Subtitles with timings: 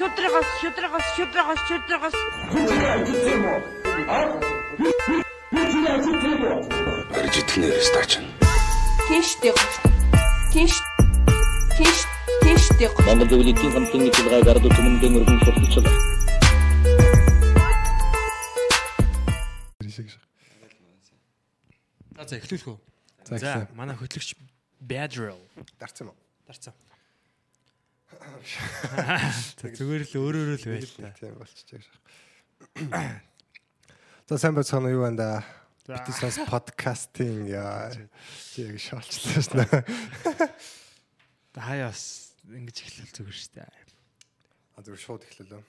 [0.00, 2.14] шудрагас шудрагас шудрагас шудрагас
[7.12, 8.12] барьж итгэнээр стач.
[9.08, 9.52] Тийштэй.
[10.52, 10.74] Тийш.
[11.76, 11.98] Тийш.
[12.40, 12.88] Тийштэй.
[13.04, 15.92] Монгол Зөвлөлийн хамтын нийтлэг гард түмэндэн өргөн сурталчлаа.
[22.16, 22.78] За за эхлүүлэх үү.
[23.36, 24.32] За, манай хөтлөгч
[24.80, 25.44] Badrill
[25.76, 26.16] Дарцсан уу?
[26.48, 26.72] дарцсан.
[29.60, 31.10] Зүгээр л өөрөөрөө л байл та.
[31.18, 33.22] Тийм болчихж байгаа.
[34.30, 35.30] За сайн уу юу байна да?
[35.86, 35.98] За.
[36.06, 37.90] Битсас подкастинг яа.
[38.54, 39.64] Чиг шаалчлаа шнэ.
[41.54, 43.70] Хаяас ингэж эхлэл зүгээр шүү дээ.
[44.78, 45.62] А зөв шууд эхлэлээ.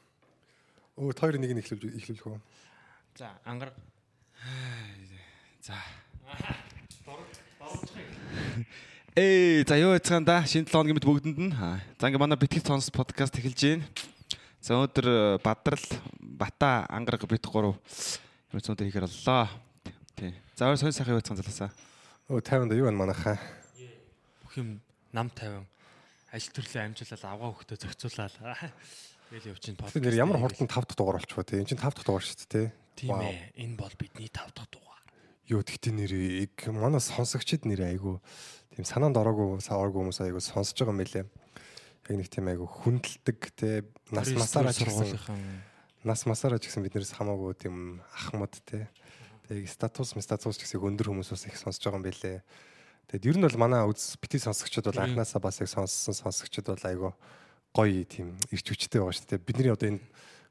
[1.01, 2.39] Өө хоёр нэг нь эхлүүлж эхлүүлэх үү?
[3.17, 3.73] За ангар.
[5.61, 5.77] За.
[9.13, 10.39] Эй, за юу яцгаан да?
[10.47, 11.51] Шинэ 7 хоногийн мэд бүгдэнд нь.
[11.59, 13.83] Аа, За ингээ манай Битгэл Цонс подкаст эхэлж байна.
[14.63, 15.83] За өнөөдөр э, Бадрал,
[16.15, 17.75] Бата, Ангараг бит гурав
[18.55, 19.51] юм цонтой хийхээр боллоо.
[20.15, 20.31] Тий.
[20.55, 21.75] За өөр сонь сайхан юу яцгаан залаасаа.
[22.31, 23.35] Өө 50 да юу байна манайхаа?
[24.47, 24.79] Бүх юм
[25.11, 25.67] нам 50
[26.31, 28.33] ажил төрлөө амжуулаад авгаа хөхтөө зохицуулаад
[29.27, 31.59] тэгэл явж чинь Тэр нэр ямар хурдан 5 дахь дугаар болчихвоо те.
[31.59, 32.63] Энд чинь 5 дахь дугаар шүү дээ те.
[32.95, 33.59] Тийм ээ.
[33.59, 35.03] Энэ бол бидний 5 дахь дугаар.
[35.51, 38.23] Юу тэгтээ нэрийг манай сонсогчд нэр айгу
[38.75, 41.23] тийм санаанд ороогүй савааргүй хүмүүс айгу сонсож байгаа юм билэ.
[42.09, 45.69] Яг нэг тийм айгу хүндэлдэг те нас масаараа ч гэсэн сургуулийн
[46.03, 48.89] нас масаараа ч гэсэн биднээс хамаагүй тийм ахмад те.
[49.45, 52.41] Тэгээ статус статус ч гэсэн өндөр хүмүүс бас их сонсож байгаа юм билэ.
[53.11, 56.87] Тэгэд ер нь бол манай үз бити сонсогчд бол анханасаа бас их сонссон сонсогчд бол
[56.87, 57.13] айгу
[57.75, 59.45] гоё тийм ирч хүчтэй байгаа шүү дээ.
[59.45, 60.01] Бидний одоо энэ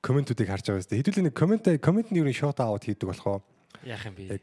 [0.04, 1.00] комментүүдийг харж байгаа шүү дээ.
[1.02, 3.42] Хэдүүлээ нэг коммент комментний нь шот аут хийдэг болохоо
[3.84, 4.40] яах юм бэ?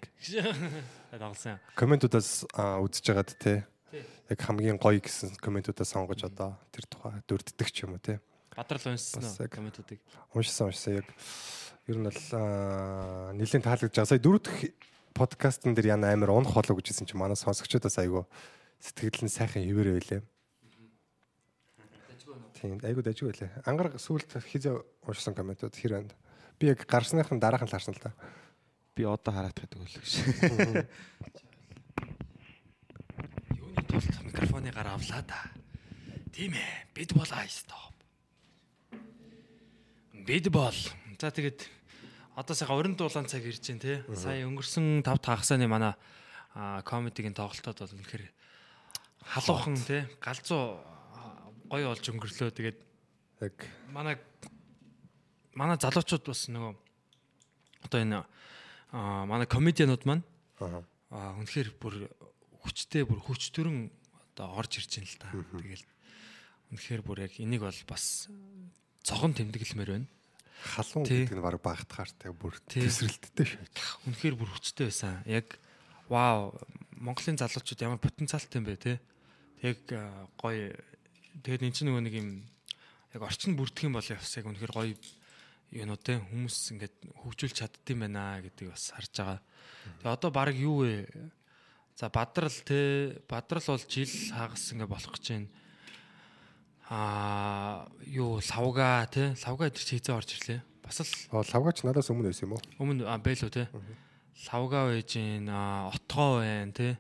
[1.12, 1.60] Дагалсан.
[1.76, 3.68] комментуудаас аа, үзэж байгаад те
[4.30, 8.20] яг хамгийн гоё гэсэн комментуудаа сонгож одоо тэр тухай дурддаг ч юм уу те
[8.58, 10.02] Бадрал уншсан уу комментуудыг?
[10.34, 11.08] уншсан уншсан яг
[11.86, 14.10] ер нь бол аа, нэлээд таалагдж байгаа.
[14.10, 14.74] Сая дөрөв дэх
[15.14, 18.26] подкастн дээр яна амар унах болоо гэжсэн чинь манай сонсогчдоос айгу
[18.82, 20.22] сэтгэл нь сайхан хിവэр байлээ.
[22.58, 23.52] Тийм айгу дажгүй байлээ.
[23.70, 24.74] Ангар сүулт хизээ
[25.06, 26.14] уншсан комментууд хэр байна.
[26.58, 28.18] Би яг гарсныхан дараахан л харсан л да.
[28.98, 30.10] Би одоо хараад байдаг үл гэж.
[33.62, 35.54] Юуны тулд микрофоны гар авлаа да.
[36.34, 36.90] Тийм ээ.
[36.98, 37.94] Бид бол айстоп.
[40.26, 40.74] Бид бол.
[41.22, 41.70] За тэгээд
[42.34, 44.02] одоо сайхан уран дуулаан цаг ирж байна те.
[44.18, 45.94] Сая өнгөрсөн 5 тагсааны манай
[46.82, 48.26] комедигийн тоглолтод бол үнэхээр
[49.22, 50.82] халуухан те галзуу
[51.70, 52.50] гоё болж өнгөрлөө.
[52.50, 52.78] Тэгээд
[53.38, 53.54] Яг
[53.94, 54.18] манай
[55.54, 56.74] манай залуучууд бас нөгөө
[57.86, 58.26] одоо энэ
[58.94, 60.24] манай комедианууд маань
[60.60, 62.08] аа үнэхээр бүр
[62.64, 63.92] хүчтэй бүр хүч төрөн
[64.36, 65.28] одоо орж ирж байна л та.
[65.32, 65.86] Тэгэл
[66.72, 68.28] үнэхээр бүр яг энийг бол бас
[69.04, 70.08] цогон тэмдэглэмээр байна.
[70.58, 72.84] халуун гэдэг нь баг багтахаартай бүр Тий.
[72.84, 73.62] төсрэлттэй шүү.
[74.10, 75.22] Үнэхээр бүр хүчтэй байсан.
[75.30, 75.48] Яг
[76.10, 76.56] вау
[76.98, 79.00] Монголын залуучууд ямар потенциалтай юм бэ те.
[79.64, 80.74] Аа, гоё
[81.46, 82.30] тэгээд эн чинь нөгөө нэг юм
[83.14, 84.92] яг орчин бүрдэх юм бол бас яг үнэхээр гоё
[85.72, 89.40] юунууд те хүмүүс ингээд хөгжүүлж чаддсан байна гэдгийг бас харж байгаа.
[90.00, 91.08] Тэгээ одоо баг юу вэ?
[92.00, 95.50] За бадрал те бадрал бол жил хагас ингээд болох гэж байна.
[96.88, 100.62] Аа юу лавга те лавга чи хэзээ орж ирлээ.
[100.88, 102.64] Бас л Аа лавгач надаас өмнө байсан юм уу?
[102.80, 103.68] Өмнө а бэлүү те.
[104.48, 106.96] Лавга байж гин отгоо байна те.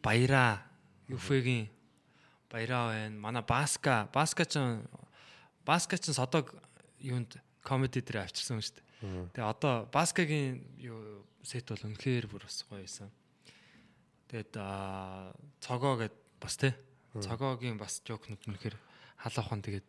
[0.00, 0.64] Баяра
[1.08, 1.68] Юфегийн
[2.48, 3.20] баяраа байна.
[3.20, 4.56] Манай Баска Баска ч
[5.66, 6.54] Баска ч содог
[7.00, 8.86] юунд комеди дээр авчирсан шүү дээ.
[9.34, 13.10] Тэгээ одоо Баскагийн юу сет бол үнэхээр бүр бас гоё байсан.
[14.30, 16.78] Тэгээд а цогоо гэд бас те.
[17.18, 18.76] Цогоогийн бас жокнууд үнэхээр
[19.18, 19.86] халуухан тэгээд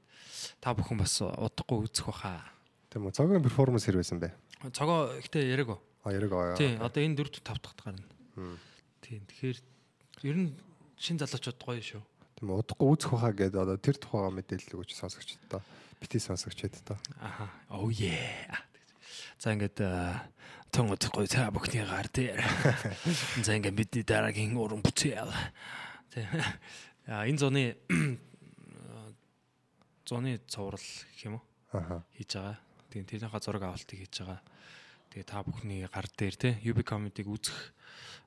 [0.57, 2.49] та бүхэн бас удахгүй үзэх баха.
[2.89, 3.13] Тийм үү.
[3.13, 4.33] Цогийн перформанс хэр байсан бэ?
[4.73, 5.81] Цогоо ихтэй яриаг уу?
[6.01, 6.57] А яриг аа.
[6.57, 8.05] Тий, одоо энэ дөрөв тавт дахт гарна.
[9.05, 9.57] Тий, тэгэхээр
[10.25, 10.49] ер нь
[10.97, 12.01] шин залуучууд гоё шүү.
[12.39, 12.53] Тийм.
[12.53, 15.61] Удахгүй үзэх байхаа гэдэг одоо тэр тухайга мэдээлэл өгч сонсогчдоо
[16.01, 16.97] бити сонсогчдоо та.
[17.19, 17.49] Аха.
[17.69, 18.57] Oh yeah.
[19.39, 19.81] За ингээд
[20.71, 22.41] тон утгагүй та бүхний гар дээр.
[23.45, 25.33] За ингээд бидний дараагийн уран бүтээл.
[27.07, 27.77] А энэ зоны
[30.05, 31.45] зоны цоврал гэх юм уу?
[31.71, 32.03] Аха.
[32.17, 32.57] хийж байгаа.
[32.89, 34.41] Тэгээ тэрнийхээ зураг авалтыг хийж байгаа.
[35.13, 37.73] Тэгээ та бүхний гар дээр те UB comedy-г үзэх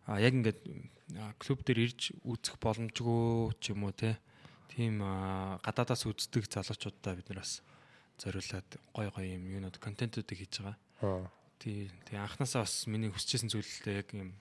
[0.06, 0.61] а яг ингээд
[1.43, 4.19] клуб дээр ирж үзэх боломжгүй ч юм уу те.
[4.70, 5.02] Тийм
[5.67, 7.61] гадаадаас үздэг залуучуудаа бид нар бас
[8.22, 10.78] зориулаад гой гой юм юунод контентуудыг хийж байгаа.
[11.02, 11.26] Аа.
[11.58, 14.32] Тий, тэгээ анханасаа бас миний хүсчихсэн зүйлээ яг юм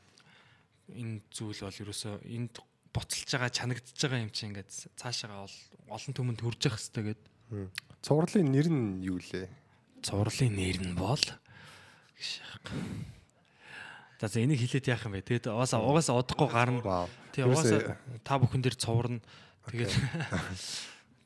[0.93, 2.61] энэ зүйл бол ерөөсөө энд
[2.93, 5.55] буцалж байгаа чанагдж байгаа юм чи ингээд цаашаага ол
[5.89, 7.21] олон түмэнд хүрж явах хэрэгтэй гэд.
[8.01, 9.49] Цувралын нэр нь юу лээ?
[10.03, 11.25] Зурлын нэр нь бол.
[14.19, 15.27] За за энийг хэлээд яах юм бэ?
[15.27, 17.07] Тэгээд угаасаа угаасаа удахгүй гарна.
[17.31, 19.19] Тий угаасаа та бүхэн дээр цуврна.
[19.69, 19.93] Тэгээд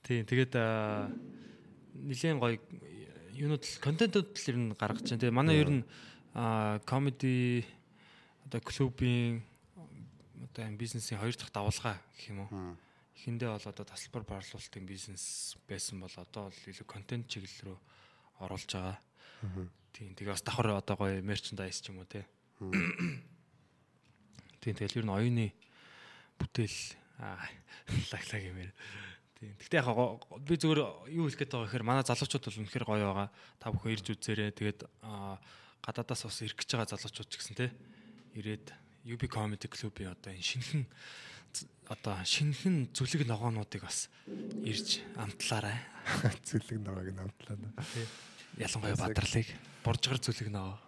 [0.03, 0.53] тий тэгээд
[1.95, 2.59] нилийн гоё
[3.33, 5.21] юунууд контентууд л ер нь гаргаж байна.
[5.21, 5.83] Тэгээд манай ер нь
[6.85, 7.65] комеди
[8.45, 9.41] одоо клубийн
[10.51, 12.75] одоо бизнесийн хоёр дахь давалгаа гэх юм уу.
[13.17, 17.77] Эхэндээ бол одоо тасалбар борлуулалтын бизнес байсан бол одоо бол илүү контент чиглэл рүү
[18.43, 18.97] оруулж байгаа.
[19.93, 22.25] Тийм тэгээ бас давхар одоо гоё мерчендайз ч юм уу те.
[24.61, 25.47] Тийм тэгэл ер нь оюуны
[26.37, 27.47] бүтээл аа
[28.11, 28.71] лаглаг юмэр.
[29.39, 29.55] Тийм.
[29.59, 29.87] Гэтэ яг
[30.43, 30.79] би зүгээр
[31.15, 33.29] юу хэлэх гээд байгаа гэхээр манай залуучууд бол үнэхээр гоё байгаа.
[33.59, 34.51] Та бүхэн ирж үзээрэй.
[34.51, 35.39] Тэгээд аа,
[35.83, 37.67] гадаадаас бас ирэх гэж байгаа залуучууд ч гэсэн те.
[38.35, 38.75] Ирээд
[39.07, 40.83] UB Comedy Club-ийн одоо энэ шинхэн
[41.91, 44.07] одоо шинхэн зүлэг ногоонуудыг бас
[44.63, 45.77] ирж амтлаарай.
[46.47, 47.59] Зүлэг ногоог намтлаа.
[48.57, 49.47] Ялангуяа бадралыг
[49.83, 50.79] боржгор зүлэг ногоо.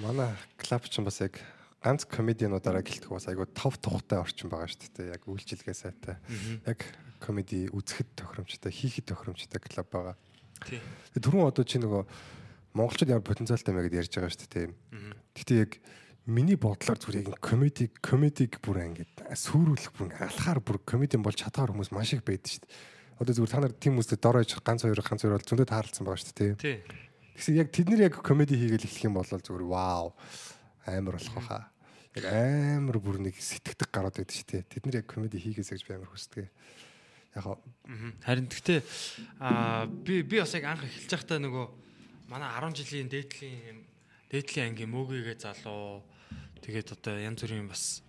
[0.00, 1.36] Манай клуб ч бас яг
[1.80, 5.16] ганц комедиануудаараа гэлтэх бас айгу тав тухтай орчин байгаа шүү дээ.
[5.16, 6.20] Яг үйлчилгээ сайтай.
[6.68, 6.84] Яг
[7.24, 10.16] комеди үзэхэд тохиромжтой, хийхэд тохиромжтой клуб байгаа.
[10.68, 10.80] Тий.
[11.16, 12.02] Тэгээ түрүүн одоо чи нөгөө
[12.76, 14.66] монголчууд ямар потенциалтай мэ гэдээ ярьж байгаа шүү дээ.
[15.32, 15.72] Гэхдээ яг
[16.28, 21.72] миний бодлоор зүгээр яг комеди комедиг бүр ингээд сүрүүлэх бүр алхаар бүр комедиан болж чадхаар
[21.72, 22.72] хүмүүс маш их байдаг шүү дээ.
[23.24, 26.04] Одоо зүгээр та нар тийм хүмүүстэй дор ээж ганц хоёр ганц хоёр бол зөндөө таарлцсан
[26.04, 26.52] байгаа шүү дээ.
[26.60, 26.76] Тий.
[27.40, 30.12] Тэгсэн яг тэд нар яг комеди хийгээл эхлэх юм бол зүгээр вау
[30.86, 31.64] амар болох байхаа.
[32.16, 34.62] Яг амар бүр нэг сэтгэдэг гараад байдаг шүү дээ.
[34.66, 36.48] Тэд нар яг комеди хийгээсэй гэж би амар хүсдэг.
[37.34, 37.46] Яг.
[38.26, 38.80] Харин гэхдээ
[39.38, 41.66] аа би би бас яг анх эхэлж байхдаа нөгөө
[42.26, 43.78] манай 10 жилийн дээдлийн
[44.30, 46.02] дээдлийн ангийн мөөгийгээ залуу
[46.62, 48.02] тэгээд одоо янз бүрийн бас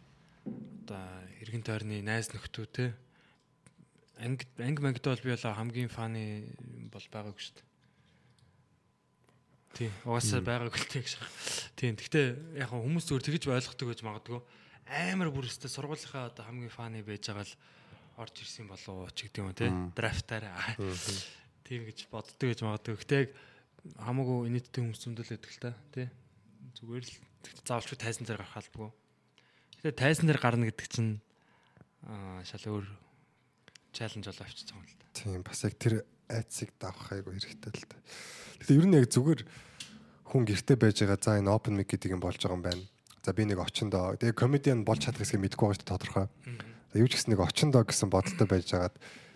[0.46, 1.02] одоо
[1.42, 2.86] эргэн тойрны найз нөхдөө те
[4.22, 6.50] анги анги мангид бол би болоо хамгийн фаны
[6.94, 7.71] бол байгаагүй шүү дээ.
[9.76, 11.16] Тий, угаасаа байгаагүй л тийм гэж.
[11.80, 11.94] Тийм.
[11.96, 12.28] Гэхдээ
[12.60, 14.40] яг хүмүүс зүгээр тэгж ойлгохдаг гэж магадгүй.
[14.92, 17.56] Амар бүр өстэй сургуулийнхаа одоо хамгийн фаны байж байгаа л
[18.20, 19.72] орж ирсэн болов уу ч гэдэг юм те.
[19.96, 20.52] Драфтаар.
[21.64, 23.00] Тийм гэж боддог гэж магадгүй.
[23.00, 23.32] Гэхдээ яг
[23.96, 26.08] хамаагүй инээдтэй хүмүүс зөндөлөд л та тий.
[26.78, 27.16] Зүгээр л
[27.64, 28.92] заавалчгүй тайсан дээр гарах албагүй.
[29.82, 31.24] Гэтэ тайсан дээр гарна гэдэг чинь
[32.06, 32.86] аа шал өөр
[33.94, 35.08] чаленж болоо авчиж байгаа юм л да.
[35.14, 35.94] тийм бас яг тэр
[36.32, 37.98] айцыг давах айгу хэрэгтэй л та.
[38.64, 39.42] Гэтэ ер нь яг зүгээр
[40.32, 42.84] хүн гэрте байж байгаа за энэ open mic гэдэг юм болж байгаа юм байна.
[43.22, 46.28] За би нэг очиндоо тэгээ комедиан болж чадах хэсгийг мэдгүй байгаа дээ тодорхой.
[46.92, 48.96] За юу ч гэсэн нэг очиндоо гэсэн бодолтой байж байгаад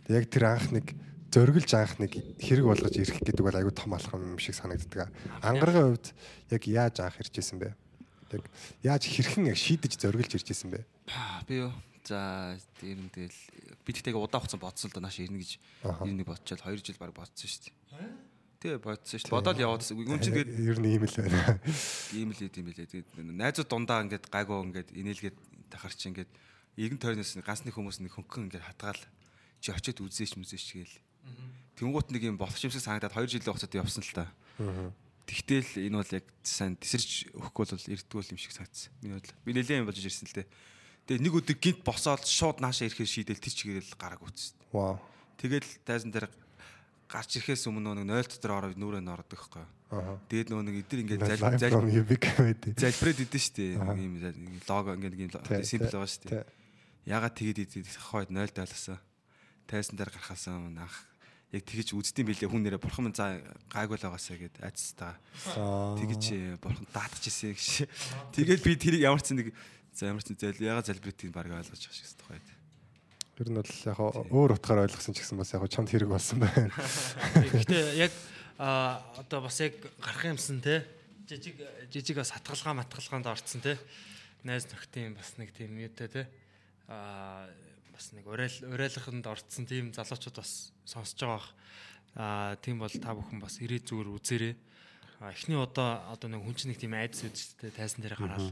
[0.09, 0.95] яг тэр анх нэг
[1.35, 5.11] зөргөлж анх нэг хэрэг болгож ирэх гэдэг бол айгүй том алхам юм шиг санагддаг.
[5.43, 6.07] Ангаргийн хувьд
[6.49, 7.75] яг яаж анх ирж исэн бэ?
[8.31, 8.43] Яг
[8.81, 10.87] яаж хэрхэн яг шийдэж зөргөлж ирж исэн бэ?
[11.43, 11.75] Би юу?
[12.05, 13.41] За тийм юм тэгэл
[13.81, 15.51] би тэгтээ удаа хугацаа бодсон л да нааш ирнэ гэж
[16.05, 17.73] ирнэ бодчиход 2 жил баг бодсон шүү дээ.
[18.61, 19.33] Тий бодсон шүү дээ.
[19.33, 19.97] Бодоод яваадсан.
[19.97, 21.57] Юм чинь тэгээд ер нь ийм л байна.
[22.13, 25.37] ийм л ийм л тэгээд найзууд дундаа ингээд гайгүй ингээд инээлгээд
[25.73, 26.29] тахар чи ингээд
[26.77, 29.01] игэн тойрноос ганц нэг хүмүүс нэг хөнгөн ингээд хатгаал
[29.65, 30.97] чи очиод үзээч мүзээч гээл.
[31.73, 34.29] Тэнгуут нэг юм болох юмсаг санагдаад 2 жилийн хугацаанд явсан л та.
[35.25, 38.93] Тэгтэл энэ бол яг сайн тесэрч өгөхгүй бол эрдгүүл юм шиг санагдсан.
[39.01, 39.41] Миний бодлоо.
[39.41, 40.47] Би нэлээд юм болж ирсэн л дээ.
[41.05, 44.57] Тэгээ нэг өдөр гинт босоод шууд наашаа ирэхээр шийдэл тэр чигээр л гараг үүссэн.
[44.73, 44.97] Вау.
[45.37, 46.25] Тэгэл тайзан дээр
[47.05, 49.65] гарч ирэхээс өмнө нэг 0 дотор ороод нүрээ нордог байхгүй.
[49.93, 50.17] Аа.
[50.25, 51.21] Тэгээд нөгөө нэг эдэр ингээд
[51.93, 52.73] UB comedy.
[52.73, 53.73] залбираад идэв шүү дээ.
[54.01, 54.13] Ийм
[54.65, 56.45] лого ингээд нэг симпл байгаа шүү дээ.
[57.05, 58.97] Ягаад тэгээд идэв хойд 0 дайласан.
[59.69, 60.97] Тайзан дээр гарахаасаа өмнө анх
[61.53, 65.13] яг тэгэж үздэм билээ хүн нэрээ бурхан минь за гайгүй л байгаасаа гэд айцтаа.
[65.55, 65.95] Аа.
[66.01, 67.87] Тэгэж э, бурхан даатгаж ирсэн гэж.
[68.33, 69.53] Тэгээд би тэрийг ямар ч нэг
[69.95, 72.51] за ямар ч нэг зал ягаад залбирдгийг баг ойлгож байгаа шиг байна.
[73.39, 73.99] Ер нь бол яг
[74.31, 76.67] өөр утгаар ойлгосон ч гэсэн бас яг чамд хэрэг болсон байна.
[77.55, 78.11] Гэхдээ яг
[78.59, 80.83] одоо бас яг гарах юмсан те.
[81.27, 81.59] Жижиг
[81.91, 83.79] жижиг бас хатгалгаа матгалгаанд орцсон те.
[84.43, 86.27] Найз нөхдийн бас нэг тийм юутай те.
[86.87, 87.47] А
[87.95, 91.47] бас нэг урайл урайлаханд орцсон тийм залуучууд бас сонсож байгаа бах.
[92.15, 94.55] А тийм бол та бүхэн бас ирээ зүгээр үзээрэй.
[95.23, 98.51] Эхний удаа одоо нэг хүн чинь нэг тийм айдас үдчтэй тайсан дээр гараад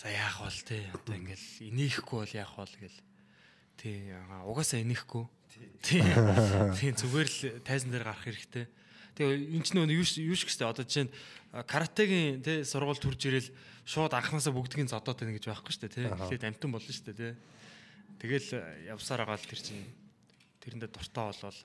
[0.00, 2.98] за яах бол те одоо ингээл инехгүй бол яах бол гэл.
[3.76, 5.28] Тий аа, угаасаа инехгүй
[5.84, 6.00] тий
[6.80, 8.64] тий зүгээр л тайзан дээр гарах хэрэгтэй.
[9.12, 11.12] Тэгээ энэ ч нөө юу ш- штэ одоо жишээ нь
[11.68, 13.48] каратегийн тий сургууль төрж ирэл
[13.84, 16.24] шууд анханасаа бүгдгийн зодоод байна гэж байхгүй штэ тий Аха.
[16.24, 17.32] эхлээд амтан болно штэ тий
[18.22, 18.48] тэгэл
[18.96, 19.84] явсаар байгаа л тэр чинь
[20.64, 21.60] тэрэндээ дуртай болвол.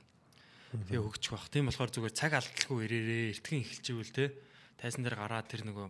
[0.76, 1.48] Тэгээ хөгжих бах.
[1.48, 4.28] Тийм болохоор зүгээр цаг алдалгүй ирээрээ эртхэн эхэлчихвэл тий
[4.76, 5.88] тайзан дээр гараад тэр нөгөө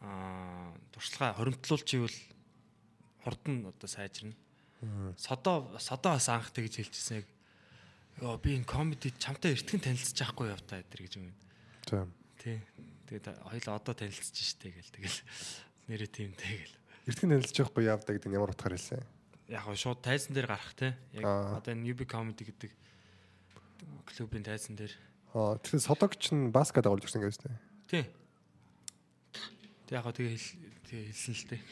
[0.00, 2.18] аа туршлага хоримтлуулч ивэл
[3.24, 4.34] хурдан одоо сайжирна
[5.16, 7.26] содоо содоо бас анх тэгж хэлчихсэн яг
[8.16, 11.36] Йоо би энэ комеди чамтай эртгэн танилцчих байхгүй яв та эдэр гэж юм.
[11.84, 12.08] За.
[12.40, 12.64] Тий.
[13.12, 15.20] Тэгээд хоёул одоо танилцчих штэ гэл тэгэл
[15.92, 16.76] нэрээ тиймтэй гэл.
[17.12, 19.04] Эртхэн танилцж байхгүй яавда гэдэг нь ямар утгаар хэлсэн?
[19.52, 20.96] Яг гоо шууд тайзан дээр гарах те.
[21.12, 22.72] Яг одоо энэ UB comedy гэдэг
[24.08, 24.96] клубын тайзан дээр.
[25.36, 27.60] Аа тэр содогч нь баска дагуулж ирсэн гэсэн дээ.
[27.92, 28.04] Тий.
[29.86, 30.50] Тэг яг тэгээ хэл
[30.90, 31.62] тэгээ хэлсэн л дээ.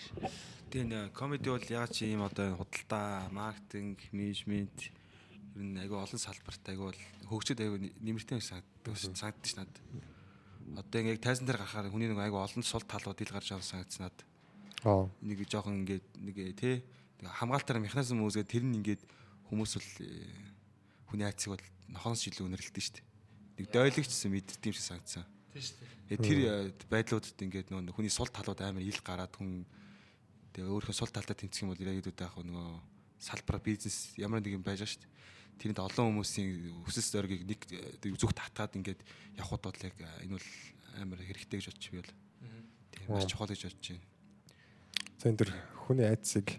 [0.71, 4.79] Тэгээ нэ комеди бол яг чи ийм одоо энэ худалдаа, маркетинг, менежмент
[5.59, 8.95] ер нь айгүй олон салбарт айгүй бол хөгжөд айгүй нэмэртэй санагддаг
[9.43, 9.83] ш надад.
[10.79, 14.07] Одоо яг тайзан дээр гарахаар хүний нэг айгүй олон сул талууд ил гарч байгаа санагдсан
[14.07, 14.23] надад.
[14.87, 15.11] Аа.
[15.19, 16.87] Нэг жоохон ингээд нэг тий
[17.23, 19.03] хамгаалтаар механизм үүсгээд тэр нь ингээд
[19.49, 20.29] хүмүүс бол э,
[21.09, 23.07] хүний айцыг бол нохоноос илүү өнөрлөлтөө шүү дээ.
[23.59, 25.25] Нэг дойлогчсон мэддэг юм шиг санагдсан.
[25.55, 25.87] Тий штэ.
[26.11, 29.63] Тэгээ тэр э, байдлуудад ингээд нөгөө хүний сул талууд амар ил гараад хүн
[30.51, 32.69] тэгээ өөрийнхөө сул талдаа тэнцэх юм бол ирээдүйд яг нөгөө
[33.23, 35.13] салбар бизнес ямар нэг юм байж шүү дээ.
[35.63, 39.01] Тэрэнд олон хүмүүсийн өсөс зоригийг нэг э, зүг татгаад ингээд
[39.39, 40.49] явхад бол яг э, энэ бол
[40.99, 42.13] амар хэрэгтэй гэж бодчих би бол.
[42.91, 44.03] Тийм маш чухал гэж бодож байна.
[45.23, 45.51] За энэ төр
[45.87, 46.59] хүний айцыг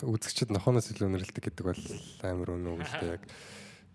[0.00, 1.84] үзэгчд нохоноос илүү өнөрлөдөг гэдэг бол
[2.24, 3.24] амар үнэ үг л дээ яг.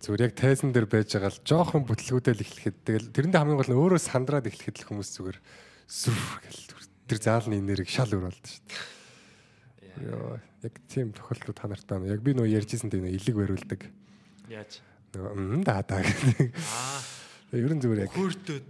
[0.06, 3.82] Зүгээр яг тайзан дээр байж байгаа л жоохон бүтлгүүдэл эхлэхэд тэгэл тэрэндээ хамгийн гол нь
[3.82, 5.38] өөрөө сандраад эхлэхэд л хүмүүс зүгээр
[5.90, 6.14] сүр
[6.46, 6.62] гэл
[7.10, 10.06] тэр заалны энерги шал өр болд шүү дээ.
[10.06, 12.14] Йоо яг тийм тохиолдлууд та нарт байна.
[12.14, 13.82] Яг би нөө ярьжсэн тийм илэг бариулдаг.
[14.46, 14.86] Яаж?
[15.18, 16.54] Нөгөө да да гэдэг.
[16.54, 17.02] Аа.
[17.58, 18.68] Ер нь зүгээр яг Хөөртөөд.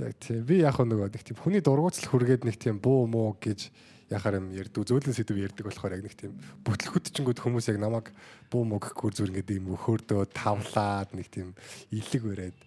[0.00, 0.42] Яг тийм.
[0.48, 3.68] Би яг нөгөө нэг тийм хүний дургуутал хүргээд нэг тийм буу муу гэж
[4.08, 4.88] яхаар юм ярьдаг.
[4.88, 6.32] Зөөлөн сэдв ярьдаг болохоор яг нэг тийм
[6.64, 8.08] бүтлгүтчингүүд хүмүүс яг намайг
[8.48, 11.52] буу муу гэхгүй зүгээр ингээд юм хөөрдөө тавлаад нэг тийм
[11.92, 12.58] илэг бариад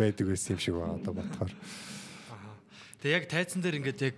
[0.00, 1.52] байдаг байсан юм шиг байна одоо бодохоор.
[3.04, 4.16] Тэг яг тайзан дээр ингээд яг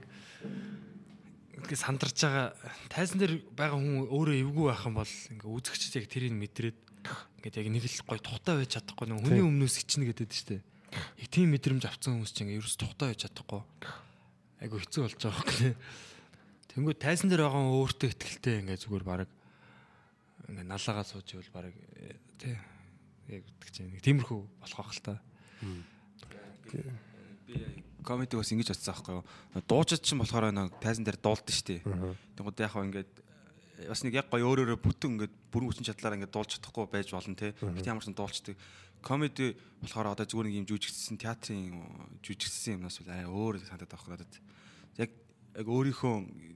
[1.58, 2.54] ингээд сандарч байгаа
[2.86, 6.78] тайзан дээр байгаа хүн өөрөө эвгүй байх юм бол ингээд үзэгчд яг тэрийг мэдрээд
[7.42, 10.62] ингээд яг нэг л гой тухтай байж чадахгүй нэг хүний өмнөөс ичнэ гэдэг дээ.
[11.18, 13.62] Яг тийм мэдрэмж авсан хүмүүс чинь ерөөс тухтай байж чадахгүй.
[14.60, 15.76] Айгу хэцүү болж байгаа хөөх.
[16.70, 19.26] Тэнгүү тайзан дээр байгаа хүн өөртөө ихтэлтэй ингээд зүгээр баг
[20.46, 21.74] ингээд налаагаа сууж ивэл баг
[22.38, 22.54] тий
[23.30, 25.14] яг гэдэг чинь нэг тиймэрхүү болох байх л та.
[27.50, 29.24] Би комеди бас ингэж бодсон аахгүй юу.
[29.66, 31.80] Дуучид ч юм болохоор нэг тайзан дээр дуулдаг шүү дээ.
[32.38, 33.12] Тэгвэл яг хаа ингээд
[33.82, 36.86] э, бас нэг яг гоё өөр өөрө бүтэн ингээд бүрэн хүчин чадлаараа ингээд дуулж чадахгүй
[36.90, 37.54] байж болно те.
[37.58, 38.56] Бид ямар ч сан дуулцдаг.
[39.02, 41.82] Комеди болохоор одоо зүгээр нэг юм жүжигдсэн театрын
[42.24, 44.34] жүжигдсэн юмнаас бол арай өөр санагдаад байгаа надад.
[44.96, 45.10] Яг
[45.60, 46.14] яг өөрийнхөө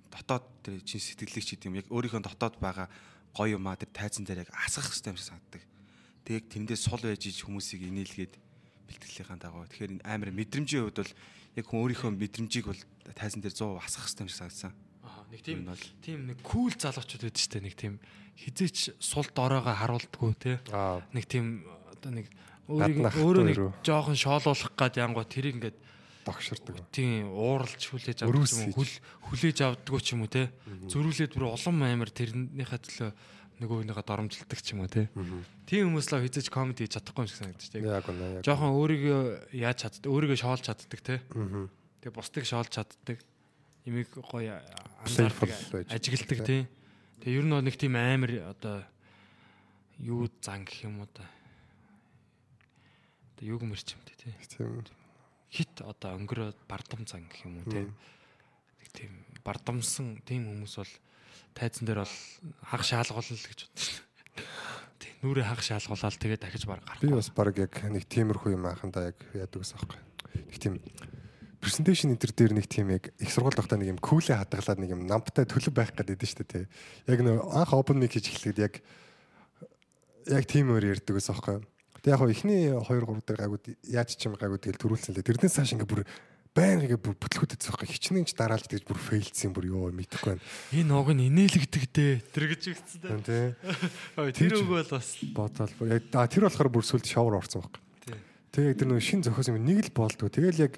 [0.09, 2.89] дотоод тэр чин сэтгэлийг ч гэдэг юм яг өөрийнхөө дотоод байгаа
[3.37, 5.63] гоё юмаа тэр тайзан дээр яг асгах хэрэгтэй юм шиг санагддаг.
[6.25, 8.35] Тэг яг тэндээ сул байж иж хүмүүсийг инээлгээд
[8.89, 9.69] бэлтгэлийн дагуу.
[9.69, 11.13] Тэгэхээр энэ амар мэдрэмжийн хувьд бол
[11.61, 12.83] яг хүн өөрийнхөө мэдрэмжийг бол
[13.13, 14.73] тайзан дээр 100 асгах хэрэгтэй юм шиг санагдсан.
[15.05, 15.59] Аа нэг тийм
[16.01, 17.95] тийм нэг кул залуучууд байдаг шүү дээ нэг тийм
[18.39, 21.03] хизээч сул дороогоо харуулдаггүй те Аа.
[21.13, 22.27] нэг тийм одоо нэг
[22.67, 25.77] өөрийг Гаднах өөрөө нэг жоохон шоолуулах гад янгоо тэрийг ингээд
[26.25, 26.75] Догширдаг.
[26.91, 28.93] тийм ууралж хүлээж авдаг юм уу хүл
[29.29, 30.49] хүлээж авдаггүй ч юм уу те
[30.89, 33.11] зөрүүлээд бүр улам амар тэрнийхээ төлөө
[33.61, 35.07] нөгөөнийхөө доромжилдаг ч юм уу те
[35.69, 38.43] тийм хүмүүс л хизээч комеди хийж чадахгүй юм шиг санагдаж тийм Яг үнэ яг.
[38.43, 39.23] жоохон өөрийгөө
[39.55, 41.21] яаж чаддаг өөрийгөө шоолж чаддаг те.
[42.03, 43.19] Тэгээ бусдыг шоолж чаддаг.
[43.85, 44.59] Имийг гоё
[45.05, 45.53] анзаардаг,
[45.93, 46.65] ажигладаг тий.
[47.23, 48.83] Тэгээ ер нь нэг тийм амар одоо
[50.03, 51.25] юу зан гэх юм уу да.
[53.37, 54.35] Одоо юг мэрчмтэй тий.
[54.51, 54.83] Тийм.
[55.55, 57.87] Хит одоо өнгөрөө бардам зан гэх юм уу тий.
[57.87, 59.13] Нэг тийм
[59.47, 60.93] бардамсан тийм хүмүүс бол
[61.55, 62.17] тайзан дээр бол
[62.75, 64.47] хаг шаалгуулна л гэж бодсон шүү дээ.
[64.99, 65.13] Тий.
[65.23, 67.03] Нүрээ хаг шаалгуулаад тэгээ дахиж баг гарах.
[67.07, 70.01] Би бас баг яг нэг тиймэрхүү юм аахандаа яг яадаг ус аахгүй.
[70.51, 70.75] Нэг тийм
[71.63, 74.91] презентацийн энэ төр дээр нэг тийм яг их сургууль багтаа нэг юм күүлээ хадгалаад нэг
[74.91, 76.67] юм намтай төлөв байх гэдэг дээ шүү дээ.
[77.09, 78.75] Яг нөө анх open mic хийж эхлэхэд яг
[80.29, 81.63] яг тиймээр ярьдаг ус аахгүй.
[82.05, 85.25] Тэг яг хоо эхний 2 3 дээр гайгууд яаж ч юм гайгууд тэгэл төрүүлсэн лээ.
[85.25, 86.05] Тэрнээс цааш ингээ бүр
[86.53, 90.45] байн ингээ бүр бүтлгүүдэд зөхгүй хичнээн ч дараалж тэгж бүр фейлдсэн бүр ёо мэдэхгүй байна.
[90.77, 92.15] Энэ уг нь инээлгдэг дээ.
[92.29, 92.63] Тэр гэж
[93.01, 93.25] дээ.
[93.25, 93.57] Тэ.
[94.37, 97.81] Тэр үг бол бас бодоол яг а тэр болохоор бүр сүлд шавар орсон баг.
[98.05, 98.21] Тий.
[98.53, 100.29] Тэгээ тэр нөө шин зохиос юм нэг л болдгоо.
[100.29, 100.77] Тэгэл яг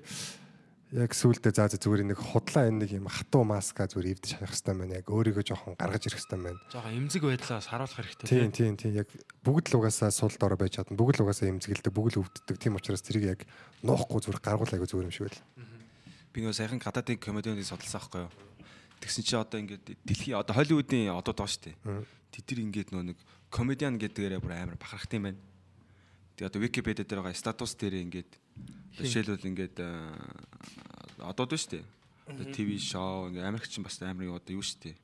[0.94, 4.74] яг сүулдэ заа зүгээр нэг худлаа энэ нэг юм хатуу маска зүгээр эвдэж харах хэрэгтэй
[4.78, 4.94] байна.
[5.02, 6.62] Яг өөрийгөө жоохон гаргаж ирэх хэрэгтэй байна.
[6.70, 9.10] жоохон эмзэг байдлаас харуулах хэрэгтэй Тийм тийм тийм яг
[9.42, 10.94] бүгд л угаасаа сул дорой байж чадна.
[10.94, 12.56] Бүгд л угаасаа эмзэгэлдэг, бүгд л өвддөг.
[12.62, 13.40] Тийм учраас тэрийг яг
[13.82, 15.42] нуухгүй зүгээр гаргуул айгу зүгээр юм шиг байл.
[16.30, 18.32] Би нөө саяхан гадаадын комедиудыг судалсан байхгүй юу.
[19.02, 21.74] Тэгсэн чи одоо ингээд дэлхийн одоо Холливуудын байгаа шүү дээ.
[22.30, 23.18] Тэд нар ингээд нөө нэг
[23.50, 25.40] комедиан гэдгээрээ бүр амар бахархтай юм байна.
[26.38, 28.30] Тэгээ одоо Википедиа дээр байгаа статус дээр ингээд
[28.96, 31.84] жишээлбэл ингээд аа, одод нь шүү дээ.
[32.54, 34.96] ТV шоу ингээд Америкч бас амар юу одоо юу шүү дээ.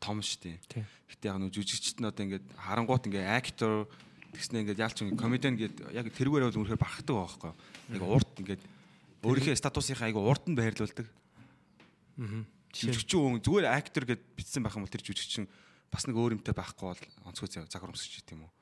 [0.00, 0.56] Том шүү дээ.
[0.68, 0.84] Тийм.
[1.12, 3.88] Гэтэ яг нөө жүжигчд нь одоо ингээд харангуут ингээд актер
[4.32, 7.52] Тэгснэ ингээд яалч ингээд комедиан гээд яг тэрүүгээр бол үнэхээр бахархдаг байхгүй.
[7.92, 8.62] Яг урд ингээд
[9.20, 11.04] өөрийнхөө статусынхаа айгу урд нь байрлуулдаг.
[12.16, 12.48] Аа.
[12.72, 15.44] Жүжигчин зүгээр актер гэд бичсэн байх юм бол тэр жүжигчин
[15.92, 18.52] бас нэг өөр юмтай байхгүй бол онцгой загвармсч гэдэг юм уу.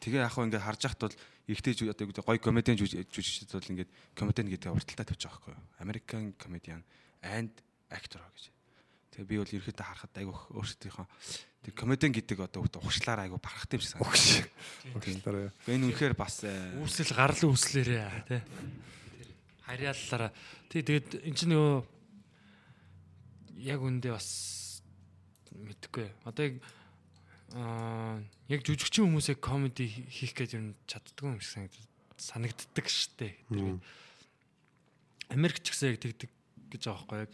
[0.00, 1.16] Тэгээ яг хөө ингээд харж яхад бол
[1.48, 5.62] ихтэй одоо гой комедиан жүжигчд бол ингээд комедиан гэдэг урталтаа тавьж байгаа байхгүй юу.
[5.82, 6.82] American comedian
[7.22, 7.50] and
[7.90, 8.50] actor гэж.
[9.12, 11.06] Тэгээ би бол ерөөхдөө харахад айгу өөрсдийнхөө
[11.62, 14.48] тэр комедиан гэдэг одоо ухшлаар айгу барахтай юм шиг санагдав.
[14.96, 15.50] Өгшлээрээ.
[15.66, 18.40] Энэ үнэхээр бас э, Үүсэл гарлан үүслээрээ тий.
[19.66, 20.30] Харьяаллаараа.
[20.70, 22.02] Тий тэгээд эн чинь нөгөө
[23.68, 24.82] яг үндэ бас
[25.54, 26.08] мэдхгүй.
[26.26, 26.54] Одоо яг
[27.54, 31.72] аа яг жүжигчин хүмүүсээ комеди хийх гэж юм чаддгүй юм шиг
[32.16, 33.36] санагддаг штэ.
[33.52, 33.80] Тэр
[35.32, 36.30] Америк ч гэсэн яг тэгдэг
[36.72, 37.32] гэж байгаа байхгүй яг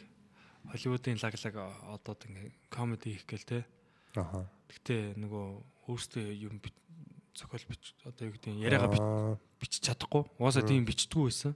[0.69, 1.55] Холливуудын лаглаг
[1.95, 3.59] одоод ингээ комеди хийх гээл те.
[4.19, 4.47] Аха.
[4.69, 5.47] Гэхдээ нөгөө
[5.89, 6.61] өөртөө юм
[7.39, 8.63] зохиол бич одоо юу гэдэг нь
[9.01, 10.27] Аа, бичиж чадахгүй.
[10.37, 11.55] Угаасаа тийм бичдэггүй байсан.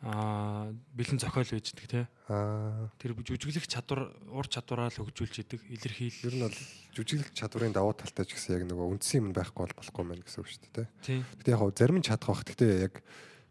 [0.00, 2.08] Аа бэлэн зохиол байждаг те.
[2.32, 2.88] Аа.
[2.96, 6.24] Тэр жүжиглэх чадвар, ур чадвараа л хөгжүүлж идэг, илэрхийл.
[6.24, 6.58] Ер нь бол
[6.96, 10.40] жүжиглэх чадварын давуу талтай ч гэсэн яг нөгөө үндсэн юм байхгүй бол болохгүй мэн гэсэн
[10.40, 10.88] үг шүү дээ.
[11.04, 11.20] Тийм.
[11.44, 12.48] Гэтэ яг зарим нь чадах бах.
[12.48, 12.94] Гэтэ яг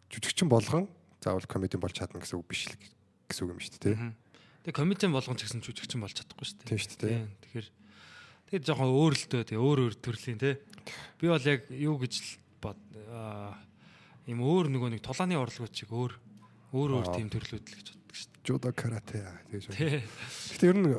[0.10, 0.90] жүжигчин болгон
[1.22, 2.82] заавал комедиан болж чадна гэсэн үг биш л
[3.30, 3.94] гэсэн үг юм шүү дээ.
[3.94, 4.14] Мгм.
[4.66, 6.70] Тэгээ комедиан болгон ч гэсэн жүжигчин болж чадахгүй шүү дээ.
[6.74, 7.20] Тийм шүү дээ.
[7.46, 7.68] Тэгэхээр
[8.50, 10.58] тэгээд жоохон өөр л дөө тэгээ өөр өөр төрлийн те.
[11.22, 12.80] Би бол яг юу гэж л бод
[14.26, 16.18] ийм өөр нөгөө нэг тулааны орлогоч чиг өөр
[16.74, 19.22] өөр өөр тийм төрлүүд л гэж боддог шүү Жудо карате
[19.52, 19.66] тэгэж.
[19.78, 20.02] дээ.
[20.58, 20.90] Гэтэ ер нь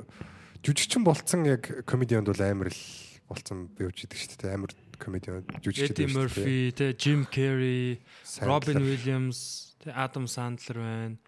[0.63, 2.83] жүжигчин болцсон яг комедианд бол амар л
[3.27, 4.55] болцсон бивж идэг шүү дээ.
[4.55, 7.99] Амар комедиан жүжигчд Эдди Мерфи, те Jim Carrey,
[8.45, 11.19] Робин Уильямс, те Адам Сандлер байна.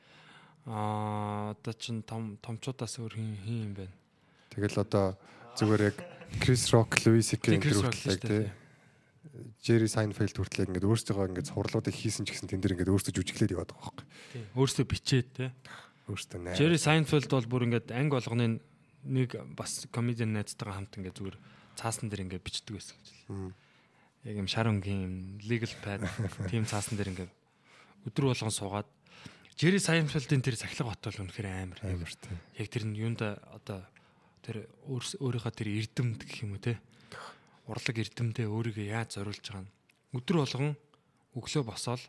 [0.66, 3.94] Аа одоо чин том томчуудаас өөр хин хин юм байна.
[4.54, 5.18] Тэгэл одоо
[5.58, 5.96] зүгээр яг
[6.38, 8.46] Крис Рок, Луис Chris төр Rock л тий.
[9.65, 13.55] Jerry Seinfeld хүртэл ингээд өөрсдөө ингээд хурлуудыг хийсэн ч гэсэн тэн дээр ингээд өөрсдөө жүжиглээд
[13.57, 14.07] яваад байгаа байхгүй.
[14.37, 14.45] Тийм.
[14.61, 15.47] Өөрсдөө бичээд те.
[16.05, 16.57] Өөрсдөө наа.
[16.61, 18.61] Jerry Seinfeld бол бүр ингээд анги болгоны
[19.09, 21.38] нэг бас комедиан найзтайгаа хамт ингээд зүгээр
[21.81, 23.09] цаасан дээр ингээд бичдэг байсан гэж.
[23.33, 23.51] Мм.
[24.29, 26.05] Яг юм шар өнгийн legal pad
[26.53, 27.33] тийм цаасан дээр ингээд
[28.12, 28.90] өдөр болгон суугаад
[29.57, 31.81] Jerry Seinfeld-ийн тэр сахилга бот бол үнэхээр амар.
[31.81, 32.37] Амар тий.
[32.61, 33.81] Яг тэр нь юунда одоо
[34.45, 36.77] тэр өөрийнхөө тэр эрдэмт гэх юм уу те
[37.68, 39.72] урлаг эрдэмдээ өөрийгөө яаж зориулж байгаа нь
[40.16, 40.75] өдөр болгон
[41.38, 42.03] өглөө босоод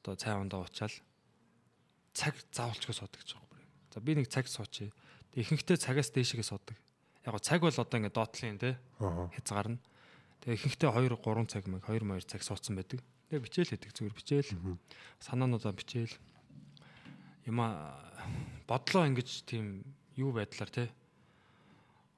[0.00, 0.92] одоо цай ундаа уучаал
[2.16, 3.70] цаг заавалчгүй суудаг гэж байгаа юм.
[3.92, 4.92] За би нэг цаг суучи.
[5.36, 6.76] Ихэнхдээ цагаас дээшгээ суудаг.
[7.24, 9.28] Яг го цаг бол одоо ингээд доотлын те Аа.
[9.36, 9.80] хязгаар нь.
[10.40, 13.00] Тэг ихэнхдээ 2 3 цаг мэг 2 2 цаг суудсан байдаг.
[13.30, 14.50] Тэг бичээл хэдэг зүгээр бичээл.
[15.20, 16.14] Санаануудаа бичээл.
[17.46, 17.96] Яма
[18.66, 19.84] бодлоо ингэж тийм
[20.16, 20.84] юу байдлаар те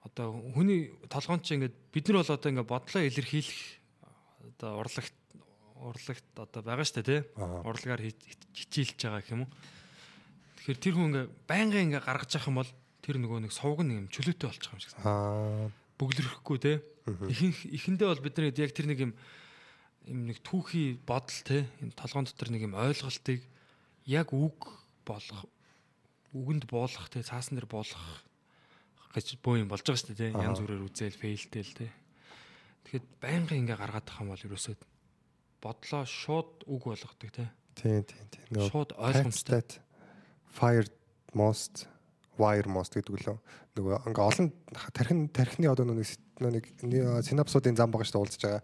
[0.09, 3.61] одоо хүний толгоон чи ингээд бид нар бол одоо ингээд бодлоо илэрхийлэх
[4.59, 5.17] одоо урлагт
[5.79, 7.63] урлагт одоо байгаа штэ тий Аа.
[7.69, 9.53] урлагаар хич- хичээлж байгаа гэх юм уу
[10.59, 12.73] тэгэхээр тэр хүн ингээд байнгын ингээд гаргаж явах юм бол
[13.05, 15.15] тэр нөгөө нэг сувг нэг юм чөлөөтэй болчих юм шиг санагдав.
[15.15, 15.71] Аа.
[15.99, 16.77] бүглэрхгүй тий
[17.09, 19.13] ихэнх ихэндээ бол бид нар яг тэр нэг юм
[20.09, 23.41] юм нэг түүхий бодол тий энэ толгоон дотор нэг юм ойлголтыг
[24.05, 24.77] яг үг
[25.09, 25.47] болох
[26.37, 28.25] үгэнд буулгах тий цаасан дээр буулгах
[29.15, 31.91] гэж бөө юм болж байгаа шүү дээ янз бүрээр үзэл фейлтэл тий
[32.89, 34.77] тэгэхэд байнгын ингээ гаргаад тах юм бол ерөөсөө
[35.63, 38.47] бодлоо шууд үг болгодог тий Тийм тийм тийм.
[38.51, 39.63] Нөгөө шууд ойлгомжтой.
[40.59, 40.91] fired
[41.35, 41.87] most
[42.39, 43.37] wire most гэдэг лөө
[43.79, 44.49] нөгөө ингээ олон
[44.95, 46.03] тархин тархины одоо нэг
[46.43, 46.65] нэг
[47.23, 48.63] синапсуудын зам байгаа шүү дээ уулзж байгаа.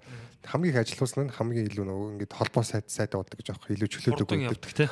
[0.50, 3.88] Хамгийн их ажилуулсан нь хамгийн илүү нөгөө ингээд холбоо сайд сайд уудаг гэж аахгүй илүү
[3.94, 4.90] чөлөөдөг байдаг.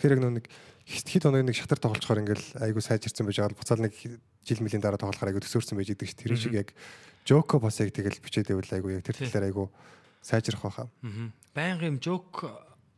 [0.00, 0.46] Тэгэхээр яг нөгөө нэг
[0.90, 3.54] хит хит оног нэг шатар тоглохоор ингээл айгу сайжирсан байж байгаа.
[3.54, 6.18] Буцаал нэг жил мөлийн дараа тоглохоор айгу төсөөрсөн байж идэг ш.
[6.18, 6.74] Тэр шиг яг
[7.22, 9.70] Жоко бас яг тэгэл бичээд байвал айгу яг тэр талаар айгу
[10.18, 10.88] сайжрах байхаа.
[10.90, 11.30] Аа.
[11.54, 12.42] Байнгын юм жок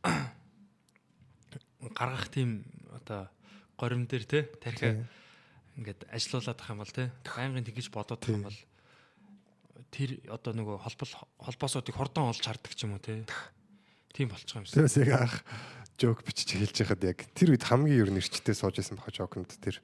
[1.99, 2.65] гаргах тийм
[2.97, 3.29] одоо
[3.77, 5.05] горим дээр те тархи
[5.77, 8.59] ингээд ажилуулад ах юм бол те байнгын тэгж бодоод ах юм бол
[9.91, 13.27] тэр одоо нөгөө холбол холбоосуудыг хурдан олж хардаг ч юм уу те
[14.15, 14.81] тийм болчих юм шиг.
[14.81, 15.35] Тэрс яг ах
[15.99, 19.53] жок бичиж хэлж байхад яг тэр үед хамгийн ер нь эрчтэй сууж исэн баха жоконд
[19.61, 19.79] тэр.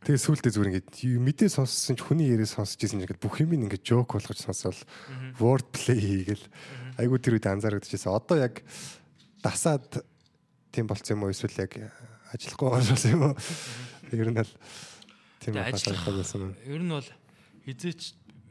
[0.00, 3.84] Тэгээ сүултээ зүгээр ингээд мэдээ сонссон ч хүний ярээ сонсож исэн ингээд бүх юм ингээд
[3.84, 4.80] жок болгож сонсвол
[5.36, 6.46] word play хийгээл
[6.96, 8.08] айгу тэр үед анзаарэгдэжсэн.
[8.08, 8.64] Одоо яг
[9.44, 10.00] дасаад
[10.72, 11.72] тийм болцсон юм уу эсвэл яг
[12.32, 13.34] ажиллахгүй болсон юм уу?
[14.12, 14.52] Ер нь л
[15.40, 16.52] тийм Тэгээ байхад ажиллах байсан юм.
[16.64, 17.08] ер нь бол
[17.68, 18.00] хизээч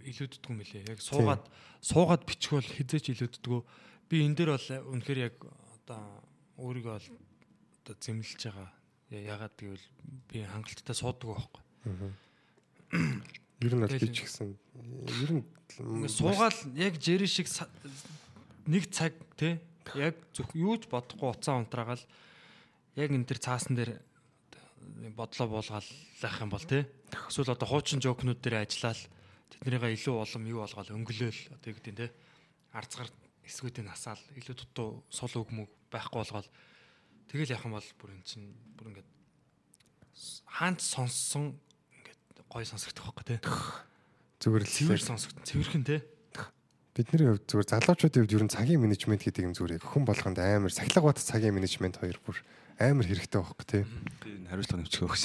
[0.06, 0.89] илүүддэггүй лээ.
[0.93, 1.43] Яг суугаад
[1.82, 3.62] суугаад бичих бол хизээч илүүддэггүй.
[4.06, 6.29] Би энэ дээр бол үнэхээр яг одоо
[6.60, 7.08] өөрийгөө бол
[7.84, 8.69] одоо зэмлэж байгаа.
[9.10, 9.86] Я- Ягаад гэвэл
[10.30, 11.62] би хангалттай суудаг байхгүй.
[13.60, 14.50] Ер нь бол Тэгэл- би ч гэсэн
[15.24, 15.43] ер нь
[16.08, 17.48] суугаал яг Жери шиг
[18.67, 19.60] нэг цаг те
[19.95, 22.02] яг зөв юу ч бодохгүй уцаа унтраагаал
[22.95, 24.00] яг энэ төр цаасан дээр
[25.17, 25.88] бодлоо буулгаал
[26.24, 26.88] лах юм бол те
[27.30, 29.02] эсвэл одоо хуучин жокнууд дээр ажиллаал
[29.50, 32.08] тэднийгээ илүү улам юу болгоол өнгөлөөл одоо юу гэдэг нь те
[32.74, 33.10] арцгаар
[33.43, 36.49] эсгүүдийг насаал илүү дутуу сул өгмөг байхгүй болгоол
[37.30, 38.47] тэгэл явах юм бол бүр эн чинь
[38.78, 39.10] бүр ингээд
[40.45, 41.58] хаанч сонссон
[41.99, 43.38] ингээд гой сонсогдох байхгүй те
[44.39, 45.97] зүгээр л цэвэр сонсогдсон цэвэрхэн те
[46.95, 50.73] бидний хувьд зүгээр залуучуудын хувьд ер нь цагийн менежмент гэдэг юм зүгээр хүн болгонд амар
[50.73, 52.38] сахилга бат цагийн менежмент хоёр бүр
[52.80, 53.84] амар хэрэгтэй байхгүй тий.
[54.47, 55.23] Хариуцлага нэмчих өгч.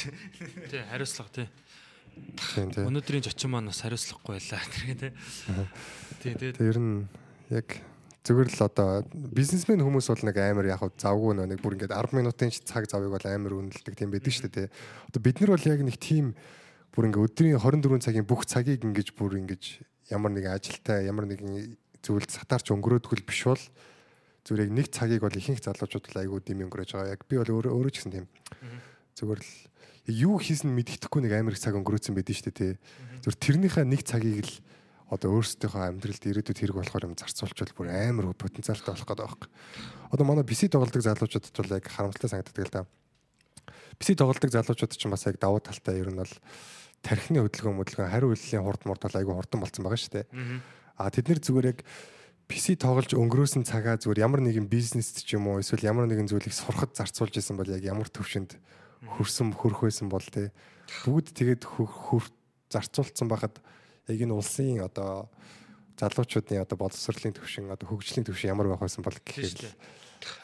[0.74, 1.46] Тий, хариуцлага тий.
[2.34, 2.82] Тий.
[2.82, 5.12] Өнөөдрийн зочин маань бас хариуцлагагүй байлаа гэх тий.
[6.18, 6.50] Тий, тий.
[6.50, 7.06] Тэгээ ер нь
[7.54, 7.78] яг
[8.24, 12.50] зүгээр л одоо бизнесмен хүмүүс бол нэг амар яг завгүй нэг бүр ингээд 10 минутын
[12.64, 14.72] цаг завыг бол амар үнэлдэг тийм байдаг шүү дээ.
[15.12, 16.32] Одоо бид нар бол яг нэг тийм
[16.96, 21.76] бүр ингээд өдрийн 24 цагийн бүх цагийг ингэж бүр ингэж ямар нэгэн ажилтай ямар нэгэн
[22.00, 23.60] зүйлд сатаарч өнгөрөөдгөл биш бол
[24.48, 27.12] зүгээр яг нэг цагийг бол ихэнх залуучууд бол айгүй дэм өнгөрөөж байгаа.
[27.12, 28.26] Яг би бол өөрөө өөрөө ч гэсэн тийм
[29.20, 29.52] зүгээр л
[30.12, 32.72] юу хийсэн мэддэхгүй нэг амар их цаг өнгөрөөцөн байдэн шүү дээ тий.
[33.24, 34.54] Зүгээр тэрнийхээ нэг цагийг л
[35.12, 39.48] одоо өөрсдийнхөө амьдралд ирээдүйд хэрэг болохоор юм зарцуулчвал бүр амар потенциалтай болох гэдэг байхгүй.
[40.12, 42.82] Одоо манай биси тоглодог залуучуудад бол яг харамсалтай санагддаг л да.
[44.00, 46.32] Биси тоглодог залуучууд ч бас яг давуу талтай ер нь бол
[47.04, 50.26] тархины хөдөлгөөн хөдөлгөөн хариу үйллийн хурд мурд бол айгүй хурдан болцсон байгаа шүү дээ.
[50.96, 51.78] А тэд нэр зүгээр яг
[52.48, 56.52] PC тоглож өнгөрөөсөн цагаа зүгээр ямар нэгэн бизнест ч юм уу эсвэл ямар нэгэн зүйлийг
[56.52, 58.56] сурахад зарцуулж исэн бол яг ямар төвшөнд
[59.04, 60.52] хөрсөн хөрөх байсан бол те
[61.08, 62.24] бүгд тэгээд хөр
[62.68, 63.64] зарцуулсан байхад
[64.08, 65.28] яг энэ улсын одоо
[65.98, 69.72] залуучуудын одоо боловсролын төвшин одоо хөгжлийн төвшин ямар байх байсан бол гэхээр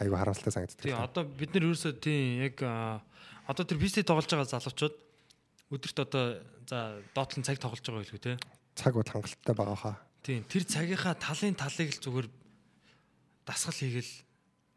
[0.00, 0.84] айгүй харамсалтай санагддаг.
[0.84, 4.96] Тий, одоо бид нар ерөөсөө тий яг одоо тэр PC тоглож байгаа залуучууд
[5.70, 6.24] өдөрт одоо
[6.66, 8.38] за доотлон цаг тоглож байгаа билгүй те.
[8.78, 9.96] Цаг бол хангалттай байгаа хаа.
[10.22, 12.28] Тийм тэр цагийнхаа талын талыг л зүгээр
[13.48, 14.12] дасгал хийгээл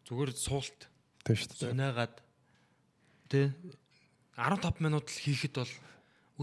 [0.09, 0.79] зүгээр суулт
[1.23, 1.69] Тийм шүү дээ.
[1.71, 2.15] сонаагаад
[3.29, 3.51] тий
[4.35, 5.73] 15 минут л хийхэд бол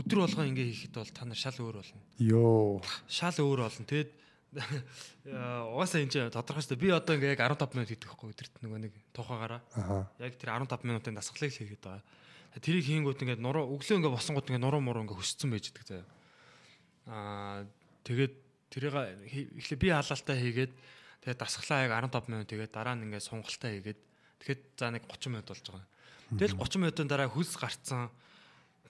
[0.01, 2.01] өдөр болгоо ингээ хийхэд бол та нар шал өөр болно.
[2.17, 2.81] Йоо.
[3.07, 3.85] Шал өөр болно.
[3.85, 4.11] Тэгэд
[4.51, 6.83] угаасаа энэ чинь тодорхой шүү дээ.
[6.83, 9.63] Би одоо ингээ яг 15 минут хийдэг байхгүй өдөрт нөгөө нэг тухаагаараа.
[9.79, 10.11] Аха.
[10.19, 12.03] Яг тэр 15 минутын дасгалыг л хийгээд байгаа.
[12.59, 16.07] Тэрийг хийнгүүт ингээ нуруу өглөө ингээ босонгууд ингээ нуруу муруу ингээ хөсцөн байж идэг заяа.
[17.07, 17.63] Аа
[18.03, 18.35] тэгээд
[18.75, 18.95] тэрийг
[19.55, 20.73] эхлээ би халаалтаа хийгээд
[21.23, 24.01] тэгээд дасгалаа яг 15 минут тэгээд дараа нь ингээ сунгалтаа хийгээд
[24.43, 25.87] тэгэхэд за нэг 30 минут болж байгаа.
[26.35, 28.11] Тэгэл 30 минутын дараа хөлс гарцсан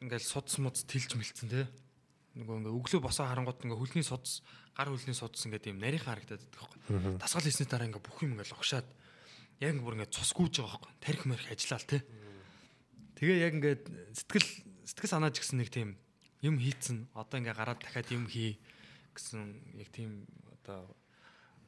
[0.01, 1.69] ингээл судс муц тэлж мэлцэн те.
[2.41, 4.41] Нөгөө ингээ өглөө босоо харангууд ингээ хөлний судс
[4.73, 7.21] гар хөлний судс ингээ тийм нарийнхан харагдаад байдаг байхгүй.
[7.21, 8.89] Дасгал хийсний дараа ингээ бүх юм ингээ логшаад
[9.61, 10.93] яг ингээ бүр ингээ цус гүйж байгаа байхгүй.
[11.05, 11.99] Тарих мэрх ажиллаал те.
[13.21, 13.83] Тэгээ яг ингээд
[14.17, 14.49] сэтгэл
[14.89, 16.01] сэтгэл санааж гисэн нэг тийм
[16.41, 18.57] юм хийцэн одоо ингээ гараад дахиад юм хий
[19.13, 20.25] гэсэн яг тийм
[20.57, 20.89] одоо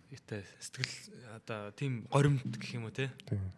[0.09, 0.93] юутай сэтгэл
[1.37, 3.53] одоо тийм горимт гэх юм уу те Тийм.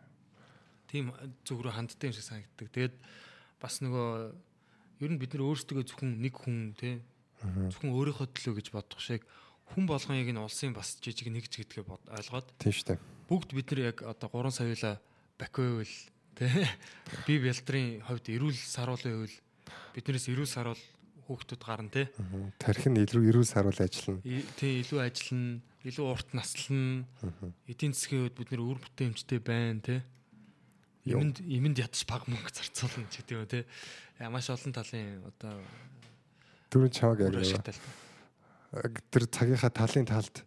[0.91, 1.05] тийм
[1.47, 2.67] зүг рүү ханддаг юм шиг санагддаг.
[2.75, 2.95] Тэгээд
[3.63, 4.35] бас нөгөө
[5.05, 6.99] ер нь бид нар өөрсдөө зөвхөн нэг хүн те
[7.45, 9.23] зөвхөн өөрийнхөө төлөө гэж бодох шиг
[9.77, 12.99] хүн болгон яг энэ улсын бас жижиг нэгж гэдгээ ойлгоод Тийм шүү дээ.
[13.29, 14.93] бүгд бид нар яг одоо 3 саяла
[15.41, 15.95] бакивэл
[16.37, 16.49] те
[17.29, 19.37] би бэлтрийн хувьд эрүүл саруулын хувьд
[19.97, 20.83] биднээс эрүүл саруул
[21.25, 22.03] хүүхдүүд гарна те
[22.61, 24.21] Тарих нь илүү эрүүл саруул ажиллана.
[24.29, 27.05] И- тий илүү ажиллана илүү урт наслана.
[27.65, 29.97] Эдийн засгийн хувьд бид нэр үр бүтээмжтэй байна те
[31.05, 33.65] юмд юмд ядаж баг мөнгө зарцуулна ч гэдэг юм те
[34.29, 35.61] маш олон талын одоо
[36.73, 37.21] Дөрөв чамаг
[38.75, 40.43] яг тэр цагийнхаа талын талд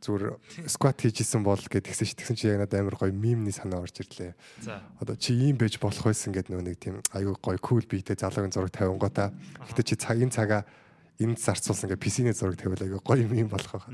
[0.00, 4.00] зүгээр скват хийжсэн бол гэдгсэн чи тэгсэн чи яг надад амар гоё мимний санаа орж
[4.00, 4.32] ирлээ.
[4.64, 4.80] за.
[5.00, 8.52] Одоо чи ийм байж болох байсан гэд нөө нэг тийм айгүй гоё кул биетэй залуугийн
[8.52, 9.32] зураг тавингуудаа.
[9.68, 10.64] Гэтэ чи цагийн цагаа
[11.20, 13.92] энд зарцуулсан гэ PC-ний зураг тавиул айгүй гоё мим болох байгаа.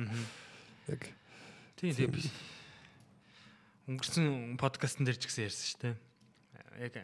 [0.86, 1.02] Яг
[1.74, 2.22] тий тий би
[3.86, 5.94] өнгөрсөн подкастн дээр ч гэсэн ярьсан шүү дээ
[6.90, 6.94] яг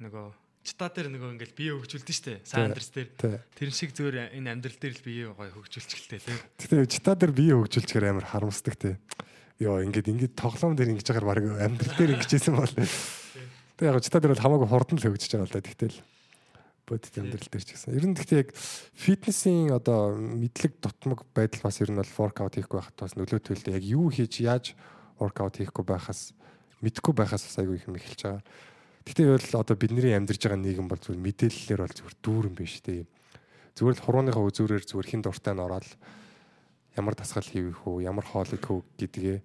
[0.00, 0.26] нөгөө
[0.60, 3.08] чита дээр нөгөө ингээл бие хөгжүүлдэн шүү дээ саандрс дээр
[3.56, 7.56] тэр шиг зүгээр энэ амьдрал дээр л бие гоё хөгжүүлчихэлтэй те Гэтэ чита дээр бие
[7.56, 8.94] хөгжүүлчихээр амар харамсдаг тий.
[9.56, 12.68] Йоо ингээд ингээд тоглоом дээр ингэж ягаар баг амьдрал дээр ингэжсэн бол.
[13.80, 15.64] Тэг яг чита дээр бол хамаагүй хурдан л хөгжиж байгаа л да.
[15.64, 15.96] Тэгтэл
[16.84, 17.96] бодит амьдрал дээр ч гэсэн.
[17.96, 22.76] Ер нь гэхдээ яг фитнесийн одоо мэдлэг дутмаг байдал бас ер нь бол воркаут хийхгүй
[22.76, 23.78] байхад бас нөлөөтэй л дээ.
[23.80, 24.76] Яг юу хийж яаж
[25.20, 26.32] воркаут хийхгүй байхаас
[26.80, 28.42] мэдхгүй байхаас бас айгүй их юм эхэлж байгаа.
[29.04, 33.04] Гэхдээ бол одоо бидний амьдарч байгаа нийгэм бол зүгээр мэдээллээр бол зүгээр дүүрэн биш дээ.
[33.76, 35.88] Зүгээр л хурууныхаа үзүүрээр зүгээр хин дуртай нь ороод
[36.96, 39.38] ямар дасгал хийвэх үү, ямар хоолыг хөв гэдгээ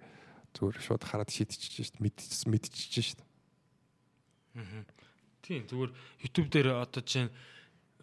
[0.56, 3.20] зүгээр шууд хараад шийдчихэж шít мэдчихэж шít.
[5.44, 5.92] Тийм зүгээр
[6.24, 7.30] YouTube дээр одоо чинь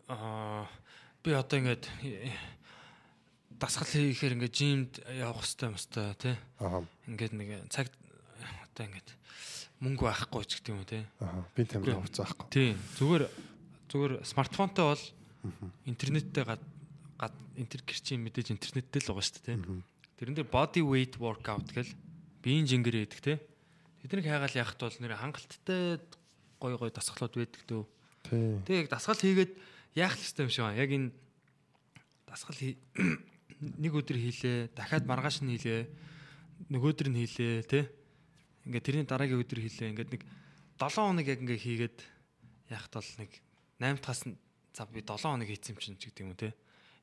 [0.09, 0.69] аа
[1.25, 2.31] би одоо ингээд э,
[3.57, 6.37] дасгал хийхээр ингээд жимд явах хэрэгтэй юм өстой тий.
[6.61, 6.85] Аа.
[7.11, 7.91] Ингээд нэг цаг
[8.73, 9.09] одоо ингээд
[9.83, 11.03] мөнгө байхгүй ч гэдэг юм тий.
[11.19, 11.43] Аа.
[11.57, 12.49] Би тамир хувцас байхгүй.
[12.55, 12.71] Тий.
[12.99, 13.25] Зүгээр
[13.91, 15.05] зүгээр смартфонтой бол
[15.85, 16.62] интернеттэй гад
[17.19, 19.83] гад интер гэрчийн мэдээж интернеттэй л байгаа шүү дээ тий.
[20.23, 21.91] Тэрэн дээр body weight workout гэл
[22.47, 23.37] биеийн жингэр хийдэг тий.
[24.07, 25.99] Тэднийг хайгаал яхад бол нэр хангалттай
[26.62, 27.85] гой гой дасгалууд байдаг дөө.
[28.31, 28.62] Тий.
[28.62, 29.53] Тэгээ яг дасгал хийгээд
[29.99, 30.79] яах л ёстой юм шиг байна.
[30.79, 31.11] Яг энэ
[32.31, 32.59] дасгал
[33.83, 35.87] нэг өдөр хийлээ, дахиад маргааш нь хийлээ,
[36.70, 37.90] нөгөөдөр нь хийлээ, тэ.
[38.68, 39.90] Ингээд тэрний дараагийн өдөр хийлээ.
[39.96, 40.22] Ингээд нэг
[40.79, 41.98] 7 хоног яг ингээд хийгээд
[42.70, 43.31] яхад бол нэг
[43.83, 44.37] 8 таас нь
[44.75, 46.55] за би 7 хоног хийцэн чинь ч гэдэг юм тэ.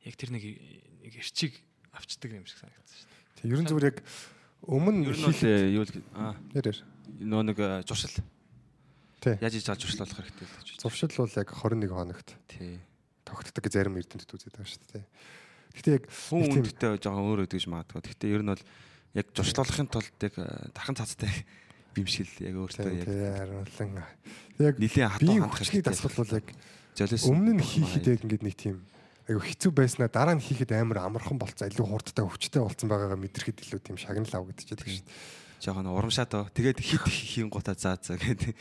[0.07, 1.53] Яг тэр нэг нэг эрчиг
[1.91, 3.19] авчдаг юм шиг санагдсан шүү дээ.
[3.35, 3.51] Тий.
[3.51, 3.97] Ерөн зүгээр яг
[4.63, 6.79] өмнө хийх э, юу л аа нэрээр.
[7.23, 8.19] нөө нэг э, зуршил.
[9.19, 9.35] Тий.
[9.39, 10.67] Яаж хийж байгаа зуршил болох хэрэгтэй л гэж.
[10.69, 10.83] байна.
[10.83, 12.79] Зуршил бол яг 21 хоногт Тий.
[13.27, 15.05] тогтдог зарим эрдэмтэд үзээд байгаа шүү дээ.
[15.75, 18.01] Гэхдээ яг Хүн үндэтэй жоохон өөр өдгөж магадгүй.
[18.01, 18.63] Гэхдээ ер нь бол
[19.17, 21.31] яг зуршлуулахын тулд яг э, дархан цацтай
[21.95, 24.03] бимшил яг өөртөө яг харуулan.
[24.59, 25.85] Яг Нилийн хатуу хандах хэрэгтэй.
[25.85, 26.47] дасгал бол яг
[26.99, 28.77] Жолиос өмнө нь хийхэд яг ингээд нэг тийм
[29.29, 33.61] айгу хэцүү байснаа дараа нь хийхэд амар амархан болцсон илүү хурдтай өвчтэй болцсон байгаагаа мэдрэхэд
[33.61, 35.39] илүү тийм шагнал авагдчихдаг шүү дээ.
[35.59, 36.49] жоохон урамшаад оо.
[36.49, 38.55] Тэгээд хит хийн гутаа заа заа гэдэг.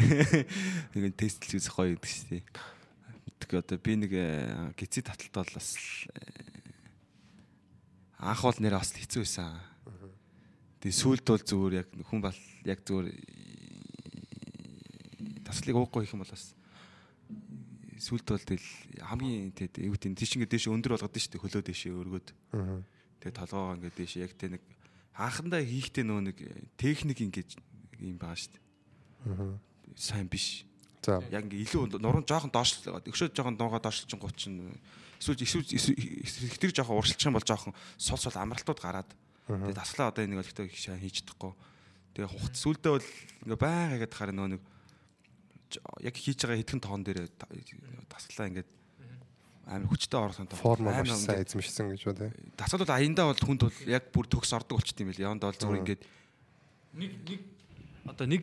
[0.96, 2.42] Нэг тестлж үзэх гоё гэдэг шүү дээ.
[3.42, 5.74] Тэгээ одоо би нэг э, гизээ таталт бол бас
[6.14, 6.51] э,
[8.22, 9.58] анх бол нэр бас хэцүү байсан.
[10.78, 13.10] Тэгээ сүүлд бол зүгээр яг хүн бол яг зүгээр
[15.42, 16.54] таслыг уухгүй хийх юм бол бас
[17.98, 18.68] сүүлд бол тэгэл
[19.02, 22.28] хамгийн тэгэд юу гэдэг тийш ингээд дэше өндөр болгоод дээ хөлөө дэше өргөд.
[23.22, 24.62] Тэгээ толгоогоо ингээд дэше яг тэ нэг
[25.14, 26.38] анхандаа хийхдээ нөө нэг
[26.78, 27.50] техник ингээд
[28.02, 28.38] юм байгаа.
[29.26, 29.58] Аа.
[29.94, 30.66] Сайн биш.
[31.02, 31.22] За.
[31.30, 34.54] Яг ингээ илүү нуран жоохон доош өгшөө жоохон дуугаа доошлчин гучин
[35.30, 39.10] эсвэл эсвэл тэр жоохон уршилчих юм бол жоохон сул сул амралтууд гараад.
[39.46, 41.54] Тэгээ таслаа одоо энийг өлегтэй хийж чадахгүй
[42.12, 43.08] тэгээ хугц сүлдээ бол
[43.46, 44.62] ингээ байга гэдэг хараа нөө нэг
[46.04, 47.30] яг хийж байгаа хэдхэн тоон дээр
[48.10, 48.70] таслаа ингээд
[49.66, 52.52] амар хүчтэй орсон тоо Форм маш сайн эзэмшсэн гэж байна тий.
[52.58, 55.56] дасгал бол аяндаа бол хүнд бол яг бүр төгс ордог болчт юм байл яванд бол
[55.56, 56.02] зүгээр ингээд
[56.92, 57.40] Нэг нэг
[58.06, 58.42] одоо нэг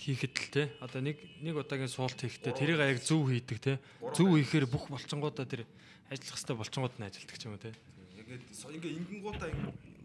[0.00, 3.72] хийхэд л те одоо нэг нэг удаагийн суулт хийхдээ тэрийг яг зөв хийдэг те
[4.16, 5.68] зөв хийхээр бүх болчингуудаа тэр
[6.08, 7.72] ажиллах хэвээр болчингууд нь ажилтдаг ч юм уу те
[8.16, 9.48] ингээд ингээ ингэнгуудаа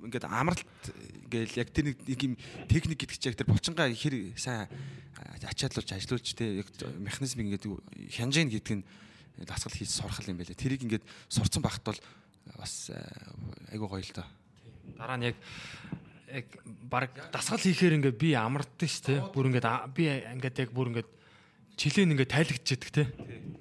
[0.03, 0.67] ингээд амралт
[1.31, 2.35] гээл яг тэр нэг юм
[2.67, 4.67] техник гэдэг чинь яг тэр булчингаа хэр сайн
[5.47, 6.67] ачаалуулж ажилуулж те яг
[6.99, 7.63] механизм ингээд
[8.11, 8.85] хянжийн гэдэг нь
[9.47, 10.55] дасгал хийж сурах юм байлаа.
[10.55, 11.99] Тэрийг ингээд сурцсан багт бол
[12.59, 12.99] бас э,
[13.71, 14.27] айгуу гоё л доо.
[14.97, 15.35] дараа нь яг
[16.33, 16.47] яг
[16.89, 21.09] баг дасгал хийхээр ингээ би амардсан ш те бүр ингээд би ингээд яг бүр ингээд
[21.77, 23.03] жилийн ингээд тайлагдчихэдэг те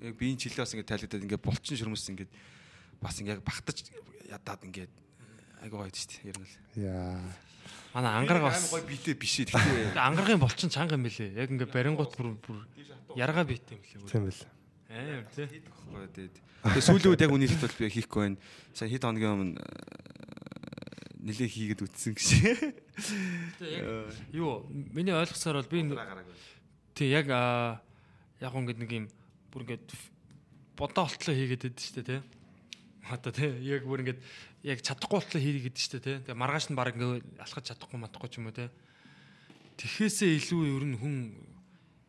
[0.02, 2.32] Яг биеийн чилээ бас ингээд тайлагдаад ингээд булчин шөрмөс ингээд
[2.98, 3.78] бас ингээд багтаж
[4.26, 4.92] ядаад ингээд
[5.62, 6.26] айгуу гоё шүү дээ.
[6.26, 6.56] Ер нь л.
[6.74, 7.22] Яа.
[7.94, 9.46] манай ангараг бас гоё биетэй биш ээ.
[9.52, 12.58] Тэгтээ ангарагын болчин чанга юм билээ яг ингээд барингууд бүр бүр
[13.14, 14.42] яргаа бийт юм билээ бүр Тийм бэл.
[14.90, 15.44] аим те
[15.92, 16.36] Гоё тэгээд.
[16.66, 18.38] Тэгээ сүүлийн үед яг үнийг бол би хийхгүй байна.
[18.74, 19.54] Сайн хэд хоногийн өмнө
[21.22, 22.28] нилээ хийгээд үтсэн гэж.
[24.34, 25.86] юу миний ойлгосоор бол би
[26.98, 29.06] тий яг яг ингээд нэг юм
[29.54, 29.86] бүр ингээд
[30.76, 32.18] бодоо олтлоо хийгээд байдаг шүү дээ те
[33.06, 34.20] одоо те яг бүр ингээд
[34.66, 38.28] яг чадахгүй болтлоо хийгээд шүү дээ те тэгээ маргааш нь баг ингээд алхаж чадахгүй матахгүй
[38.28, 38.68] ч юм уу те
[39.78, 41.16] тэхээсээ илүү ер нь хүн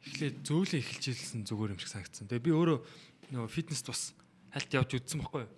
[0.03, 2.27] эхлээд зөөлөн эхэлж ийлсэн зүгээр юм шиг санагдсан.
[2.27, 2.77] Тэгээ би өөрөө
[3.31, 4.11] нөгөө фитнест бас
[4.51, 5.51] хальт явж үзсэн байхгүй юу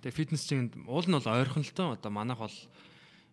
[0.00, 1.94] тэгээ фитнес чинь уул нь бол ойрхон л тоо.
[1.96, 2.56] Одоо манайх бол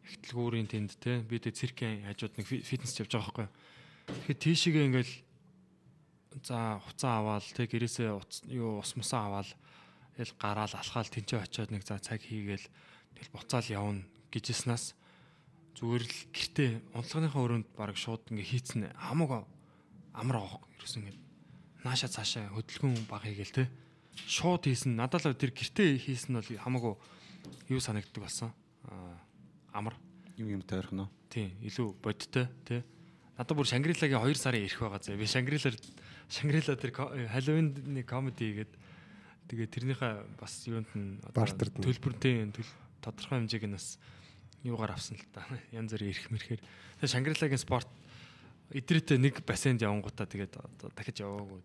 [0.07, 3.47] ихтлгүүрийн тэнд те би тэ циркийн хажууд нэг фи- фитнес явж байгаа байхгүй
[4.07, 5.13] тэгэхээр тийшээгээ ингээл
[6.47, 8.07] за хуцаа аваал те гэрээсээ
[8.55, 9.51] юу ус мусаа аваал
[10.15, 12.63] тэгэл гараал алхаал тэнцээ очиод нэг за цаг хийгээл
[13.19, 14.95] тэгэл буцаал явна гэжснаас
[15.75, 19.43] зүгээр л гэртээ унтлагынхаа өрөөнд баг шууд ингээ хийцэн хамаагүй
[20.15, 21.15] амар авах ерөөс ингээ
[21.83, 23.63] нааша цаашаа хөдөлгөөн баг хийгээл те
[24.25, 26.93] шууд хийсэн надад л тэр гэртээ хийсэн нь бол хамаагүй
[27.69, 28.49] юу санагддаг болсон
[29.75, 29.93] амар
[30.37, 31.09] Юм юм тойрхон уу?
[31.33, 32.85] Тийм, илүү бодтой тий.
[33.41, 35.17] Надад бүр Шангрилагийн 2 сарын ирэх байгаа заа.
[35.17, 35.73] Би Шангрилаар
[36.29, 36.93] Шангрила тэр
[37.33, 38.71] Halloween-ны комеди хийгээд
[39.49, 42.69] тэгээ тэрнийхээ бас юунд нь төлбөртэй төл
[43.01, 43.97] тодорхой хэмжээг нь бас
[44.61, 45.41] юугаар авсан л та.
[45.73, 46.61] Янз бүрийн ирэх мэрхээр.
[47.01, 47.89] Тэгээ Шангрилагийн спорт
[48.67, 51.63] идрээтэй нэг бассейнд явангуудаа тэгээд одоо дахиж яваагүй.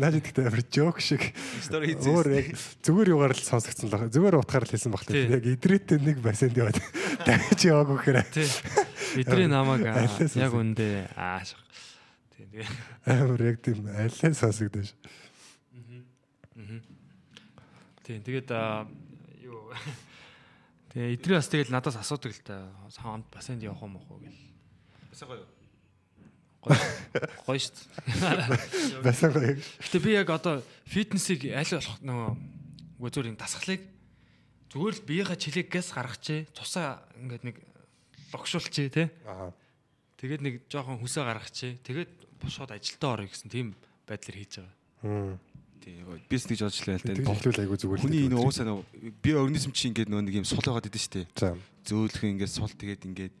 [0.00, 1.36] Наад идэхтэй амар жоок шиг.
[1.60, 4.08] Стори Өөр яг зүгээр югаар л сонсогдсон л байна.
[4.08, 5.04] Зүгээр утгаар л хэлсэн баг.
[5.04, 5.28] Тий.
[5.28, 6.80] Яг идрээтэй нэг бассейнд яваад
[7.28, 8.48] дахиж яваагүй гэхээр Тий.
[9.20, 11.52] Идрээ намайг аа, яг үндэ ааш.
[12.32, 12.64] Тий.
[12.64, 14.96] Тэгээ амар яг тийм алиа сонсогдож.
[18.06, 18.88] Тэгээд аа,
[19.42, 19.74] юу
[20.96, 22.72] Тэгээ эдрээ бас тэгэл надаас асуудаг л та.
[22.88, 24.45] Саунд бассейнд явах юм уу гэл.
[25.16, 25.48] Басаа гоё.
[26.60, 26.76] Гоё.
[27.48, 29.00] Гоё шүү дээ.
[29.00, 29.56] Басаа гоё.
[29.56, 32.28] Гэтэ би яг одоо фитнесийг аль болох нөгөө
[33.00, 33.82] үгүй зүгээр юм дасгалыг
[34.68, 36.52] зүгээр л биеийнхаа чилээгээс гаргачээ.
[36.52, 37.56] Тусаа ингээд нэг
[38.28, 39.08] логшуулчээ те.
[39.24, 39.56] Аа.
[40.20, 41.72] Тэгээд нэг жоохон хүсээ гаргачээ.
[41.80, 43.72] Тэгээд бошоод ажилдаа орё гэсэн тийм
[44.04, 45.40] байдлаар хийж байгаа.
[45.80, 46.04] Тийм.
[46.28, 47.24] Бис гэж бодож лээ л дээ.
[47.24, 48.02] Тэгэлжүүл айгу зүгээр.
[48.04, 51.24] Хүний энэ уусаа нөгөө би организм чинь ингээд нөгөө нэг юм сул байгаад идэв штэ.
[51.40, 51.56] За.
[51.88, 53.34] Зөөлөх ингээд сул тэгээд ингээд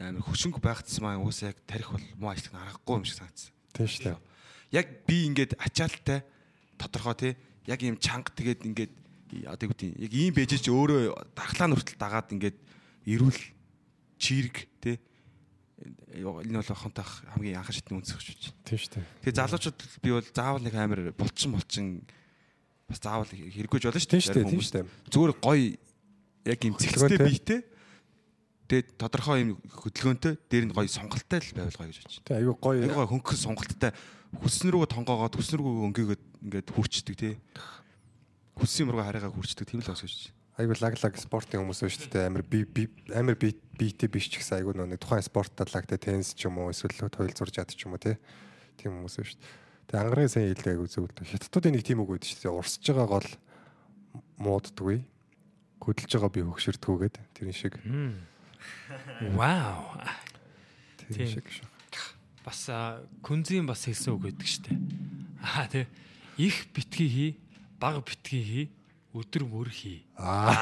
[0.00, 3.50] амар хөшөнгө байгцсан маань уусаа яг тарих бол муу ажиллах нь аргагүй юм шиг санагдсан.
[3.72, 4.18] Тийм шүү дээ.
[4.76, 6.20] Яг би ингээд ачаалттай
[6.76, 7.32] тодорхой тий
[7.66, 8.92] яг ийм чанга тэгээд ингээд
[9.48, 12.56] одоо юу гэдэг яг ийм бэжэж өөрөө дархлаа нүртэл дагаад ингээд
[13.08, 13.40] ирүүл
[14.20, 14.96] чирэг тий
[15.76, 18.52] энэ бол хонтах хамгийн анхан шатны үнсэх шүү.
[18.64, 19.04] Тийм шүү дээ.
[19.28, 21.86] Тэгээ залуучууд би бол заавал нэг амар булчин булчин
[22.88, 24.48] бас заавал хэрэггүйж болно шүү дээ.
[24.48, 24.86] Тийм шүү дээ.
[25.12, 25.76] Зүгээр гоё
[26.48, 27.60] яг юм зэгцтэй Хөдөлгөөнтэй.
[28.66, 32.22] Тэгээд тодорхой юм хөдөлгөөнтэй дээр нь гоё сонголттой л байвал гоё гэж бодчих.
[32.26, 32.82] Тэг айгу гоё.
[32.82, 33.94] Айгу гоё хөнгөн сонголттой
[34.34, 37.34] хүссэн рүүгээ тонгоогоод хүссэн рүүгээ өнгөөгөөд ингээд хүрчдэг тий.
[38.58, 40.34] Хүссэн юм руу хараагаа хүрчдэг тийм л бас гэж.
[40.56, 42.26] Айгу лаглаг спортын хүмүүс шүү дээ.
[42.26, 46.32] Амар би би амар би биетэй биш ч гэсэн айгу нэг тухайн спортод лагтай теннис
[46.32, 48.16] ч юм уу эсвэл тойл зурж яд ч юм уу тий.
[48.80, 49.52] Тийм хүмүүс шүү дээ.
[49.86, 51.22] Тэг ангаргийн сайн хэлдэг айгу зөвлөд.
[51.22, 52.56] Хятадуудын нэг тийм үг байдаг шүү дээ.
[52.56, 53.28] Урсж байгаа гол
[54.40, 54.98] мууддгүй.
[55.76, 57.76] Хөдөлж байгаа би хөгшөрдгүүгээд тэрэн шиг.
[59.34, 60.00] Вау.
[61.10, 61.28] Тийм.
[61.30, 61.66] шиг шүү.
[62.46, 62.66] Бас
[63.26, 64.74] күнзийн бас хэлсэн үг гэдэг штэ.
[65.42, 65.86] Аа тий.
[66.38, 67.30] Их битгий хий,
[67.80, 68.66] бага битгий хий,
[69.14, 70.04] өдөр мөр хий.
[70.14, 70.54] Аа.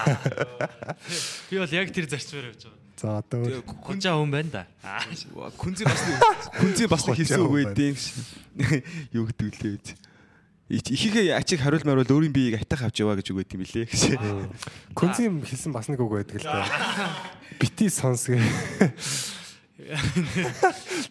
[1.51, 2.81] Би бол яг тэр зарчмаар явж байгаа.
[2.95, 3.43] За одоо
[3.85, 4.63] Хужаа хүн байна да.
[4.81, 5.03] Аа.
[5.59, 6.03] күнзээ бас
[6.57, 7.97] күнзээ бас хэлсэн үг Хожоо байдیں۔
[9.17, 9.77] Юу гэдэг лээ
[10.71, 10.81] үү?
[10.81, 14.03] Ихийнхээ ачиг хариул маруул өөрийн биеийг атах авч яваа гэж үг байт юм билээ гэж.
[14.97, 16.65] Күнзийн хэлсэн бас нэг үг байдаг л да.
[17.61, 18.41] Бити сонс гэ.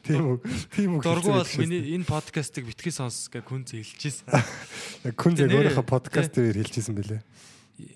[0.04, 0.42] Тийм үг.
[0.74, 1.04] Тийм үг.
[1.04, 4.26] Дургу бол миний энэ подкастыг битгий сонс гэ күнз хэлчихсэн.
[4.26, 5.14] дээ.
[5.14, 7.22] Яг Күнз яг Нэ, өөрийнхөө подкаст дээр хэлчихсэн бэлээ.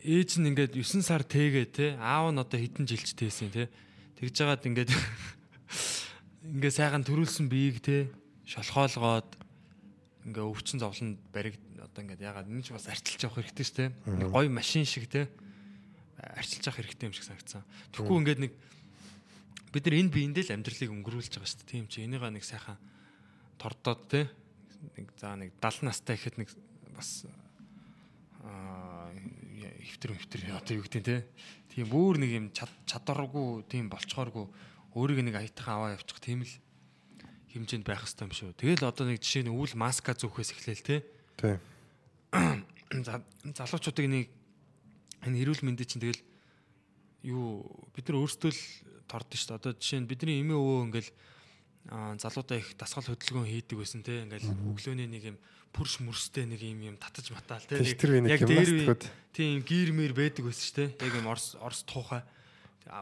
[0.06, 3.72] Ээж нь ингээд 9 сар тээгээ те аав нь одоо хэдэн жилч тээсэн те
[4.22, 4.92] тэгж жагаад ингээд
[6.52, 8.12] ингээд сайхан төрүүлсэн биеийг те
[8.46, 9.47] шолхоолгоод
[10.28, 13.86] ингээд өвчин зовлонд бариг одоо ингээд ягаад энэ ч бас арчилж явах хэрэгтэй шүү те
[14.12, 15.32] Нэг гоё машин шиг те.
[16.20, 17.64] Арчилж явах хэрэгтэй юм шиг санагдсан.
[17.96, 18.52] Тэгвэл ингээд нэг
[19.72, 21.72] бид нар энэ биендээ л амьдралыг өнгөрүүлж байгаа шүү дээ.
[21.72, 22.76] Тийм чи энийга нэг сайхан
[23.56, 24.28] тордоод те.
[25.00, 26.50] Нэг за нэг 70 настай гэхэд нэг
[26.92, 27.24] бас
[28.44, 29.10] аа
[29.88, 31.18] хөвтөр хөвтөр одоо юу гэдэг те.
[31.74, 34.46] Тийм бүр нэг юм чад- чадваргүй тийм болцохооргүй
[34.98, 36.52] өөрийг нэг аятайхан аваа явчих тийм л
[37.58, 38.58] хэмжээнд байх хэрэгтэй юм шүү.
[38.58, 40.98] Тэгэл одоо нэг жишээ нь өвөл маска зүүхээс эхлээл те
[41.38, 41.60] Тийм.
[43.06, 44.26] За- залуучуудыг нэг
[45.28, 46.24] энэ эрүүл мэндийн чинь тэгэл
[47.28, 48.62] юу бид нар өөрсдөө л
[49.06, 49.60] тордсон шүү дээ.
[49.60, 51.12] Одоо жишээ нь бидний эмээ өвөө ингээл
[51.92, 55.38] аа, залуудаа их дасгал хөдөлгөөн хийдэг байсан те ингээл өглөөний нэг юм
[55.76, 59.04] пүрш мөрстэй нэг юм юм татаж матаал те би нэг дээр гимнастикуд
[59.36, 60.90] тийм гир мэр байдаг байсан шүү дээ.
[61.06, 62.24] Яг юм орс орс туухай.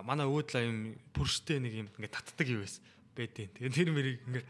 [0.02, 2.82] Манай өөдлөө юм пүрштэй нэг юм ингээд татдаг юу байсан.
[3.16, 3.48] Бэдэн.
[3.56, 4.48] Тэгээ тэр мэрийг ингээд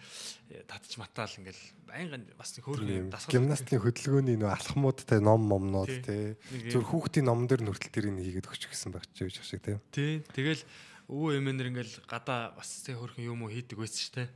[0.66, 6.02] татж матаал ингээд байнгын бас нэг хөөрхөн юм дасгал гимнастикийн хөдөлгөөний нөө алхмуудтай ном момнууд
[6.02, 6.34] Тий.
[6.74, 10.26] зүр хүүхдийн номон дээр нүртэл тэрийг хийгээд өгч гисэн баг ч гэж шиг те Тий.
[10.34, 10.66] Тэгэл
[11.06, 14.30] өвөө эмээнэр ингээл гадаа бас тэ хөрхөн юм уу хийдэг байсан шүү дээ.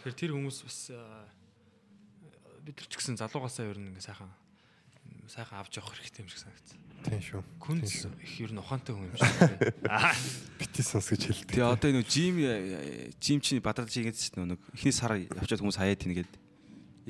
[0.00, 1.28] Тэгэхээр тэр хүмүүс бас аа,
[2.64, 4.32] бид нар ч гэсэн залуугасаа ер нь ингээ сайхан
[5.28, 6.80] сайхан авч явах хэрэгтэй юм шиг санагдсан.
[7.04, 9.56] Тийм шүү Күнз их ер нь ухаантай хүн юм шиг байна.
[9.88, 10.14] Аа.
[10.60, 12.34] бити сонс гэж хэлдэг Тэгээ одоо энэ жим
[13.20, 16.32] жим чинь бадралж шүү дээ нэг эхний сар явчаад хүмүүс хаяад тийнгээд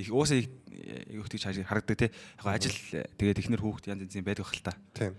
[0.00, 2.08] их уусаа их их тэгж харагдаг те.
[2.40, 2.76] Яг ажил
[3.18, 4.74] тэгээд эхнэр хүүхд янз янзын байдаг хэл та.
[4.94, 5.14] тийм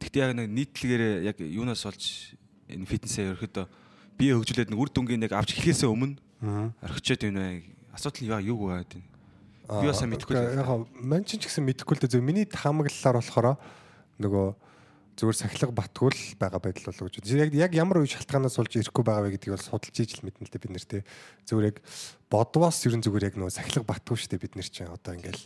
[0.00, 2.32] Гэхдээ яг нэг нийтлэгээр яг юунаас олж
[2.72, 3.66] энэ фитнесээ ерөөхдөө
[4.16, 6.72] бие хөгжүүлээд нэг үр дүнгийн яг авч эхлэхээс өмнө Аа.
[6.80, 7.60] орхичод байна.
[7.92, 9.02] Асуудал яа юу вэ гэдэг.
[9.70, 10.58] Би бас мэдэхгүй л.
[10.58, 10.66] яг
[10.98, 13.54] мань ч гэсэн мэдэхгүй л дээ зөв миний таамаглалаар болохоор
[14.18, 14.46] нөгөө
[15.20, 17.28] зүгээр сахилга батгүй л байгаа байдал болоо гэж.
[17.36, 20.52] Яг яг ямар үе шалтгаанаас болж ирэхгүй байгаа вэ гэдгийг бол судалж ижил мэднэ л
[20.52, 21.04] дээ бид нэр те.
[21.44, 21.76] Зүгээр яг
[22.32, 25.44] бодвоос ерэн зүгээр яг нөгөө сахилга батгүй шүү дээ бид нэр чинь одоо ингээл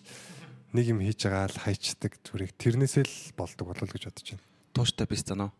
[0.78, 4.46] нэг юм хийж байгаа л хайчдаг зүгээр яг тэрнээсээ л болдог болол гэж бодож байна.
[4.72, 5.50] Тууштай биз занаа.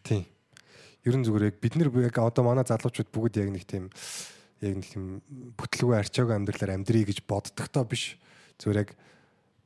[0.00, 0.24] Тийм.
[1.04, 3.92] Ерэн зүгээр яг бид нар яг одоо манай залуучууд бүгд яг нэг тийм
[4.62, 5.04] яг нэг тийм
[5.58, 8.16] бүтлгүй арчаагүй амьдралаар амьдрий гэж боддогтоо биш.
[8.62, 8.90] Зүгээр яг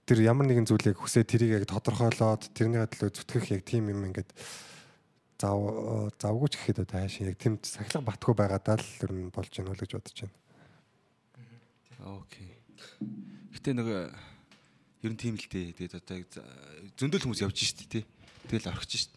[0.08, 4.32] тэр ямар нэгэн зүйлийг хүсээ тэрийг яг тодорхойлоод тэрний төлөө зүтгэх яг тийм юм ингээд
[5.36, 5.60] зав
[6.16, 9.70] завгүй ч гэхэд одоо хаашаа яг тийм сахилга батгүй байгаадаа л ер нь болж байна
[9.70, 10.36] уу гэж бодож байна.
[12.24, 12.48] Окей.
[13.52, 13.88] Гэтэ нэг
[15.06, 15.70] Ер нь тийм л дээ.
[15.70, 16.26] Тэгээд одоо яг
[16.98, 18.04] зөндөл хүмүүс явж штэ тий.
[18.50, 19.14] Тэгэл орхиж штэ.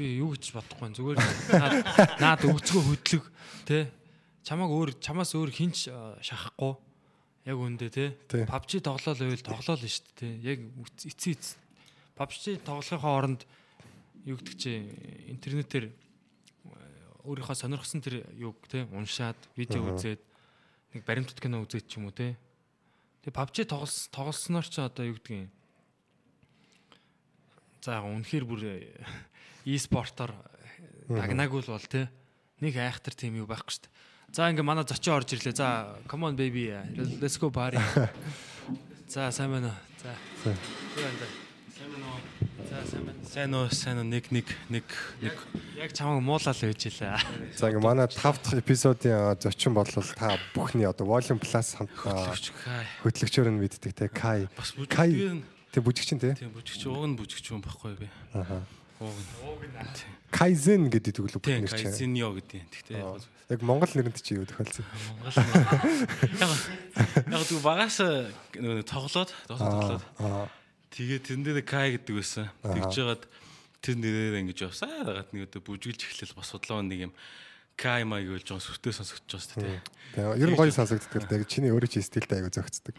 [0.00, 1.18] Би юу гэж бодохгүй зүгээр
[2.24, 3.24] наад- өгцгөө хөдлөг
[3.68, 3.92] те
[4.40, 6.74] чамаг өөр чамаас өөр хинч э, шахахгүй.
[7.44, 8.04] Яг үндэ те.
[8.28, 10.58] PUBG тоглоол байвал тоглоол нь шүү дээ яг
[11.04, 11.56] эцсийн эц
[12.16, 13.40] PUBG тоглохын хооронд
[14.24, 14.72] юу гэдэг чи
[15.32, 15.92] интернетээр э,
[17.24, 20.20] өөрийнхөө сонирхсан тэр юг те уншаад видео үзээд
[20.96, 22.36] нэг баримтат кино үзээд ч юм уу те
[23.24, 25.48] Тэгээ PUBG тоглос тоглосноор ч одоо юу гэдгийг
[27.84, 28.60] за яг үнэхээр бүр
[29.66, 30.32] e-спортоор
[31.08, 32.08] дагнаагүй л бол те
[32.60, 33.94] нэг айхтар тийм юу байхгүй шүү дээ.
[34.30, 35.56] За ингээ манай зочин орж ирлээ.
[35.58, 36.70] За come on baby
[37.18, 37.80] let's go party.
[39.10, 39.78] За сайн байна уу?
[39.98, 40.14] За.
[41.74, 42.20] Сайн байна уу?
[42.70, 43.20] За сайн байна.
[43.26, 44.86] Сайн уу, сайн уу нэг нэг нэг
[45.18, 45.34] нэг
[45.80, 47.18] Яг чамайг муулаад байж илээ.
[47.58, 51.74] За ингээ манай 5 дахь эпизодын зочин бодлол та бүхний одоо Volume Plus
[53.02, 54.46] хөтлөгчөөр нь мэддэг те Кай.
[54.86, 55.42] Кай
[55.74, 56.34] те бүжигчин те.
[56.38, 58.06] тийм бүжигч уг нь бүжигч юм байхгүй би.
[58.34, 58.62] Аха.
[60.30, 61.88] Кайзен гэдэг үг л Тийм бүхнэр чинь.
[61.90, 62.60] кайзиньо гэдэг.
[62.68, 63.00] Тэгтээ
[63.50, 64.84] Яг монгол нэрэнд чи юу тохиолдсон?
[65.18, 65.34] Монгол
[67.34, 70.46] Яг түг багаас нөгөө тоглоод тоглоод Аа.
[70.94, 72.46] тэгээ тэрэн дээр кай гэдэг байсан.
[72.62, 73.22] Тэгж жагаад
[73.82, 75.02] тэр нэрээр ингэж явсаа.
[75.02, 77.12] Дагаад нэг одоо бүжиглж эхлэв бас судлаа нэг юм
[77.74, 79.82] кай маяг гэж жоо сүртэй сонсогдож байна тийм.
[80.14, 81.48] Тэгээ ер нь гоё сонсогддог л дээ.
[81.50, 82.94] Чиний өөрөө чи стилтэй аягүй зөгцдөг.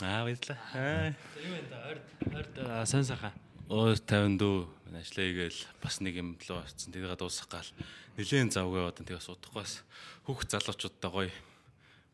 [0.00, 0.58] Аа баярлаа.
[0.72, 1.12] Аа.
[1.42, 2.54] Юу да орд орд
[2.88, 3.34] сайн сайхан.
[3.68, 4.64] Оо 50 дөө
[4.96, 6.88] ажиллаа игээл бас нэг юм лөө очсон.
[6.88, 7.70] Тэрийг дуусгах гал
[8.16, 9.84] нилээн завгаа одоо тэгээ судахгүй бас
[10.24, 11.28] хүүхд залуучуудтай гоё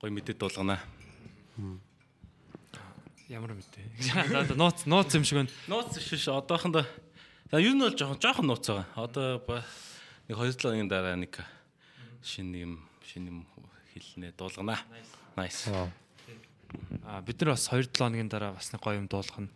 [0.03, 0.83] гоё мэдээд дуулгана.
[3.31, 3.87] Ямар мэдээ.
[4.59, 5.55] Нууц нууц юм шиг байна.
[5.71, 6.83] Нууц шиш одоохондоо
[7.55, 8.91] за ер нь бол жоохон жоохон нууц байгаа.
[8.99, 9.63] Одоо ба
[10.27, 11.39] нэг 2 7 өдрийн дараа нэг
[12.19, 13.47] шинэ юм шинэ юм
[13.95, 14.83] хэлнэ дуулгана.
[15.39, 15.71] Nice.
[17.07, 19.55] А бид нар бас 2 7 хоногийн дараа бас нэг гоё юм дуулах нь.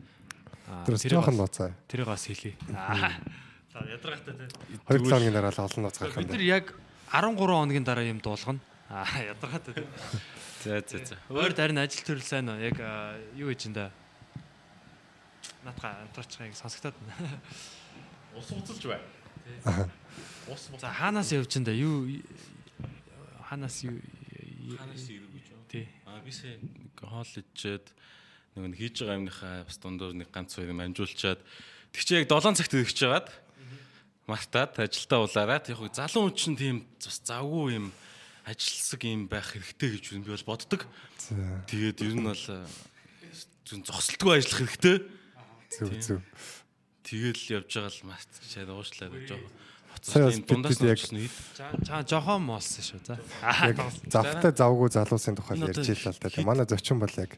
[0.87, 1.73] Тэр жоохон нууцаа.
[1.89, 2.29] Тэрийг бас.
[2.75, 3.13] Аа.
[3.73, 4.49] За ядаргатай.
[4.89, 6.67] 2 7 хоногийн дараа л олон нууц гарах юм Бид нар яг
[7.13, 8.61] 13 хоногийн дараа юм дуулгана.
[8.89, 9.87] Аа ядаргатай те.
[10.65, 11.17] За за за.
[11.31, 12.59] Өөр дарин ажил төрөл сайн уу?
[12.61, 12.77] Яг
[13.37, 13.87] юу гэж энэ да?
[15.65, 17.41] Натга амтарчхайг сонсогдоод байна.
[18.37, 19.01] Ус уцалж бай.
[20.49, 21.73] Ус За хаанаас явж энэ да?
[21.73, 22.09] Юу
[23.49, 23.97] хаанаас юу
[24.77, 25.87] ханаас ирэх гэж тий.
[26.05, 26.59] Аа бисээ
[27.01, 27.93] хоол ичээд
[28.59, 31.39] нэг нь хийж байгаа юмныхаа бас дундуур нэг ганц хоёр юм амжуулчаад
[31.95, 33.31] тэг чи яг 7 цагт ирэх чагаад
[34.27, 37.87] мартаад ажилдаа улаараад яг хөө залуу хүн чинь тийм бас завгүй юм
[38.45, 40.85] ажилсаг юм байх хэрэгтэй гэж би бол боддог.
[41.69, 42.65] Тэгээд ер нь бол э,
[43.69, 44.97] зүн зогсолтгүй ажиллах хэрэгтэй.
[45.73, 46.23] Зүг зүг.
[47.05, 51.85] Тэгэл явж байгаа л мартчихад уушлаад жоохон юм дундаас бид яг-.
[51.85, 53.17] Жаа жоохон моолсон шүү за.
[53.65, 53.81] Яг
[54.13, 56.23] завтай завгүй залуусын тухай ярьж илаа л.
[56.25, 57.37] Тэгээ Манай зочин бол яг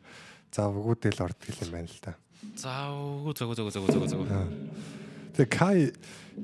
[0.51, 2.15] завгуудэл ордог юм байна л да.
[2.57, 4.49] Заавгүй загуу загуу загуу загуу загуу.
[5.37, 5.93] Тэгээ Кай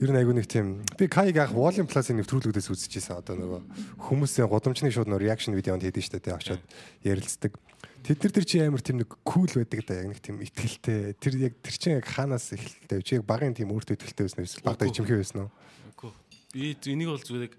[0.00, 3.60] ер нь айгүй нэг тийм би Кайг яг Volume Plus-ын нэвтрүүлгүүдээс үзчихсэн одоо нөгөө
[4.06, 6.62] хүмүүсийн гудамжны шууд нөгөө reaction видеонд хийдэж штэ тэ очоод
[7.02, 7.58] ярилцдаг.
[8.06, 11.18] Тэд нар тэр чи амар тийм нэг кул байдаг да яг нэг тийм ихтгэлтэй.
[11.18, 13.02] Тэр яг тэр чинь яг хаанаас эхэлтэй.
[13.02, 14.46] Чи яг багын тийм өөртөө ихтгэлтэй байсан?
[14.46, 15.50] Эсвэл багтаа ичимхээ байсан уу?
[15.90, 16.12] Үгүй.
[16.54, 17.54] Би энийг бол зүгээр яг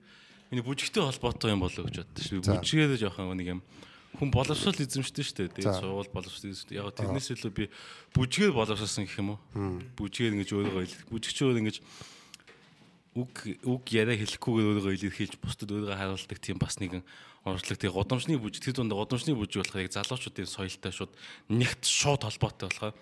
[0.47, 2.39] миний бүжигтэй холбоотой юм болоо гэж боддоо шүү.
[2.47, 3.61] Бүжигээд жоохон нэг юм
[4.17, 5.53] хүн боловсрол эзэмшдэг шүү дээ.
[5.61, 6.75] Тэгээд суувал боловсрол эзэмшдэг.
[6.77, 7.65] Яг тэрнээс илүү би
[8.17, 9.39] бүжигээр боловсролсон гэх юм уу?
[9.93, 11.77] Бүжигээр ингэж өөрийгөө ил- бүжигчөөр ингэж
[13.17, 13.33] үг
[13.65, 17.01] үг яриа хэлэхгүйгээр өөрийгөө илэрхийлж бусдад өөрийгөө харуулдаг тийм бас нэгэн
[17.49, 21.13] орчлог тийм годамжны бүжиг тэр дунд годамжны бүжиг болохоор яг залуучуудын соёлтой шууд
[21.49, 22.93] нэгт шууд холбоотой болохоор.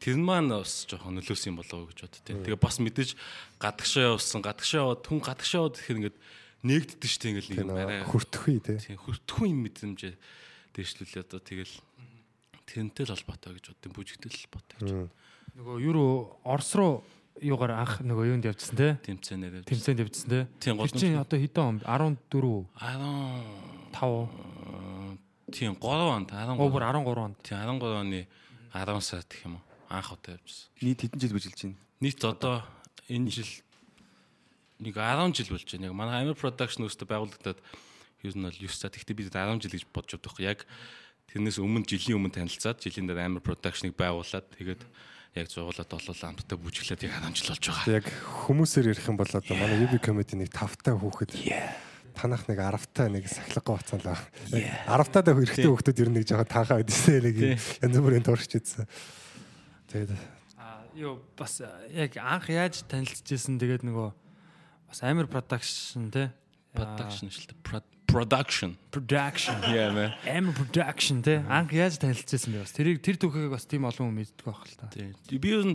[0.00, 2.40] Тэр нь маань бас жоохон нөлөөсөн юм болоо гэж бод тийм.
[2.40, 3.10] Тэгээ бас мэдээж
[3.60, 6.16] гадагшаа явсан, гадагшаа яваад хүн гадагшаа яваад тэгэхээр ингээд
[6.64, 8.74] нэгддэг шүү дээ ингээд нэг юм арай Хүртэхгүй те.
[8.80, 10.14] тийм хүртэхгүй юм мэдрэмжээ
[10.74, 11.74] дэвшлүүлээ одоо тэгэл
[12.64, 14.92] тэрнтэй л холбоотой гэж бодсон бүжигтэй л холбоотой гэж
[15.54, 16.12] Нөгөө юу руу
[16.42, 17.04] Орос руу
[17.38, 18.88] юугаар анх нөгөө юунд явжсан те?
[19.06, 20.40] тэмцээнээр Тэмцээнд явжсан те?
[20.58, 21.76] Тийм, Тэр чинь одоо хэдэн он?
[21.84, 22.18] 14
[22.74, 25.84] 14 5 тийм 3
[26.16, 27.36] онд Оо 13 бүр 13 онд.
[27.44, 28.26] тийм 13 оны
[28.74, 29.62] 10 сард гэх юм уу
[29.92, 30.66] анх удаа явжсан.
[30.82, 31.78] Нийт хэдэн жил бүжилж байна?
[32.02, 32.62] Нийт одоо
[33.06, 33.50] энэ жил
[34.80, 35.86] нэг 10 жил болж байна.
[35.90, 37.58] Яг манай Amir Production өөртөө байгуулагдаад
[38.24, 38.90] ер нь бол 9 сар.
[38.90, 40.54] Гэхдээ бид 10 жил гэж бодож байгаа.
[40.54, 40.60] Яг
[41.30, 44.82] тэрнээс өмнө жилийн өмнө танилцаад жилийн дараа Amir Production-ыг байгуулад тэгээд
[45.34, 47.98] яг зугуулаад олол амттай бүжиглээд яг 10 жил болж байгаа.
[48.02, 48.06] Яг
[48.46, 51.32] хүмүүсээр ярих юм бол одоо манай UB comedy нэг тавтай хүүхэд
[52.14, 54.22] танах нэг 10-тай нэг сахилгагүй бацсан л байна.
[54.54, 58.22] Яг 10-таа даа хэрэгтэй хүүхдүүд ер нь нэг жоохон таахаа байдсан нэг юм янз бүрийн
[58.22, 58.86] туршиж идсэн.
[59.90, 60.14] Тэгээд
[60.54, 61.58] А юу бас
[61.90, 64.23] яг анх яаж танилцчихсэн тэгээд нөгөө
[64.88, 66.30] бас Amir production те?
[66.74, 67.82] Production шүү дээ.
[68.14, 68.76] production.
[68.92, 69.54] Production.
[69.62, 70.12] Yeah man.
[70.26, 71.42] Am production те.
[71.48, 72.72] Анх яаж танилцсан бэ бас?
[72.76, 74.86] Тэрийг тэр түүхийг бас тийм олон хүн мэддэг байх л та.
[74.94, 75.10] Тий.
[75.38, 75.74] Би юу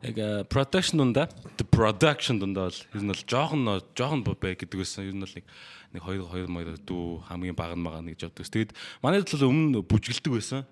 [0.00, 1.28] яг э, production дундаа
[1.60, 3.60] the production дундаа бол ер нь бол жоохон
[3.92, 5.04] жоохон бай гэдэг байсан.
[5.04, 5.44] Ер нь бол нэг
[5.92, 8.48] нэг 2 2 маяг дүү хамгийн бага нь мага нэг жавдаг.
[8.48, 8.72] Тэгэд
[9.04, 10.64] манайд бол өмнө бүжгэлдэг байсан.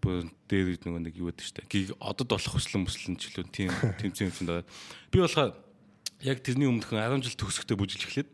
[0.00, 1.68] Бүр дээр нөгөө нэг юу гэдэг штэ.
[1.68, 3.68] Гиг одод болох хүслэн мүслэн ч илүү тийм
[4.00, 4.64] тийм тийм юм даа.
[5.12, 5.52] Би болохоор
[6.24, 8.30] яг тэрний өмнөхөн 10 жил төгсөхдөө бүжиглж эхлээд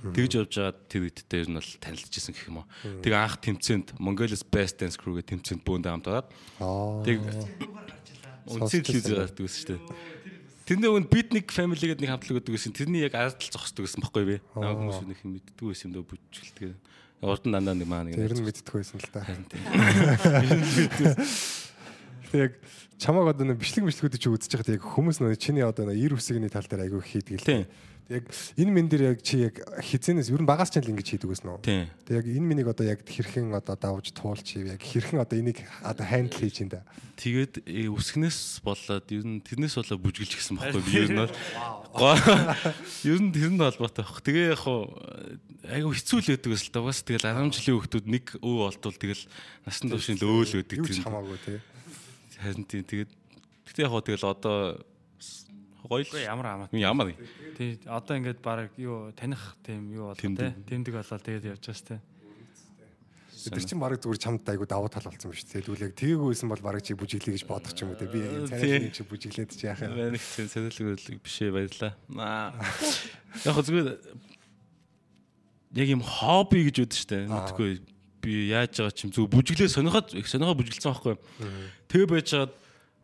[0.00, 2.66] тэгж явж байгаа тэр үедээ ер нь бол танилцчихсан гэх юм уу.
[3.04, 6.28] Тэг анх тэмцээнд Mongolia's Best Dance Crew гэх тэмцээнд бөөндөө хамт ороод
[7.04, 7.20] тэг
[8.48, 9.80] үнсэл телевиз гардаг гэсэн шүү дээ.
[10.64, 12.72] Тэрний өмнө Beatnik Family гэдэг нэг хамтлаг өгдөг гэсэн.
[12.72, 14.36] Тэрний яг ард тал зогсдог гэсэн баггүй би.
[14.56, 16.78] Наа хүмүүс нэг юм мэддэг байсан юм дөө бүжгэлдэг.
[17.20, 18.16] Урд нь дандаа нэг маа нэг.
[18.16, 19.20] Тэр нь мэддэг байсан л та.
[19.26, 19.60] Харин тийм.
[22.30, 22.52] Тэг яг
[23.00, 26.14] чамаг одоо нэг бичлэг бичлгүүд чи үзэж байхад яг хүмүүс нөө чиний одоо нэг ир
[26.14, 27.66] үсгний тал дээр айгүй хийдэг л.
[28.10, 28.26] Яг
[28.58, 31.46] энэ мен дээр яг чи яг хизэнээс ер нь багаас ч л ингэж хийдэг гэсэн
[31.46, 31.62] үү?
[31.62, 36.02] Тэг яг энэ миний одоо яг хэрхэн одоо давж туулж яг хэрхэн одоо энийг одоо
[36.02, 36.82] хандл хийж да.
[37.14, 41.34] Тэгээд э, үсгнээс болоод ер нь тэрнээс болоод бүжгэлж гисэн баггүй би ер нь бол.
[43.06, 44.18] Ер нь тэрнд холбоотой баг.
[44.26, 44.90] Тэгээ яг хуу
[45.70, 46.82] айгу хэцүү л байдаг гэсэн л та.
[46.82, 49.22] Бас тэгэл 10 жилийн хүүхдүүд нэг өв олдвол тэгэл
[49.62, 50.78] насан туршийн л өөл байдаг.
[50.82, 51.06] Юу ч тэр нь.
[51.06, 51.58] хамаагүй тий.
[52.40, 53.10] Харин тийм тэгээд
[53.68, 54.80] гэтээ яг тэгэл одоо
[55.84, 56.68] гоё л ямар хамаа.
[56.72, 57.12] ямар
[57.56, 60.54] Тий одоо ингээд баг юу таних тийм юу болоо те.
[60.68, 62.00] Тэмдэг болоод тэгээд явж байгаас те.
[63.40, 65.64] Тэр чинь баг зүгээр чамд айгу давуу тал болсон биш тий.
[65.64, 68.08] Тэгвэл яг тэгээгүйсэн бол баг чи бүжиглэе гэж бодох ч юм уу тий.
[68.08, 69.96] Би цааш нэг чи бүжиглээд чи яах юм.
[69.96, 71.92] Манай их сонирхолтой биш ээ баярлаа.
[72.20, 72.52] Аа.
[73.48, 73.88] Яг зүгээр
[75.80, 77.18] яг юм хобби гэж үүдэн штэ.
[77.32, 77.80] Мэдгүй
[78.20, 81.16] би яаж байгаа чим зүг бүжиглээ сонирхоод их сонирхоо бүжиглсэн байхгүй.
[81.88, 82.52] Тэгээ байж чад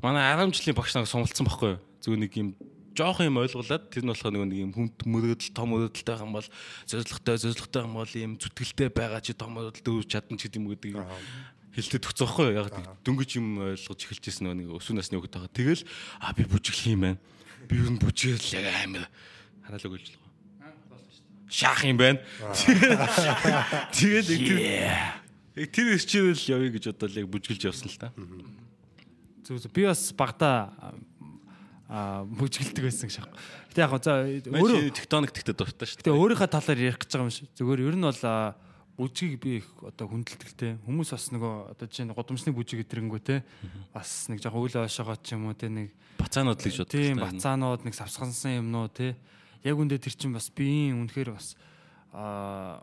[0.05, 1.75] манай 10 жилийн багш нарыг сумлцсан байхгүй.
[2.05, 2.49] Зүгээр нэг юм
[2.97, 6.49] жоох юм ойлголоод тэр нь болохоор нэг юм хүнд мөрөөдөл том мөрөөдөлтэй юм бол
[6.89, 10.69] зоригтой зоригтой юм бол юм зүтгэлтэй байгаа чи том мөрөөдөлтэй үүж чадна ч гэдэг юм
[10.73, 11.05] гэдэг юм
[11.77, 12.73] хэлтэд төгцөх байхгүй яг
[13.05, 15.53] дөнгөж юм ойлгож эхэлж ирсэн нэг өсвөр насны хүүхэд байгаа.
[15.53, 15.83] Тэгэл
[16.25, 17.21] а би бүжиглэх юм байна.
[17.69, 19.05] Би юу н бүжиглэл яг амар
[19.69, 20.26] хараалаг үйлж л
[21.51, 22.21] шаах юм байна.
[23.93, 24.67] Тэгэл яг тэр
[25.57, 28.13] яг тэр ирчээл явъя гэж бодоод яг бүжгэлж явсан л та.
[29.47, 29.73] Зүг зүг.
[29.73, 30.73] Би бас багада
[31.89, 33.39] а бүжгэлдэг байсан аахгүй.
[33.71, 37.35] Гэтэ яг за өөрөө тектоник тэгтээ дуртай шүү гэтэ өөрийнхөө талаар ярих гэж байгаа юм
[37.35, 37.49] шиг.
[37.55, 38.23] Зүгээр ер нь бол
[38.97, 40.81] бүжгийг би их одоо хүндэлтгэлтэй.
[40.83, 43.45] Хүмүүс бас нөгөө одоо жишээ нь годамжны бүжиг гэтрэнгүү те.
[43.93, 46.97] Бас нэг жоохон үйл ойшоогоо ч юм уу те нэг Бацаанууд л гэж боддог.
[46.97, 49.15] тийм бацаанууд нэг савсгансан юмнуу те.
[49.67, 51.59] Яг үндэ тэр чинь бас биеийн үнэхээр бас
[52.15, 52.79] а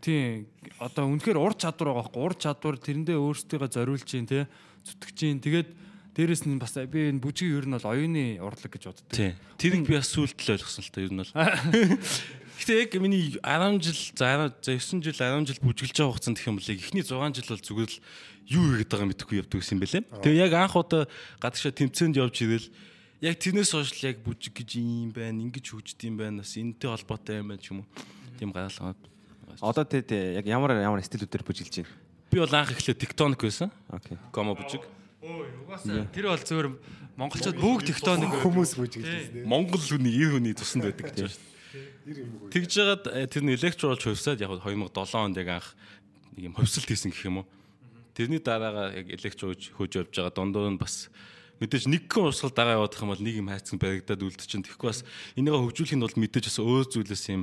[0.00, 0.48] тийм
[0.80, 4.48] одоо үнэхээр ур чадвар байгаа байхгүй ур чадвар тэрэндээ өөрсдийгөө зориулж чинь те
[4.82, 5.68] зүтгэж чинь тэгээд
[6.14, 9.10] дээрэс нь бас би энэ бүжгийн ер нь бол оюуны урлаг гэж боддог.
[9.10, 9.34] Тийм.
[9.58, 11.32] Тэрийг би бас сүулт л ойлгосон л та ер нь бол.
[12.58, 16.38] Гэтэ яг миний 10 жил за 10 за 9 жил 10 жил бүжгэлж байгаа хугацаанд
[16.38, 17.98] гэх юм бол эхний 6 жил бол зүгээр л
[18.46, 20.02] юу хийгээд байгааг мэдэхгүй явдаг гэсэн юм байлээ.
[20.22, 21.02] Тэгээ яг анх удаа
[21.42, 22.68] гадагшаа тэмцээнд явж ирэл
[23.24, 26.92] яг тэрнээс хойш л яг бүжиг гэж юм байна, ингэж хөгжд юм байна, бас энэтэй
[26.92, 27.88] холбоотой юм байна ч юм уу.
[28.36, 28.92] Тийм гаргалгаа.
[29.64, 31.92] Одоо тэд яг ямар ямар стилүүдээр бүжиглж байна.
[32.28, 33.72] Би бол анх эхлээд тектоник байсан.
[33.88, 34.20] Окей.
[34.28, 34.84] Комо бүжиг.
[35.24, 36.68] Угаасаа тэр бол зөвөр
[37.16, 39.48] монголчууд бүгд тектоник Хүмүүс бүжиглэжсэн.
[39.48, 41.52] Монгол хүний ир хүний тусанд байдаг гэж байна шүү дээ.
[42.52, 45.68] Тэгж жагаад э, тэр нь электро болж хувьсаад яг 2007 онд яг анх
[46.36, 47.48] нэг юм хувьсалт хийсэн гэх юм уу.
[48.12, 51.08] Тэрний дараагаа яг электро хөөж явж байгаа дундуур нь бас
[51.64, 55.00] мэдээж нэг гэн урсгал дагаа явах юм бол нэг юм хайцсан баригдаад чинь тэгэхгүй бас
[55.34, 57.42] энийгээ хөгжүүлэхэд бол мэдээж бас өөр зүйлээс юм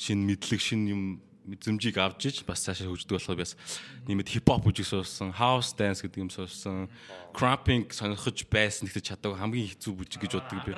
[0.00, 1.02] шин мэдлэг шин юм
[1.48, 3.56] мэдрэмжийг авч иж бас цаашаа хөгждөг болохоор би бас
[4.04, 6.92] нэмэд хипхоп бүжиг суурсан, house dance гэдэг юм суурсан,
[7.32, 10.72] cramping сонирхож байсан гэхдээ чадаагүй хамгийн хэцүү бүжиг гэж боддог би.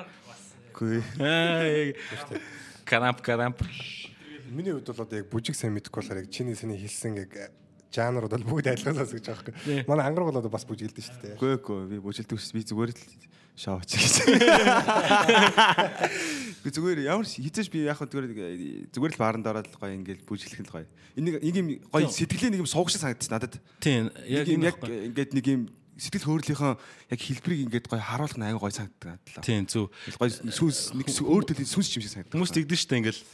[0.71, 1.03] Үгүй.
[1.19, 1.99] Аа яг
[2.87, 3.59] карамп карамп.
[4.47, 7.51] Миний хувьд бол одоо яг бүжиг сайн мэдэхгүй болохоор яг чиний саний хэлсэн яг
[7.91, 9.83] жанрууд бол бүгд адилханаас гэж байгаа байхгүй.
[9.87, 11.35] Манай ангараг бол одоо бас бүжиглдэг шүү дээ.
[11.35, 13.03] Үгүй эгүй би бүжиглдэг ус би зүгээр л
[13.59, 14.15] шоуч гэж.
[16.61, 20.61] Би зүгээр ямар хизээш би яг хөө зүгээр зүгээр л бааранд ороод гоё ингээл бүжиглэх
[20.61, 20.85] л гоё.
[21.17, 23.57] Энийг нэг юм гоё сэтгэлээ нэг юм суугч санагдчих надад.
[23.81, 26.77] Тийм яг ингээд нэг юм сэтгэл хөдлөлийнхөө
[27.09, 29.89] яг хэлбэрийг ингээд гоё харуулах нь аягүй гоё санагддаг тийм зөв.
[30.21, 32.37] Гоё сүнс нэг өөр төлөв сүнс юм шиг санагддаг.
[32.37, 33.25] Хүмүүс тэгдэж штэ ингээл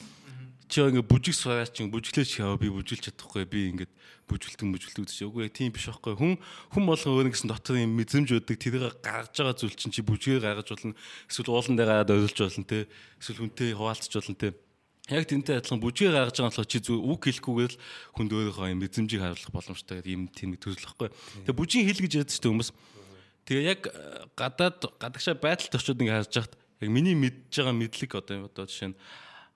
[0.67, 3.91] чи ингээ бүжиг сууяач чинь бүжиглээч яа би бүжиглж чадахгүй би ингээд
[4.27, 5.47] бүжгэлтэн бүжгэлтэг гэж үгүй.
[5.47, 6.35] Тийм биш байхгүй хүн
[6.75, 10.43] хүн болгон өөр нэгсэн дотор юм мэдрэмж өгдөг тэрийг гаргаж байгаа зүйл чинь чи бүжгээр
[10.43, 10.99] гаргаж болно.
[11.31, 12.91] Эсвэл уулан дээр гараад ойлж болно те.
[13.23, 14.49] Эсвэл хүнтэй хуваалцж болно те.
[15.07, 17.79] Яг тэнтэй адилхан бүжгээ гаргаж байгаа болохоор чи зүг үг хэлэхгүйгээр л
[18.19, 21.07] хүнд өөрийнхөө юм мэдрэмжийг харуулах боломжтой юм тийм төсөл байхгүй
[21.47, 22.71] тэгээ бүжгийн хэл гэж ярьдаг шүү дээ хүмүүс.
[23.47, 28.11] Тэгээ яг э, гадаад гадагшаа байдалд очиод ингээ харж байхад яг миний мэдж байгаа мэдлэг
[28.19, 28.99] одоо одоо жишээ нь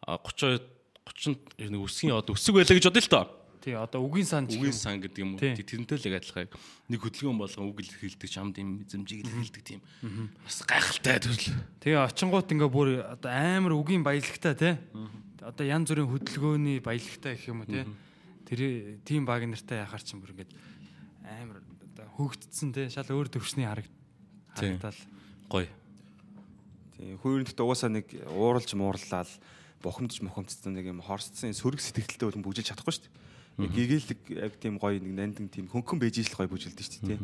[0.08, 0.64] а, 32
[1.06, 3.26] 30 нэг өсгийн одоо өсөг байлаа гэж бодъё л тоо.
[3.62, 4.82] Тий одоо үгийн сан ч Үгийн юм.
[4.82, 5.42] сан гэдэг юм уу?
[5.42, 5.54] Тий.
[5.54, 6.50] Тэрнтэй л яг адилхан.
[6.90, 9.82] Нэг хөдөлгөөн болгон үг л хэлдэг чамд юм эзэмжийг л хэлдэг тийм.
[10.42, 11.46] Бас гайхалтай төрөл.
[11.82, 14.74] Тэгээ очингууд ингээ бүр одоо амар үгийн баялагтай тий.
[15.46, 17.86] Одоо янз бүрийн хөдөлгөөний баялагтай гэх юм уу тий.
[18.50, 18.62] Тэр
[19.06, 20.52] тийм баг нартай яхаар чинь бүр ингээд
[21.22, 22.90] амар одоо хөөгдсөн тий.
[22.90, 23.86] Шал өөр төвшний хараг
[24.58, 24.74] Тий.
[24.74, 24.98] харагдал.
[25.54, 25.70] Гоё.
[26.98, 29.30] Тийм хөрөнд угаасаа нэг ууралж муурлал
[29.82, 33.68] бухимдж мохомцсон нэг юм хорсцсон сөрөг сэтгэлдээ бол бүжиж чадахгүй шүү дээ.
[33.68, 37.20] Гэгээлэг яг тийм гоё нэг нандин тийм хөнгөн бэж ижил гоё бүжилдэж шүү дээ.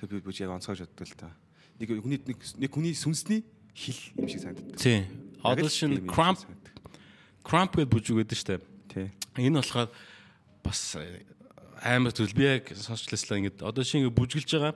[0.00, 1.30] Тэгэхээр би бүж яг онцгойж боддог л та.
[1.78, 3.44] Нэг хүний нэг хүний сүнсний
[3.76, 4.74] хил юм шиг санагдав.
[4.74, 5.06] Тий.
[5.44, 6.42] Л шиг cramp
[7.46, 8.58] cramp гэдэг бүжиг байдаг штэ.
[8.90, 9.08] Тий.
[9.38, 9.88] Энэ болохоор
[10.64, 11.22] бас э,
[11.82, 14.74] амар зүйл би яг сонсчлааслаа ингээд одоо ингээд бүжгэлж байгаа.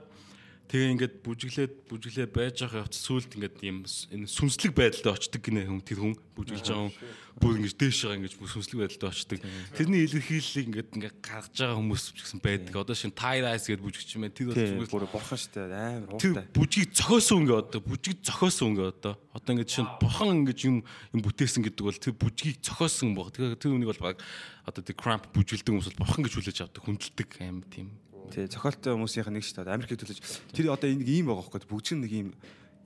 [0.71, 5.67] Тэгээ ингээд бүжиглээд бүжиглээ байж байгаа явц сүулт ингээд юм энэ сүнслэг байдалд очдөг гинэ
[5.69, 6.95] хүн тэр хүн бүжиглж байгаа хүн
[7.37, 9.39] бүр ингэж дээш байгаа ингэж бүр сүнслэг байдалд очдөг.
[9.75, 12.73] Тэрний илэрхийллийг ингээд ингээд гаргаж байгаа хүмүүс ч гэсэн байдаг.
[12.73, 14.37] Одоо шин eyes гэдэг бүжигч юм байна.
[14.37, 15.67] Тэр бол л Бүр бурхан шүү дээ.
[15.73, 16.45] Амар ууртай.
[16.53, 20.77] бүжгийг цохиосон ингээ одоо бүжгийг цохиосон ингээ одоо одоо ингээ жишээ нь бурхан ингээ юм
[21.13, 23.33] юм бүтээсэн гэдэг бол тэр бүжгийг цохиосон баг.
[23.33, 24.17] Тэр үнийг бол баг
[24.63, 27.89] одоо тэр cramp бүжгэлдэг хүмүүс бол бурхан гэж хүлээж авдаг хүндэлдэг аим тийм.
[28.31, 29.75] Тий, зохиолтой хүмүүсийнх нэг шүү дээ.
[29.75, 30.19] Америкт төлөж
[30.53, 32.29] тэр одоо энэ ийм байгаа хөөхгүй бүгд нэг ийм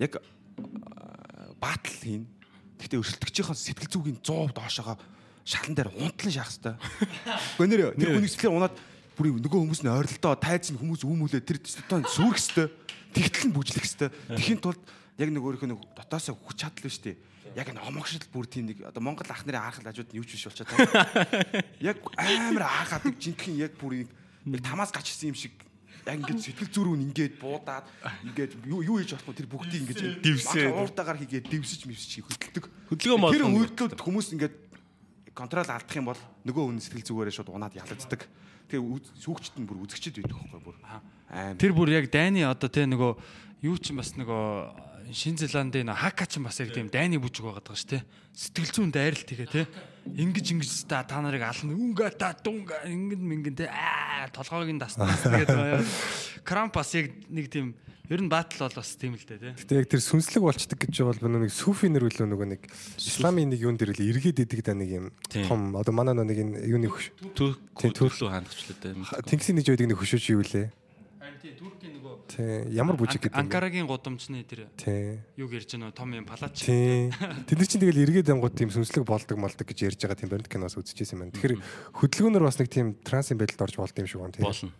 [0.01, 2.25] яг аа, баатал хийн.
[2.77, 4.97] Гэхдээ өрсөлдөгчийн сэтгэл зүйн 100% доошоогоо
[5.47, 6.75] шалан дээр унтлан шаах хэвээр.
[7.63, 8.75] Нэр тэр хүний сэтгэлээр унаад
[9.15, 12.69] бүр нөгөө хүмүүс нь ойролдоо тайз нь хүмүүс үүмүүлээ тэр дотоо сүрэх хэвээр.
[13.15, 14.13] Тэгтэл нь бүжлэх хэвээр.
[14.35, 14.81] Тэхийн тулд
[15.17, 17.17] яг нэг өөрийнхөө нэг дотоосоо хүч чадал шүү дээ.
[17.57, 20.37] Яг энэ омогшил бүр тийм нэг одоо Монгол ах нарын аахал хажууд нь юу ч
[20.37, 21.65] биш болчиход байгаа.
[21.89, 24.09] Яг амар аагаад жинхэнэ яг бүр нэг
[24.55, 25.53] яг тамаас гач ирсэн юм шиг
[26.07, 27.85] яг ингээд сэтгэл зүрүүн ингээд буудаад
[28.31, 30.71] ингээд юу юу хийж болохгүй тэр бүгдийг ингээд Дивсээ.
[30.71, 32.65] маш ууртаагаар хийгээд дивсэж мивсэж хөдөлдөг.
[32.87, 33.57] Хөдөлгөөн Тэр болгоно.
[33.59, 34.55] үйлдэлд хүмүүс ингээд
[35.35, 38.21] контрол алдах юм бол нөгөө хүн сэтгэл зүгээрээ шууд унаад ялагддаг.
[38.71, 38.83] Тэгээ
[39.19, 40.77] сүүгчт нь бүр үзэгчд байдаг хөөхгүй бүр.
[41.59, 43.11] Тэр бүр яг дайны одоо тий нөгөө
[43.67, 47.47] юу ч юм бас нөгөө Шин Зеландын хака ч юм бас яг тийм дайны бүжиг
[47.47, 48.01] байгаад байгаа шүү тий.
[48.35, 49.65] Сэтгэл зүйн дайралт тэгээ тий.
[50.15, 54.79] Ингиж ингиж та та нарыг ална үнга та дунга ингэн мингэн тий аа толгойг нь
[54.79, 55.83] дасна тэгээд байгаа.
[56.47, 57.75] Крамп бас яг нэг тийм
[58.07, 59.51] ер нь батл бол бас тийм л дээ тий.
[59.59, 62.61] Гэтэ яг тэр сүнслэг болчдөг гэж бол нэг суфинер үлээ нөгөө нэг
[62.95, 65.05] исламын нэг юун дээр л эргээд идэг да нэг юм
[65.43, 66.39] том одоо манай нэг
[66.71, 69.27] юуны хөш төлөө хандчихлаа дээ.
[69.27, 70.71] тэнгисийн нэг байдаг нэг хөшөөж юу лээ.
[71.19, 71.96] Харин тий Туркийн
[72.27, 73.47] Тийм ямар бүжиг гэдэг юм.
[73.47, 75.23] Анкарагийн гудамжны тэр Тийм.
[75.39, 76.59] юг ярьж байгаа том юм палач.
[76.59, 77.11] Тийм.
[77.47, 80.51] Тэд нар чинь тэгэл эргээд ангууд тийм сүнслэг болдог молдог гэж ярьж байгаа тийм баримт
[80.51, 81.35] киноос үзчихсэн юм байна.
[81.39, 81.55] Тэгэхээр
[81.97, 84.43] хөдөлгөөнөр бас нэг тийм трансын байдалд орж болд юм шиг байна тийм.
[84.43, 84.71] Болно.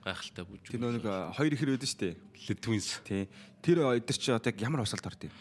[0.00, 0.68] Гайхалтай бүжиг.
[0.72, 1.04] Тэр нэг
[1.36, 2.56] хоёр ихэр байдаг шүү дээ.
[2.64, 2.88] Twins.
[3.04, 3.28] Тий.
[3.60, 5.34] Тэр эдэр чи одоо ямар осолд орд юм.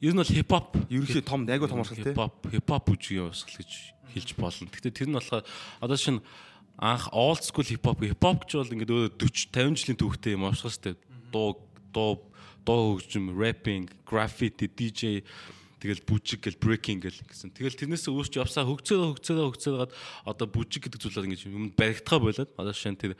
[0.00, 2.10] Ер нь бол хип хоп Ерөнхий том айгуу том урсгал тий.
[2.10, 3.70] хип хоп хип хоп бүжгийн урсгал гэж
[4.16, 4.66] хэлж болно.
[4.72, 5.44] Гэхдээ тэр нь болохоор
[5.78, 6.24] одоо шин
[6.80, 10.32] анх old school хип хоп хип хоп гэж бол ингээд өөдөө 40 50 жилийн түүхтэй
[10.32, 10.96] юм урсгалстай
[11.28, 11.60] дуу
[11.92, 12.24] дуу
[12.64, 15.20] дуу хөгжим rapping graffiti DJ
[15.80, 17.52] тэгэл бүжиг гэл breaking гэл гэсэн.
[17.56, 19.92] Тэгэл тэрнээс үүсч явсаа хөгцөөрөө хөгцөөрөө хөгцөөрөөд
[20.28, 23.16] одоо бүжиг гэдэг зүйлээр ингэж юм баригдгаа болоод одоо шин тэр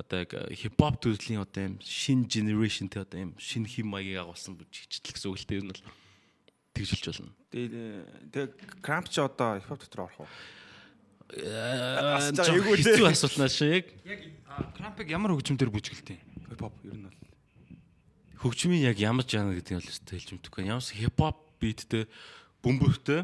[0.00, 4.24] одоо яг хип хоп төрлийн одоо юм шин generation тэ одоо юм шин хим маягийг
[4.24, 5.84] агуулсан бүжигчдэл гэсэн үг л дээ ер нь бол
[6.72, 7.32] тэгж хэлж болно.
[7.52, 7.68] Тэгээ
[8.32, 8.48] тэгээ
[8.80, 10.30] крамп чи одоо хип хоп дотор орох уу?
[11.28, 13.92] Хэцүү асуулт наа шиг.
[14.08, 14.20] Яг
[14.74, 16.46] Крампыг ямар хөгжимдөр бүжгэлтэй юм?
[16.50, 17.18] Хип хоп ер нь бол
[18.42, 20.66] Хөгжмийн яг ямар жанр гэдэг нь бол өстой хэлж мэдгүй.
[20.66, 22.06] Ямар хип хоп биттэй
[22.64, 23.20] бөмбөртэй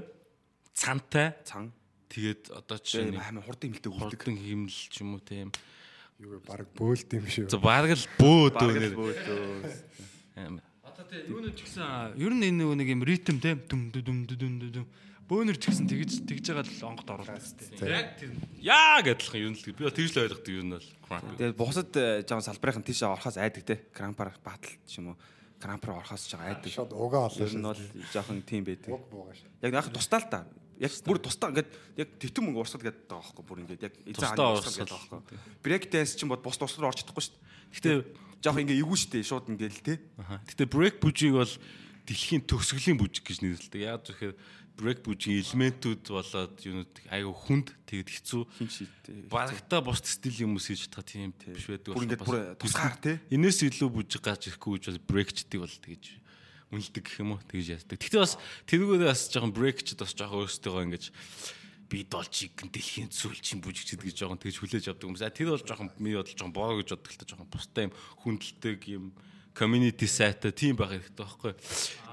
[0.75, 1.73] цантай цан
[2.11, 3.99] тэгээд одоо жишээ тийм нь амар хурдан хэмэлтэй үлдэг.
[3.99, 5.51] хурдан химэл ч юм уу тийм.
[6.19, 7.51] Юу баг бөөлд юм шүү.
[7.51, 8.95] За бараг л бөөд өнөр.
[8.95, 10.63] бөөдөө.
[10.83, 14.27] Одоо тий юу нэг ч гэсэн ер нь энэ нэг юм ритм те дүм дүм
[14.27, 14.87] дүм дүм дүм
[15.29, 17.81] бөөнөр ч гэсэн тэгж тэгж байгаа л онгод оруулдаг те.
[17.89, 20.89] Яг тэр яг адилхан юм л би тэгж л ойлгодог юм бол.
[21.05, 21.27] Cramp.
[21.41, 23.77] Тэгээ бусад э, жоон салбарын тийш орохоос айдаг те.
[23.93, 25.16] Крампаар батал ч юм уу.
[25.61, 26.68] Крампаар орохоос жоо айдаг.
[26.68, 27.72] Шууд угаа нь олоо.
[27.72, 28.93] бол жоохон тийм байдаг.
[28.93, 29.49] Уг буугаа шүү.
[29.64, 30.41] Яг яг тустаа л та.
[30.77, 34.18] Яг бүр тустаа ингээд яг тэтэн мөнгө урсгал гэдэг байгаа байхгүй бүр ингээд яг эзэн
[34.18, 34.77] Тустаа хааны урсгал.
[34.77, 35.37] гэдэг байгаа байхгүй.
[35.64, 37.43] Брейк данс ч юм бод бус тусгаар орж чадахгүй шүү дээ.
[37.75, 37.93] Гэтэ
[38.45, 39.25] Жоох ингээ эвгүй шүү дээ.
[39.25, 39.95] Шууд ингээд л те.
[40.20, 41.49] Гэтэ break бүжиг бол
[42.05, 43.81] дэлхийн төгсгөлийн бүжиг гэж нэрлэдэг.
[43.81, 44.37] Яг зөвхөн
[44.75, 48.43] break бүжгийн элементүүд болоод юунууд айгу хүнд тэгэд хэцүү.
[49.31, 51.95] Барагтаа бус стил юм хийж чадах тийм биш байдаг.
[51.95, 53.22] Бүр ингээд бүр тусгаар те.
[53.31, 56.05] Энээс илүү бүжиг гарч ирэхгүй гэж бас брейкчдик бол тэгэж
[56.75, 57.99] үнэлдэг гэх юм уу тэгж яадаг.
[58.03, 58.35] Гэтэ бас
[58.66, 61.05] тэрүүгээр бас жоохон брейкчд бас жоохон өөрсдөө ингэж
[61.87, 65.14] би долчиг дэлхийн зүйлчин бүжигчд гэж жоохон тэгж хүлээж авдаг юм.
[65.14, 67.95] За тэр бол жоохон ми бодол жоохон бороо гэж боддог л та жоохон бустай юм
[68.25, 69.14] хүндэлдэг юм
[69.55, 71.53] community сайта тийм байх хэрэгтэй байхгүй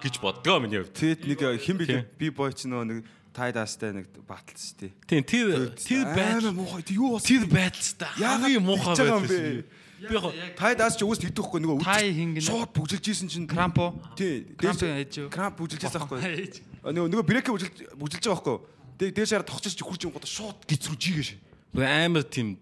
[0.01, 0.93] гэж боддгоо миний хувьд.
[0.93, 2.97] Тэгэд нэг хэн бэ би бой ч нөө нэг
[3.33, 4.91] тайдастай нэг баталсан тий.
[5.09, 9.65] Тийм тэр тэр байдал муухай юу тэр байдалтай хамгийн муухай байдал бэ?
[10.01, 12.45] би яг Тайдас ч өгөөс тэгдэхгүй нөгөө хин гинэ?
[12.45, 13.93] шууд бүгжилжсэн чинь Крампо.
[14.17, 15.29] тий Крамп юу?
[15.29, 16.19] крамп бүгжилжсэн байхгүй.
[16.25, 16.53] Ээж.
[16.81, 18.57] А, нөгөө нөгөө брекэ бүжилж бүжилж байгаа байхгүй.
[18.97, 21.29] Тэг дээшээр тогчиж чи хурж ингууд шууд гиз рүү жигээш.
[21.77, 22.57] амар тийм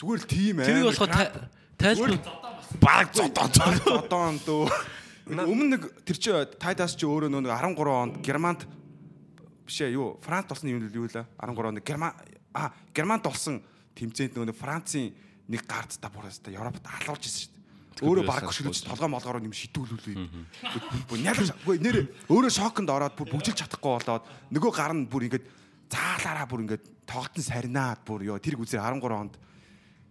[0.00, 0.64] Зүгээр л тийм аа.
[0.64, 1.08] тэрийг болохоо
[1.76, 2.10] тайлбар
[2.78, 3.50] баг зодон
[3.90, 4.70] одоо дөө.
[5.30, 8.66] Өмнө нэг тэр чи Тайдас чи өөрөө нөгөө 13 онд Германд
[9.66, 12.14] бишээ юу Франц болсон юм юу лээ 13 онд Герман
[12.54, 13.62] а Германд болсон
[13.94, 15.14] тэмцээнд нөгөө Францын
[15.50, 18.06] нэг гард та бураас та Европод алуулж ирсэн шүү дээ.
[18.06, 20.16] Өөрөө баг хөшгөлж толгой молгоор юм шидүүлүүлээ.
[21.20, 25.46] Нялж үгүй нэр өөрөө шоконд ороод бүр бүгжилж чадахгүй болоод нөгөө гар нь бүр ингээд
[25.90, 29.34] заалаараа бүр ингээд тоглолтын сарнаад бүр ёо тэр үзэр 13 онд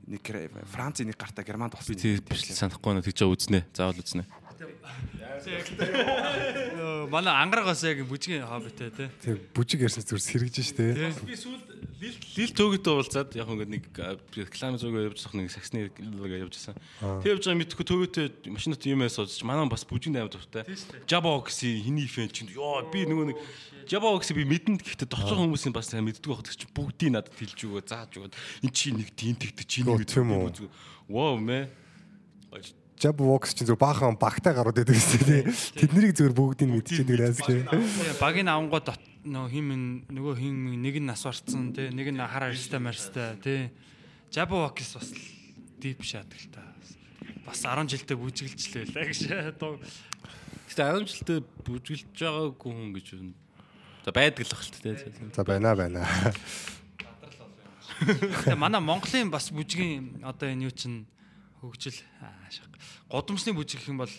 [0.09, 0.25] нэг
[0.73, 1.93] Францын нэг гартаа Германд болсон.
[1.93, 4.25] тий биш санахгүй нэг тэгж үзнэ заавал үзнэ
[4.59, 4.67] Өө,
[7.07, 9.07] Манай ангарагаас яг бүжгийн хоббитэй тий.
[9.23, 11.15] Тэг бүжиг ярьсан зүр сэргэж штэ.
[11.23, 11.63] би сүүл
[12.03, 13.87] лил лил төөгөдөө уулзаад яг ингээд нэг
[14.35, 16.75] реклам зүгөө явж байгаа нэг саксны явж байсан.
[17.23, 20.67] Тэр явж байгаа мэдхгүй төөгөдөө машинат юм яа сууж манай бас бүжгийн аймаг дуртай.
[21.07, 23.39] Jabbox-ийн хиний фэн чинь ёо би нөгөө нэг
[23.87, 27.87] Jabbox би мэднэ гэхдээ доцоо хүмүүсийн бас сайн мэддэг байх гэж бүгдийг надад хэлж өгөө
[27.87, 30.69] зааж өгөөд эн чи нэг тийм тэгдэг чи Гөө, нэг тийм үү?
[31.09, 31.88] Вау мэ
[32.99, 35.41] Jab Vox чинь зөв баахан багтай гарууд байдаг гэсэн тий.
[35.79, 37.63] Тэднийг зөвөр бүгдийг мэдчихэдэг лээс тий.
[38.19, 38.91] Багийн авангууд
[39.23, 41.87] хин минь нөгөө хин нэг нь нас барцсан тий.
[41.95, 43.71] Нэг нь хараа арьстай марьстай тий.
[44.35, 45.15] Jabba Walkis бас
[45.79, 46.59] дип шаадаг л та.
[47.47, 49.19] Бас 10 жилдээ бүжиглжлээ л гэж.
[49.55, 49.79] Дуу
[50.69, 53.33] Гэтэ 10 жилдээ бүжгэлж байгаагүй хүн гэж байна.
[54.03, 55.11] За байдаг л ахaltaа тий.
[55.33, 56.03] За байна байна.
[58.03, 61.07] Тэгээ манай Монголын бас бүжгийн одоо энэ юу чин
[61.59, 62.69] хөгжил аа, шах.
[63.09, 64.13] Годамсны бүжиг гэх юм бол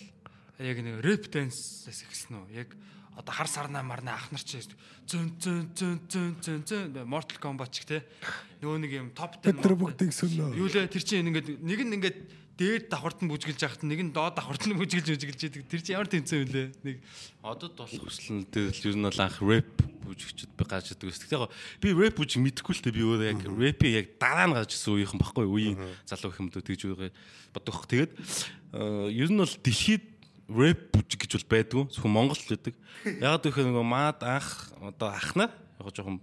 [0.58, 2.66] яг нэг рэп данс-аас ихсэн үү?
[2.66, 2.74] Яг
[3.14, 4.58] одоо хар сарнаа марна ах нар чи
[5.06, 8.02] зөн зөн зөн зөн зөн зөн Mortal Kombat ч те.
[8.58, 10.58] Нөгөө нэг юм топ 10 Бид нар бүгдийг сүннө.
[10.58, 12.18] Юу лээ тэр чинь ингээд нэг нь ингээд
[12.60, 15.64] дээд давхарт нь бүжгэлж яхад нэг нь доод давхарт нь бүжгэлж бүжгэлж идэг.
[15.64, 16.68] Тэр чинь ямар тэнцэн үлээ.
[16.84, 16.96] Нэг
[17.40, 19.72] Одод болох хүслэн дээр л ер нь бол анх рэп
[20.04, 21.32] бүжигчд би гарч идэг гэсэн.
[21.32, 21.48] Тэгээ
[21.80, 24.92] би рэп бүжиг мэдэхгүй л дээ би өөрөө яг рэпи яг дараа нь гарч ирсэн
[24.92, 27.10] үеийнхэн баггүй үеийн залуу хүмүүд тэгж байгаа
[27.56, 27.88] бодох.
[27.88, 28.12] Тэгээд
[28.76, 30.04] э, ер нь бол дэлхийд
[30.52, 31.82] рэп бүжиг гэж бол байдгүй.
[31.96, 32.76] Зөвхөн Монголд л байдаг.
[33.08, 35.48] Яг гэхээр нөгөө маад анх одоо ахнаа
[35.80, 36.20] яг жоохон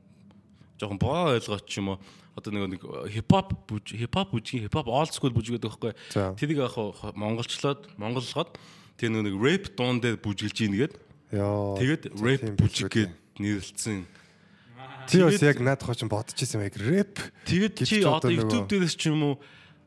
[0.78, 2.00] жоохон боо ойлгооч юм уу
[2.38, 2.82] одоо нөгөө нэг
[3.18, 5.94] хипхоп бүж хипхоп бүжгийн хипхоп олд скул бүжиг гэдэг байхгүй.
[6.14, 6.38] За.
[6.38, 6.78] тэрийг яг
[7.18, 8.54] монголчлоод монголгоод
[9.02, 10.94] тэр нэг рэп дуун дээр бүжгэлж ийн гээд
[11.34, 11.82] Йоо.
[11.82, 14.06] тэгээд рэп бүжиг гээд нэрлэлсэн
[15.08, 17.16] Тий бас яг наад хоч бодчихсон юм яг рэп.
[17.50, 19.36] тэгээд чи одоо YouTube дээрээс ч юм уу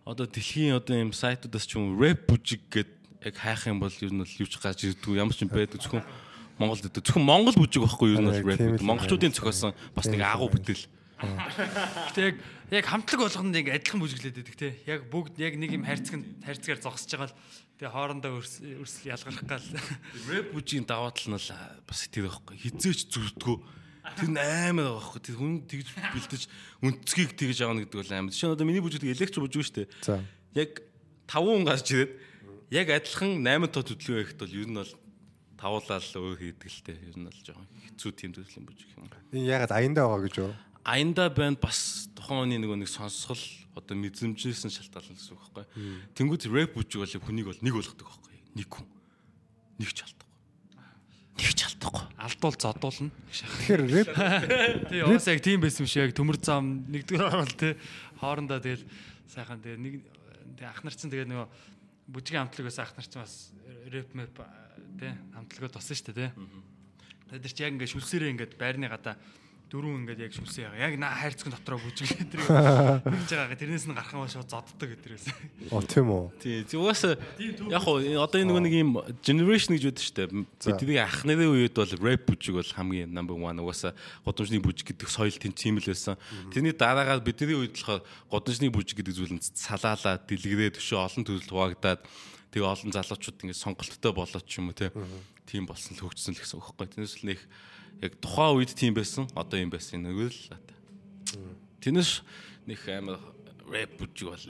[0.02, 2.90] одоо дэлхийн одоо юм сайтуудаас ч юм рэп бүжиг гээд
[3.30, 6.02] яг хайх юм бол ер нь бол юуч гарч ирдгүй ямар ч юм байдаг зөвхөн
[6.58, 8.18] Монголд гэдэг зөвхөн Монгол бүжиг байхгүй юу?
[8.18, 10.88] Ер нь рэп л монголчуудын зохиосон бас нэг л агуу бүтээл
[11.20, 12.36] Гэтэ яг
[12.70, 14.68] яг хамтлаг болгонд яг адилхан бүжиглээд байдаг те.
[14.88, 17.36] Яг бүгд яг нэг юм хайрцаг хайрцгаар зогсож байгаа л
[17.80, 19.66] тэгээ хоорондоо өрс- өрсөл ялгарх гал.
[20.30, 21.50] рэп бүжгийн даваа тал нь л
[21.88, 23.56] бас тэр байхгүй хизээч зүрдгөө
[24.16, 26.42] тэр нь амар байгаа байхгүй тэр хүн тэгж бэлдэж
[26.84, 28.32] үнцгийг тэгж авна гэдэг бол амар.
[28.32, 29.88] Жишээ нь одоо миний бүжиг электро бүжиг шүү дээ.
[30.04, 30.24] За.
[30.56, 30.70] Яг
[31.28, 32.12] 5 хүн гарч ирээд
[32.72, 34.92] яг адилхан 8 тоо төдлөө байхад бол ер нь бол
[35.60, 36.92] тавуулаа л өөр хийдэг л те.
[36.96, 39.04] Ер нь бол жоохон хэцүү тийм төрлийн бүжиг юм.
[39.36, 40.52] Энэ ягаад аяндаа байгаа гэж юу?
[40.90, 43.38] Аянда банд бас тухайн оны нөгөө нэг сонсгол
[43.78, 45.64] одоо мэдрэмжсэн шалтгаалсан гэсэн үг байхгүй.
[46.18, 48.34] Тэнгүүд рэп бүжиг бол хүнийг бол нэг болгодог байхгүй.
[48.58, 48.86] Нэг хүн.
[49.78, 50.26] Нэг ч алдахгүй.
[51.38, 52.04] Нэг ч алдахгүй.
[52.18, 53.10] Алдуул зодуулна.
[53.30, 54.10] Тэгэхээр рэп
[54.90, 57.78] Тэгээ уус яг тийм байсан юм шиг яг төмөр зам нэгдүгээр орол те.
[58.18, 58.82] Хоорондоо тэгэл
[59.30, 59.94] сайхан тэгээ нэг
[60.66, 61.46] ах нар чинь тэгээ нөгөө
[62.10, 63.54] бүжгийн хамтлагаас ах нар чинь бас
[63.86, 64.42] рэп мэп
[64.98, 66.34] те хамтлагууд болсон шүү дээ.
[67.30, 69.14] Тэгээд тэр чи яг ингээд шүлсээрээ ингээд байрны гадаа
[69.70, 70.82] дөрөв ингээд яг шүлсээ яга.
[70.82, 73.54] Яг наа хайрцаг дотроо бүжиглээ тэр гэж байгаа.
[73.54, 75.26] Тэрнээс нь гарах юм шууд зодддаг гэдэрээс.
[75.70, 76.24] Оо тийм үү.
[76.42, 76.66] Тий.
[76.66, 77.14] Тэг угаасаа
[77.70, 78.90] яг хоо одоо энэ нөгөө нэг юм
[79.22, 80.28] generation гэж байдаг шүү дээ.
[80.58, 80.74] За.
[80.74, 83.94] Бидний ах нарын үед бол rap бүжиг бол хамгийн number 1 угаасаа
[84.26, 86.18] годамжны бүжиг гэдэг соёл тийм тийм л байсан.
[86.50, 91.46] Тэрний дараагаар бидний үед болохоор годамжны бүжиг гэдэг зүйл нь салаалаа, дэлгэрээ төшөө олон төрөл
[91.46, 92.02] хуваагдаад
[92.50, 94.92] тэгээ олон залуучууд ингэ сонголттой болоод ч юм уу.
[95.46, 96.86] Тийм болсон л хөгжсөн л гэсэн үг байхгүй.
[96.94, 97.40] Тэрнээс л нэг
[98.02, 99.30] яг тухайн үед тийм байсан.
[99.34, 100.74] Одоо юм байсан нэг л ата.
[101.82, 102.22] Тэрнээс
[102.66, 103.18] нэг амар
[103.70, 104.46] рэп бүжиг бол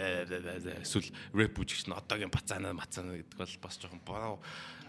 [0.80, 4.40] эсвэл рэп бүжигч нь одоогийн бацаана мацаана гэдэг бол бас жоохон бороо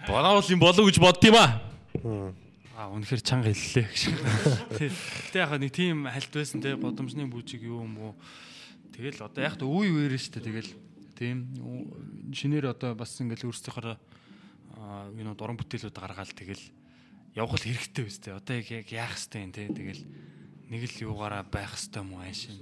[0.07, 1.59] бороол юм болов гэж бодд юм аа.
[2.79, 4.01] Аа үнэхээр чанга хэллээ гэж.
[4.79, 8.13] Гэтэ яг нэг тийм хальт байсан те годамжны бүжиг юу юм уу.
[8.95, 10.71] Тэгэл одоо яг үе үеэр штэ тэгэл
[11.21, 11.45] тийм
[12.33, 13.93] шинээр одоо бас ингээл өөрсдийнхөө
[15.13, 16.65] юу нэ дуран бүтээлүүд гаргаал тэгэл
[17.37, 18.33] явах л хэрэгтэй үстэй.
[18.33, 19.69] Одоо яг яах хэвтэй юм те.
[19.69, 20.01] Тэгэл
[20.73, 22.57] нэг л юугаараа байх хэвтэй юм уу аашин.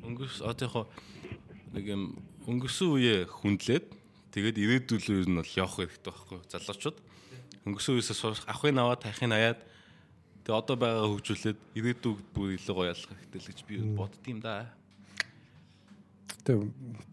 [0.00, 2.02] Өнгөс одоо яг нэг юм
[2.48, 3.86] өнгөрсөн үеэ хүндлээд
[4.32, 6.98] тэгээд ирээдүйн үеэр нь бол явах хэрэгтэй байхгүй залуучууд.
[7.68, 9.60] Өнгөрсөн үеэс сурах ахын аваад тахын аяад
[10.48, 14.72] тэгээд одоо байгаа хөгжүүлээд ирээдүйд бүр илүү гоё ялах хэрэгтэй л гэж би боддtiin да.
[16.48, 16.64] Тэгээ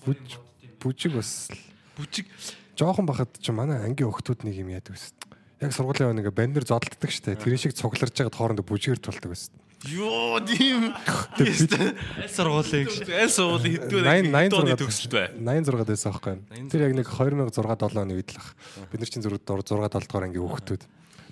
[0.07, 0.39] бүж
[0.79, 1.51] бүжиг бас
[1.95, 2.27] Бүжиг
[2.75, 5.15] жоохон бахад ч манай ангийн охтууд нэг юм яадаг байсан.
[5.63, 7.39] Яг сургуулийн нэг бандер зодтолдог штэ.
[7.39, 9.55] Тэр шиг цугларж байгаад хоорондоо бүжгээр тулдаг байсан.
[9.87, 10.91] Йоо тийм.
[10.91, 12.87] аль сургуулийн.
[13.15, 15.27] Аль сургуулийн хэдгээр 80 төгсөлт бай.
[15.39, 16.69] 86 байсан байхгүй юу?
[16.71, 18.49] Тэр яг нэг 2006 7 оны үед л ах.
[18.91, 20.83] Бид нар чинь 6 6 7 дугаар ангийн хүүхдүүд.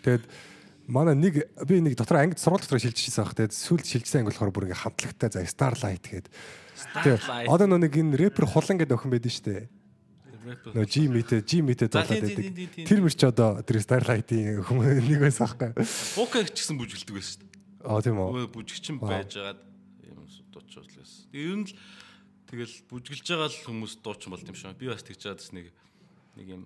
[0.08, 0.24] Тэгээд
[0.88, 1.36] манай нэг
[1.68, 3.36] би нэг дотор анги сургууль дотор шилжчихсэн байх.
[3.36, 6.28] Тэгээд сүүлд шилжсэн анги болохоор бүр ингээ хамтлагтай за Starlight гээд.
[7.04, 9.68] Тэгээд одоо нөө нэг энэ рэпер хулан гэдэг охин байдэн штэ.
[10.76, 12.86] Нөө G мэтэ G мэтэ тийм, байдаг.
[12.88, 15.88] Тэр мөр ч одоо тэр Starlight-ийн хүмүүс нэг байсан байхгүй юу?
[16.20, 17.54] Букаг ч гэсэн бүжгэлдэг байсан шүү дээ.
[17.88, 18.30] Аа тийм үү.
[18.44, 19.60] Өө бүжигчин байж байгаад
[20.04, 21.14] юм дууч уучлаас.
[21.32, 21.76] Тэгээ ер нь л
[22.52, 24.76] тэгэл бүжгэлж байгаа л хүмүүс дуучин болд юм шиг.
[24.76, 25.72] Би бас тэгж чад нэг
[26.36, 26.64] нэг юм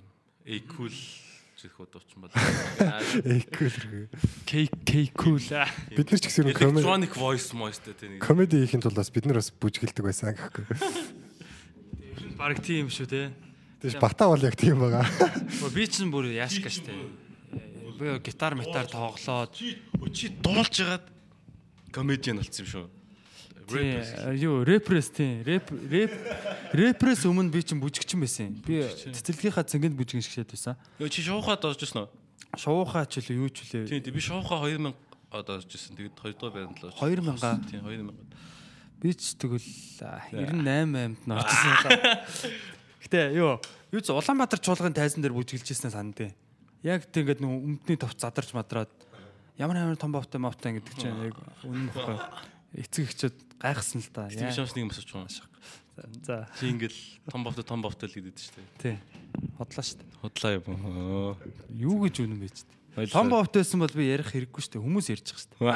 [1.57, 2.31] экул зэхүү дуучин бол.
[4.45, 5.41] K K cool.
[5.97, 8.21] Бид нар ч гэсэн нь комеди Electronic voice voice тэ нэг.
[8.21, 10.65] комеди хийхин тулд бас бид нар бас бүжгэлдэг байсан гэхгүй.
[12.37, 13.33] Бараг тийм шүү те.
[13.81, 15.05] Тэгэж бата бол яг тийм байгаа.
[15.73, 16.93] Би чинь бүр яашка штэ.
[17.97, 21.09] Би гитар метар тоглоод Чи дуулж ягаад
[21.89, 22.85] комедиан болсон юм шүү.
[23.67, 24.01] Тий,
[24.41, 25.43] юу рэпресс тий.
[25.43, 26.13] Рэп рэп
[26.73, 28.55] рэпресс өмнө би чинь бүжигчин байсан.
[28.63, 30.79] Би цэцэрлэгийнхаа цэнгэнд бүжгэн шигшээд байсан.
[30.97, 32.09] Йоо чи шоухаа доож ирсэн үү?
[32.55, 33.91] Шуухаа ч үлээ юу ч үлээ.
[33.91, 34.95] Тийм тийм би шоухаа 2000
[35.31, 35.93] одоо доож ирсэн.
[35.99, 37.55] Тэгээд 2 дугаар байранд л 2000-аа?
[37.67, 38.15] Тийм 2000.
[39.03, 39.69] Би ч тэгвэл
[40.01, 42.25] а, 98 8-нд нь байгаа.
[43.05, 43.61] Гэтэ юу
[43.93, 46.33] юу ч Улаанбаатар чуулгын тайзан дээр бүжгэлж ирсэн сандээ.
[46.81, 48.89] Яг тэг ингээд нэг өмдний товч задарч мадраад
[49.57, 52.17] ямар амар том бовтой мовтой гэдэг чинь яг үнэн бохгүй.
[52.75, 54.27] Эцэг эхчүүд гайхсан л да.
[54.27, 54.55] Тийм Яа.
[54.55, 55.27] шамс нэг масаж чуун.
[56.25, 56.93] За Чи ингээл
[57.31, 58.67] том бовтой том бовтой л гэдэг шүү дээ.
[58.77, 58.95] тий.
[59.57, 60.09] Хотлоо шүү дээ.
[60.21, 60.65] Худлаа юм.
[61.73, 63.09] Юу гэж үнэн байж дээ.
[63.09, 64.85] Том бовтойсэн бол би ярих хэрэггүй шүү дээ.
[64.85, 65.73] Хүмүүс ярьж байгаа шүү дээ.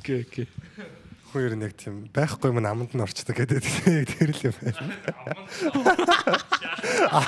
[0.00, 0.46] Окей окей.
[1.32, 4.80] Хоёр нэг тийм байхгүй юм аманд нь орчдөг гэдэг яг тэр л юм байна.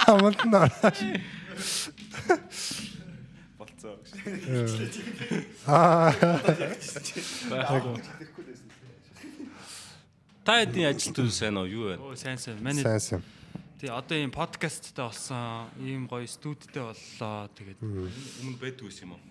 [0.05, 1.01] Аманд нь орч.
[1.57, 2.84] Болцоо.
[5.67, 6.13] Аа
[10.45, 11.65] Та хэдийн ажил төв сайн уу?
[11.69, 11.97] Юу вэ?
[11.97, 12.61] Оо сайн сайн.
[12.61, 13.23] Манай сайн сайн.
[13.81, 17.49] тий одоо ийм подкасттай болсон, ийм гоё студидтэй боллоо.
[17.57, 19.23] Тэгээд Өмнө байдгүй юм уу?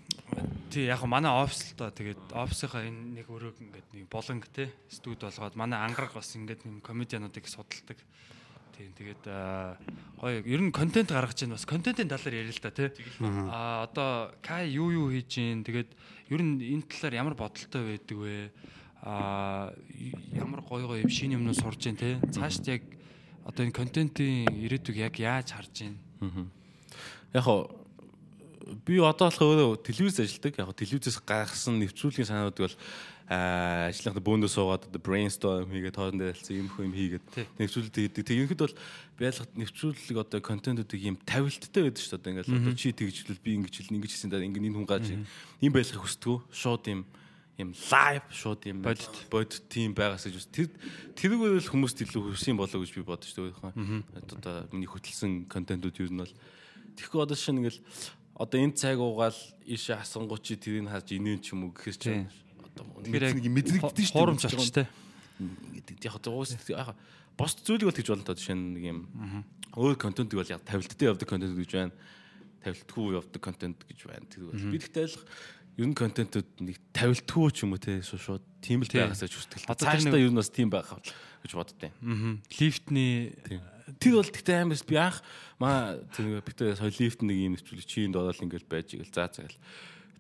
[0.74, 4.50] тий яг хөө манай офис л доо тэгээд офисынхаа энэ нэг өрөөг ингээд нэг болонг
[4.50, 7.98] те студ болгоод манай ангараг бас ингээд нэг комедиануудыг судалдаг.
[8.74, 9.24] Тийм тэгээд
[10.18, 12.90] гоё ер нь контент гаргаж чинь бас контентын талаар ярил л та тий.
[13.22, 15.94] Аа одоо Кай юу юу хийж гин тэгээд
[16.34, 18.50] ер нь энэ талаар ямар бодолтой байдаг вэ?
[19.06, 19.74] Аа
[20.34, 22.18] ямар гоё гоё шинэ юмнууд сурж гин тий.
[22.34, 22.82] Цаашд яг
[23.46, 26.02] одоо энэ контентын ирээдүг яг яаж харж гин?
[27.34, 27.70] Яг хоо
[28.86, 30.58] би одоо болох өөрөө телевиз ажилладаг.
[30.58, 32.78] Яг телевизээс гаргасан нэвтрүүлгийн санаудыг бол
[33.30, 37.26] ажлынхаа бөөндөө суугаад одоо brainstorm хийгээд хоорондоо ялцсан юм хөө юм хийгээд.
[37.56, 38.24] Нэвтрүүлэлт хийдэг.
[38.28, 38.78] Тэг ерөнхийдөө бол
[39.16, 42.32] би ялгад нэвтрүүлэг одоо контентуудыг юм тавилттай байдаг шүү дээ.
[42.36, 45.72] Ингээл одоо чи тэгжлэл би ингэж хэлнэ ингэж хийсэн дараа ингэ энэ хүн гаж юм
[45.72, 46.44] байхыг хүсдэг.
[46.52, 47.02] Шууд юм
[47.58, 49.10] юм лайв шууд юм бодит.
[49.30, 50.70] бодит тим байгаас гэж тэр
[51.16, 53.72] тэрүүгээр л хүмүүст илүү хүссэн болоо гэж би бодож байгаа.
[54.36, 56.34] Одоо миний хөтөлсөн контентууд юу нь бол.
[56.98, 57.82] Тэгэхгүй одоо шинэ ингээл
[58.34, 59.38] одоо энэ цаг уугаал
[59.70, 62.26] ийшээ хасангуу чи тэрийг харж инээ ч юм уу гэхээс чи
[62.74, 64.88] одоо Тэгэхээр яг мэдрэгдэн шүү Хуурамч болч те.
[66.02, 66.96] яг одоо уус яг
[67.38, 69.00] бос зүйлийг бол тэгж болно тоо жишээ нэг юм.
[69.78, 71.94] Өөр контентыг бол яг тавилттай явдаг контент гэж байна.
[72.64, 74.26] Тавилтгүй явдаг контент гэж байна.
[74.30, 75.24] Тэр бол би тэгтэл алах
[75.78, 79.66] ер нь контентууд нэг тавилтгүй ч юм уу те шууд тийм л байгаасаа ч хүсдэг
[79.66, 80.94] цаашдаа ер нь бас тийм байх
[81.42, 82.38] гэж боддیں۔ Аа.
[82.62, 83.34] Лифтний
[84.00, 85.20] Тэр бол тэгтээ амарс би анх
[85.60, 89.60] маа тэр битээ лифт нэг юм нэвтрүүлэг чи энд ороод ингээл байж игэл заа гэл.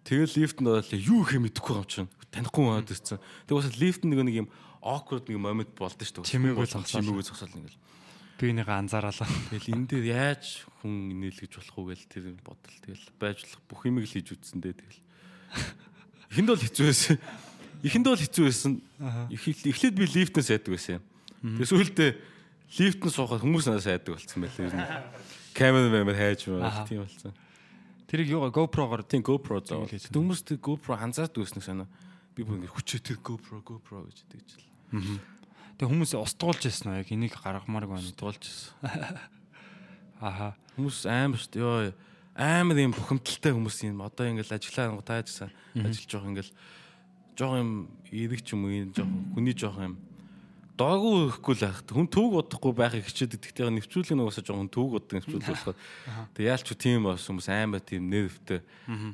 [0.03, 3.19] Тэгэл лифтэнд ороод юу хэ мэдэхгүй юм чинь танихгүй байгаад ирсэн.
[3.47, 4.49] Тэг бас лифт нэг нэг юм
[4.83, 6.31] awkward нэг момент болдсон шүү дээ.
[6.33, 6.99] Чимээгүй зогсоол.
[6.99, 7.79] чимээгүй зогсоол ингээл.
[8.43, 9.29] би нэг анзаараалаа.
[9.47, 13.81] Тэгэл энэ дээр яаж хүн инээлгэж болох уу гэл тэр бодол тэгэл байж болох бүх
[13.87, 15.01] юмыг л хийж үтсэн дээ тэгэл.
[16.33, 17.15] Эхэнд бол хэцүү байсан.
[17.87, 18.73] Эхэнд бол хэцүү байсан.
[19.31, 21.03] Эхлээд би лифтнээс айдаг байсан юм.
[21.63, 22.11] Тэгээс сүүлдээ
[22.73, 24.75] лифтэн суухад хүмүүс надаас айдаг болсон байлээ.
[25.53, 27.31] Камер мэмэр хайж байгаа тийм болсон.
[28.13, 29.57] Тэрийг юу GoPro-гоор Тийм GoPro
[29.89, 31.89] Тэг хүмүүс тэг GoPro анзаард үүснэ санаа.
[32.37, 35.17] Би бүр ингэ хүчтэй GoPro GoPro гэж тэгж л.
[35.81, 38.13] Тэг хүмүүс устгуулж яснаа яг энийг гаргамааргүй байна.
[38.13, 38.77] Дуулж ирсэн.
[40.29, 40.53] Аха.
[40.77, 41.65] Хүмүүс амар шүү дээ.
[41.65, 41.97] Йоо.
[42.37, 44.05] амар юм бухимдалтай хүмүүс юм.
[44.05, 45.49] Одоо ингээл ажиллаа ангу тааж гэсэн
[45.81, 46.53] ажиллаж байгаа ингээл
[47.33, 47.69] жоох юм
[48.13, 49.97] эрэг ч юм уу жоох хүний жоох юм
[50.73, 51.79] доогүй өгөхгүй л байх.
[51.85, 55.77] Хүн төвг удахгүй байхыг хичээд гэдэгтэй нэвтрүүлэг нь угаасаа жоохон төвг уддаг нэвтрүүлэг болохоор
[56.33, 58.59] тэг яалч ч тийм бас хүмүүс амар тийм нэрвтэй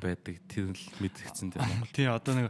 [0.00, 0.34] байдаг.
[0.48, 1.84] Тэр л мэдгдсэн тийм.
[1.92, 2.46] Тий одоо нэг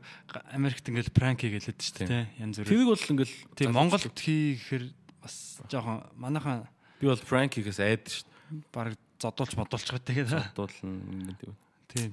[0.54, 2.38] Америкт ингээл пранк хийгээд л шүү дээ.
[2.38, 2.70] Янз бүр.
[2.70, 4.84] Тэрийг бол ингээл Тий Монголд хийхээр
[5.20, 6.64] бас жоохон манайхан
[7.00, 8.30] би бол Франкигээс айд шүү дээ.
[8.72, 10.30] баг зодуулч бодуулч байгаа тэгээд.
[10.56, 11.54] Дуулна тийм.
[11.90, 12.12] Тийм.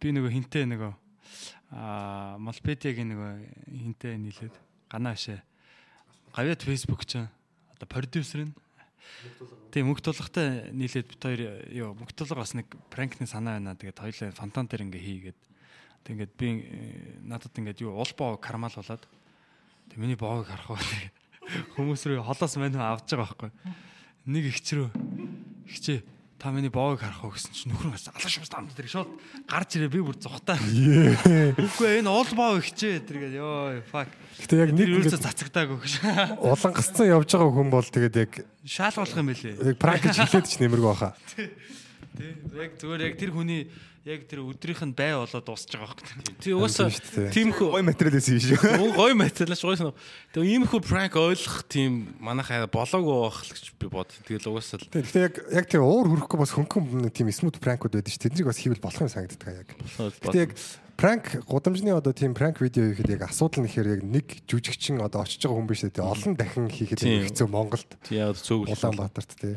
[0.00, 0.92] Би нөгөө хинтээ нөгөө
[1.72, 3.32] аа Молпедиагийн нөгөө
[3.70, 4.54] хинтээ нийлээд
[4.90, 5.40] ганаа шээ.
[6.32, 7.28] Гавьяд Facebook ч
[7.76, 8.54] одоо продюсер нь.
[9.68, 13.76] Тийм мөнгө тулгатай нийлээд бит хоёр ёо мөнгө тулга бас нэг пранкны санаа байна.
[13.76, 15.38] Тэгээд хоёлаа фонтан дээр ингээ хийгээд.
[16.08, 19.04] Тэг ингээд би э, надад ингээд юу уул боо кармал болоод.
[19.92, 20.80] Тэг миний боог харах уу?
[21.76, 23.50] Хүмүүс рүү холоос мань авч байгаа байхгүй.
[24.24, 24.88] Нэг ихчрөө
[25.68, 26.00] ихчээ
[26.42, 29.10] та миний боог харах уу гэсэн чинь нөхөр бас алгаш бас амт тэр шууд
[29.46, 30.58] гарч ирээ би бүр зугатаа.
[30.58, 34.10] Үгүй энэ уул боо ихчээ тэргээд ёо fuck.
[34.42, 35.94] Гэтэ яг нэг ингээд цацагдаагүй гэж.
[36.42, 38.32] улан гасцсан явж байгаа хүн бол тэгээд яг
[38.66, 39.54] Шаалгуулах юм бэлээ.
[39.70, 41.14] яг пранк гэж хэлээд ч нэмэргүй баха.
[41.30, 41.46] Тий.
[42.58, 43.70] Яг зүгээр яг тэр хүний
[44.02, 46.34] яг тэр өдрийнх нь бай болоод дуусч байгаа байхгүй.
[46.42, 47.30] Тий угаасаа Тийм шүү дээ.
[47.30, 48.58] тийм хөө Гой материалээс юм шиг.
[48.98, 49.94] Гой материалш гой санаа.
[50.34, 54.10] Тэгээ ийм хөө пранк ойлгох тийм манайхаа болоогүй байх л гэж би бод.
[54.26, 54.90] Тэгэл угаасаа л.
[54.90, 58.18] Гэтэ яг яг тийм уур хөрөхгүй бас хөнгөн тийм смут пранкуд байдаг ш.
[58.18, 59.68] Тэднийг бас хийвэл болох юм санагддаг яг.
[59.78, 60.50] Гэтэ яг
[60.98, 65.22] пранк гудамжны одоо тийм пранк видео хийхэд яг асуудал нь ихээр яг нэг жүжигчин одоо
[65.22, 66.02] очиж байгаа хүн биш үү.
[66.02, 67.86] Олон дахин хийхэд хэцүү Монголд.
[68.02, 69.56] тий яг цөөгөл Улаанбаатарт тий.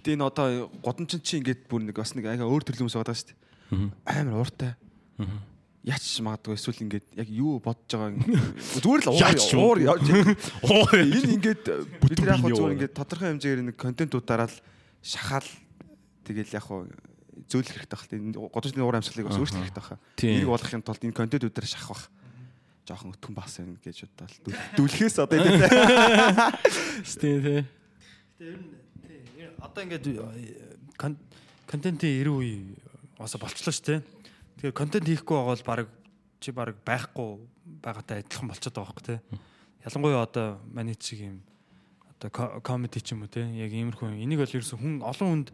[0.00, 3.20] Гэтэ энэ одоо годамчин чи ингээд бүр нэг бас нэг аяга өөр төрлийн хүмүүс байгаа
[3.20, 3.92] шүү дээ.
[4.08, 4.72] Амар ууртай.
[5.84, 8.24] Яач магадгүй эсвэл ингээд яг юу бодож байгаа юм.
[8.80, 9.20] зүгээр л уур
[9.60, 11.64] уур явж энэ ингээд
[12.00, 14.56] бид нар яг зүгээр ингээд тодорхой хэмжээгээр нэг контентуудаараа л
[15.04, 15.48] шахаал
[16.24, 18.24] тэгэл яг зөөлөх хэрэгтэй байна.
[18.24, 20.00] Энэ годамчны уур амьсгалыг бас өөрчлөх хэрэгтэй.
[20.16, 20.32] Тийм.
[20.40, 22.08] Энийг болгохын тулд энэ контентуудаар шахах
[22.88, 24.56] жоохон өтгөн бас юм гэж бодлоо.
[24.80, 25.60] Дүлхээс одоо энэ
[27.04, 27.60] тий тий.
[29.60, 30.06] Одоо ингээд
[30.96, 31.18] кон-
[31.66, 32.76] контентын 90 үе
[33.18, 34.00] бас болчлоо шүү дээ.
[34.60, 35.88] Тэгэхээр контент хийхгүй байгаа бол баг
[36.40, 37.28] чи баг байхгүй
[37.84, 39.18] байгаатай адилхан болчиход байгаа байхгүй тий.
[39.84, 41.36] Ялангуяа одоо маний чиг юм
[42.18, 43.44] одоо ко- комеди ч юм уу тий.
[43.60, 45.48] Яг иймэрхүү энийг бол ерөөсөн хүн олон хүнд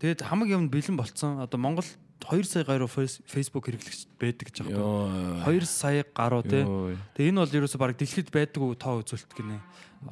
[0.00, 1.38] тэгээд хамаг юмд бэлэн болцсон.
[1.42, 1.86] Одоо Монгол
[2.20, 4.76] 2 сая гаруй фейс- Facebook хэрэглэгч байдаг гэж байгаа.
[4.76, 5.44] Йоо.
[5.48, 6.62] 2 сая гаруй тий.
[6.62, 6.96] Йоо.
[7.16, 9.58] Тэгээ энэ бол ерөөсө баг дэлхийд байдаг уу тоо үзүүлэлт гинэ.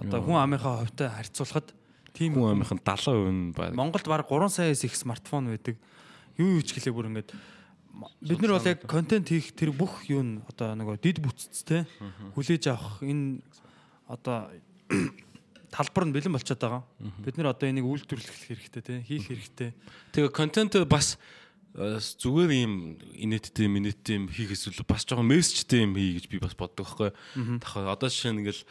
[0.09, 1.72] Одоо хүн амынхаа хувьтай харьцуулахад
[2.19, 3.79] тийм Хүн амынхан 70% нь баг.
[3.79, 5.79] Монголд баг 3 саяас их смартфон байдаг.
[6.35, 7.31] Юу юу ч гэлээ бүр ингээд
[8.23, 11.87] бид нар бол яг контент хийх тэр бүх юу н одоо нөгөө дид бүтцтэй
[12.35, 13.43] хүлээж авах энэ
[14.11, 14.51] одоо
[15.71, 16.83] талбар нь бэлэн болчиход байгаа.
[17.23, 19.71] Бид нар одоо энийг үйлдвэрлэх хэрэгтэй те хийх хэрэгтэй.
[20.14, 21.19] Тэгээ контент бас
[21.75, 26.39] э, зүгээр юм инээдтэй минуттэй юм хийх эсвэл бас жоохон мессежтэй юм хий гэж би
[26.41, 27.11] бас боддог байхгүй.
[27.61, 28.62] Тэгэхээр одоо жишээ нь ингээл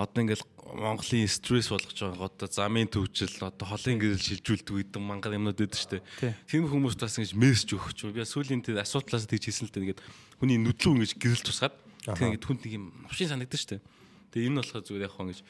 [0.00, 5.34] одоо ингээл Монголын стресс болгож байгаа одоо замын төвчл одоо холын гэрэл шилжүүлдэг гэдэг мангар
[5.34, 6.34] юмнууд байдаг шүү дээ.
[6.46, 9.82] Тийм хүмүүс бас ингэж мессеж өгч би сүүлийн тэр асуудлаас тэгж хэлсэн л дээ.
[9.90, 10.02] Ингээд
[10.38, 11.74] хүний нүдлүү ингэж гэрэл тусгаад
[12.06, 13.82] тэр ингээд хүнд нэг юм новшин санагдаж шүү дээ.
[14.30, 15.40] Тэгээ энэ нь болохоор зүгээр яг хоо ингэж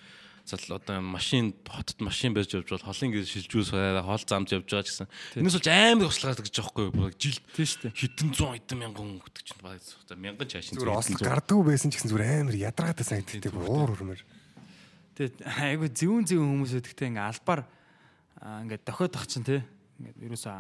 [0.49, 4.67] зал одоо машин хотод машин байж явж бол холын гэрэл шилжүүл сараа хол замж явж
[4.67, 5.09] байгаа гэсэн.
[5.37, 7.13] Энэс болж амар туслаад гэж байхгүй юу?
[7.21, 7.93] Жил Тийм шүү дээ.
[7.93, 9.85] хэдэн зуун хэдэн мянган гэдэг чинь баг.
[10.17, 13.53] Мянган чашин Зүгээр ослог гардггүй байсан ч гэсэн зүгээр амар ядаргаатай санагддаг.
[13.55, 14.21] Уур хөрмөр.
[15.17, 17.63] Тэгээд айгу зүүн зүүн хүмүүс өдөгтэй ингээ албаар
[18.41, 19.65] аа, ингээд дохиод тах чинь те.
[19.99, 20.55] Ингээд ерөөсөө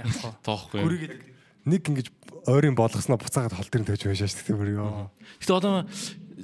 [0.00, 0.30] яах вэ?
[0.46, 0.80] тоохгүй.
[0.80, 2.08] Гүрийгээд Нэг ингэж
[2.48, 5.12] ойрын болгосноо буцаагаад хол дээр нь тавьж шүү дээ бүр ёо.
[5.44, 5.84] Гэтэ одоо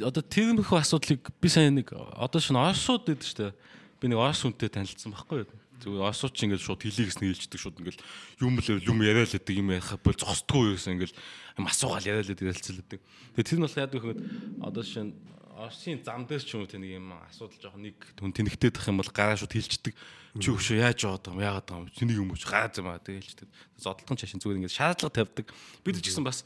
[0.05, 3.53] одоо тэрмэрхүү асуудлыг би сайн нэг одоо шинэ орсууд гэдэг дээ.
[3.97, 5.49] Би нэг орс хүнтэй танилцсан байхгүй юу?
[5.81, 8.01] Зүгээр орсууд чинь ингээд шууд хилийг гэснэ хэлждэг шууд ингээд
[8.45, 12.21] юм л юм яриа л гэдэг юм ярих бол зогсдгүй юусэн ингээд юм асуугаал яриа
[12.21, 13.01] л гэдэг хэлцэлдэг.
[13.41, 14.21] Тэгээ тэр нь бол яа гэвэл
[14.61, 15.17] одоо шинэ
[15.57, 18.93] Орсын зам дээр ч юм уу тэ нэг юм асуудал жоох нэг хүн тэнэгтэй дах
[18.93, 19.97] юм бол гараа шууд хилчдэг.
[20.37, 23.01] Чи өшөө яаж яваад байгаа юм яагаад байгаа юм чиний юм уу гараа зам аа
[23.01, 23.49] тэгээ хэлчдэг.
[23.81, 25.47] Зодлон чашин зүгээр ингээд шаардлага тавьдаг.
[25.81, 26.45] Бид ч гэсэн бас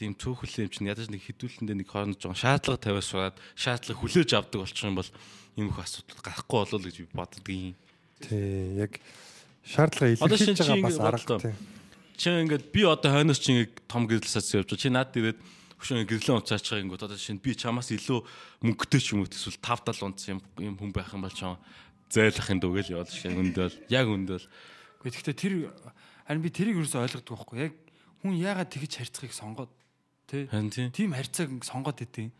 [0.00, 4.30] тийм цөөхөл юм чинь ядаж нэг хідүүлэндээ нэг хооронд жоон шаардлага тавиас сураад шаардлага хүлээж
[4.32, 5.10] авдаг болчих юм бол
[5.56, 7.76] ийм их асуудал гарахгүй болов уу гэж би боддог юм.
[8.24, 8.92] Тий, яг
[9.64, 11.54] шаардлага илэрхийлж байгаа бас арга тий.
[12.16, 14.80] Чи ингээд би одоо хойноос чи ингээд том гэрлэлсээс явж байгаа.
[14.80, 15.40] Чи наад ирээд
[15.80, 18.20] хөшөө гэрлэн унцаач байгаа юм одоо шинэ би чамаас илүү
[18.64, 21.60] мөнгөтэй ч юм уу эсвэл 5 70 унц юм юм хүн байх юм бол чам
[22.08, 24.46] зайлахын дүүгээл явал шинэ өндөл яг өндөл
[25.06, 25.54] Гэхдээ тэр
[26.26, 27.70] харин би тэрийг юусоо ойлгодог байхгүй.
[27.70, 27.74] Яг
[28.22, 29.70] хүн яагаад тэгж харьцахыг сонгоод
[30.26, 30.50] тий
[30.90, 31.14] тийм.
[31.14, 32.34] Харьцааг сонгоод идэв.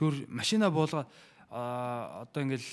[0.00, 1.04] Зүгээр машина буулга
[1.50, 2.64] одоо ингээл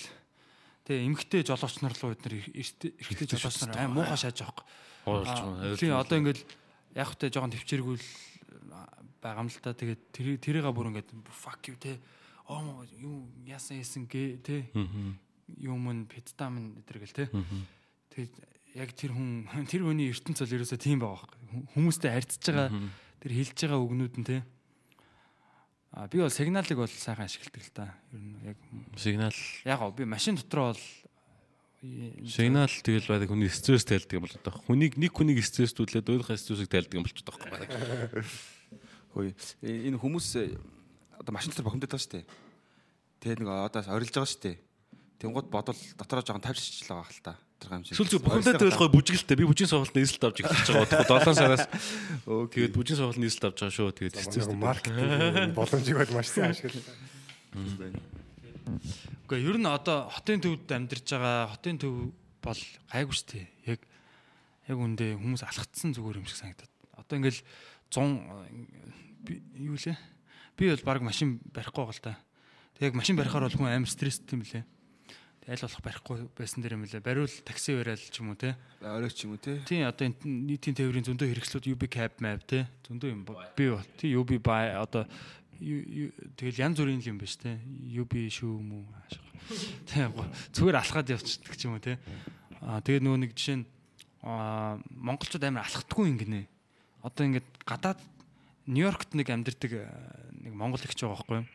[0.83, 2.91] Тэгээ эмгтэй жолооч нар руу бид нар эрттэй
[3.39, 3.87] жолооч нар.
[3.87, 4.67] аим муухай шааж байгаа
[5.07, 5.75] Оолж юм.
[5.79, 6.43] Тийм одоо ингээл
[6.95, 8.03] яг хөтэй жоохон төвчээргүүл
[9.23, 9.71] байгаа юм л та.
[9.71, 11.97] Тэгээд тэр тэрийга бүр ингээд fuck you те.
[12.51, 14.67] Оо юу яасан яасан гэ те.
[15.57, 17.31] Юм н педтам энэ гэл те.
[18.11, 18.33] Тэгээд
[18.75, 21.39] яг тэр хүн тэр хүний ертөнц бол ерөөсөө тийм байгаа байхгүй.
[21.77, 22.69] Хүмүүстэй харьцаж байгаа
[23.23, 24.37] тэр хэлж байгаа үгнүүд нь те.
[25.93, 27.93] А би бол сигналыг бол сайхан ашигладаг л та.
[28.11, 28.57] Ер нь яг
[28.97, 30.81] Сигнал яг гоо би машин дотор бол
[32.25, 36.71] сигнал тэгэл байдаг хүний стресс тайлдаг юм бол одоо хүнийг нэг хүнийг стресстүүлээд өөрийнхөө стрессийг
[36.71, 38.23] тайлдаг юм болчиход байгаа байхгүй.
[39.13, 39.31] Хөөе.
[39.61, 40.57] Энэ хүмүүс э,
[41.21, 42.25] одоо машин дотор бохимдод байгаа шүү дээ.
[43.21, 44.57] Тэгээ нэг одоос орилж байгаа шүү дээ.
[45.21, 47.33] Тэнгууд бодвол дотороо жоохон тавьчихж л байгаа хэл та.
[47.61, 47.95] Тэр юм шиг.
[47.95, 49.37] Сүүл зүг бухимдаад байвал гоё бүжгэлтэй.
[49.39, 50.99] Би бүжгийн сургалт нийслэлт авч эхэлж байгаа.
[51.05, 51.63] Одоо 7 сараас
[52.27, 53.95] өө тэгээд бүжгийн сургалт нийслэлт авч байгаа шүү.
[53.95, 56.83] Тэгээд Нэг маркетинг боломжийг бол маш сайн ашиглав.
[59.29, 62.11] Гэхдээ ер нь одоо хотын төвд амьдарч байгаа хотын төв
[62.43, 62.61] бол
[62.91, 63.47] гайгүй шүү дээ.
[63.77, 63.79] Яг
[64.67, 66.71] яг үндэ хүмүүс алхацсан зүгээр юм шиг санагдаад.
[66.99, 67.41] Одоо ингээл
[67.93, 69.97] 100 би- юу лээ?
[70.57, 72.17] Би бол баг машин барихгүй байгаа л та.
[72.77, 74.65] Тэг яг машин барихаар бол хүн амар стресстэй юм лээ.
[75.43, 77.03] Аль болох барихгүй байсан дэр юм лээ.
[77.03, 78.55] Бариул такси бариад ч юм уу те.
[78.81, 79.59] Оройч юм уу те.
[79.67, 82.65] Тийм одоо энэ нийтийн тээврийн зөндөө хэрэгслүүд UB cab map те.
[82.87, 85.05] Зөндөө юм би бол тий UB buy одоо
[85.59, 87.59] тэгэл янз бүрийн юм биш те.
[87.93, 88.85] UB шүү юм уу?
[89.85, 90.15] Тийм
[90.55, 91.99] зүгээр алхаад явчихдаг ч юм уу те.
[92.63, 93.65] Аа тэгээд нөгөө нэг жишээ нь
[94.23, 96.47] монголчууд амар алхдаггүй ингэнэ.
[97.03, 97.99] Одоо ингээд гадаад
[98.67, 99.87] Нью-Йоркт нэг амьдардаг э,
[100.39, 101.47] нэг монгол ихч байгаа байхгүй юу?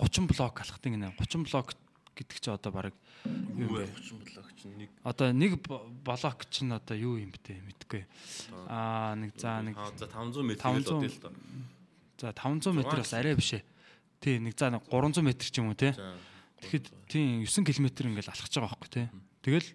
[0.00, 1.12] 30 блок алхдаг гинэ.
[1.16, 1.72] 30 блок
[2.16, 2.92] гэдэг чи одоо баг
[3.24, 3.88] юу вэ?
[3.88, 5.60] 30 блок чинь нэг Одоо нэг
[6.04, 8.04] блок чинь одоо юу юм бэ мэдгүй.
[8.68, 11.32] Аа нэг за нэг за 500 м 500 л л доо.
[12.20, 13.64] за 500 м бас арай биш ээ.
[14.20, 15.96] Тий нэг за нэг 300 м ч юм уу те.
[16.60, 19.08] Тэгэхэд тийм 9 км ингээл алхаж байгаа байхгүй те.
[19.40, 19.68] Тэгэл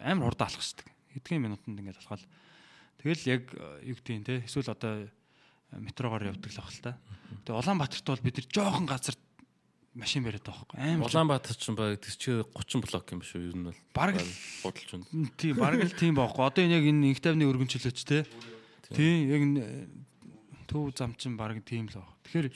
[0.00, 0.88] амар хурд алхаждаг.
[1.12, 2.24] Хэдхэн минутанд ингээл алхаал.
[3.02, 4.34] Тэгэл яг э, юу гэдэг юм те.
[4.46, 5.10] Эсвэл одоо э,
[5.76, 6.92] метрогоор явдаг л баг л та.
[7.44, 9.16] Тэгээ Улаанбаатарт бол бид нар жоохон газар
[9.98, 10.78] машин бариад байгаа байхгүй.
[10.78, 13.78] Амар Улаанбаатар ч баг тэр чи 30 блок юм шүү ер нь бол.
[13.92, 15.06] Бараг л- бодолч байна.
[15.36, 16.42] Тийм бараг л тийм байхгүй.
[16.46, 18.22] Одоо энэ яг энэ инхтавны өргөнчлөөч те.
[18.94, 19.62] Тийм яг энэ
[20.70, 22.08] төв зам чин бараг тийм л баг.
[22.32, 22.48] Тэгэхээр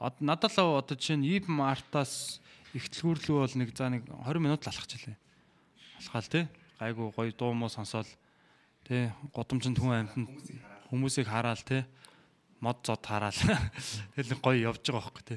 [0.00, 2.40] од- надад л одоо жишээ нь Ив Мартаас
[2.74, 5.14] ихтлгүүрлүү бол нэг за нэг 20 минут л алхаж илээ.
[6.02, 6.48] Алхаал те.
[6.82, 8.06] Гайгүй гоё дуу муу сонсоол
[8.84, 9.12] те.
[9.32, 10.28] Годомжинд хүн амьтанд
[10.92, 11.84] хүмүүсийг хараал те.
[12.60, 13.34] Мод зод хараал.
[14.16, 15.36] Тэгэл гоё явж байгаа байхгүй те.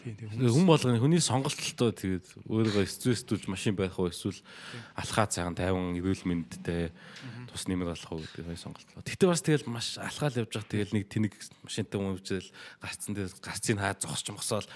[0.00, 4.40] Тийм тийм Хүн болгоны хүний сонголтолтой тэгээд өөрийгөө стресстүүлж машин байх уу эсвэл
[4.96, 6.88] алхаад сайхан тайван эрүүл мэндтэй
[7.52, 9.04] тус нэмэр болох уу гэдэг сонголтлоо.
[9.04, 12.48] Гэтэ бас тэгэл маш алхаал явж байгаа тэгэл нэг тэнэг машинтай хүн үжил
[12.80, 14.68] гарцсан дээр гарцыг хаа зогсч мосоол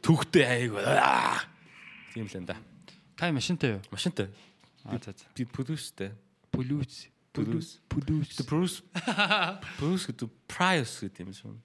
[0.00, 0.72] түүхтэй айг
[2.16, 2.56] тийм л энэ да.
[3.20, 3.84] Кай машинтай юу?
[3.92, 4.32] Машинтай.
[4.88, 5.28] Аа за за.
[5.36, 6.16] Би produceтэй.
[7.32, 7.80] Полюс.
[7.88, 8.28] Полюс.
[8.44, 8.82] Полюс.
[8.92, 11.56] Bruce Bruce гэдэг Prius гэдэг юм шиг.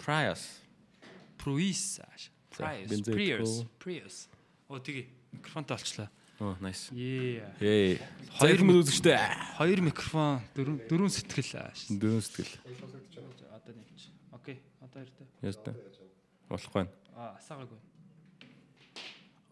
[0.00, 0.64] Prius.
[1.36, 2.30] Prius.
[2.48, 2.88] Prius.
[2.88, 3.68] идэхгүй.
[3.76, 4.28] Prius.
[4.72, 5.04] Оо тэгээ
[5.36, 6.08] микрофонтой олчлаа.
[6.40, 6.88] Оо nice.
[6.96, 7.52] Ее.
[7.60, 8.00] Эй.
[8.40, 9.20] Хоёр минут үзэгчтэй.
[9.60, 11.68] Хоёр микрофон, дөрөв дөрөв сэтгэл.
[12.00, 12.56] Дөрөв сэтгэл.
[13.52, 13.88] Одоо нэг.
[14.32, 14.56] Окей.
[14.80, 15.24] Одоо ирдэ.
[15.44, 15.76] Яста.
[16.48, 16.88] Болохгүй.
[17.12, 17.91] Аа, асаагаагүй.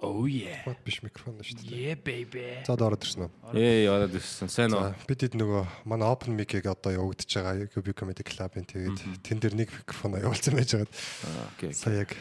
[0.01, 0.65] Oh yeah.
[0.65, 1.93] Бод биш микрофон шүү дээ.
[1.93, 2.45] Yeah baby.
[2.65, 3.53] За ороод ирсэн үү?
[3.53, 4.49] Эй, яваад ирсэн.
[4.49, 4.95] Сайн уу?
[5.05, 9.55] Бид хэд нөгөө манай open mic-ийг одоо явагдаж байгаа UB Comedy Club-ын тэгээд тэн дээр
[9.61, 10.89] нэг микрофон явуулсан байж байгаа.
[11.53, 11.73] Окей.
[11.77, 12.17] Сая яг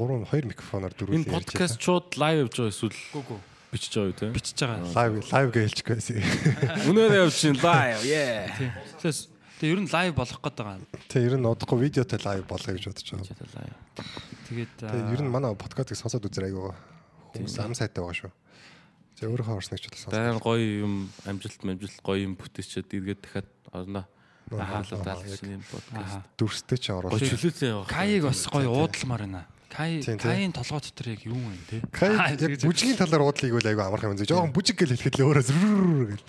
[0.00, 3.36] 3 2 микрофоноор дөрвөл Энэ подкаст шууд лайв явж байгаа эсвэл Гү гү.
[3.76, 4.26] бичиж байгаа юу те?
[4.32, 4.92] Бичиж байгаа.
[4.96, 5.98] лайв лайв гэж хэлчихгүй.
[6.88, 8.00] Үнээр явж чинь лайв.
[8.04, 8.48] Yeah.
[9.56, 10.84] Тэгээ ер нь лайв болох гээд байгаа.
[11.08, 13.72] Тэг ер нь удахгүй видеотой лайв болгоё гэж бодож байгаа.
[14.46, 16.76] Тэгээд Тэгээ ер нь манай подкастыг сонсоод үзэр айгаа
[17.32, 18.32] хүмүүс ам сайтай байгаа шүү.
[19.16, 23.48] За өөрийнхөө орсныг ч удаа Баян гоё юм амжилт амжилт гоё юм бүтээчээд эргээд дахиад
[23.72, 24.04] орно.
[24.52, 26.20] Ахаалал Аа, даалгасан юм подкаст.
[26.36, 27.24] Дүрстэй ч Гоё оруулах.
[27.24, 27.88] чөлөөтэй явах.
[27.88, 29.42] Каиг бас гоё уудалмаар байна.
[29.72, 30.04] Кай.
[30.04, 31.80] Каийн толгой дотор яг юу юм те?
[31.90, 34.28] Кай яг бүжгийн талаар уудлыг үл айгаа амархан юм зү.
[34.28, 36.24] Жохон бүжиг гэж хэлэхэд л өөрөө зүррррр гэл.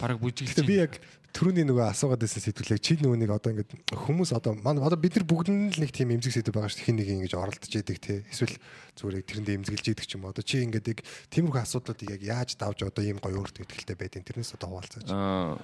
[0.00, 0.54] Бараг бүжиглж.
[0.56, 0.96] Гэтэ би яг
[1.30, 5.14] түрүүний нөгөө асуугаад байсан сэдвүүлэг чи нөгөө нэг одоо ингээд хүмүүс одоо манай одоо бид
[5.16, 6.86] нар бүгд нь л нэг тийм эмзэг сэдв байгаа шүү.
[6.90, 8.26] Хин нэг ингэж оролдож идэг те.
[8.30, 8.58] Эсвэл
[8.98, 10.26] зүгээр яг тэрэндээ эмзэглэж идэг ч юм.
[10.26, 10.98] Одоо чи ингээд яг
[11.30, 15.08] тиймэрхүү асуудлуудыг яг яаж давж одоо ийм гоё өөртөө ихтэй байдیں۔ Тэрнээс одоо хуваалцаач.
[15.10, 15.58] Аа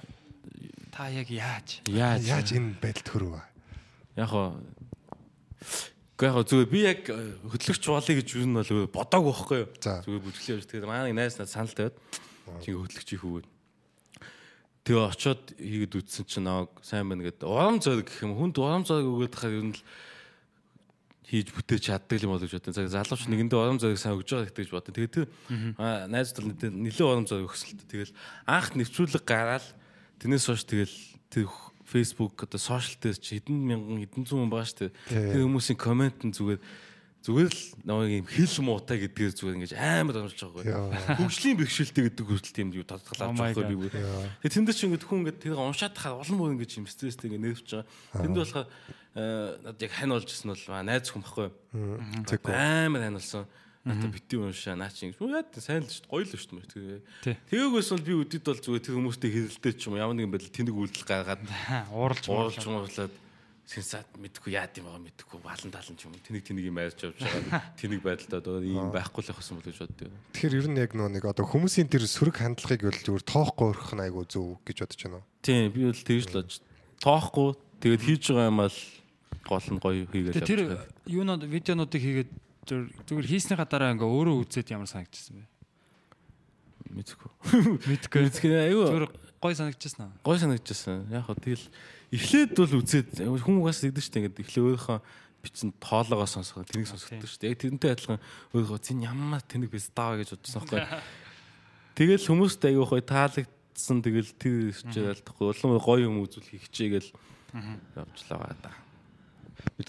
[0.91, 1.83] Та яг яаж?
[1.85, 3.37] яаж Яаж энэ байдалд хүрв?
[4.17, 4.57] яг хоо
[6.17, 9.69] Гэхдээ яг зүгээр би яг э, хөтлөгч болъё гэж юу нь бол бодоагүй байхгүй юу.
[9.77, 11.97] Зүгээр бүжиглээ явж тэгээд манай найз надад санал тавиад
[12.65, 13.45] чи хөтлөгч их өгөөд.
[14.87, 17.43] Тэгээ очоод хийгээд үтсэн чинь аа сайн байна гэдэг.
[17.43, 18.39] Урам зориг гэх юм.
[18.39, 19.83] Хүнд урам зориг өгөөд хахаар ер нь л
[21.27, 22.87] хийж бүтээж чаддаг юм бол гэж бодсон.
[22.87, 24.95] За залууч нэгэндээ урам зориг сайн өгж байгаа гэж бодсон.
[24.95, 25.27] Тэгээд тэр
[25.75, 27.83] аа, найз бол нэлээд урам зориг өгсөлт.
[27.83, 28.15] Тэгэл
[28.47, 29.65] анх нэвтрүүлэг гараад
[30.23, 30.95] тэрнээс хойш тэгэл
[31.27, 31.51] тэр
[31.83, 35.35] Facebook одоо сошиал дээр чи хэдэн мянган хэдэн зуун хүн байгаа шүү дээ.
[35.35, 36.63] Тэр хүмүүсийн комент нь зүгээр
[37.27, 41.19] зүгээр л нэг юм хэл муутай гэдгээр зүгээр ингэж амар амжилж байгаа байхгүй.
[41.19, 43.91] Хөгжлийн бэрхшээлтэй гэдэг хүртэл тийм юу татгалаад байгаа би.
[43.91, 47.43] Тэгээ тэнд чинь ингэж хүн ингэж тэр уншаад тахад улам бүр ингэж юм стресстэй ингэ
[47.43, 48.23] нэрвч байгаа.
[48.23, 48.67] Тэнд болохоор
[49.59, 51.47] надад яг хань болж ирсэн бол найз хүн байхгүй.
[52.47, 53.43] Амар хань болсон.
[53.83, 57.35] Надад бити уншаа наа чи ингэ яа сайн л шүү дээ гоё л шүү дээ.
[57.51, 60.75] Тэгээгээс бол би өдөд бол зүгээр тэр хүмүүстэй хэрэлдээ ч юм ямар нэгэн байдал тэнэг
[60.75, 61.43] үйлдэл гаргаад
[61.91, 63.13] Ууралж ууралж муурлаад
[63.67, 67.19] сенсат мэдхгүй яад юм байгаа мэдхгүй балан талан ч юм тэнэг тэнэг юм айрч явж
[67.19, 70.11] байгаа тэнэг байдалтай одоо ийм байхгүй л явахсан бол гэж боддог.
[70.31, 73.91] Тэгэхээр ер нь яг нөө нэг одоо хүмүүсийн тэр сөрөг хандлагыг бол зүгээр тоохгүй өрөх
[73.91, 75.27] нь айгу зөв гэж бодож байна уу?
[75.43, 76.51] Тийм би бол тэгж л бож
[77.03, 77.49] тоохгүй
[77.83, 78.77] тэгээд хийж байгаа юм бол
[79.51, 80.63] гол нь гоё хийгээл Тэгээ тэр
[81.11, 82.29] юунод видеонуудыг хийгээд
[82.71, 85.45] зүгээр хийснийхаа дараа ингээ өөрөө үзээд ямар санагдчихсан бэ?
[86.87, 87.31] мэдхгүй.
[87.91, 88.21] Мэдгүй.
[88.27, 89.05] Мэдхгүй айгүй Зүгээр
[89.43, 90.13] гой санагдчихсан аа.
[90.23, 91.07] гой санагдчихсан.
[91.11, 91.65] Яг хөө тэгэл
[92.11, 94.99] эхлээд бол үзээд хүн угаас тэгдэж штэ ингээд эхлээ өөрийнхөө
[95.43, 97.51] бичсэн тоолоогоо сонсгоо тэнийг сонсгодог штэ.
[97.51, 98.19] Яг тэрнтэй адилхан
[98.55, 100.81] өөрийнхөө зин ямар тэнэг бис даа гэж бодсон байхгүй.
[101.97, 107.09] Тэгэл хүмүүст айгүй гоё таалагдсан тэгэл тэр хичээл тахгүй улам гоё юм үзүүл хийчихээл
[107.95, 108.71] явжлаа да.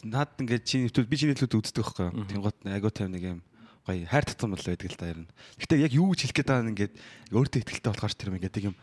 [0.04, 2.08] Наад ингээд чи нэвтрүүл би чи нэвтрүүл үздэг байхгүй.
[2.32, 3.40] Тэнгуут агуу тайм нэг юм
[3.84, 5.30] гоё хайр татсан бол байдаг л да ер нь.
[5.60, 6.94] Гэтэ яг юу гэж хэлэх гээд байгаа нь ингээд
[7.32, 8.76] өөртөө ихтэй болохоор тэр юм ингээд юм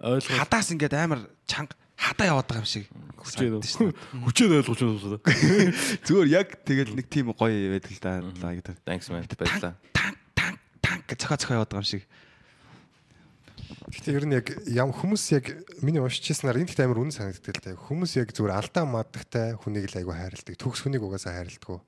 [0.00, 0.36] Ойлгоо.
[0.40, 2.88] хадаас ингээд амар чанга хадаа яваад байгаа юм шиг
[3.20, 3.60] Хүчээд
[4.24, 5.20] хүчээд ойлгож байна.
[6.08, 8.76] Зүгээр яг тэгэл нэг тийм гоё байдаг л да гэдэг.
[8.88, 9.76] Thanks man баярлаа.
[9.92, 12.04] Танк танк танк гэж цохоо цохоо яваад байгаа юм шиг.
[13.92, 15.44] Гэхдээ ер нь яг ям хүмүүс яг
[15.84, 17.76] миний уншижсанаар энэ ихтэй амар үнэн санагддаг л та.
[17.76, 20.56] Хүмүүс яг зүгээр алдаа мадагтай хүнийг л айгу хайрладаг.
[20.56, 21.84] Төгс хүнийг угаасаа хайрладаг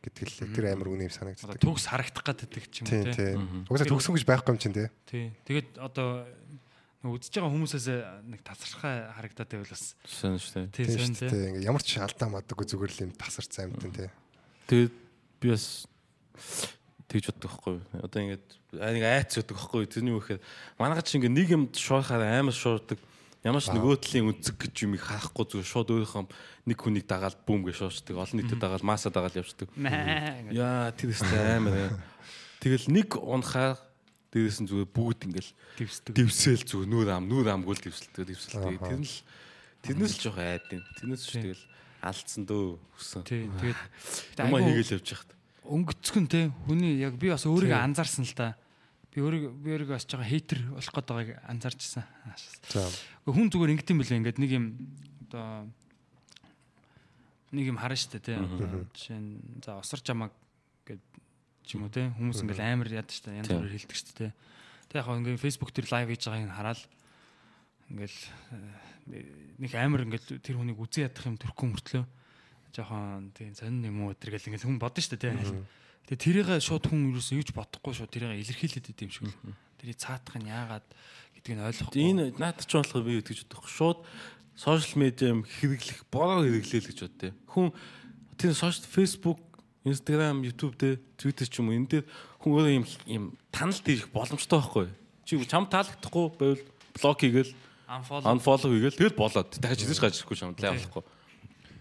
[0.00, 1.60] гэдэг л тэр амар үнэн юм санагддаг.
[1.60, 3.36] төгс харагдах гэдэг ч юм Тийм уу тий.
[3.36, 3.68] тийм.
[3.68, 4.88] Угаасаа төгсөн гэж байхгүй юм чинь тий.
[5.04, 5.26] Тий.
[5.44, 6.24] Тэгээд одоо
[7.00, 7.86] үзэж байгаа хүмүүсээс
[8.28, 10.66] нэг тасархай харагдаад байвал бас Сайн шүү дээ.
[10.68, 11.48] тий Тийм шүү дээ.
[11.56, 14.08] Ингээ ямар ч алдаа мадаггүй зүгээр л юм тасарсан амьтан тий.
[14.68, 14.94] Тэгээд
[15.40, 15.88] би бас
[17.08, 17.84] тэгж боддог байхгүй юу.
[18.04, 18.46] Одоо ингээд
[18.84, 19.88] нэг айц боддог байхгүй юу.
[19.88, 20.40] Тэрний үхээр
[20.76, 23.00] манайхад чи ингээд нэг юм шуурахаар амар шуурдаг.
[23.40, 26.24] Ямар ч нөгөө талын үнцэг гэж юм их харахгүй зүгээр шууд өөрийнхөө
[26.68, 28.20] нэг хүнийг дагаад бүүм гэж шуурчдаг.
[28.20, 29.72] Олон нийтэд дагаад масаа дагаад явчихдаг.
[30.52, 31.96] Яа тэр өстэй амар.
[32.60, 33.80] Тэгэл нэг унахаар
[34.30, 35.52] дээрээс нь зүгээр бүгд ингээл
[36.14, 38.78] дивсэл зүгээр нүүр ам нүүр амгүй л дивсэлтэй дивсэлтэй.
[38.78, 39.18] Тэр нь л
[39.82, 40.84] тэрнээс л жоох айд юм.
[41.02, 41.64] Тэрнээс ч тэгэл
[42.00, 42.64] алдсан дөө
[42.96, 43.22] өссөн.
[43.26, 43.44] Тий.
[43.50, 43.80] Тэгээд
[44.40, 45.30] Юмаа хийгээл явж яхад.
[45.66, 48.54] өнгөцгөн те хүний яг би бас өөрийгөө анзаарсан л та.
[49.10, 52.04] Би өөрийгөө би өөрийгөө бас жоохон хейтер болох гээд байгааг анзаарчсан.
[53.26, 54.66] Хүн зүгээр ингэдэм билээ ингээд нэг юм
[55.28, 55.66] одоо
[57.50, 58.38] нэг юм харна штэ те.
[58.94, 60.30] Жишээ нь за осор жамаг
[60.86, 61.02] гэд
[61.70, 64.28] ч юм уу те хүмүүс ингээд амар яд штэ янз бүрээр хэлдэг штэ те.
[64.90, 66.80] Тэг яг хаа ингээд Facebook дээр лайв хийж байгааг нь хараад
[67.94, 68.16] ингээд
[69.14, 69.22] э,
[69.62, 72.04] нэг амар ингээд тэр хүнийг үзэн ядах юм төрхөө мөртлөө
[72.74, 75.34] жоохон тийм сонин юм уу тэр гэл ингээд хүн бодно штэ те.
[76.10, 79.54] Тэгээ тэрийг шууд хүн юусэн юуж бодохгүй шууд тэрийг илэрхийлээд идэм шиг л.
[79.78, 80.86] Тэрийг цаатах нь яагаад
[81.38, 82.02] гэдгийг нь ойлгохгүй.
[82.02, 83.66] Энэ наадах ч болохоор би үтгэж бодох.
[83.70, 83.98] Шууд
[84.58, 87.32] сошиал медиа хэрэглэх, бороо хэрэглээл гэж боддээ.
[87.46, 87.70] Хүн
[88.38, 89.40] тэр сошиал Facebook,
[89.84, 92.04] Instagram, YouTube дээр, Twitter ч юм уу энэ дээр
[92.40, 94.88] хүн өөрөө юм юм танал дийх боломжтой байхгүй.
[95.24, 96.62] Чи чам таалагдахгүй байвал
[97.00, 97.52] блок хийгээл
[97.88, 98.76] unfollow.
[98.76, 99.50] хийгээл тэгэл болоод.
[99.56, 101.04] Дахиж хийж гаж ирэхгүй шам лай болохгүй.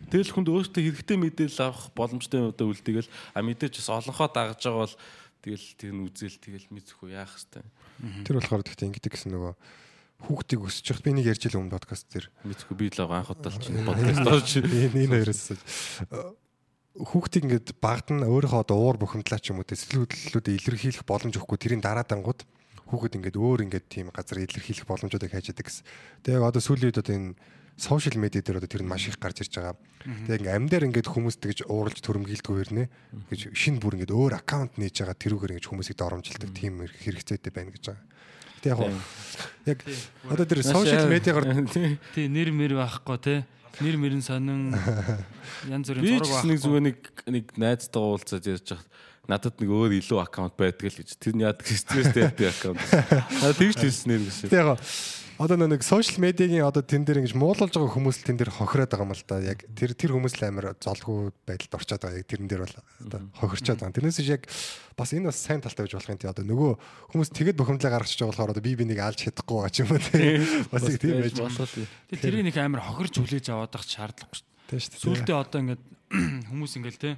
[0.09, 4.81] Тэгэл хүнд өөртөө хэрэгтэй мэдээлэл авах боломжтой удаа үлдээгэл а мэдээч бас олонхоо дагаж байгаа
[4.87, 4.95] бол
[5.43, 7.67] тэгэл тэр нь үзэл тэгэл мэдхгүй яах хэвээр.
[8.25, 9.53] Тэр болохоор гэхдээ ингэдэг гэсэн нөгөө
[10.25, 11.03] хүүхдийг өсөж явах.
[11.05, 12.25] Би нэг ярьж л өмнө подкаст дээр.
[12.41, 15.53] Мэдхгүй би л анх удаа л чинь подкаст орж энэ энэ хоёроос
[16.97, 21.37] хүүхдийг ингээд багт нь өөрийнхөө одоо уур бухимдлаа ч юм уу те сэтгэлхөдлөлүүдээ илэрхийлэх боломж
[21.37, 22.41] өгөхгүй тэрийн дараа дангууд
[22.89, 25.85] хүүхэд ингээд өөр ингээд тийм газар илэрхийлэх боломжуудыг хайж яадаг гэсэн.
[26.25, 27.37] Тэгээ одоо сүүлийн үед одоо энэ
[27.77, 29.77] сошиал медиа дээр одоо тэр нь маш их гарч ирж байгаа.
[30.01, 32.87] Тэгээ ингээд амдаар ингээд хүмүүст тэгж ууралж төрөмгийлдэг хэрнээ
[33.29, 37.71] гэж шинэ бүр ингээд өөр аккаунт нээж байгаа тэрүүгээр ингээд хүмүүсийг доромжилдаг тийм хэрэгцээтэй байна
[37.71, 38.05] гэж байгаа.
[38.59, 38.91] Тэг яг
[39.69, 39.79] яг
[40.27, 41.45] одоо тэр сошиал медиагаар
[42.17, 43.35] тий нэр мэр байхгүй те.
[43.77, 44.73] Нэр мэрэн сонин
[45.73, 46.63] янз бүрийн би зураг ч нэг байхгүй.
[46.65, 46.97] зүгээр нэг
[47.29, 48.89] нэг найзтай уулзаад ярьж хахад
[49.29, 51.09] надад нэг өөр илүү аккаунт байдаг л гэж.
[51.21, 52.81] Тэр нь яадаг стресстэй байдаг аккаунт.
[53.61, 54.49] Тэгж хэлсэн юм гэсэн.
[54.49, 54.81] Тэг яг
[55.39, 58.91] одоо нэг сошиал медиагийн одоо тэн дээр ингэж муулуулж байгаа хүмүүс л тэн дээр хохироод
[58.91, 59.39] байгаа юм л да.
[59.39, 62.19] Яг тэр тэр хүмүүс л амар золгүй байдалд орчоод байгаа.
[62.19, 62.75] Яг тэрэн дээр бол
[63.07, 63.95] одоо хохирчоод байгаа.
[63.95, 64.43] Тэрнээс яг
[64.99, 66.27] бас энэ бас сайн талтай байж болох юм тий.
[66.27, 66.71] Одоо нөгөө
[67.15, 70.03] хүмүүс тэгэд бухимдлаа гаргачих жоох болохоор одоо би бинийг алж чадахгүй байгаа ч юм уу
[70.03, 70.43] тий.
[70.75, 71.67] Бас их тийм байж болоо.
[72.11, 74.47] Тэгээ тэрийг нэг амар хохирч хүлээж аваад ах шаардлагагүй шүү.
[74.75, 74.99] тий дээ.
[75.07, 75.83] Сүүлдээ одоо ингээд
[76.51, 77.15] хүмүүс ингээд те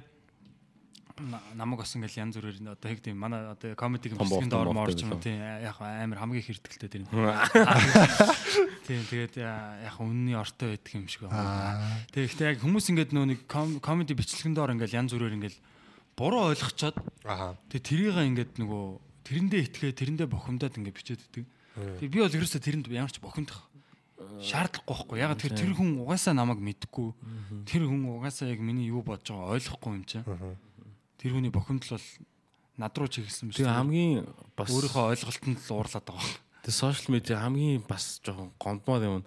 [1.30, 3.74] на- намайг бас ингээл янз бүрээр одоо яг тийм манай одоо
[4.18, 7.02] бичлэгийн бовтой, доор моор бовтой ч юм тийм яг амар хамгийн хэрдгэлтэй тэр.
[8.86, 11.86] Тийм тэгээд яг үнний ортой байдаг юм шиг байна.
[12.10, 15.58] Тэгээд ихтэй яг хүмүүс ингээд нөө нэг ком- комеди бичлэгийн доор ингээл янз бүрээр ингээл
[16.18, 16.96] буруу ойлгочоод
[17.70, 18.82] тэгээд тэрийг ингээд нөгөө
[19.22, 21.46] тэрэндээ итгээ тэрэндээ бохимдаад ингээд бичээд өгдөг.
[22.02, 23.70] Тэгээд би бол ерөөсөө тэрэнд ямар ч бохимдох
[24.42, 25.18] шаардлагагүй байхгүй.
[25.22, 27.08] Яг тэр тэр хүн угаасаа намайг мэдгүй.
[27.66, 30.26] Тэр хүн угаасаа яг миний юу бодож байгааг ойлгохгүй юм чинь.
[31.22, 32.08] Тэр хүний бохимдол бол
[32.82, 33.62] над руу чиглэсэн биш.
[33.62, 34.26] Тэгээ хамгийн
[34.58, 36.34] бас өөрийнхөө ойлголтонд л уурлаад байгаа.
[36.66, 39.24] Тэгээ сошиал медиа хамгийн бас жоохон гомдмоор юм.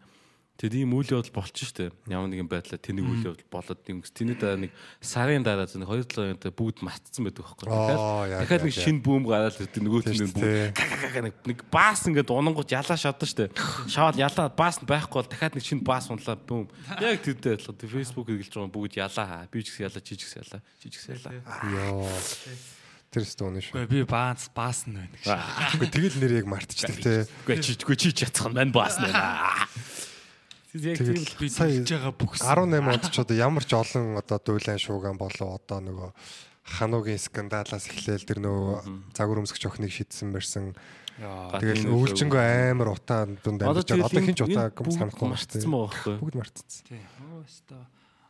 [0.56, 1.92] Тэгээд ийм үйл явдал болчих штэ.
[2.08, 4.00] Ямар нэгэн байдлаар тэнийг үйл явдал болоод юм.
[4.08, 4.72] Тэний дараа нэг
[5.04, 7.68] сарын дараа зөв 2 7 янта бүгд мартцсан байдаг байхгүй.
[7.76, 10.02] Яа, Дахиад нэг шинэ бүүм гараад ирдэг нөгөө
[10.32, 10.72] дээ.
[10.72, 13.52] какакака нэг баас ингээд унангууд ялаа шатна штэ.
[13.92, 16.72] Шаваад ялаа баас нь байхгүй бол дахиад нэг шинэ баас унлаа бүүм.
[17.04, 17.76] Яг тэрдээ адилхан.
[17.92, 19.44] Facebook хэлж байгаа бүгд ялаа.
[19.52, 21.36] Би ч гэсэн ялаа, чи ч гэсэн ялаа, чи ч гэсэн ялаа.
[21.68, 22.08] Йоо.
[23.12, 23.88] Тэр стон шүү.
[23.92, 25.92] Би баас баас нь байна гэж.
[25.92, 27.28] Тэгэл нэр яг мартчихдаг те.
[27.44, 29.68] Үгүй чи чи ч яцхан маань баас нь байна.
[30.76, 32.44] Яг тийм Тэгэл Би сая хэлж байгаа бүхс.
[32.44, 36.10] 18 онд ч одоо ямар ч олон одоо дуйлан шууган болоо одоо нөгөө
[36.66, 40.76] хануугийн скандалаас эхлээл тэр нөгөө загвар өмсгч охиныг шидсэн мэрсэн.
[41.16, 41.64] Яа.
[41.64, 42.44] Тэгэл өвлжөнгөө
[42.76, 44.10] амар утаа дунд амьдж байгаа.
[44.12, 46.16] Одоо хинч утаа санахгүй байгаа байхгүй.
[46.20, 46.84] Бүгд мартцсан.
[46.84, 47.00] Тий.
[47.24, 47.84] Оо өстой.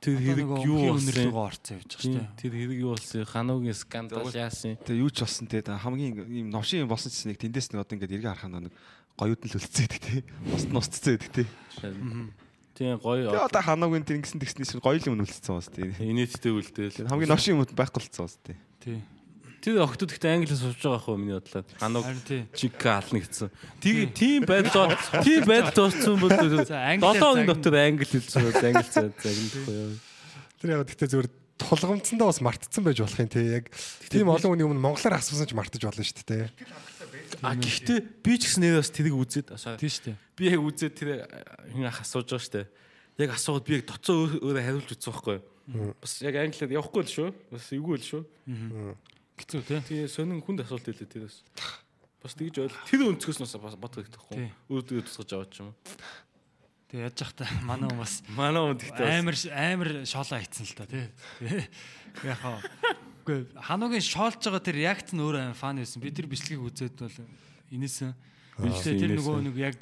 [0.06, 3.26] Тэр хэрэг юу өнөрлөгөө орцсон явж Тийм, байгаа шүү Тэр хэрэг юу болсон?
[3.26, 4.78] Хануугийн скандал яасан?
[4.86, 7.98] Тэгээ юу ч болсон те хамгийн ийм новшин юм болсон ч нэг тэндээс нэг одоо
[7.98, 8.74] ингээд эргээ харахад нэг
[9.16, 10.24] гоёуд нь л үлдсэн гэдэг те.
[10.52, 11.44] Ус нь устцсан гэдэг те.
[12.76, 13.32] Тийм гоё.
[13.32, 15.88] Тэгээ одоо ханаагийн тэр ингэсэн тэгснээс гоё юм үлдсэн бас те.
[16.04, 17.08] Инээдтэй үлдээл.
[17.08, 18.60] Хамгийн новшин юм байхгүй болцсон бас те.
[18.84, 19.00] Тий.
[19.64, 21.34] Тэр охтууд ихтэй англиас сууж байгаа хөө миний
[22.06, 22.42] Харин тий.
[22.54, 23.50] чика ална гэсэн.
[23.82, 24.94] Тийг тийм байдал
[25.26, 26.30] тийм байдал дууссан бол
[26.70, 27.50] За, англиар 7 өдрийн загна.
[27.50, 29.98] дотор англи хэлсэн англи загнахгүй юу.
[30.62, 31.28] Тэр яг гэхдээ зөвөр
[31.58, 33.42] тулгамцсандаа бас мартцсан байж болох юм те.
[33.58, 33.66] Яг
[34.06, 36.54] тийм олон хүний өмнө монголоор асуусан ч мартаж болно шүү дээ те.
[37.44, 39.48] А гэхдээ би ч гэсэн нэр бас тэрийг үзээд
[39.80, 40.18] Тий шүү дээ.
[40.38, 41.10] би яг үзээд тэр
[41.74, 42.62] хин ах асууж байгаа штэ.
[43.20, 45.94] Яг асуугаад би яг тоцоо өөр- өөрөө хариулж үзсэн байхгүй юу.
[46.02, 47.30] Бас яг англиар явахгүй л шүү.
[47.52, 48.22] Бас эвгүй л шүү.
[49.40, 49.80] Хэцүү тий.
[49.82, 51.38] Тэгээ сонин хүнд асуулт хэлээ тэрээс.
[52.24, 52.76] Бас тэгж ойл.
[52.88, 54.52] Тэр өнцгөөс нь бас бодох хэрэгтэй.
[54.72, 55.76] Өөдөө тусгаж аваад ч юм уу.
[56.86, 60.76] Тэг яаж явах та манай хүн бас Манай хүнд ихтэй амар амар шоолоо хийцэн л
[60.78, 61.06] та тий.
[61.42, 61.66] Тий.
[62.24, 62.62] Яг хаа.
[63.26, 65.98] Үгүй хануугийн шоолж байгаа тэр реакц нь өөрөө амар фан байсан.
[65.98, 67.18] Би тэр бичлэгийг үзээд бол
[67.74, 68.14] инээсэн.
[68.62, 69.76] Гэхдээ тэр нөгөө нэг яг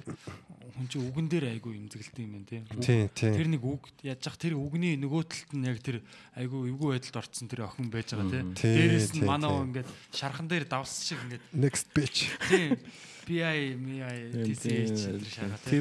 [0.73, 2.61] хүн чинь үгэн дээр айгүй имзэгэлтэй юм байна тий.
[2.79, 3.33] Тийм тийм.
[3.35, 5.99] Тэр нэг үг яаж зах тэр үгний нөгөө талд нь яг тэр
[6.39, 8.41] айгүй эвгүй байдалд орцсон тэр охин байж байгаа тий.
[8.57, 12.31] Тийм, Дээрээс нь хүн ингээд шархан дээр давсан шиг ингээд Next bitch.
[12.47, 12.79] тийм
[13.27, 13.99] BI MI
[14.33, 15.77] TCH тэр шарга тий.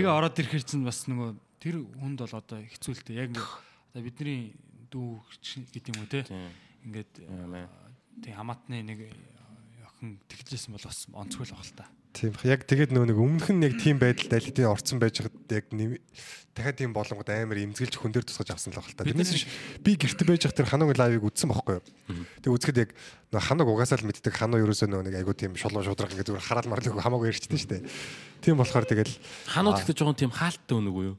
[0.00, 3.50] Тэгээ ороод ирэхэр чинь бас нөгөө тэр хүнд бол одоо хэцүүлтэй яг ингээд
[3.92, 4.56] одоо бидний
[4.88, 5.20] дүү
[5.76, 6.24] гэдэг юм уу те
[6.86, 7.12] ингээд
[8.22, 8.98] тий хамаатны нэг
[9.86, 11.86] охин тэгжсэн бол бас онцгой л авах л та.
[12.12, 15.64] Тийм яг тэгээд нөгөө нэг өмнөх нь яг тийм байдалд алидийн орцсон байж хад яг
[16.52, 19.08] дахиад тийм боломжууд амар имзгэлж хүн дээр тусгаж авсан л баг л та.
[19.08, 19.48] Тэрнээс биш
[19.80, 21.84] би гэрте байж хад тэр хануугийн лайвыг үзсэн байхгүй юу.
[22.44, 22.90] Тэгээ үзэхэд яг
[23.32, 26.44] нөгөө ханууг угаасаа л мэддэг хануу ерөөсөө нөгөө нэг айгуу тийм шулуун шудраг ингээ зүгээр
[26.44, 27.88] хараал марлаг хамаагүй ярьчихдээ штэ.
[28.44, 29.16] Тийм болохоор тэгэл
[29.48, 31.16] ханууд ихтэй жоохон тийм хаалттай өнөг үү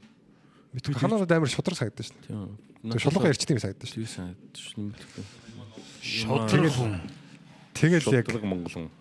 [0.78, 2.30] мэдгүй хануунууд амар шудраг санагдаж штэ.
[2.30, 2.54] Тийм.
[2.94, 3.98] Тэгээ шулуухан ярьчихдээ юм санагдаж штэ.
[3.98, 4.94] Тийм санагдаж юм.
[6.04, 7.00] Шодрог хүн.
[7.72, 8.92] Тэгэл яг Шудраг монголон.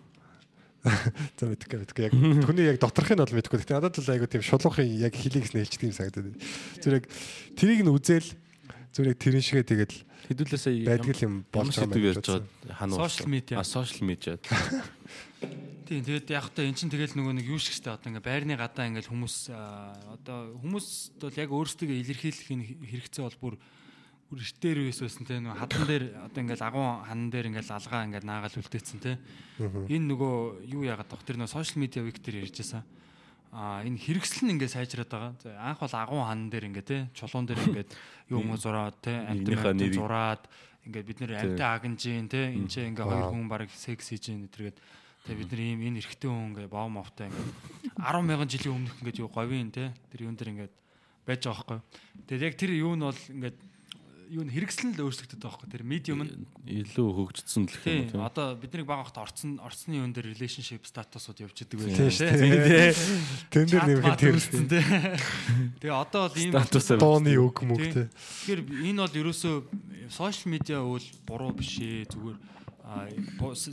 [1.39, 3.59] За мэдгүй мэдгүй яг хүний яг доторхыг нь бол мэдгүй.
[3.59, 6.39] Гэтэ надад л айгу тийм шулуухын яг хилийг нь хэлчихдэг юм санагдаад байна.
[6.79, 7.05] Зүгээр яг
[7.59, 8.29] тэрийг нь үзэл
[8.95, 12.97] зүгээр яг тэрэн шигээ тэгэл Хэдүүлээ сая байдаг юм болж байгаа юм хануу.
[13.03, 13.55] Social media.
[13.59, 14.39] А social media.
[15.87, 18.55] Тийм тэгээд яг та эн чинь тэгэл нөгөө нэг юу шиг штэ одоо ингээ байрны
[18.55, 22.47] гадаа ингээл хүмүүс одоо хүмүүст бол яг өөрсдөө илэрхийлэх
[22.87, 23.55] хэрэгцээ бол бүр
[24.33, 28.25] бүр эртээр үессэн те нөгөө хадан дээр одоо ингээл агуун хадан дээр ингээл алгаа ингээл
[28.25, 29.21] наагаал үлдээсэн те.
[29.61, 30.33] Энэ нөгөө
[30.73, 31.21] юу яагаад тох?
[31.21, 32.81] Тэр нөгөө сошиал медиа вик дээр ярьжсэн.
[33.53, 35.33] А энэ хэрэгсэл нь ингээ сайжраад байгаа.
[35.37, 37.85] За, Анх бол агуун хаан дээр ингээ те чулуун дээр ингээ
[38.33, 40.41] юу юм зураад те нэрийг- зураад
[40.89, 44.49] ингээ бид нэр амтаа агнжин те энэ ч ингээ хоёр хүн баг секс хийж ин
[44.49, 44.81] тэргээд
[45.29, 47.45] тэгээ бид нар ийм энэ эрэгтэй хүн ингээ боо мовтой ингээ
[48.01, 50.69] 10 мянган жилийн өмнөх ингээ юу говийн те тэр юун дээр ингээ
[51.23, 51.79] байж байгаа байхгүй.
[52.25, 53.53] Тэгээд яг тэр юу нь бол ингээ
[54.33, 55.69] юу н хэрэгсэл л өөрчлөгдөд байгаа байхгүй.
[55.69, 56.33] Тэр медиум нь
[56.65, 58.17] илүү хөгжсөн л гэх юм Тийм.
[58.17, 58.25] уу.
[58.25, 62.33] Одоо бидний бага хот орцсон орцсны юун дээр relationship статусууд явж идэг Тийм байх шүү
[62.33, 62.93] дээ.
[63.53, 64.37] Тэн дээр нэмэхэд тэр
[65.77, 66.51] Тэгээ одоо бол ийм
[66.97, 68.09] дооны үг мөг Тийм.
[68.09, 69.55] Тэгэхээр энэ бол ерөөсөө
[70.09, 72.37] сошиал медиа үл буруу биш ээ зүгээр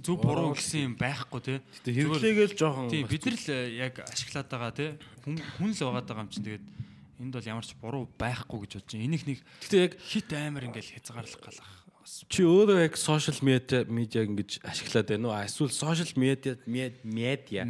[0.04, 1.54] зөв буруу гэсэн юм байхгүй те.
[1.82, 4.86] Гэтэ хэрэглээгээл жоохон Тийм бид нар л э, яг ашиглаад байгаа те
[5.24, 6.64] хүн л байгаа юм чинь тэгээд
[7.20, 9.04] энд бол ямар ч буруу байхгүй гэж бодож байна.
[9.06, 11.68] Энийг нэг Гэтэ яг хит амар ингээл хязгаарлах галах.
[12.32, 15.36] чи өөрөө яг сошиал медиа медиа ингэж ашиглаад байна уу?
[15.44, 17.62] Эсвэл сошиал медиа медиа медиа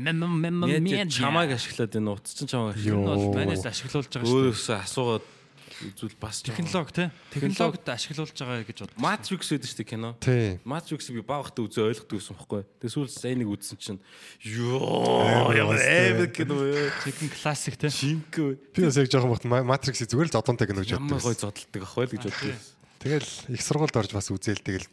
[1.10, 2.16] чамайг ашиглаад байна уу?
[2.22, 2.70] Утас чинь Йоо.
[2.78, 4.48] Энэ бол манайс ашиглуулж байгаа шүү дээ.
[4.48, 5.24] өөрөөсөө асуугаад
[5.80, 7.04] үзвэл бас Технологи те.
[7.32, 8.92] Технологид ашиглуулж байгаа гэж бод.
[9.00, 10.12] Matrix гэдэг чинь кино.
[10.20, 10.60] Тий.
[10.64, 12.62] Matrix би багахта үзээ ойлгохгүй байсан байхгүй.
[12.84, 14.00] Тэгээ сүүлд сайн нэг үзсэн чинь
[14.44, 16.92] ёо ямар амар кино вэ?
[17.04, 17.88] Chicken classic те.
[17.88, 21.40] Шинкөө Би бас яг жоохон бахт Matrix-ийг зүгээр л зодонтой кино гэж ямар гой боддог.
[21.40, 22.56] зодтолдог ах байл гэж боддог.
[23.00, 24.86] Тэгэл их сургуульд орж бас үзээл тэгэл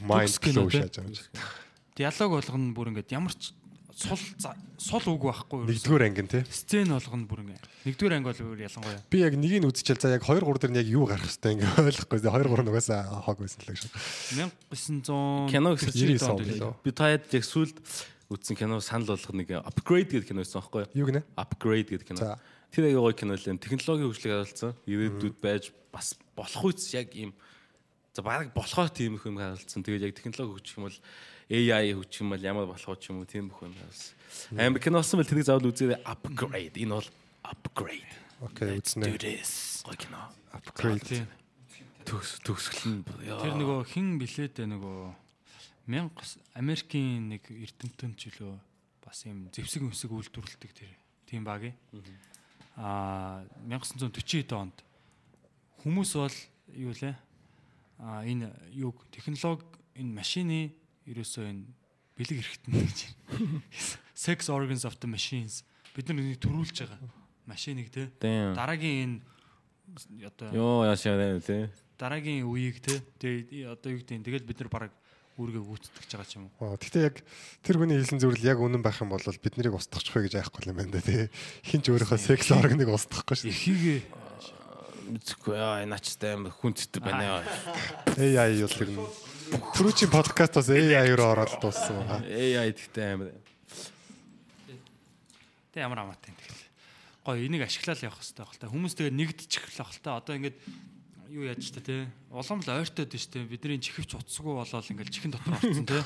[0.00, 0.80] mind blow тий.
[0.80, 1.28] шааж байгаа юм шиг.
[1.92, 3.52] Диалог болгоно бүр ингээд ямар ч
[3.96, 4.18] сул
[4.82, 5.68] сул үг байхгүй юу?
[5.68, 6.42] Нэгдүгээр ангин тий.
[6.48, 7.66] Сцен болгоно бүр ингээд.
[7.86, 9.02] Нэгдүгээр анги бол өөр ялангуяа.
[9.12, 11.86] Би яг нэгийг үзчихэл за яг 2 3 дээр нь яг юу гарах хэвээр ингээ
[11.86, 12.18] ойлгохгүй.
[12.24, 13.82] 2 3 нугасаа хог байсан л гэж.
[14.72, 16.72] 1900 Кино гэсэн 99 он онд билүү?
[16.82, 17.78] Би таад яг сүүлд
[18.32, 20.88] үзсэн кино санал болгох нэг upgrade гэдэг кино байсан байхгүй.
[20.96, 21.22] Юу гинэ?
[21.36, 22.38] Upgrade гэдэг кино.
[22.72, 23.60] Тэр яг гоё кино л юм.
[23.60, 24.72] Технологийн хөгжлийг харуулсан.
[24.88, 27.36] Ирээдүйд байж бас болох үс яг ийм
[28.16, 29.84] за баг болохоор тийм их юм харуулсан.
[29.84, 30.98] Тэгээд яг технологи хөгжих юм бол
[31.52, 34.56] AI хөгжих юм бол ямар болох ч юм уу тийм их юм харуулсан.
[34.56, 36.00] Амар кино болсон бол тэрийг заавал үзээрэй.
[36.08, 36.80] Upgrade.
[36.80, 37.08] Энэ бол
[37.44, 38.12] upgrade.
[38.40, 39.18] Окей, Do үзнэ.
[39.20, 39.84] this.
[39.84, 40.32] Гоё кино.
[40.56, 41.28] Upgrade.
[42.08, 45.14] Төгс төгсгөл нь Тэр нөгөө хин билээд нөгөө
[45.86, 48.54] 1000 Америкийн нэг эрдэмтэн ч үлөө
[49.04, 50.90] бас юм зэвсэг мөсөг үйлдвэрлэдэг тэр
[51.28, 51.70] тийм баг.
[52.74, 54.76] Аа 1940 онд
[55.84, 56.36] хүмүүс бол
[56.74, 57.14] юу лээ?
[58.00, 59.62] Аа энэ юг технологи
[59.94, 60.74] энэ машины
[61.08, 61.64] ерөөсөө энэ
[62.18, 62.98] бэлэг хэрэгтэн гэж.
[64.14, 65.64] Sex organs of the machines
[65.96, 67.00] бид нар энийг төрүүлж байгаа.
[67.46, 68.08] Машиныг те.
[68.20, 71.68] Дараагийн энэ одоо Йоо яаш яа тий.
[71.98, 74.92] дараагийн үеийг те тэгээ одоо юу гэдэг тэгэл бид нар баг
[75.40, 76.72] үүргээ гүйцэтгэж байгаа ч юм уу.
[76.72, 77.16] Аа, Гэтэ яг
[77.64, 80.70] тэр хүний хэлсэн зөвл яг үнэн байх юм бол бид нарыг устгахчих вэ гэж айхгүй
[80.70, 81.28] юм байна да тий.
[81.66, 84.00] Хинч өөрийнхөө секс органыг устгахгүй шүү Эхийгээ
[85.12, 87.44] Мэдхгүй яа начтай амар хүн зэтэр байна яа.
[88.16, 88.38] дээ.
[88.38, 89.00] AI юу тэр нь.
[89.52, 92.24] Түрүүчийн подкаст бас AI руу ороод дууссан байгаа.
[92.24, 93.36] AI гэдэгтэй амар.
[95.76, 96.64] тэг ямар амаатай юм тэгэл.
[97.20, 98.72] Гой энийг ашиглаад явах хэрэгтэй байх л та.
[98.72, 100.16] Хүмүүс тэгээ нэгдчих л байх л та.
[100.16, 100.56] Одоо ингээд
[101.36, 102.08] юу яаж та те.
[102.32, 103.44] Улам л ойртоод дээ штэ.
[103.44, 106.00] Бидний чихвч утсгүй болоод ингээд чихэн дотор орцсон те.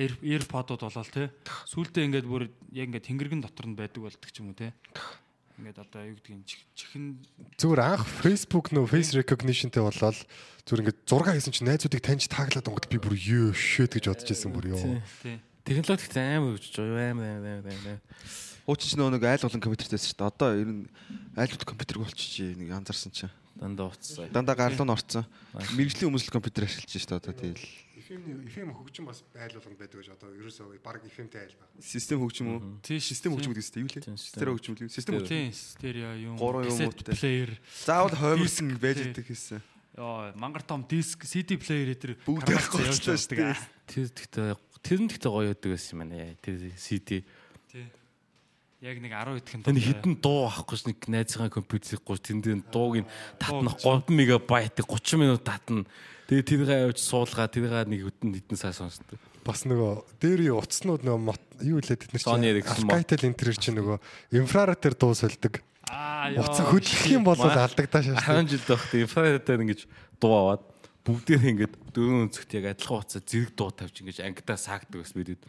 [0.00, 1.28] Air AirPod-ууд болоод те.
[1.68, 4.72] Сүүлдээ ингээд бүр яг ингээд тэнгэргэн дотор нь байдаг болдог ч юм уу те.
[5.60, 7.20] Ингээд одоо юу гэдгийг чих- чихэн
[7.60, 10.16] Зүгээр анх Facebook нөө face recognitionтэй болоод
[10.64, 14.28] зүгээр ингээд зураг хийсэн чинь найзуудыг таньж тааглаад онгод би бүр ёо шэт гэж бодож
[14.32, 14.80] байсан бүр ёо.
[15.20, 15.36] тий.
[15.68, 17.98] Технологи гэхдээ амар хөгжиж байгаа амар амар амар.
[18.64, 20.30] Хуучин ч нөгөө нэг айл болон компьютертэй шүү дээ.
[20.32, 20.82] Одоо ер нь
[21.36, 23.32] айлууд компьютер болчихжээ нэг анзаарсан чинь.
[23.60, 24.32] Дандаа уцсан.
[24.32, 25.24] Дандаа гарлуу нь орцсон.
[25.76, 27.66] Мэргэжлийн хүмүүс л компьютер ашиглаж шүү дээ одоо тэгэл.
[28.10, 31.70] FM FM хөгжим бас айл болгонд байдаг гэж одоо ерөөсөө баг FM-тэй айл байна.
[31.78, 32.60] Систем хөгжим үү?
[32.82, 34.02] Тий, Систем хөгжим гэдэг үстэй юу лээ?
[34.02, 34.90] Тийм, Стерео хөгжим үү?
[34.90, 35.30] Систем хөгжим.
[35.30, 36.34] тий, стерео юм.
[36.34, 37.14] Гурван юм cassette уутай.
[37.14, 37.50] player.
[37.70, 39.62] Заавал хойморсон Диск, байж идэг гэсэн.
[39.94, 43.54] Яа, мангар том диск, CD player дээр Бүгд явж байгаа шүү дээ.
[43.86, 44.48] Тэр гэхдээ
[44.82, 46.34] тэр нь гэхдээ гоё өгдөг байсан юм байна.
[46.42, 47.22] Тэр CD.
[47.70, 47.84] Тий.
[48.80, 52.64] Яг нэг 10 идэхэн Тэнд хитэн дуу авахгүй ш нэг найзынхаа компьютерийг гуйж тэнд дээр
[52.72, 55.84] дууг нь татна 3 мегабайт 30 минут татна.
[56.32, 59.20] Тэгээ тэргээ явж суулгаа тэргээ нэг өдөн хитэн сая сонсдог.
[59.44, 62.24] Бас нөгөө дээр юу утаснууд нөгөө юу лээ тэд нар
[62.88, 63.04] мот.
[63.04, 64.00] Alcatel интерьер чинь нөгөө
[64.40, 65.60] инфраредээр дуу сольдог.
[65.92, 66.40] Аа яа.
[66.40, 68.16] Утас хөдлөх юм бол алдагдаа шээ.
[68.16, 69.80] 10 жил байхдаа инфраредээр ингэж
[70.16, 70.64] дуу аваад
[71.00, 75.42] бүгдээр ингэж дөрөв өнцгт яг адилхан хуцаа зэрэг дуу тавьж ингэж ангидаа саагдаг бас бидэд.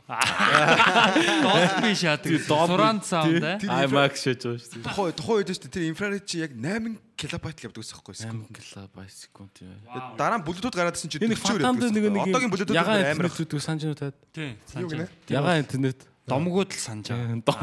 [1.44, 2.32] Dolby шаадаг.
[2.48, 3.60] Суран саунд э.
[3.60, 4.86] IMAX шээж байгаа шүү дээ.
[4.88, 8.48] Тухай тухай үед шүү дээ тэр инфраред чи яг 8 килобайт л явдаг гэсэн юм
[8.48, 8.56] байна.
[8.56, 10.16] 8 килобайт секунд яа.
[10.16, 13.36] Дараа нь блютуз гараад ирсэн чи Энэ нэг фантамд нэг нэг одоогийн ягаан амар интернет
[13.36, 14.16] зүтг санаж байна таад.
[14.32, 14.56] Тий.
[14.80, 15.06] Юу гинэ?
[15.28, 16.00] Ягаан интернет
[16.32, 17.44] Домгууд л санаж байгаа.
[17.44, 17.60] дом.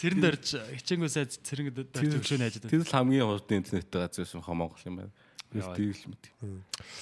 [0.00, 0.46] Цэрэн дөрж
[0.80, 2.56] хичээнгөө сайд цэрэн дөрж өгшөө найж.
[2.64, 5.12] Тэр л хамгийн урд интернеттэй газар байсан хаа Монгол юм байна.
[5.50, 5.74] Би Яа.
[5.74, 6.24] тийм л мэд.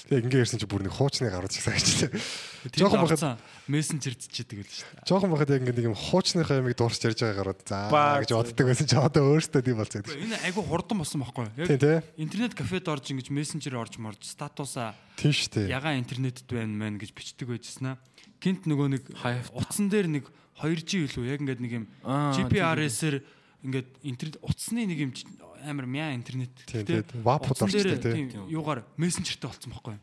[0.09, 2.09] Тэгээ ингээ ярьсан чи бүр нэг хуучны гарууд ч ажиж.
[2.81, 5.05] Жоохон Жохон бахад мессенжер зчидэг л шүү дээ.
[5.05, 8.25] жоохон бахад яг ингээ нэг юм хуучныхаа ямиг дуурч ярьж байгаа гарууд за Баг.
[8.25, 10.01] гэж боддог байсан чи одоо өөртөө тийм болцсон.
[10.09, 11.69] Энэ айгу хурдан болсон байхгүй юу?
[11.69, 11.97] Тийм тий.
[12.17, 15.69] интернет кафед орж ингэж мессенжер орж морж статуса Тийм шүү дээ.
[15.69, 18.01] ягаан интернетэд байна мэн гэж бичдэг байжснаа.
[18.41, 19.03] Гинт нөгөө нэг
[19.53, 20.25] утсан дээр нэг
[20.57, 21.85] 2G илүү яг ингээд нэг юм
[22.33, 23.17] GPRS-ээр
[23.67, 25.27] ингээд интернет утасны нэг юм ч-
[25.65, 26.53] амар мяа интернет.
[26.67, 27.05] Тийм.
[27.25, 28.49] Вап дээр тийм.
[28.49, 29.97] юугаар мессенжертэй болсон байхгүй?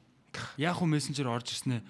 [0.60, 1.82] Яг уу мессенжер орж ирснэ.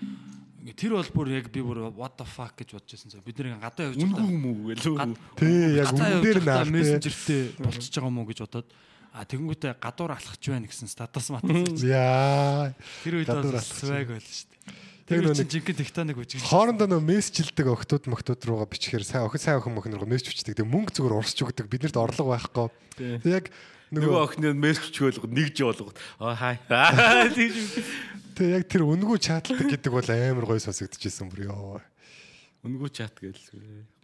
[0.66, 3.22] Ингээ тэр бол бүр яг би бүр what the fuck гэж бодож байсан.
[3.26, 4.30] Бид нэр гадаа явж байгаа.
[4.30, 4.98] мүү гэлөө.
[5.38, 6.76] Тий яг Гадаа үн явж дээр байхдаа наах тий.
[6.76, 8.68] мессенжертэй болчихж байгаа мó гэж бодоод
[9.16, 11.80] а тэгэнгүүтээ гадуур алхаж байна гэсэн статус матас.
[11.88, 12.76] Яа.
[13.06, 14.55] Тэр үед бол swag байл шүү
[15.06, 16.42] Тэр нөгөө чинь жинхэнэ тектоник үжиг.
[16.42, 20.58] Хоорондоо нөө мессежлдэг октод мохтод руугаа бичихээр сайн охин сайн охин мохин руугаа мессеж бичдэг.
[20.58, 21.70] Тэгээ мөнгө зүгээр урсч өгдөг.
[21.70, 22.68] Биднэрт орлого байхгүй.
[23.22, 23.46] Тэг яг
[23.94, 25.94] Нөгөө охины мессеж чөөлгө нэгж болгоо.
[26.18, 26.58] Аа хай.
[28.36, 31.80] Тэгээ яг тэр үнгүү чаталдаг гэдэг бол амар гой сонсогдчихсэн бүр ёо.
[32.66, 33.38] үнгүү чат гээл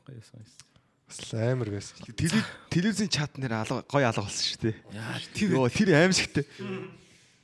[0.06, 0.54] гоё сонс.
[1.10, 1.98] Бас амар байсан.
[2.16, 4.76] Теле- Телевизийн чат нэр алга гоё алга болсон шүү дээ.
[4.96, 5.18] Яа
[5.50, 6.46] Йоо тэр аимшигтэй.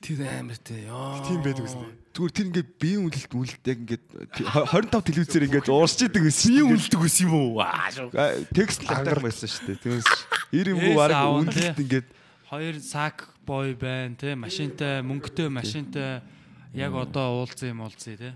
[0.02, 1.22] Тэр амар те ёо.
[1.26, 1.90] Тийм байдаг үстэй.
[2.14, 4.06] Зүгээр тэр ингээд биеийн үнэлт үнэлт яг ингээд
[4.74, 6.50] 25 телевизээр ингээд уурсч идэг байсан.
[6.54, 7.62] Бие үлдэг ус юм уу?
[7.62, 8.10] Аа шүү.
[8.54, 9.82] Текст л хатах байсан шүү дээ.
[9.86, 10.10] Тэгээс
[10.54, 11.70] 90 муу Ээс арга тий.
[11.84, 12.08] ингээд
[12.48, 16.22] Хоёр сак бой байна те машинтай мөнгөтэй машинтай
[16.72, 18.32] яг одоо уулзсан юм уулзъя те.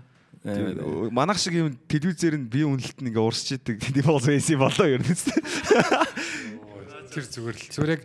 [1.10, 3.80] манах шиг юм телевизээр нь бие үнэлт нь ингээд уурсч идэг.
[3.80, 5.16] Тийм бол байсан болоо ер нь.
[7.12, 8.02] Тэр зүгээр л зүгээр яг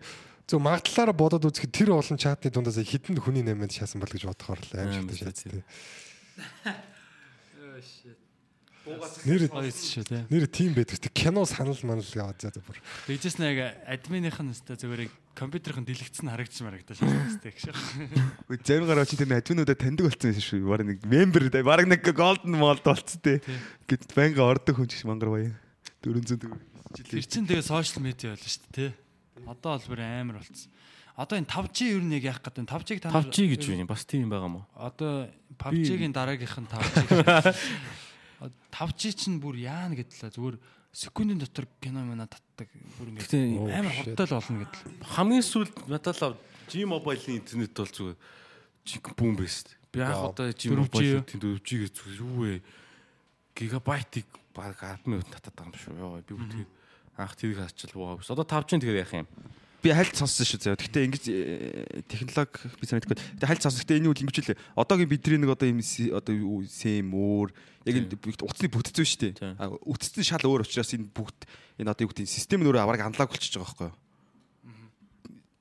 [0.47, 4.59] зөв магадлалаараа бодоод үзэхэд тэр олон чатны дундаас хідэн хүний нэмэнд шаасан бол гэж бодохоор
[4.63, 5.59] л амар Амар шаттай тийм.
[5.59, 6.75] шаттай.
[9.27, 10.23] Нэр шүү те.
[10.31, 11.11] нэр тийм байдаг.
[11.11, 12.79] Кино санал манал яваад за за бүр.
[13.11, 17.75] Тэгжээс нэг админийх нь өстой зүгээр яг компьютерын дэлгэцэн харагдчих марагдаж шаардлагатай гэх шиг.
[18.47, 20.63] Үгүй зарим гараа чи тэр админуудаа таньдаг болсон юм шүү.
[20.63, 23.43] Бараг нэг мембер бараг нэг голден молд болцсон те.
[23.91, 25.51] Гэт банга ордог хүн ч мангар баяа.
[25.99, 26.63] 400 төгрөг.
[26.95, 29.06] Тэр чинь тэгээ сошиал медиа байлаа шүү дээ те.
[29.45, 30.71] Одоо бол бүр амар болцсон.
[31.17, 33.85] Одоо энэ 5G ер нь яг яах гэдэг 5G-г та нар- 5G гэж байна.
[33.89, 34.61] Бас тийм юм байгаа мó.
[34.77, 36.97] Одоо PUBG-гийн дараагийнх нь 5G.
[38.71, 40.57] 5G чинь бүр яана гэдлээ зүгээр
[40.93, 42.69] секундын дотор кино мана татдаг
[43.01, 44.85] бүр Гэтэ амар хурдтай л болно гэдэл.
[45.17, 46.37] хамгийн сүүлд надад л
[46.69, 48.17] G Mobile-ийн интернет бол зүгээр
[48.85, 49.73] чиг бүүм байсан.
[49.89, 50.29] Би Вау.
[50.29, 52.61] одоо G 4G Mobile-ийн тийм 4G-гээ зүгээр юу вэ?
[53.57, 55.97] Гигабайтыг баг 10 минут татаад байгаа юм шүү.
[55.97, 56.71] Йоо би бүр тэгээд
[57.17, 58.21] анх тэрийг хаачихвал вау.
[58.21, 59.27] Одоо 5G тэгээд яах юм?
[59.81, 60.77] Би хальт сонссон шүү заяа.
[60.77, 63.17] Гэхдээ ингэж э, технологи би санагдахгүй.
[63.37, 63.81] Гэтэ хальт сонссон.
[63.85, 64.57] Гэтэ энэ үл ингэж үлээ.
[64.73, 65.81] Одоогийн бидний нэг одоо юм
[66.17, 66.33] одоо
[66.65, 67.49] сэм өөр
[67.85, 68.09] яг энэ
[68.41, 69.57] утасны бүтцэн шүү дээ.
[69.85, 71.45] Утасны шал өөр учраас энэ бүгд
[71.77, 73.97] энэ одоо юу гэдэг систем нь өөрөө авраг анлаг болчихж байгаа байхгүй юу?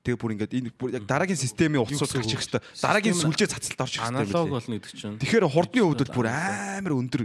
[0.07, 4.23] Тэгээ бүр ингээд энэ яг дараагийн системийн утасууд гарчих хэвээр дараагийн сүлжээ цацалт орчих хэвээр
[4.23, 5.19] Аналог болно гэдэг чинь.
[5.19, 7.23] Тэгэхээр хурдны хувьд бол бүр амар өндөр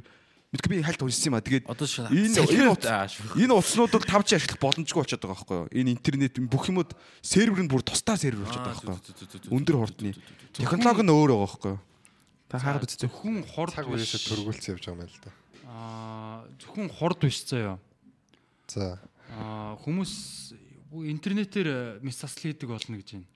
[0.53, 1.45] мэдгүй би хальт уншсан юм а.
[1.45, 5.69] Тэгээд энэ энэ утаснууд бол 5G ашиглах боломжгүй болчиход байгаа байхгүй юу?
[5.73, 6.93] Энэ интернет бүх юмуд
[7.25, 9.57] сервер нь бүр тусдаа сервер болчиход байгаа байхгүй юу?
[9.57, 10.13] Өндөр хурдны.
[10.53, 11.81] Технологи нь өөр байгаа байхгүй юу?
[12.53, 13.09] Та хаагаад үзтээ.
[13.09, 15.31] Зөвхөн хурд Цаг үеэсээ төргүүлсэн явж байгаа юм л да.
[15.73, 17.81] Аа зөвхөн хурд биш заяа.
[18.69, 19.01] За.
[19.33, 20.53] Аа хүмүүс
[20.93, 23.29] интернетээр мис засал хийдэг болно гэж байна.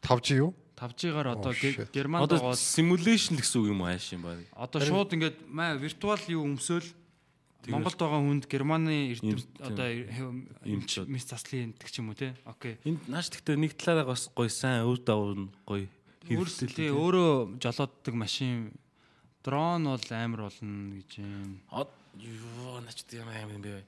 [0.00, 0.56] 5G юу?
[0.78, 4.38] 5G-гаар одоо Oh, Одоо байгаа simulation гэсэн үг юм аа шин баг.
[4.54, 6.86] одоо шууд ингээд маа виртуал юу өмсөөл
[7.68, 9.88] Монголд байгаа хүнд Германы эрдэм одоо
[10.64, 11.02] Имч.
[11.10, 12.32] мис заслын гэдэг ч юм уу те.
[12.46, 12.78] Окей.
[12.86, 15.84] Энд нааш гэхдээ нэг талаараа бас гоё сайн өв давуу нь гоё
[16.28, 18.72] Өөрсдөө тий, өөрөө жолооддаг машин
[19.42, 21.60] дрон бол амар болно гэж юм.
[22.20, 23.84] Юу наач тийм юм юм бэ.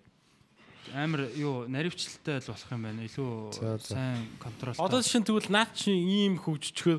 [0.94, 3.04] Амар юу наривчлалтай л болох юм байна.
[3.06, 3.30] Илүү
[3.84, 4.74] сайн контрол.
[4.80, 6.98] Одоо шин тэгвэл наад чи ийм хөгжчихөө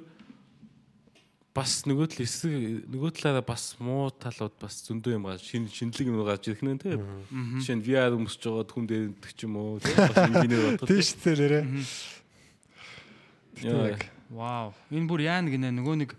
[1.52, 6.08] бас нөгөө тал эсрэг нөгөө талаараа бас муу талууд бас зөндөө юм гарч шин шинэлэг
[6.08, 7.04] юм гарч ирэх нэ тийм.
[7.60, 10.88] Жишээ нь VR өмсөж байгаа хүн дээр идэх ч юм уу бас инженер бодох.
[10.88, 11.64] Дээ нэрээ.
[13.68, 14.00] Яа.
[14.32, 14.72] Вау.
[14.88, 16.16] Энэ бүр яана гинэ нөгөө нэг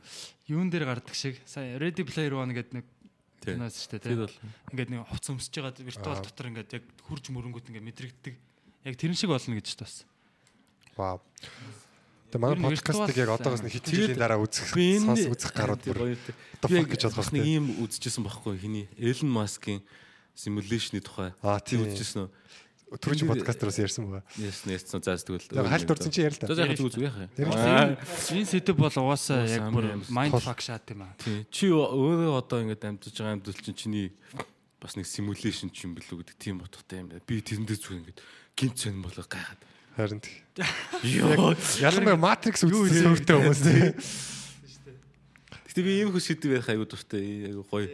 [0.52, 1.40] юун дээр гардаг шиг.
[1.48, 2.86] Сая Ready Player One гэдэг нэг
[3.42, 4.22] Киноос шүү дээ Тэр тийм.
[4.22, 4.36] бол
[4.72, 8.34] Ингээд нэг хувц өмсөж байгаа виртуал дотор ингээд яг хурж мөрөнгөт ингээд мэдрэгддэг.
[8.86, 10.06] Яг тэрэн шиг болно гэж бас.
[10.94, 11.18] Вау.
[12.32, 15.84] Тэгээ манай подкастыг яг одоогоос нэг хитэн жилийн дараа үзэх би энэ сонс үзэх гарууд
[15.84, 16.16] бүр
[16.64, 19.84] fuck гэж бодох бас нэг ийм үзчихсэн байхгүй хиний Элен Маскийн
[20.32, 21.36] simulation-ы тухай.
[21.44, 21.84] Аа, тийм.
[21.84, 22.30] үзчихсэн үү?
[23.00, 24.24] Түрүүч подкастраас ярьсан байгаа.
[24.36, 25.48] Яс ярьсан заас тэгвэл.
[25.64, 26.66] Хальт урдсан чи ярил За та.
[26.66, 27.14] яг зүг зүг юм.
[28.36, 30.40] Энэ сэдв бол угаасаа яг бүр Тол.
[30.44, 31.14] фак шат юм аа.
[31.16, 31.46] Тий.
[31.48, 34.06] Чи өөрөө одоо ингээд амьдж байгаа амьдл чинь чиний
[34.82, 37.24] бас нэг simulation ч юм билүү гэдэг тийм утгатай юм байна.
[37.24, 38.18] Би тэрэндээ зүг ингээд
[38.58, 39.60] гинт зэн болоо гайхаад.
[39.96, 40.36] Харин тий.
[41.16, 41.56] Йоо.
[41.80, 43.92] Ялангуяа Matrix үзсэн сүртэй хүмүүс тий.
[45.72, 47.48] Гэтэ би ийм хөс сэдв ярих айгуу дуртай.
[47.48, 47.88] Айгуу гоё.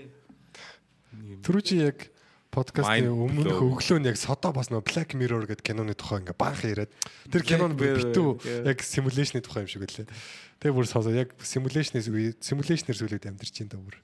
[1.46, 2.10] Түрүүч яг
[2.58, 6.66] подкастын өмнөх өглөө нь яг содо бас нөө Black Mirror гэдэг киноны тухай ингээ баах
[6.66, 6.90] яриад
[7.30, 8.28] тэр Mirror, битүү
[8.66, 10.10] яг simulation-ы тухай юм шиг үлээ.
[10.58, 13.94] Тэгээ бүр сонсоо яг simulation-ээс үе simulation-ээр сүлээд амьдэрч чинь да бүр.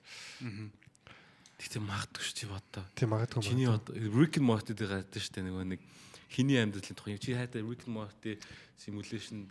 [1.59, 2.85] Гэтэ магадгүй шүү чи бодоо.
[2.95, 3.43] Тийм магадгүй.
[3.43, 5.81] Чиний одоо Rick and Morty дээр гардаг шүү дээ нөгөө нэг
[6.31, 7.19] хиний амьдралын тухай.
[7.19, 8.39] Чи хайтай Rick and Morty
[8.79, 9.51] simulation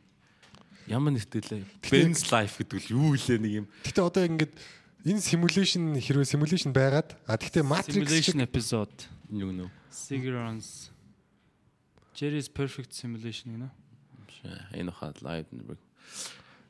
[0.88, 3.68] ямар нэртэй Ben's life гэдэг л юу илээ нэг юм.
[3.88, 4.54] Гэтэ одоо ингээд
[5.04, 8.98] энэ simulation хэрвээ simulation байгаад а тэгтээ Matrix шиг Simulation episode.
[9.32, 9.70] Юу нөө.
[9.92, 10.90] Sigrons.
[12.16, 13.70] Jerry's perfect simulation гэнэ.
[14.80, 15.78] Энэ хаад live нэг.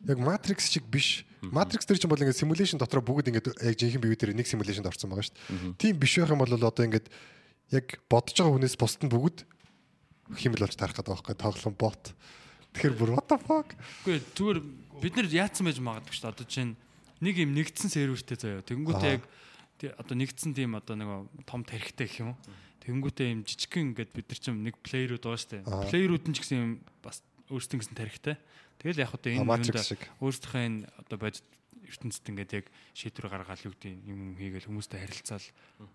[0.07, 1.25] яг Matrix шиг биш.
[1.41, 4.47] Matrix дээр ч юм бол ингээд simulation дотроо бүгд ингээд яг жинхэнэ бие дээр нэг
[4.47, 5.79] simulation-д орсон байгаа шүү дээ.
[5.79, 7.07] Тийм биш байх юм бол одоо ингээд
[7.71, 9.47] яг бодож байгаа хүнээс бусд нь бүгд
[10.35, 12.03] химэл болж тарах гэдэг байхгүй тоглоом бот.
[12.75, 13.69] Тэгэхээр бүр what the fuck?
[14.03, 14.59] Үгүй зүгээр
[14.99, 16.33] бид нар яатсан байж магадгүй шүү дээ.
[16.35, 16.73] Одоо чинь
[17.23, 18.67] нэг юм нэгдсэн сервертэй заяа.
[18.67, 19.23] Тэнгүүтээ яг
[19.95, 21.09] одоо нэгдсэн тийм одоо нэг
[21.47, 22.39] том тарихтай гэх юм уу.
[22.83, 25.63] Тэнгүүтээ юм жижигхэн ингээд бид нар чинь нэг плеерүүд байгаа.
[25.63, 25.87] Аа.
[25.87, 28.35] Плеерүүд нь ч гэсэн юм бас өөрсдөө гэсэн тарихтай.
[28.83, 30.03] Тэгэл яг одоо энэ шиг.
[30.19, 31.47] өөрсдийнхөө энэ одоо бодит
[31.87, 35.47] ертөнцид ингээд яг шийдвэр гаргаад юу гэдэг юм хийгээл хүмүүстэй харилцаал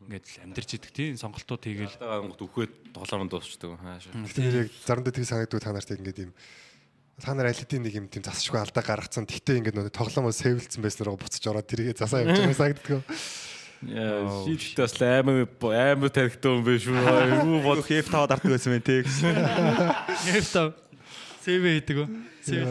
[0.06, 4.12] ингээд л амьдарч идэг тийм сонголтууд хийгээл Дагаад үхээд тоглоом дуусчдаг хаашаа.
[4.12, 6.32] Тэгэхээр яг заримдаа тийг санагддаг та нарт ингээд юм
[7.18, 9.26] та нар аль хэдийн нэг юм тийм засшгүй алдаа гаргацсан.
[9.26, 13.02] Тэгтээ ингээд нөгөө тоглоомоо сэвэлсэн байснараа буцаж ороод тэргээ засаа явж байгаа санагддаг.
[13.78, 16.98] Яа, шийдэлтэй бас амар амар тарихтай юм биш үү?
[17.46, 19.34] Юу бод Хеф таваад арддаг байсан байх те гэсэн.
[20.34, 20.74] Яфта
[21.46, 22.08] сэв хийдэг үү?
[22.42, 22.66] Сэв.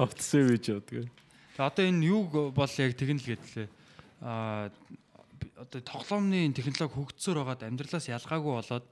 [0.00, 1.10] автосээ бийж явдаг.
[1.58, 2.22] Тэгээ одоо энэ юу
[2.54, 3.68] бол яг тэгнэ л гэдлээ.
[4.24, 4.70] Аа
[5.60, 8.86] одоо тоглоомны технологи хөгжсөөр байгаад амьдралаас ялгаагүй болоод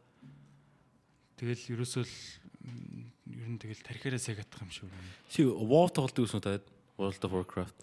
[1.40, 2.14] тэгэл ерөөсөө л
[3.38, 5.10] ер нь тэгэл тархиараа сэгатах юм шиг байна.
[5.30, 6.64] Чи WoW тоглодог гэсэн таад
[6.98, 7.78] World of Warcraft.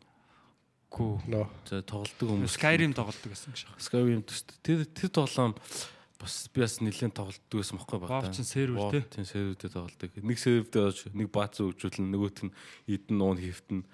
[0.91, 1.14] Гүү.
[1.32, 1.48] Нөө.
[1.72, 2.56] За тоглодог хүмүүс.
[2.60, 3.72] Skyrim тоглодог гэсэн юм шиг.
[3.80, 4.52] Skyrim төст.
[4.60, 5.56] Тэр тэр тоглоом
[6.19, 8.11] бас би бас нэлээд тоглодог гэсэн мөхгүй баг.
[8.11, 9.02] WoW чинь сервер те?
[9.15, 10.11] Тийм сервердээ тоглодог.
[10.19, 12.56] Нэг сервердээ нэг бац хөгжүүлнэ, нөгөөт нь
[12.91, 13.88] идэн нуун хөвтөн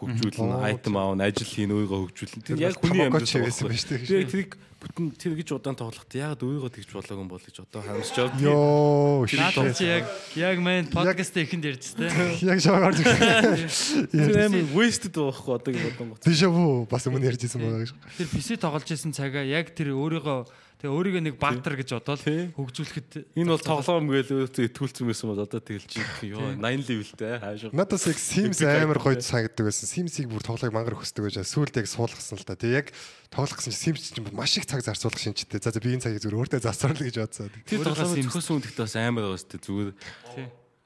[0.00, 2.44] хөгжүүлнэ, Оо, айтем аавн, ажил хийн, өөрийгөө хөгжүүлнэ.
[2.48, 4.00] Тэр яг хүний амьдрал байсан биз дээ.
[4.08, 7.84] Тэгээ тэрийг бүтэн тэр гэж удаан тоглоход яг өөрийгөө тэгж болоогүй юм бол гэж одоо
[7.84, 8.40] харамсч явдаг.
[8.40, 9.28] Йоо.
[9.28, 9.84] Shit.
[9.84, 10.04] яг
[10.40, 12.08] яг мэн подкаст эхэнд ярьж те.
[12.48, 12.80] Яг зүг.
[14.08, 16.24] Тэр амар wasted байхгүй одоо ингэ бодсон гот.
[16.24, 17.92] Тийш үү бас өмнө ярьж исэн байгаа гэж.
[18.16, 20.48] Тэр PC тоглож исэн цагаа яг тэр өөрийгөө
[20.80, 22.24] тэгээ өөрийгөө нэг баатар гэж бодоод
[22.56, 25.92] хөгжүүлэхэд Энэ бол тоглоом гээл өөртөө итгүүлсэн байсан бол одоо тэгэлж
[26.24, 27.70] ёо 80 levelтэй хаашаа.
[27.76, 29.84] Надаас яг Sims амар гоё санагддаг байсан.
[29.92, 32.56] Sims-ийг бүр тоглоог мангар хөсдөг байж сүүлд яг суулгасан л та.
[32.56, 32.88] Тэгээ яг
[33.28, 35.60] тоглох гэсэн чинь Sims чинь маш их цаг зарцуулах шинжтэй.
[35.60, 37.52] За за би энэ цагийг зүгээр өөртөө зарцуулна гэж бодсоо.
[37.68, 39.92] Тэр тоглоом зөхөсөн үнэхдээ бас амар байгаа шүү дээ зүгээр.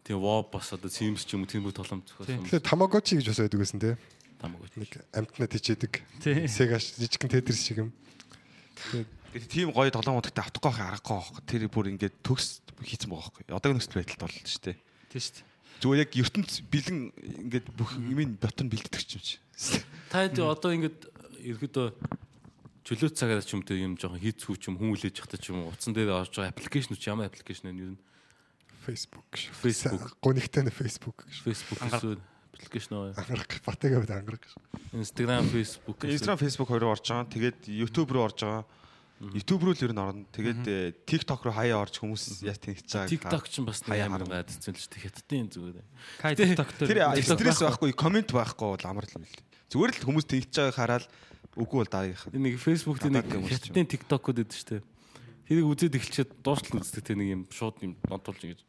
[0.04, 2.42] Тэгээ WoW бас одоо Sims ч юм уу тийм бүх тоглоом зөхөсөн.
[2.50, 3.94] Тэгэхээр Tamagotchi гэж бас байдаг байсан те.
[4.42, 4.68] Тамаагүй.
[4.76, 5.92] Нэг амтнаа тийчээдэг.
[6.20, 6.44] Тий.
[6.50, 7.90] Sega жижигхэн Tetris шиг юм.
[8.92, 9.08] Тэгээд
[9.50, 11.42] тийм гоё тоглоомууд гэдэг автахгүй аргагүй байхгүй.
[11.50, 13.44] Тэр бүр ингээд төгс хийцэн байгаа байхгүй.
[13.50, 14.76] Одоогийн нөхцөл байдалд бол шүү дээ.
[15.10, 15.46] тий шүү дээ.
[15.82, 17.00] Зүгээр яг ертөнц бэлэн
[17.50, 19.36] ингээд бүх юмын ботон бэлддэг ч юм чи.
[20.08, 20.96] Та хэд одоо ингэж
[21.44, 21.86] ерөөдөө
[22.84, 25.66] чөлөөт цагаар ч юм те юм жоохон хийцгүй ч юм хүн үлээж явахта ч юм
[25.66, 28.00] утсан дээр орж байгаа аппликейшн ч ямар аппликейшн вэ ер нь
[28.84, 29.28] Facebook.
[29.32, 30.20] Facebook.
[30.20, 31.24] Гонигтай нь Facebook.
[31.42, 32.20] Facebook гэсэн
[32.52, 34.44] аппликейшн аа Ангарах гэж батайгаа байд ангарах.
[34.92, 37.32] Instagram Facebook Instagram, Facebook хоёроо орж байгаа.
[37.32, 38.64] Тэгээд YouTube руу орж байгаа.
[39.20, 40.26] YouTube руу л ер нь орно.
[40.34, 43.12] Тэгээд э, TikTok руу хаяа орж хүмүүс яаж тэнэгч байгаа.
[43.14, 44.42] TikTok ч бас амар харна.
[44.42, 45.76] гад хэцүү л шүү дээ хятадын зүгээр
[46.34, 49.38] TikTok Тэр стресс байхгүй, комент байхгүй бол амар л юм л.
[49.70, 51.06] Зүгээр л хүмүүс тэнэгч байгааг хараад
[51.54, 52.34] үгүй бол дараагийнх.
[52.34, 54.82] Нэг Facebook дээр нэг хятадын TikTok-ууд байдаг шүү дээ
[55.48, 58.60] тэрийг үзээд эхэлчихэд дуустал үздэг те нэг юм шууд юм нодулж ингэж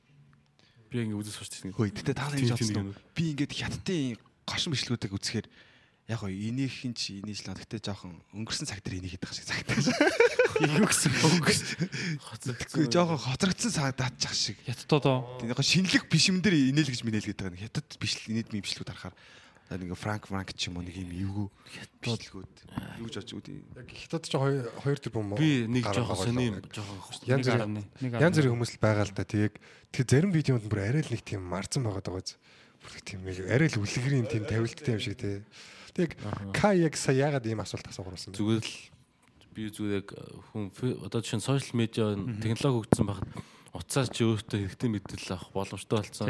[0.92, 3.00] би ингэ үзэж суучдаг Хөөе, гэтээ таалан Тийм, хийж тийм, авсан уу?
[3.16, 5.48] Би ингээд хятадын гошин бичлэгүүдийг үзэхээр
[6.06, 9.86] яг гоо инээхин чи инээж л гэтээ жоохон өнгөрсөн цаг дээр инээхэд байгаа шиг цагтаж.
[10.62, 11.62] юу гэсэн өнгөс
[12.46, 14.58] Тэгэхгүй жоохон хоцрогдсон саадаачих шиг.
[14.70, 17.66] хятадоо Тэгээ яг шинэлэг бишмэн дээр инээл гэж минээл гэдэг байгаа.
[17.66, 19.18] Хятад бишл инээд бичлэгүүд харахаар
[19.74, 21.50] нэг франк франк ч юм уу нэг юм эвгүй
[22.06, 22.54] бичлэгүүд
[23.02, 23.58] юу ч очиж үүдээ.
[23.82, 26.70] Яг хятад ч хоёр хоёр тэрбум би нэг жоохон сони байгаа.
[26.70, 29.26] жоохон Янз бүрийн янз бүрийн хүмүүс л байгаа л да.
[29.26, 29.58] Тэгээд
[29.90, 32.22] тэр зарим видеонд бүр арай л нэг тийм марцсан байгаа даа.
[32.22, 35.42] Бүр тийм нэг арай л үлгэрийн тийм тавилттай юм шиг тий.
[35.96, 36.20] Тэг
[36.52, 38.38] К яг сая ягаад ийм асуулт асуугаарсан бэ?
[38.38, 38.76] зүгээр л
[39.56, 40.10] би зүгээр яг
[40.52, 42.08] хүн фе- одоо жишээ нь сошиал медиа
[42.44, 43.30] технологи хөгжсөн байхад
[43.72, 46.28] уцаар чи өөртөө хэрэгтэй мэдээлэл авах боломжтой болсон.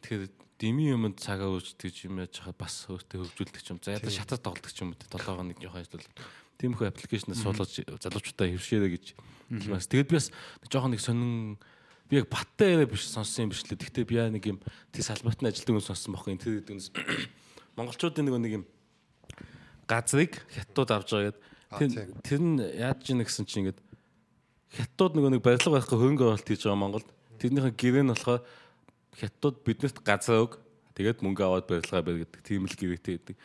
[0.00, 0.24] Тэгэхээр
[0.56, 3.78] дими юмд цагаа үүсдэг юм яаж хаа бас өөртөө хөгжүүлдэг ч юм.
[3.84, 6.08] За ядаж шатар тоглодог ч юм уу 7 хоног жоохон ажил.
[6.56, 9.06] Тиймэрхүү аппликейшнээс суулгаж залуучуудаа хөвшөөрэй гэж
[9.52, 9.88] хэлмээс.
[9.92, 11.58] Тэгээд би бас нэг жоохон нэг сонин
[12.08, 13.76] би яг баттай яриа биш сонссон юм биш лээ.
[13.76, 14.58] Гэхдээ би яа нэг юм
[14.94, 16.38] тий салбартны ажилтдаг хүн сонссон байхгүй.
[16.40, 16.88] Тэр хэдүүнээс
[17.76, 18.64] монголчуудын нэг нэг юм
[19.86, 21.32] газрыг хятадууд авч байгаа
[21.78, 22.22] гэдэг.
[22.24, 23.80] Тэр нь яаж чинь гэсэн чинь ингээд
[24.74, 27.08] хятадууд нөгөө нэг барилга байхгүй хөрөнгө оруулалт хийж байгаа Монголд.
[27.38, 28.42] Тэрнийхэн гэрээ нь болохоор
[29.18, 30.52] хятадууд биднэрт газар өг.
[30.94, 33.36] Тэгээд мөнгө аваад барилгаа барь гэдэг тийм л гэрээтэй гэдэг.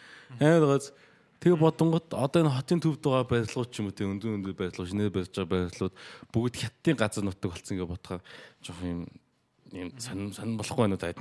[0.41, 0.94] Амар газ
[1.40, 4.91] Тэгээ бодонгот одоо энэ хотын төвд байгаа барилгууд ч юм уу тийм өндөр өндөр барилгууд
[4.91, 5.95] шинээр барьж байгаа барилгууд
[6.36, 8.22] бүгд хятадын газар нутаг болсон гэж бодохоор
[8.60, 9.07] жоох юм
[9.72, 11.20] юм сонир сонир болохгүй байна уу таад.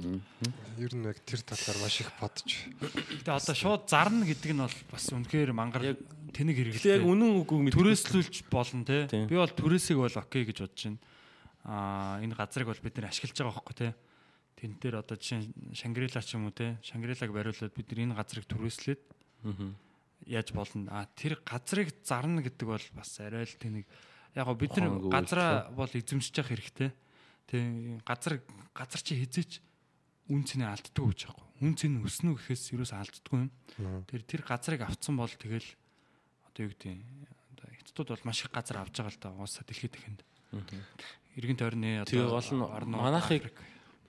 [0.81, 2.51] Ер нь яг тэр талаар маш их бодож.
[2.81, 5.97] Гэтэ одоо шууд зарна гэдэг нь бол бас үнэхээр мангар
[6.33, 9.09] тэнэг Тэгэхээр яг үнэн үгүй мэд түрээслүүлж болно те.
[9.29, 11.01] Би бол түрээсийг бол окей гэж бодож байна.
[11.69, 13.89] Аа энэ газрыг бол бид нэр ашиглаж байгаа байхгүй те.
[14.59, 15.45] Тэн дээр одоо жишээ
[15.77, 16.81] Шангрила ч юм уу те.
[16.81, 19.03] Шангрилаг бариулаад бид нар энэ газрыг түрээслээд
[20.27, 20.89] яаж болно.
[20.91, 23.85] А тэр газрыг зарна гэдэг бол бас арай л тэнэг.
[24.35, 26.91] Яг гоо бид нар газраа бол эзэмшиж явах хэрэгтэй.
[27.49, 28.45] Тэг газар
[28.77, 29.65] газар чи хизээч
[30.29, 31.47] үн цэнэ алддаггүй гэж байгаа.
[31.65, 33.51] Үн цэн өснө гэхээс ерөөс алддаггүй юм.
[34.05, 35.65] Тэр тэр газрыг авцсан бол тэгэл
[36.53, 37.01] одоо юу гэдэг
[37.57, 40.21] одоо хятадууд бол маш их газар авч байгаа л да уусаа дэлхийд ихэнд.
[41.41, 43.57] Иргэн тойрны одоо гол нь орнууд, манайхыг.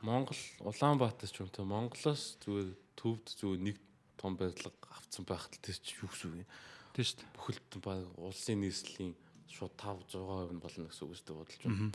[0.04, 3.78] Монгол Улаанбаатар ч юм те Монголоос зүгээр төвд зүгээр нэг
[4.20, 6.48] том байдлага авцсан байхад л тэр чи юу гэсэн үг юм.
[6.96, 7.36] Тийм шүү дээ.
[7.36, 9.16] Бүхэлд баг улсын нийслэлийн
[9.50, 11.92] шууд 5 6% нь болно гэсэн үг үстэй бодолж байна.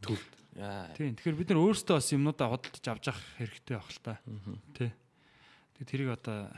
[0.00, 0.32] Төвд.
[0.96, 1.12] Тийм.
[1.20, 4.14] Тэгэхээр бид нар өөрсдөө бас юмнуудаа худалдаж авч явах хэрэгтэй байх л та.
[4.72, 4.90] Тий.
[5.76, 6.48] Тэгээ тэрийг одоо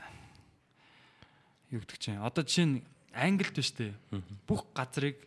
[1.73, 2.75] юу гэдэг чинь одоо жишээ нь
[3.11, 3.91] Англид биш үү?
[4.47, 5.17] Бүх газрыг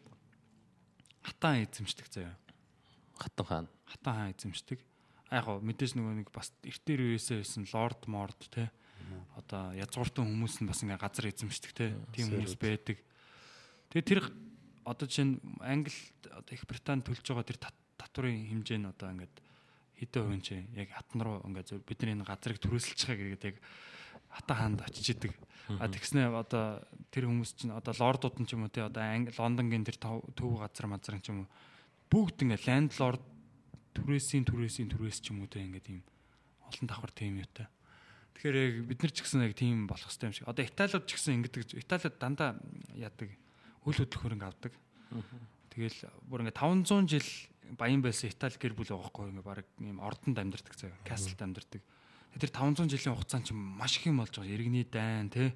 [1.27, 2.35] хатаан эзэмшдэг заяа.
[3.19, 3.67] Хатан хаан.
[3.85, 4.79] Хатаан хаан эзэмшдэг.
[5.29, 8.71] А яг гоо мэдээж нөгөө нэг бас эртээр үеэсээ байсан лорд морд те.
[9.37, 11.93] Одоо язгууртан хүмүүс нь бас ингээ газар эзэмшдэг те.
[12.15, 13.03] Тийм хүмүүс байдаг.
[13.91, 14.21] Тэгээ тэр
[14.85, 19.09] одоо жишээ нь Англид одоо их Британд төлж байгаа тэр тат- татврын хэмжээ нь одоо
[19.13, 19.35] ингээд
[20.01, 23.59] хэдэн хувийн чи яг хатан руу ингээд бидний энэ газрыг төрөөсөлж байгаа гэдэг яг
[24.31, 25.33] хата хаанд очиж идэг.
[25.79, 26.83] А тэгснэ одоо
[27.13, 30.59] тэр хүмүүс чинь одоо лордууд нь ч юм уу те одоо Англи Лондонгийн тэр төв
[30.59, 31.49] газар мазар ч юм уу
[32.11, 33.23] бүгд ингээд лендлорд
[33.95, 36.03] түрээсийн түрээсийн түрээс ч юм уу те ингээд ийм
[36.67, 37.69] олон давхар тийм юутай.
[38.35, 40.49] Тэгэхээр яг бид нар ч гэсэн яг тийм болох хэрэгтэй юм шиг.
[40.49, 41.77] Одоо Италиуд ч гэсэн ингэдэг.
[41.77, 42.59] Италиуд дандаа
[42.97, 43.31] яадаг
[43.87, 44.73] үл хөдлөх хөрөнгө авдаг.
[45.71, 47.29] Тэгэл бүр ингээ 500 жил
[47.79, 50.99] баян байсан Итали гэр бүл байгаа хгүй ингээ баг ийм ордонд амьдардаг заяа.
[51.07, 51.83] Каслд амьдардаг.
[52.39, 54.51] Тэр 500 жилийн хугацаанд ч маш их юм болж байгаа.
[54.55, 55.51] Иргэний дайн тий.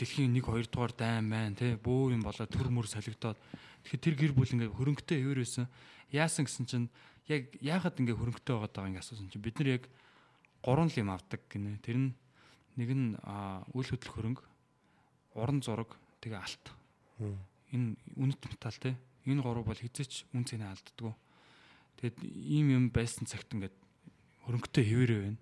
[0.00, 1.76] Дэлхийн 1 2 дугаар дайн маань тий.
[1.76, 3.36] Бөө юм болоо төр мөр солигдоод.
[3.84, 5.68] Тэгэхээр тэр гэр бүл ингээ хөрөнгөтэй хэвээр байсан.
[6.12, 6.88] Яасан гэсэн чинь
[7.28, 9.84] яг яагаад ингээ хөрөнгөтэй байгаад байгаа ингээ асуусан чинь бид нар яг
[10.64, 11.76] гурван л юм авдаг гинэ.
[11.84, 12.10] Тэр нь
[12.80, 13.08] нэг нь
[13.74, 14.44] үл хөдлөх хөрөнгө,
[15.36, 16.64] уран зураг, тэгээ алт.
[17.72, 18.96] Энэ үнэт металл те.
[19.28, 21.14] Энэ гурав бол хизээч үн цэнэ алддаггүй.
[22.00, 23.76] Тэгэд ийм юм байсан цагт ингээд
[24.46, 25.38] хөрөнгөтэй хэвээрээ байна.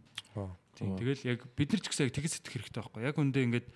[0.77, 0.97] Тийм.
[0.99, 3.03] Тэгэл яг бид нар ч гэсэн яг тэгс сэтгэх хэрэгтэй байхгүй.
[3.07, 3.69] Яг үндэ ингээд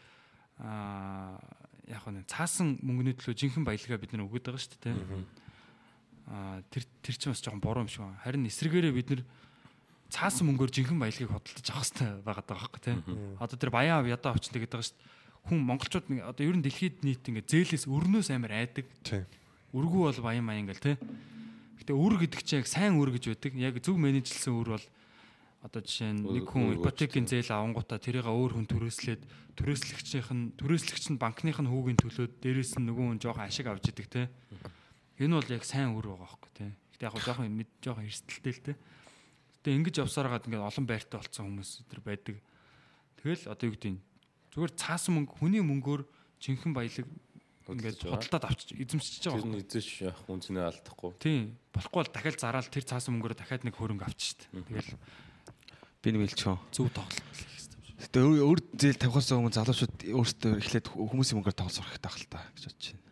[0.60, 1.40] аа
[1.88, 4.96] яг нэг цаасан мөнгөний төлөө жинхэнэ баялгаа бид нар өгöd байгаа шүү дээ.
[6.28, 8.20] Аа тэр тэр чинь бас жоохон буруу юм шиг байна.
[8.20, 9.22] Харин эсрэгээрээ бид нар
[10.12, 12.96] цаасан мөнгөөр жинхэнэ баялагийг хөдөлж авах хэрэгтэй байгаа даа байхгүй тий.
[13.40, 15.19] Одоо тэр баян ав ядаа авчин гэдэг байгаа шүү дээ.
[15.48, 18.86] Хүн монголчууд нэг одоо ер нь дэлхийд нийт ингээ зээлээс өрнөөс амар айдаг.
[19.06, 19.24] Тийм.
[19.72, 20.96] Өргүү бол баян маян ингээл тий.
[21.80, 23.52] Гэтэ үр гэдэг чинь яг сайн үр гэж байдаг.
[23.56, 24.86] Яг зөв менежлсэн үр бол
[25.60, 29.22] одоо жишээ нь нэг хүн ипотекийн зээл авангуудаа тэрийг өөр хүн төрөөслээд
[29.60, 33.92] төрөөслөгчийнх нь төрөөслөгч нь банкных нь хүүгийн төлөөд дээрээс нь нөгөө хүн жоохон ашиг авч
[33.92, 34.26] идэг тий.
[35.20, 36.70] Энэ бол яг сайн үр байгаа байхгүй тий.
[36.96, 38.76] Гэтэ яг жоохон мэд жоохон эрсдэлтэй л тий.
[39.60, 42.36] Гэтэ ингэж явсараад ингээд олон байртай болцсон хүмүүс тэр байдаг.
[43.20, 44.00] Тэгэл одоо юу гэдэг нь
[44.54, 46.02] зүгээр цаасан мөнгө хүний мөнгөөр
[46.40, 47.06] жинхэнэ баялаг
[47.70, 49.38] ингээд худалдаад авч эзэмшиж байгаа.
[49.38, 51.10] Тэр нь эзэж явах үнцнээ алдахгүй.
[51.22, 51.54] Тийм.
[51.70, 54.66] Болохгүй бол дахиад зараал тэр цаасан мөнгөөр дахиад нэг хөрөнгө авчих шүү дээ.
[54.66, 54.98] Тэгэл
[56.00, 56.58] Би нэг хэлчихв.
[56.74, 57.98] зөв тоглолт хийх хэрэгтэй юм шиг.
[58.00, 62.40] Гэтэ өөр зээл тавихаас өмнө залуучууд өөрсдөө эхлээд хүмүүсийн мөнгөөр тоглох хэрэгтэй байх л та
[62.56, 63.08] гэж бодож байна.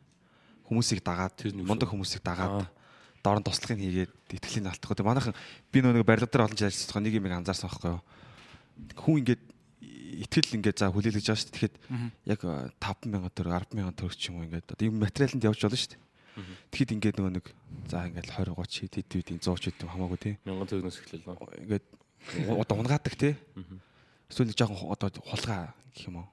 [0.67, 2.67] Хүмүүсийг дагаад Тэр мундаг хүмүүсийг дагаад
[3.23, 4.91] доор нь туслахыг хийгээд итгэлийн алдах.
[4.97, 5.37] Тэгээ манайхан
[5.71, 8.03] би нөгөө нэг барилга дээр олон жил ажиллаж байгаа нэг юм анзаарсан байхгүй юу.
[8.97, 9.43] Хүн ингээд
[10.09, 11.57] итгэл ингээд за хүлээлгэж байгаа шүү дээ.
[11.59, 11.75] Тэгэхэд
[12.25, 12.41] яг
[12.81, 16.03] 5000 төгрөг 10000 төгрөг ч юм уу ингээд одоо юм материаланд явж болно шүү дээ.
[16.73, 17.47] Тэгэхэд ингээд нөгөө нэг
[17.91, 20.35] за ингээд 20 30 хэд хэд хэд 100 ч хэд хамаагүй тий.
[20.47, 21.39] Мянган төгнөөс эхлэл нөө.
[21.69, 21.85] Ингээд
[22.57, 23.35] одоо унгаадаг тий.
[24.31, 26.29] Эсвэл жоохон одоо хулгай гэх юм уу.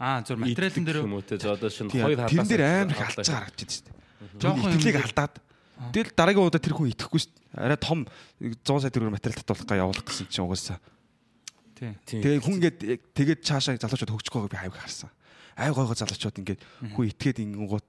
[0.00, 1.38] Аа зөв материалын дээр юм уу те.
[1.38, 3.94] За одоо шинэ хоёр тэрэн дээр хадаас амар их байгаа харагдаж байна шүү дээ.
[4.42, 5.34] Жоохон юм- алдаад
[5.94, 7.42] тэгэл дараагийн удаа тэр хүн итгэхгүй шүү дээ.
[7.54, 8.00] Арай том
[8.42, 10.78] 100 сая төгрөг материал татуулах га явуулах гэсэн чинь угаасаа.
[12.06, 12.78] Тэгээ хүн ингээд
[13.12, 15.10] тэгээд цаашаа залуучууд хөгжих байгааг би хайг харсан.
[15.56, 16.60] Ай гой гой залуучууд ингээд
[16.94, 17.88] хүн итгээд ингэнгуут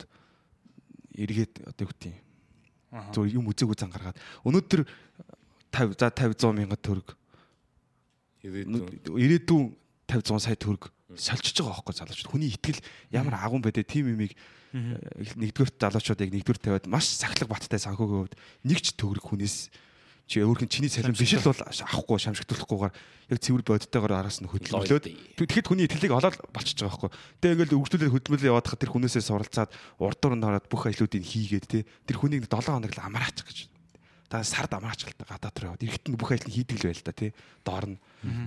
[1.16, 2.20] эргээд одоо юу гэдэг юм.
[3.12, 4.20] Зүгээр юм үзээгүй зан гаргаад.
[4.44, 4.82] Өнөөдөр
[5.76, 7.10] 50 за 50 100 мянган төгрөг.
[8.46, 9.16] Ирээдүйн.
[9.20, 9.66] ирээдүйн
[10.08, 12.32] 50 100 сая төгрөг сольчиж байгаа байхгүй залуучууд.
[12.32, 12.80] Хүний итгэл
[13.12, 15.00] ямар агуун байдэ юмыг э,
[15.40, 18.36] нэгдүгээр залуучууд яг нэгдүгээр тавиад маш сахилга баттай санхүүгийн хувьд
[18.66, 19.70] нэг ч төгрөг хүнээс
[20.26, 22.94] чи өөрхөн чиний цалин биш л бол авахгүй шамшигдуулахгүйгээр
[23.30, 25.06] яг цэвэр бодиттойгоор араас нь хөдөлмөрлөөд
[25.38, 27.12] тэгэхэд хүний итгэлийг олоод болчихж байгаа байхгүй.
[27.46, 29.70] Тэгээ ингээл өргөжлүүлээд хөдөлмөрлөө яваад хад тэр хүнээсээ суралцаад
[30.02, 33.58] урд дуранд хараад бүх ажлуудыг хийгээд те тэр хүнийг 7 хоног л амраач гэж.
[34.26, 37.32] Та сард амраач гал гадаад руу яваад нь бүх ажлыг хийдэг л байл та тий.
[37.62, 37.98] Доор нь.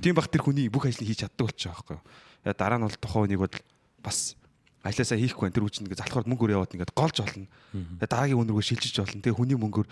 [0.02, 1.98] Тийм бах тэр хүний бүх ажлыг хийж чаддаг болчих байхгүй.
[2.42, 3.54] Яа дараа нь бол тухайн хүнийг бол
[4.02, 4.34] бас
[4.82, 7.22] ажлаасаа хийхгүй байх тэр үуч нэг залхаар мөнгөөр яваад ингээд голж.
[7.22, 9.22] Тэгээ дараагийн үнэргөө шилжиж болно.
[9.22, 9.86] Тэгээ хүний мөнгөөр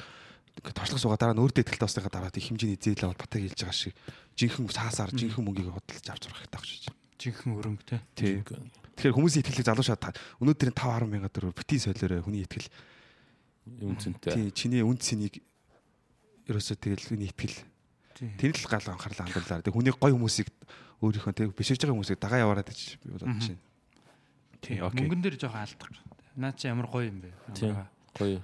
[0.56, 3.60] ингээд torчлох суугаа дараа нь өөр дэдгэлтэй болсныхаа дараа их хэмжээний зээл аваад батаг хэлж
[3.60, 3.94] байгаа шиг
[4.36, 7.00] жинхэнэ саасаар жинхэнэ мөнгийг хөдөлж авч сурах хэрэгтэй гэж байна.
[7.16, 8.00] Жинхэнэ хөрөнгө тий.
[8.16, 8.34] Тий.
[8.96, 10.10] Тэгэхээр хүмүүсийн итгэлийг залуушаад та
[10.40, 12.68] өнөөдрийн 5 10 мянган төгрөг бити солиорой хүний итгэл
[13.66, 14.32] Юм цэнтэй.
[14.32, 15.40] тий чиний үн цэнийг
[16.48, 17.56] ерөөсөө тэгэл хүний итгэл
[18.16, 19.60] Тэр л гал анхаарлаа хандууллаа.
[19.60, 20.48] Тэг хүний гой хүмүүсийг
[21.04, 23.60] өөрийнхөө тэг биширж байгаа хүмүүсийг дагаа яваарай гэж би бодож байна.
[24.64, 24.80] Тий.
[24.80, 25.04] окей.
[25.04, 25.92] Мөнгөн дээр жоохон алдах.
[26.40, 27.30] Наа чи ямар гоё юм бэ?
[27.52, 27.76] Тийм.
[28.16, 28.40] Гоё.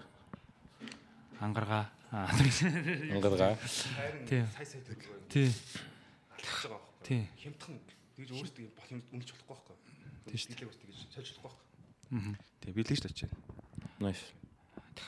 [1.41, 1.89] Ангаргаа.
[2.13, 2.29] Аа.
[3.17, 3.57] Ангаргаа.
[4.29, 4.45] Тий.
[5.33, 5.49] Тий.
[7.01, 7.23] Тий.
[7.41, 7.81] Хямдхан
[8.19, 9.77] тэгж өөрсдөө бол юм үнэлж болохгүй байхгүй.
[10.29, 11.65] Тий шүү Билээ өөрсдөө гэж сольж болохгүй
[12.13, 12.37] байхгүй.
[12.61, 13.33] Тэг билээ шүү дээ.
[14.05, 14.29] Nice.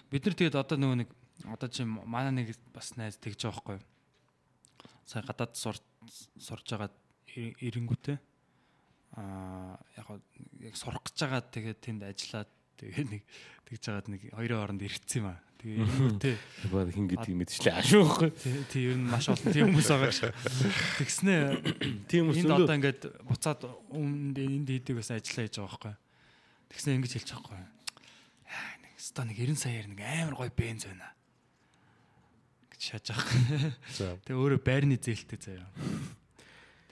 [0.08, 1.10] Бид нар тэгээд одоо нөгөө нэг
[1.44, 3.78] одоо чи манай нэг бас найз тэгж байгаа байхгүй?
[5.04, 5.76] Сая гадаад сур
[6.40, 6.88] сурж байгаа
[7.36, 8.16] ирэнгүүтээ
[9.20, 10.08] аа яг
[10.64, 12.50] яг сурах гэж байгаа тэгээд тэнд ажиллаад
[12.80, 13.22] тэгээд нэг
[13.68, 15.38] тэгж байгаад нэг хоёрын хооронд иргэцсэн юм аа.
[15.64, 16.36] Тэгээ ирэнгүүтээ
[16.68, 18.30] Баа хин гэдгийг мэдчихлээ ашуухгүй.
[18.36, 20.20] тий- тий ер нь маш олон тийм хүмүүс байгаа гэж.
[21.00, 21.40] Тэгснээ
[22.04, 22.68] Тийм хүмүүс өлөө.
[22.68, 26.00] одоо ингээд буцаад өмнөд энд хийдэг бас ажиллаа хийж байгаа байхгүй юу?
[26.68, 27.70] Тэгснээ ингэж байхгүй юу?
[28.44, 31.08] Аа нэг ста нэг 90 саяар нэг амар гоё бенз байна
[32.68, 34.20] гэж шааж байгаа.
[34.28, 35.68] Тэгээ өөрөө байрны зээлтэй заяа.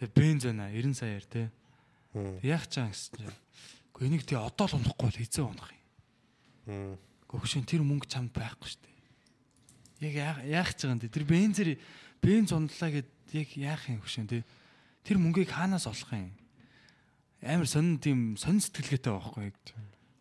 [0.00, 1.52] Тэгээ бенз байна 90 саяар те.
[2.40, 3.36] Яах чам гэсэн чинь.
[3.92, 6.96] Гэхдээ энийг тэгээ одоо л унахгүй бол хизээ унах юм.
[7.32, 7.40] Мм.
[7.40, 10.12] Гөгшин тэр мөнгө чамд байхгүй шүү дээ.
[10.12, 11.08] Яг яах ч байгаа юм те.
[11.08, 11.68] Тэр бензэр
[12.20, 14.44] бенз ундлаа гэд яг яах юм гөгшин те.
[15.02, 16.30] Тэр мөнгийг хаанаас олох юм?
[17.42, 19.50] Амар сонин тийм сонин сэтгэлгээтэй байхгүй.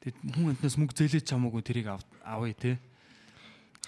[0.02, 2.72] Тэгэд хүн амтнаас мөнгө зээлэж чамаагүй тэрийг ав- авъя те.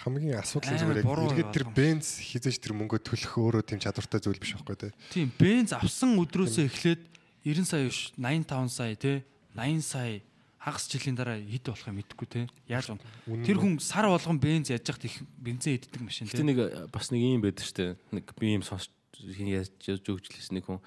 [0.03, 4.37] Хамгийн асуудал зүгээр яг эргээд тэр бенз хизээж тэр мөнгөө төлөх өөрөө тийм чадвартай зүйл
[4.41, 4.91] биш байхгүй тий.
[5.09, 7.01] Тийм бенз авсан өдрөөсөө эхлээд
[7.45, 9.13] 90 сая биш 85 сая те
[9.55, 10.21] 80 сая
[10.63, 12.41] хагас жилийн дараа хэд болох юм мэдэхгүй те
[12.71, 12.95] яаж
[13.27, 16.87] Үнэн тэр хүн сар болгон бенз яаж яхад их бензин иддэг машин те нэг э,
[16.87, 17.99] бас нэг юм байдаг штэ.
[18.15, 18.87] Нэг би юм сонсч
[19.19, 20.79] яаж жөөгчлээс нэг хүн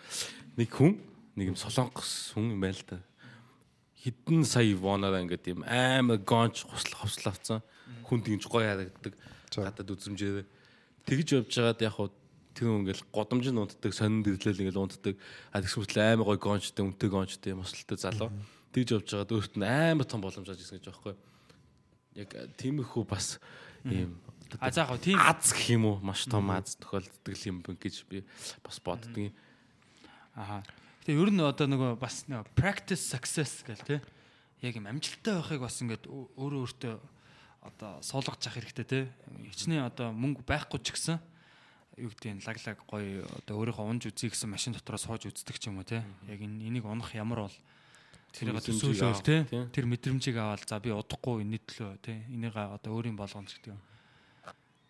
[0.57, 0.97] нэг хүн
[1.37, 3.05] нэг юм солонгос хүн юм байл та.
[4.01, 7.61] Хідэн сая воноор ингээд юм амар гонч хуслах хувцал авцсан.
[8.09, 9.13] Хүн тэгж гоё харагддаг.
[9.53, 10.49] Гадаад үзмжээр
[11.05, 12.09] тэгж явж байгаад яг хуу
[12.57, 15.21] тэр хүн ингээл годомж нь унтдаг, сонин дэрлэл ингээл унтдаг.
[15.53, 18.33] А тэгс мэтэл амар гоё гончтой, үнэтэй гончтой, мосолтой залуу.
[18.73, 21.15] Тэгж явж байгаад өөрт нь амар том боломж авч ирсэн гэж байхгүй.
[22.17, 23.37] Яг э, тиймэрхүү бас
[23.85, 24.17] ийм
[24.61, 25.97] а заах уу тийм аз гэх юм уу?
[26.03, 28.23] Маш том аз тохиолддог юм бэ гэж би
[28.63, 29.35] бас боддог юм.
[30.35, 30.63] аха.
[31.07, 33.97] Тэгээ ер нь одоо нөгөө бас нөгөө practice success гэл те
[34.63, 36.95] яг юм амжилттай байхыг бас ингээд өө- өөрөө өөртөө
[37.67, 38.99] одоо суулгаж явах хэрэгтэй те
[39.51, 41.19] хичнээн одоо мөнгө байхгүй ч гэсэн
[41.99, 45.71] юу гэдэг нь лаглаг гоё одоо өөрийнхөө унж үзье гэсэн машин дотроо сууж үздэг ч
[45.71, 47.57] юм уу те яг энэ энийг унах ямар бол
[48.33, 49.65] төсөөлөл авах, те тий.
[49.73, 53.81] тэр мэдрэмжийг аваад за би удахгүй энэний төлөө те энийг одоо өөрийн болгоно гэдэг юм.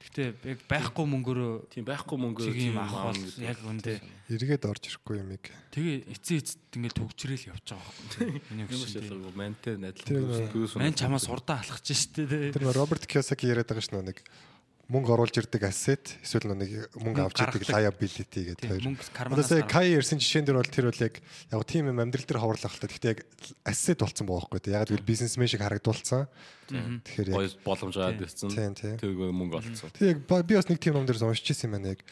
[0.06, 3.98] Гэхдээ яг байхгүй мөнгөөрөө Тийм байхгүй мөнгө чиг юм авах бол яг үндэ
[4.30, 5.50] эргээд орж ирэхгүй юм ийм.
[5.74, 8.28] тэгээ эцээ эцэд ингээд төгжрэл явж байгаа байхгүй.
[8.54, 9.74] Энийг юм шиг шиг мантай
[10.06, 12.52] Тэр плюс Мэн чамаа сурдаа алхаж штэ те.
[12.54, 14.22] Тэр Роберт Кiyosaki яриад байгаа ш нь нэг
[14.86, 18.84] мөнгө оруулж ирдэг asset эсвэл нэг мөнгө авч ирдэг liability гэдэг хоёр.
[19.34, 19.66] Одоо сая.
[19.66, 21.18] Kai ярьсан жишээн дээр бол тэр бол яг
[21.50, 22.94] яг тийм юм амьдрал дээр ховрлах хэрэгтэй.
[22.94, 23.20] Гэхдээ яг
[23.66, 24.70] asset болцсон байгаа байхгүй.
[24.70, 26.30] Яг гэвэл бизнесмен шиг харагдуулсан.
[26.70, 28.50] Тэгэхээр яг гоё боломж аваад ирсэн.
[29.02, 29.90] Тэр мөнгө олцсон.
[29.90, 32.06] Тэг яг би бас нэг тийм ном дээр уншиж ирсэн юм байна яг.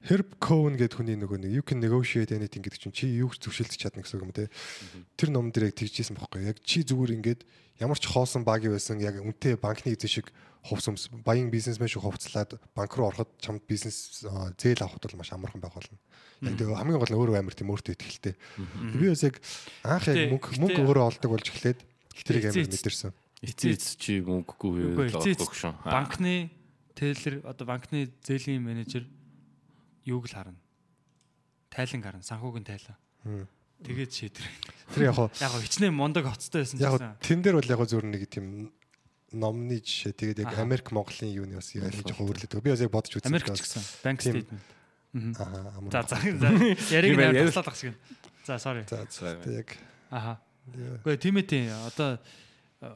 [0.00, 3.44] Herb Cohen гэдэг хүний нөгөө нэг you can negotiate anything гэдэг чинь чи юу ч
[3.44, 4.48] зөвшөлдөж чадна гэсэн үг юм те.
[5.18, 6.48] Тэр ном дээр яг тэгжсэн байхгүй.
[6.48, 7.44] Яг чи зүгээр ингээд
[7.84, 10.32] ямар ч хоосон багийн байсан яг үнэтэй банкны эзэн шиг
[10.64, 14.24] хувцсамс баян бизнесмен шиг хувцлаад банк руу ороход чамд бизнес
[14.58, 15.98] зээл авахд бол маш амархан байх болно.
[16.44, 18.34] Яг тэгээ хамгийн гол нь өөрөө амар тийм өөртөө ихтэй.
[18.96, 19.40] Би бас яг
[19.84, 21.80] анх яг мөнгө мөнгө өөрөө олдог болж эхлээд
[22.24, 23.12] тэрийг амар мэдэрсэн.
[23.40, 25.72] Эцээ эц чи мөнгөгүй авахгүй шүү.
[25.84, 26.52] банкны
[26.92, 29.08] тейлер одоо банкны зээлийн менежер
[30.04, 30.60] юуг л харна.
[31.72, 33.48] Тайлан харна, санхүүгийн тайлан.
[33.80, 34.46] Тэгээд шийдэр.
[34.92, 38.28] Тэр яг хоо Яг хичнээн мундаг хоцтой байсан Яг тэн дээр бол яг зөвөр нэг
[38.28, 38.68] тийм
[39.32, 40.58] номны жишээ тэгээд яг.
[40.58, 42.62] Америк Монголын юуны бас яг жоохон өөрлөдөг.
[42.62, 43.30] Би бас яг бодож үзсэн.
[43.30, 44.62] Америк ч гэсэн банк стейтмент.
[45.38, 45.82] Аа.
[45.90, 46.50] За за.
[46.94, 47.94] Яриг гах шиг.
[48.46, 48.86] За sorry.
[48.88, 49.76] За за яг
[50.10, 50.40] Аха.
[50.70, 51.70] Гэхдээ тийм ээ тийм.
[51.86, 52.18] Одоо
[52.82, 52.88] э,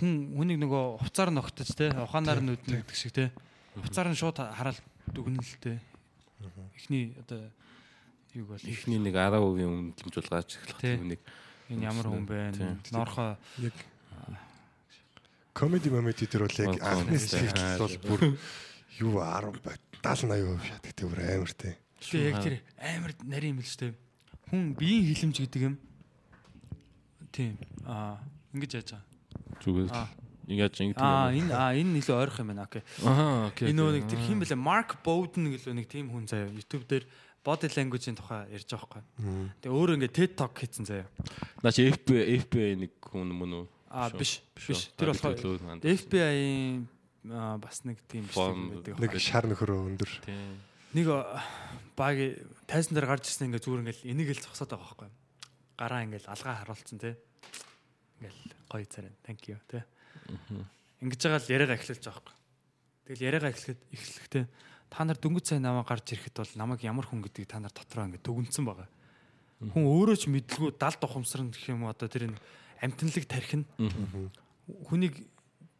[0.00, 3.32] хүн хүнийг нөгөө хувцаар ногтож те ухаанаар нь үднэ гэдэг шиг те.
[3.76, 4.80] Хувцаар нь шууд хараад
[5.12, 5.80] дүгнэн л те.
[6.76, 7.52] Эхний одоо
[8.34, 10.96] юг бол Эхний нэг 10% үнэлэмжүүлгаач эхлэх Тий.
[10.96, 11.20] тийм нэг
[11.68, 12.56] энэ ямар хүн бэ?
[12.56, 12.80] Тийм.
[12.92, 13.76] Норхоо яг
[15.52, 17.28] комеди момеди дээр бол яг анхны комеди.
[17.28, 18.20] сэтгэл бол бүр
[19.00, 21.74] юу 10 бай 70 80% шатдаг тийм бүр амар тий.
[22.02, 23.92] Тэгээ яг тэр амар нарийн юм л шүү дээ.
[24.50, 25.76] Хүн биеийн хилэмж гэдэг юм.
[27.30, 27.54] Тийм.
[27.86, 28.18] Аа
[28.52, 29.06] ингэж яаж байгаа.
[29.62, 30.08] зүгээр Аа.
[30.48, 32.66] ингэж ингэж Аа энэ аа энэ илүү ойрох юм байна.
[32.66, 32.82] Окей.
[33.06, 33.70] Аа окей.
[33.70, 37.06] Энэ нэг тэр хин бэлээ Марк Боуден гэлөө нэг тийм хүн заяа YouTube дээр
[37.42, 39.02] body language-ийн тухай ярьж байгаа байхгүй.
[39.62, 41.06] Тэгээ өөрөө ингээ TED Talk хийсэн заяа.
[41.62, 43.66] Наач FBI FBI нэг хүн мөн үү?
[43.92, 44.18] Шүү.
[44.18, 44.88] биш биш.
[44.96, 45.84] Тэр манд.
[45.84, 46.88] FBI-ийн
[47.60, 48.96] бас нэг тийм Form- байдаг.
[48.98, 50.10] Нэг шар нөхрөө өндөр.
[50.96, 51.06] Нэг
[51.96, 52.16] баг
[52.66, 55.10] тайсан дээр гарч ирсэн ингээ зүгээр ингээл энийг л зогсоод байгаа байхгүй.
[55.76, 57.16] Гараа ингээл алгаа харуулсан те.
[58.20, 58.40] Ингээл
[58.72, 59.12] гоё царай.
[59.28, 59.84] Thank you те.
[61.04, 62.36] Ингэж байгаа л яриагаа эхлүүлж байгаа байхгүй.
[63.12, 64.44] Тэгэл яриагаа эхлэхэд эхлэхдээ
[64.92, 68.06] та нар дөнгөж сайн намаа гарч ирэхэд бол намайг ямар хүн гэдгийг та нар дотроо
[68.08, 68.88] ингээ дүгнсэн байгаа.
[69.62, 72.38] Хүн өөрөө ч мэдлгүй далд ухамсар гэх юм уу одоо тэр энэ
[72.82, 73.64] амтналыг тархина.
[74.90, 75.22] Хүнийг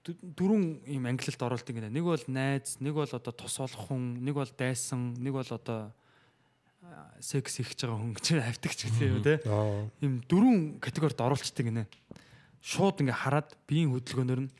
[0.06, 1.90] дөрвөн ийм ангилалд оруулдаг гинэ.
[1.90, 5.90] Нэг бол найз, нэг бол одоо тус олох хүн, нэг бол дайсан, нэг бол одоо
[7.22, 9.38] секс хийж байгаа хүн гэж хавтагч гэдэг юм те.
[9.46, 9.86] Аа.
[10.02, 11.86] Ийм дөрвөн категорид оруулцдаг гинэ.
[12.62, 14.50] Шууд ингээ хараад биеийн хөдөлгөөнөр нь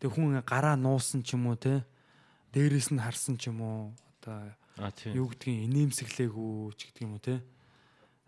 [0.00, 1.84] тэг хүн гараа нуусан ч юм уу те.
[2.56, 3.92] Дээрээс нь харсан ч юм уу
[4.24, 4.56] одоо
[5.12, 7.44] юу гэдгийг инээмсэглээгүү ч гэдэг юм уу те.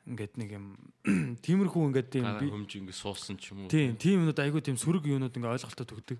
[0.08, 0.64] Ингээд нэг юм
[1.44, 3.72] тиймэрхүү ингээд тийм хөмж ингэ суусан ч юм уу.
[3.72, 6.18] Тийм, тийм юмнууд айгүй тийм сөрөг юмнууд ингээ ойлголтод өгдөг.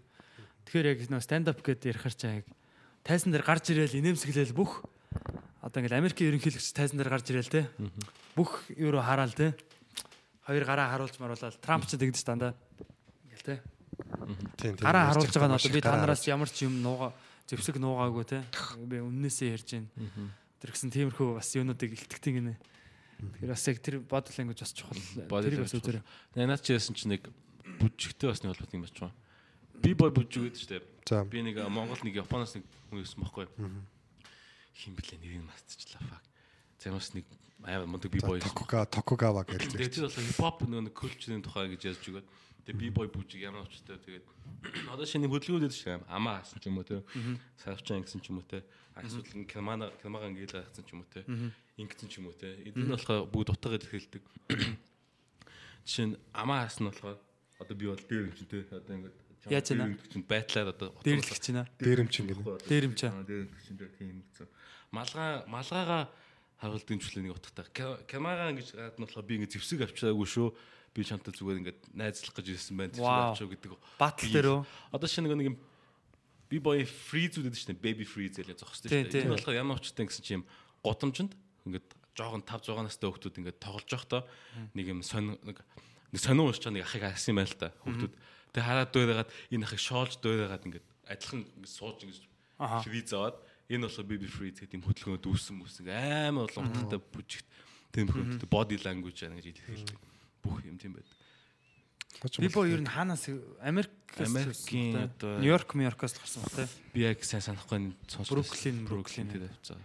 [0.69, 2.47] Тэгэхээр яг нөө stand up гэдэг ярихаар чаа яг
[3.01, 4.85] тайсан дээр гарч ирээл инээмсэглээл бүх
[5.65, 7.65] одоо ингээл Америкийн ерөнхийлөгч тайсан дээр гарч ирээл те.
[8.37, 9.57] Бүх юуруу хараал те.
[10.45, 12.53] Хоёр гараа харуулж маруулаад Трамп ч тэгдэж дандаа.
[13.25, 13.57] Ингээл те.
[14.61, 14.85] Тийм тийм.
[14.85, 17.17] Гараа харуулж байгаа нь одоо би танараас ямар ч юм нууга
[17.49, 18.45] зэвсэг нуугаагүй те.
[18.85, 19.89] Би үннээсээ ярьж байна.
[20.61, 22.55] Тэр гэсэн тиймэрхүү бас юунуудыг илтгэдэг гинэ.
[23.19, 25.03] Тэгэхээр бас яг тэр body language бас чухал.
[25.27, 26.03] Тэрийг бас үзээрэй.
[26.39, 27.27] Нанаач яасан ч нэг
[27.83, 29.15] бүжигтэй бас нэг холбоотой юм байна.
[29.83, 30.85] Би бой бүжиг гэдэг штеп.
[31.03, 31.25] За.
[31.27, 33.47] Би нэг Монгол нэг Японоос нэг хүн ирсэн байхгүй.
[34.79, 36.23] Хин блэ нэрийг мастчихлаа фак.
[36.79, 37.27] Замаас нэг
[37.67, 38.39] аа мундаг би бой.
[38.39, 42.27] Токуга Токугава гэж Тэгээд тэр бол хипхоп нэг культурын тухай гэж ярьж өгöd.
[42.69, 44.29] Тэгээд би бой бүжиг ямар очтой тэгээд
[44.93, 46.05] одоо шинэ хөдөлгөөнүүд шүү дээ.
[46.13, 47.01] Амаа хасан ч юм уу те.
[47.65, 48.61] Сарвчан гэсэн ч юм уу те.
[48.93, 51.25] Эсвэл кемана кемага ингээд хасан ч юм уу те.
[51.81, 52.61] Ингэсэн ч юм уу те.
[52.69, 54.21] Эдгээр нь болохоор бүгд утгагаар хэлдэг.
[55.89, 57.17] Жишээ нь амаа хасан нь болохоор
[57.57, 58.61] одоо би бол дээр юм чинь те.
[58.69, 59.17] Одоо ингээд
[59.49, 59.97] Яаж байна?
[60.13, 61.67] чинь байтлаад одоо Дээрлэх чинь аа.
[61.81, 62.69] Дээрэмчин гэнэ.
[62.69, 63.25] Дээрэмч аа.
[63.25, 64.49] Дээрэмч чинь дээр тийм гэсэн.
[64.93, 66.13] Малгай малгайгаа
[66.61, 67.65] харуулдаг чөлөө нэг утгатай.
[68.05, 70.53] Камераа ингэж гад нь болохоор би ингэ зевсэг авчираагүй шүү.
[70.99, 72.91] Би чамтай зүгээр ингэ найзлах гэж ирсэн байна.
[72.91, 73.31] Зевсэг Вау.
[73.31, 73.71] авчаа гэдэг.
[74.03, 74.61] Батл дээр үү?
[74.91, 75.57] Одоо шинэ нэг юм
[76.51, 79.23] би бой фриз үүдэж штэ baby freeze гэж зогсдог Тийм, штэ.
[79.23, 79.31] тийм.
[79.31, 80.45] Болохоор ямар очтой гэсэн чи юм
[80.83, 81.37] гудамжинд
[81.69, 84.23] ингээд жоохон 5 6 настай хүмүүс ингээд тоглож явахдаа
[84.75, 85.61] нэг юм сонь нэг
[86.17, 88.11] сонин уушч нэг ахыг харсан юм байна л та хүмүүс.
[88.57, 92.19] Тэгээ хараад дөөрэгаад энэ ахыг шоолж дөөрэгаад ингээд адилхан ингээд сууж ингэж
[92.59, 92.83] Аха.
[92.83, 93.37] фриз аваад
[93.69, 97.49] энэ болохоор baby freeze гэдэг юм хөдөлгөөнөд үүссэн мүсэн амар олон утгатай бүжигт
[97.93, 100.08] тийм хөрөмтэй body language гэж хэлдэг.
[100.43, 101.15] Бүх юм тийм байдаг.
[102.39, 103.29] Би боо ер нь хаанаас
[103.63, 106.69] Америк Америкийн одоо- Нью-Йорк, Нью-Йоркоос л гарсан ба тэ.
[106.95, 109.29] Би яг сайн санахгүй сонсож Бруклин, Бруклин Бруклин.
[109.29, 109.79] дээр авцаа.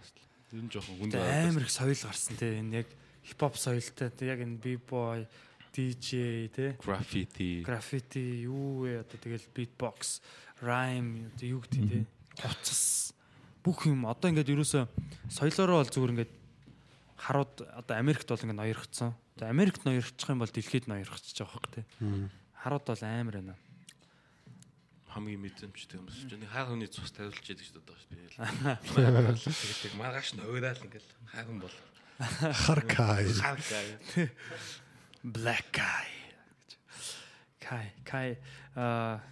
[0.52, 2.58] Ер нь жоохон хүнд их соёл гарсан те.
[2.58, 2.86] Энэ яг
[3.22, 4.26] хипхоп соёлтой те.
[4.26, 5.28] Яг энэ би-бой,
[5.74, 6.76] DJ те.
[6.82, 7.62] граффити.
[7.62, 9.02] Граффити юу вэ?
[9.06, 10.20] Одоо тэгэл beatbox,
[10.62, 12.06] rhyme юу гэдэг те.
[12.42, 13.14] Гоцс
[13.62, 14.88] бүх юм одоо ингээд ерөөсө
[15.30, 16.32] соёлоороо бол зүгээр ингээд
[17.24, 19.16] харууд одоо Америкт бол ингээд ноёрхцсан.
[19.36, 21.88] Одоо Америкт ноёрхчих юм бол дэлхийд ноёрхчих жоох хөх те.
[22.60, 23.56] Харууд бол амар байна.
[25.14, 26.34] хамгийн мэдрэмжтэй юм шиг.
[26.34, 28.82] Нэг хайр хүний цус тавиулж яадаг шүү дээ.
[29.54, 31.76] Тэгээд маргааш нь ойраал ингээл хайрын бол.
[32.18, 33.30] Харкай.
[33.30, 33.86] Харгай.
[35.22, 36.10] Black guy.
[37.62, 38.28] Kai, Kai
[38.74, 39.22] аа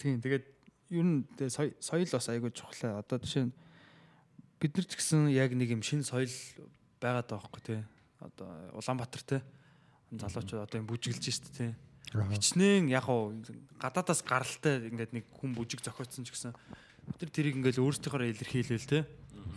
[0.00, 0.44] тийм тэгээд
[0.96, 3.04] ер нь соёл бас айгүй чухлаа.
[3.04, 3.54] Одоо жишээ нь
[4.60, 6.32] бид нар ч гэсэн яг нэг юм шин соёл
[7.00, 7.80] байгаад байгаа байхгүй тий.
[8.20, 8.48] Одоо
[8.78, 9.40] Улаанбаатар тий.
[10.10, 11.70] Залуучууд одоо юм бүжиглж штэ тий.
[12.14, 13.34] Хичнээн яг уу
[13.80, 19.02] гадаадаас гаралтай ингээд нэг хүн бүжиг зохиоцсон ч гэсэн нар тэрийг ингээд өөрсдийнхөө илэрхийлвэл тий.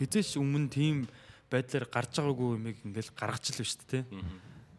[0.02, 1.06] Хизээч өмнө тийм
[1.49, 4.03] байдлаар гарч байгаагүй юмыг ингээд гаргаж л дээ тий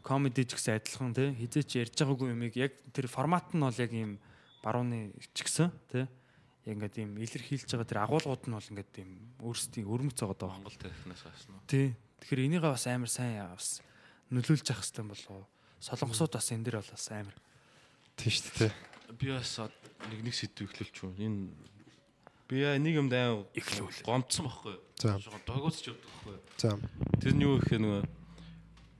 [0.03, 3.93] комеди ч гэсэн адилхан тий хизээч ярьж байгаагүй юмыг яг тэр формат нь бол яг
[3.93, 4.16] ийм
[4.65, 6.05] барууны ч гэсэн тий
[6.65, 9.11] яг ингээд ийм илэрхийлж байгаа тэр агуулгууд нь бол ингээд ийм
[9.45, 11.69] өөрсдийн өрмөц байгаа даа Монгол тарихнаас гарсан уу?
[11.69, 13.81] тий тэгэхээр энийг бас амар сайн бас
[14.31, 15.45] нөлөөлж явах хэрэгтэй болов уу
[15.81, 17.37] солонгосууд бас энэ дэр бол бас амар
[18.21, 18.73] Тийм шүү дээ.
[19.17, 19.53] Би бас
[20.13, 21.13] нэг нэг сэдв эхлүүлч юу.
[21.17, 21.49] Энэ
[22.51, 24.05] би яа нэг юм дай Эхлүүл.
[24.05, 24.83] гомцсон байхгүй юу?
[25.01, 25.17] За.
[25.49, 26.43] Догоосч явдаг байхгүй юу?
[26.61, 26.77] За.
[27.23, 28.05] Тэр нь юу гэх нэг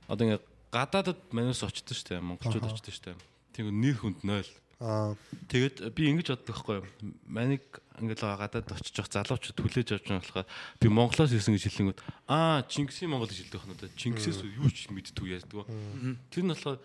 [0.09, 0.41] одоо ингээ
[0.73, 2.73] гадаадад манус очдог штэ монголчууд Аха.
[2.73, 3.13] очдог штэ.
[3.53, 4.41] Тэг нэр хүнд 0.
[4.81, 5.13] Аа
[5.51, 6.87] Тэгээд би ингэж боддог байхгүй юу?
[7.27, 10.47] Маник ингээл гадаад очиж явах залуучууд хүлээж авч байгаа болохоор
[10.79, 11.99] би Монголоос ирсэн гэж хэлэнгүүт
[12.31, 13.91] аа Чингисийн Монгол гэж хэлдэг байна.
[13.99, 15.67] Чингисээс юу ч мэддэггүй яадаг.
[16.31, 16.79] Тэр нь болохоор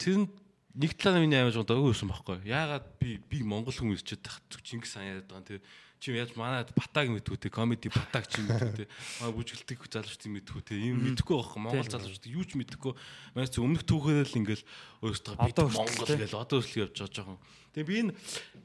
[0.00, 0.32] тэр нь
[0.80, 2.48] нэг талаа миний аймаг жоо өгөөсөн байхгүй юу?
[2.50, 5.48] Яагаад би би Монгол хүн ирчээд тах Чингис хаан яриад байгаа юм.
[5.54, 5.60] Тэр
[6.04, 8.86] чи яаж манайд батаг мэдгүй те комеди батаг чи мэдгүй те
[9.24, 10.76] аа бүжгэлдэг залуучдын мэдгүй те.
[10.76, 12.92] Юм мэдгүй байхгүй Монгол залуучд юу ч мэдгүй
[13.32, 14.64] манай чи өмнөх түүхээр л ингээл
[15.00, 17.40] өөрсдөө би Одоо Монгол гэж одоо хүртэл явж байгаа жоохон.
[17.72, 18.12] Тэгээ би энэ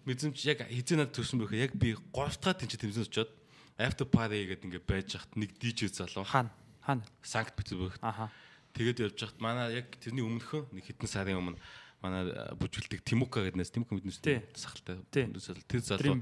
[0.04, 3.32] мэдрэмж яг хизээ надад төрсөн бөхөө яг би говьтгаа тэнцээ тэмцэн очиод
[3.80, 6.28] after party гэдэг ингээд байж хат нэг DJ залуу.
[6.28, 6.52] Хаана?
[6.84, 7.08] Хаана?
[7.24, 8.28] Санкт Петербург Аха.
[8.76, 11.60] тэгээд явж хат манай яг тэрний өмнөхөө нэг хэдэн сарын өмнө
[12.04, 12.28] манай
[12.60, 14.44] бүжгэлдэг Тимука гэдэг нэс Тимука мэднэс Тий.
[14.56, 15.32] сахалтай тэр
[15.80, 16.20] залуу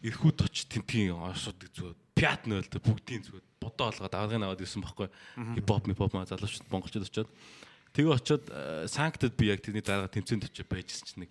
[0.00, 0.10] Dream Big.
[0.10, 5.08] эрхүү точ тентгийн оршуудаг зүгээр пиатно л бүгдийн зүгээр бодоо олгоод аврагын аваад ирсэн байхгүй
[5.60, 7.28] хипхоп мипхоп маа залуучууд монголчууд очиод
[7.92, 8.44] тэгээ очиод
[8.88, 11.30] санктад би яг тэрний дараа тэмцээнд очиж байжсэн чинь нэг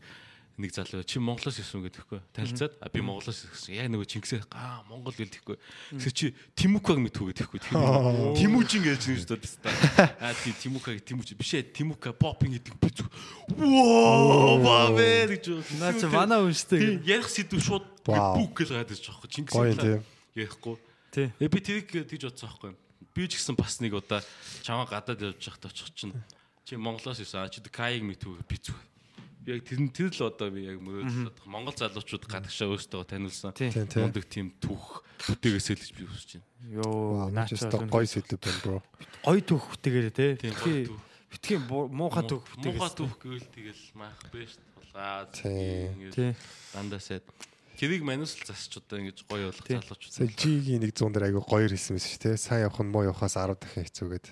[0.60, 3.80] нэг залуу чи Монголоос ирсэн үү гэдэхгүй танилцаад би Монголоос ирсэн.
[3.80, 5.56] Яг нөгөө Чингисээ аа Монгол гэлдэхгүй
[5.96, 7.60] гэсэн чи Тимукаг мэдхүү гэдэхгүй
[8.36, 12.90] Тимүжин гэж нэг шүү дээ а тий Тимукаг Тимүж биш ээ Тимука попинг гэдэг би
[12.92, 13.08] зүг
[13.56, 17.00] воо бавэ гэж Наа чи манай үнштэй.
[17.00, 19.32] тий ярих сэдв шууд бүк гэж гадаж байгаа.
[19.32, 20.04] Чингисээ
[20.36, 20.76] ярихгүй.
[21.12, 21.32] Тий.
[21.40, 22.72] Э би тэрийг тэгж бодсон байхгүй.
[23.16, 24.22] Би ч гэсэн бас нэг удаа
[24.62, 26.14] чамаа гадаад явж байхдаа очих чинь
[26.66, 28.78] чи Монголоос ирсэн чи каиг мэдвүү би зүг.
[29.50, 31.46] Би яг тэр тэр л одоо би яг мөрөөдөж бодох.
[31.50, 32.78] Монгол залуучууд гадагшаа.
[33.58, 34.06] Тийм тийм.
[34.06, 36.46] Мундаг тийм түүх бүтээгээсэй л гэж би хүсэж байна.
[36.70, 38.78] Йоо, Наач наача өстө гоё сэдв байна бро.
[39.26, 40.28] Гой түүх хүтээгээрээ те.
[40.38, 40.86] Тийм, Битгий
[41.34, 42.94] битгий муухай түүх Муухай хүтээгээс.
[42.94, 45.90] түүх гэвэл тэгэл маах биш тулгаад Тий.
[46.14, 46.32] Тий.
[46.78, 47.26] дандаа сайд.
[47.80, 50.14] Тэрийг манус л засч одоо ингэж гоё болох залуучууд.
[50.14, 52.38] Сая G-ийн 100 дээр айгу гоё хэлсэн мэт шүү те.
[52.38, 54.26] Сайн явах нь муу явахаас 10 дахин хэцүүгээд.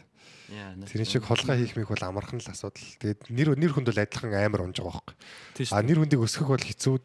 [0.47, 2.87] Тэрний шиг холгоо хийх мэх бол амархан л асуудал.
[3.03, 5.15] Тэгээд нэр нэр хүнд бол адилхан амар унж байгаа байхгүй.
[5.59, 6.95] Тий А нэр хүндийг өсгөх бол хэцүү.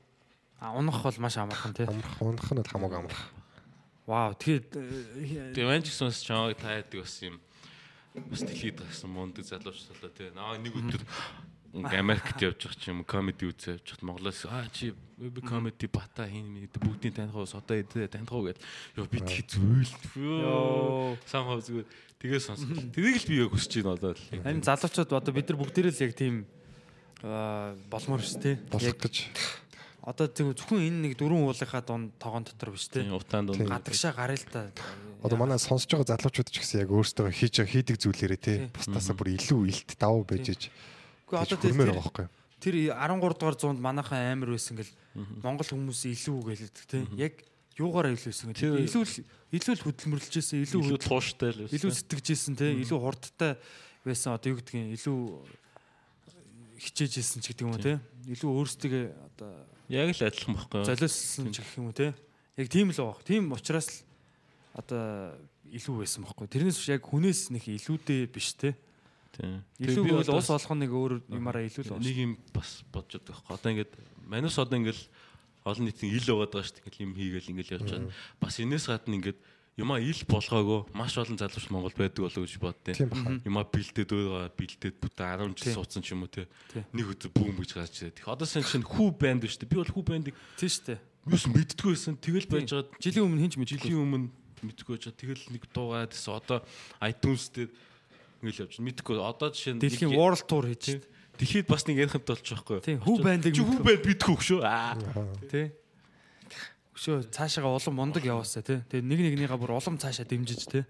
[0.63, 1.91] А унах бол маш амархан те.
[1.91, 3.23] Амарх унах нь бол хамаагүй амарх.
[4.07, 7.43] Вау, тэгээд э, Тэгээ манч гэсэн чамайг таадаг бас юм
[8.15, 10.31] бас дэлхийд гарсан мундаг залуучсалаа тий.
[10.39, 11.03] Аа нэг өдөр
[11.73, 16.29] Америкт явж байгаа ч юм комеди үзээ явж хат Монголоос аа чи би комеди бата
[16.29, 18.61] хин мэд бүгдийн таних уу содоо идэ таних уу гэд
[19.01, 19.89] ёо би тэг зөөл
[20.21, 21.17] Йоо.
[21.25, 21.89] самхав зүгээр
[22.23, 22.71] тэгээ сонсох.
[22.95, 24.23] Тэрийг л би яг хүсэж байна одоо л.
[24.47, 26.35] энэ залуучууд одоо бид нар бүгдээрээ л яг тийм
[27.27, 29.17] аа, болмоор шүү Яг гэж.
[30.03, 32.87] одоо зөв- зөвхөн энэ нэг дөрвөн уулынхаа дунд тогоон дотор биш.
[32.91, 33.63] Тийм утаан дунд.
[33.67, 34.71] Гадагшаа гараа л та.
[35.23, 38.55] Одоо манай сонсож байгаа залуучууд ч гэсэн яг өөрсдөө хийж байгаа хийдэг зүйлээрээ те.
[38.67, 38.71] Тий.
[38.75, 40.63] Бусдаасаа бүр илүү илт давуу байж иж.
[41.31, 42.27] Гэхдээ одоо хөрмөр тэр байгаа байхгүй.
[42.63, 44.91] тэр 13 дугаар зуунд манайхан амар байсан гэл
[45.43, 46.99] Монгол хүмүүс илүү гэлдэг те.
[47.15, 47.35] Яг
[47.79, 49.15] байсан Тэр- гэл илүү л
[49.53, 51.75] илүү л хөдөлмөрлөжсэн, илүү илүү тууштай л байсан.
[51.77, 52.67] илүү сэтгэжсэн те.
[52.77, 53.53] Илүү хурдтай
[54.05, 55.19] байсан одоо юу гэдгийг илүү
[56.83, 58.01] хичээжсэн ч гэдэг юм уу те.
[58.27, 59.51] Илүү өөрсдөө одоо
[59.93, 60.89] Яг л адилхан байхгүй юу?
[60.89, 62.15] золиослсон ч гэх юм уу те.
[62.59, 63.23] Яг тийм л байгаа.
[63.25, 63.97] Тийм учраас л
[64.75, 65.37] одоо
[65.71, 66.47] илүү байсан байхгүй.
[66.51, 68.75] Тэрнээс биш яг хүнээс нэг илүүдээ биш те.
[69.33, 69.63] Тийм.
[69.81, 73.57] Илүү одоо ус олгох нэг өөр юмараа илүү л нэг юм бас бодож байгаа байхгүй.
[73.57, 73.93] Одоо ингээд
[74.29, 75.01] манус одоо ингээд
[75.65, 76.85] олон нийтийн ил байгаад байгаа шүү дээ.
[76.87, 78.13] Ингээд юм хийгээл ингээд явж байгаа.
[78.43, 79.39] Бас энэс гадна ингээд
[79.79, 82.97] юмаа ил болгоогүй маш олон залууч Монгол байдаг болов гэж боддیں۔
[83.47, 86.45] Юмаа бэлдээд байгаа бэлдээд бүтэн 10 жил суудсан ч юм уу те.
[86.93, 88.27] Нэг өдөр бүүм гэж гарч ирээд.
[88.29, 89.73] Одоо сайн чинь хүү банд шүү дээ.
[89.73, 91.01] Би бол хүү бандыг тийм шүү дээ.
[91.31, 92.15] юус мэддггүй байсан.
[92.19, 93.79] Тэгэл байж байгаа Жилийн өмнө хинч мэдгүй.
[93.79, 94.29] жилийн өмнө
[94.67, 95.21] мэдгүй байж байгаа.
[95.23, 96.35] Тэгэл нэг дуугаад гэсэн.
[96.37, 96.59] Одоо
[97.01, 97.71] iTunes дээр
[98.43, 98.87] ингээл явж байна.
[98.91, 99.15] Мэдгүй.
[99.23, 101.07] Одоо жишээ нь Дэлхийн World Tour хийж
[101.39, 102.85] Дэлхийд бас нэг ярихад болж байгаа байхгүй юу?
[102.85, 104.61] Тийм, хүү бандыг Чи хүү банд битгүү шүү.
[104.63, 104.95] Аа.
[105.49, 105.73] Тэ.
[106.93, 108.79] Өшөө цаашаага улам мундаг яваасаа тий.
[108.93, 110.85] Тэгээ нэг нэгнийгаа бүр улам цаашаа дэмжиж тий.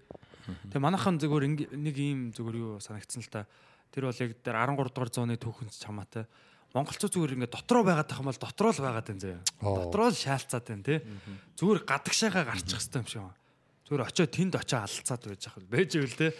[0.67, 3.47] Тэгээ манайхан зүгээр инг- нэг ийм зүгээр юу санагдсан л та.
[3.95, 6.27] Тэр бол яг дээр 13 дугаар зууны түүхэнд ч хамаатай.
[6.75, 9.41] Монголчууд зүгээр ингээд дотроо байгаад тах юм бол дотроо л байгаад байна заяа.
[9.63, 9.87] Оо.
[9.87, 10.99] Дотроо л шаалцаад байна тий.
[11.55, 13.37] Зүгээр гадагшаага гарчих хэвээр юм шиг байна.
[13.83, 16.31] Зүгээр очиод тэнд очиод алцаад байж ах байж ивэл тий.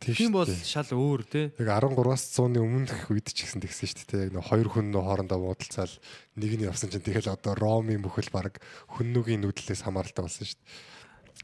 [0.00, 1.46] Тийм бол шал өөр тий.
[1.56, 4.24] Яг 13-аас 100-ны өмнөх үед ч гэсэн тэгсэн шүү дээ.
[4.28, 5.94] Яг нэг хоёр хүн нөө хоорондоо муудалцаал
[6.36, 8.60] нэг нь явсан чинь тэгэл одоо Роми мөхөл баг
[8.92, 10.96] хүннүгийн нүүдлээс хамааралтай болсон шүү дээ.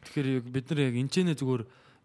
[0.05, 1.63] Тэгэхээр яг бид нар яг энэчнээ зүгээр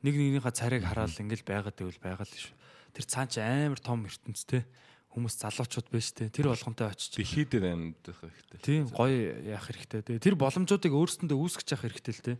[0.07, 2.56] нэг нэгнийхээ царайг хараад ингээл байгаад байвал байгаад шүү.
[2.95, 4.64] Тэр цаан чи амар том ертөнцтэй
[5.11, 6.30] хүмүүс залуучууд байж тээ.
[6.30, 8.60] Тэр болгонтой очиж Дэлхий дээр амьдах хэрэгтэй.
[8.61, 10.22] тийм гоё яах хэрэгтэй тээ.
[10.22, 12.38] Тэр боломжуудыг өөрсөндөө үүсгэж явах хэрэгтэй л тээ.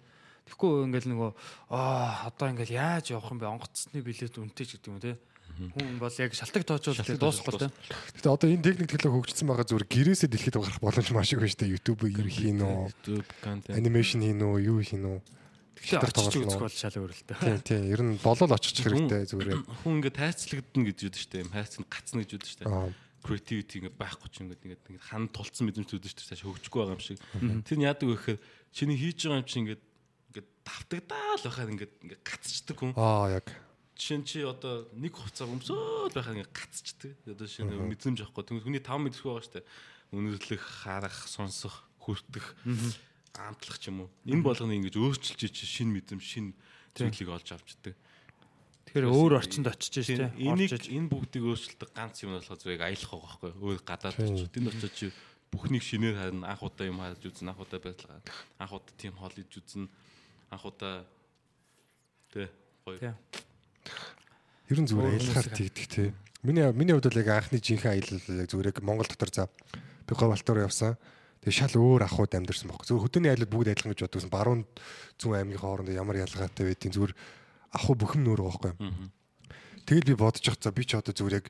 [0.48, 1.32] Тэгэхгүй ингээл нөгөө
[1.76, 3.52] аа одоо ингээл яаж явах юм бэ?
[3.52, 5.20] Онгоцсны билет үнэтэй ч гэдэг юм те.
[5.58, 7.70] Хүн бол яг шалтгаан тоочвол Шалтгаан дуусахгүй те.
[8.16, 11.52] Гэтэ одоо энэ техник технологи хөгжсөн байгаа зүгээр гэрээсээ дэлхийд гарах боломж маш их байна
[11.52, 11.74] шүү дээ.
[11.74, 12.78] YouTube юу хийн үү?
[12.94, 13.74] YouTube контент.
[13.74, 14.56] Анимашн хийн үү?
[14.70, 15.20] Юу хийн үү?
[15.78, 17.34] Тэгэхээр очиж үзэх бол шал өөр л те.
[17.42, 17.84] Тийм тийм.
[17.90, 19.62] Ер нь болол очих хэрэгтэй зүгээр.
[19.82, 21.42] Хүн ингээд хайцлагдана гэж юуд штэ.
[21.42, 22.66] Юм хайц нь гацна гэж юуд штэ.
[22.70, 22.94] Аа.
[23.28, 26.32] creativity ингээд байхгүй ч ингээд ингээд хан тулцсан мэдрэмж үүдэж штэ.
[26.32, 27.20] Цааш хөгжихгүй байгаа юм шиг.
[27.68, 28.40] Тэр нь яадаг вэ гэхээр
[28.72, 29.82] чиний хийж байгаа юм чи ингээд
[30.38, 32.94] ингээд давтагдаал байхад ингээд ингээд гацчдаг хүн.
[32.94, 33.48] Аа яг.
[33.98, 37.12] Жишээ нь чи одоо нэг хувцас өмсөөл байхад ингээд гацчдаг.
[37.26, 38.44] Одоо шинэ мэдрэмж авахгүй.
[38.46, 39.66] Тэгвэл хүний тав мэдрэх байгаа штэ.
[40.14, 42.56] Үнэрлэх, харах, сонсох, хүртэх,
[43.34, 44.10] амтлах ч юм уу.
[44.24, 46.54] Энэ болгоны ингэж өөрчилж чи шинэ мэдрэмж, шинэ
[46.94, 47.98] зүйлийг олж авчдаг.
[48.88, 50.32] Тэгэхээр өөр орчинд очиж штэ.
[50.40, 53.64] Энийг энэ бүгдийг өөрчлөлтөг ганц юм болохоо зүгийг аялах байгаа байхгүй юу?
[53.68, 54.48] өөр гадаад очиж.
[54.48, 55.06] Тэнд очиж чи
[55.52, 58.20] бүхнийг шинээр харна, анх удаа юм харж үзэн, анх удаа байдлаа.
[58.60, 59.92] Анх удаа тийм хоол иж үзэн.
[60.52, 61.06] Анх удаа
[62.32, 62.50] тэ
[62.86, 62.98] гоё.
[63.00, 63.14] Тий.
[64.72, 66.10] Ер нь зүгээр аялахаар тэгдэг тий.
[66.44, 69.50] Миний миний хувьд бол яг анхны жинхэнэ аялал яг зүгээр яг Монгол дотор за
[70.08, 70.96] би говалтор явсан.
[71.44, 72.88] Тэгээ шал өөр ахуйд амьдэрсэн байхгүй.
[72.88, 74.32] Зүгээр хөдөөний аялал бүгд адилхан гэж боддогсон.
[74.32, 74.62] Баруун
[75.20, 77.14] зүүн аймгийн хооронд ямар ялгаатай байдгийг зүгээр
[77.76, 78.72] ахуй бүхэм нөр байхгүй.
[79.88, 81.48] Тэгэл би бодож явах за би ч одоо зүгээр яг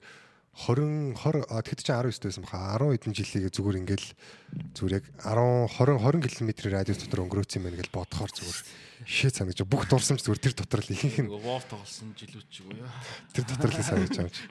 [0.55, 4.07] 20 20 а тэгэхэд чи 19 байсан баха 10 хэдэн жилийг зүгээр ингээл
[4.73, 8.59] зүгээр яг 10 20 20 км радиус дотор өнгөрөөцсөн юм байна гэж бодохоор зүгээр
[9.05, 12.81] шээ санагч бүх дурсамж зүгээр тэр дотор л ихэнх нь Вов тоглосон жилүүд ч үгүй
[13.37, 14.41] тэр дотор л санагч юм чи.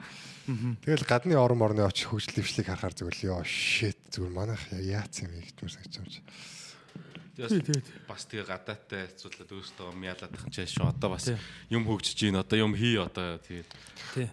[0.87, 5.35] Тэгэл гадны орон морны очи хөгжил дэвшлиг харахаар зүгээр ёо shit зүгээр манайх яац юм
[5.35, 5.91] гэдгээр санагч.
[5.99, 6.23] Тэгээд
[8.09, 10.89] бас тэгээ гадаатай хэцүүлээд өөртөө мяалаад тах чинь шүү.
[10.89, 11.29] Одоо бас
[11.69, 13.69] юм хөгжиж гин одоо юм хий одоо тэгээд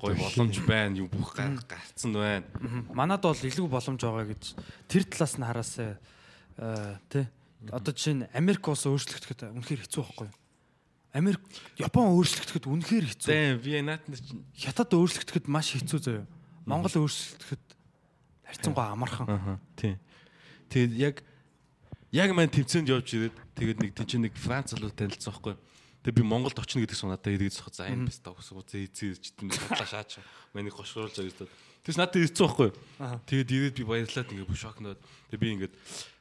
[0.01, 0.97] гоё боломж байна.
[0.97, 2.49] Юм бүх гар- гарцсан байна.
[2.97, 4.43] Манад бол илүү боломж байгаа гэж
[4.89, 6.01] тэр талаас нь хараасаа
[6.57, 7.27] э, тий.
[7.69, 10.37] Одоо жишээ нь Америк улс өөрчлөгдөхэд үнэхээр хэцүү байхгүй юу?
[11.15, 11.41] Америк
[11.79, 13.29] Япон өөрчлөгдөхэд үнэхээр хэцүү.
[13.31, 16.27] Зэн би наатны чинь Хятад өөрчлөгдөхэд маш хэцүү заяа.
[16.67, 17.65] Монгол өөрчлөгдөхэд
[18.49, 19.27] харьцангуй амархан.
[19.29, 19.95] Аа тий.
[20.69, 21.17] Тэгээд яг
[22.15, 25.59] яг маань тэмцээнд явж ирээд тэгээд нэг тийч нэг Франц залуу танилцсан байхгүй.
[26.07, 27.75] Тэгээд би Монголд очно гэдэг санаа надад ирээд зах.
[27.75, 30.23] За энэ бис тавс уу зээ зээ читэн хадлаа шаач.
[30.55, 31.51] Миний гошруулж байгаа юм.
[31.83, 32.71] Тэс надад ирсэн байхгүй.
[33.27, 35.01] Тэгээд ирээд би баярлаад ингээд шокноод
[35.35, 35.75] тэгээд би ингээд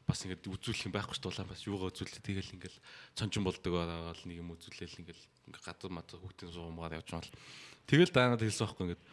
[0.09, 2.75] бас ингээд үзүүлэх юм байхгүй ч дулаан бас юугаа үзүүлээ тэгэл ингээд
[3.13, 7.31] цончин болдог байгаа нэг юм үзүүлээл ингээд ингээд гадуур мат хүүхдийн суумгаар явж байгаа.
[7.87, 9.03] Тэгэл даанаад хэлсэн байхгүй ингээд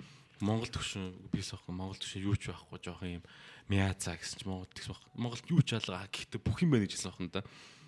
[0.41, 3.25] Монгол төвшин бис байхгүй Монгол төвшин юу ч байхгүй жоохон юм
[3.71, 5.11] мяазаа гэсэн чи Монгол тэгсэн байхгүй.
[5.15, 7.43] Монголд юу ч алгаа гэхдээ бүх юм байна гэж хэлсэн байхгүй да.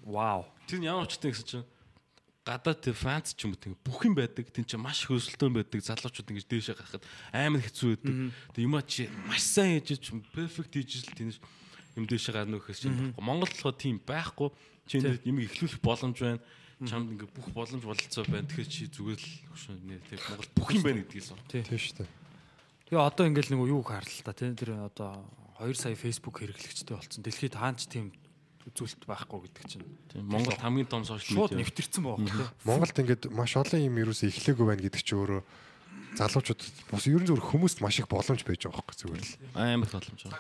[0.07, 0.47] Вау.
[0.71, 1.67] Тэр ямар учиртай гэсэн чинь
[2.47, 4.47] гадаад тэр Франц ч юм уу тийм бүх юм байдаг.
[4.51, 5.83] Тин чи маш хөөсөлтөөн байдаг.
[5.83, 8.15] Залуучууд ингэж дээшээ гарахад амар хэцүү байдаг.
[8.55, 11.31] Тэг юмаа чи маш сайн хийж перфект хийж л тийм
[11.99, 13.15] юм дээшээ гарна гэхээс чинь.
[13.19, 14.51] Монгол болохоор тийм байхгүй.
[14.87, 16.43] Чи юм ихлүүлэх боломж байна.
[16.83, 18.51] Чамд ингээ бүх боломж бололцоо байна.
[18.51, 19.75] Тэгэхээр чи зүгээр л хөшөө
[20.11, 21.39] тэр Монгол бүх юм байна гэдгийгсэн.
[21.47, 22.11] Тийм шүү дээ.
[22.91, 25.23] Тэгээ одоо ингээл нэг юу хаарлаа та тий тэр одоо
[25.63, 27.23] 2 сая Facebook хэрэглэгчтэй болсон.
[27.23, 28.11] Дэлхийд хаанч тийм
[28.67, 29.87] үзүүлэлт байхгүй гэдэг чинь.
[30.11, 31.67] Тийм Монгол хамгийн том сошиал Шууд медиа.
[31.67, 32.51] нэвтэрсэн байгаа юм.
[32.63, 35.43] Монголд ингээд маш олон юм ерөөсөө эхлээгүй байна гэдэг чи өөрөө
[36.19, 36.63] залуучууд
[36.93, 39.35] бас ерөн зөвөр хүмүүст маш их боломж байж байгаа байхгүй зүгээр л.
[39.59, 40.39] Амар боломж байна.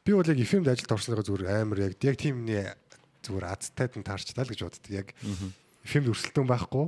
[0.00, 2.64] Би бол яг FM-д ажилд орсныгоо зүгээр амар яг яг тиймний
[3.20, 4.88] зүгээр азтайд нь таарчлаа л гэж боддог.
[4.88, 5.12] Яг
[5.84, 6.86] FM-д өрсөлдөөн байхгүй.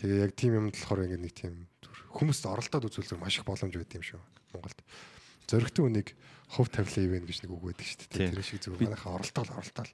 [0.00, 1.54] Тэгээ яг тийм юмд болохоор ингээд нэг тийм
[2.16, 4.20] хүмүүст оролдоод үзүүл зүгээр маш их боломж байд юм шүү.
[4.56, 4.80] Монголд.
[5.50, 6.08] Зөрөгтөн үнийг
[6.54, 8.14] хувь тавилан ивэн гэж нэг үг байдаг шүү дээ.
[8.14, 8.30] Тийм.
[8.38, 9.92] Тэр шиг зүгээр манайхаа оролдоол оролдоол.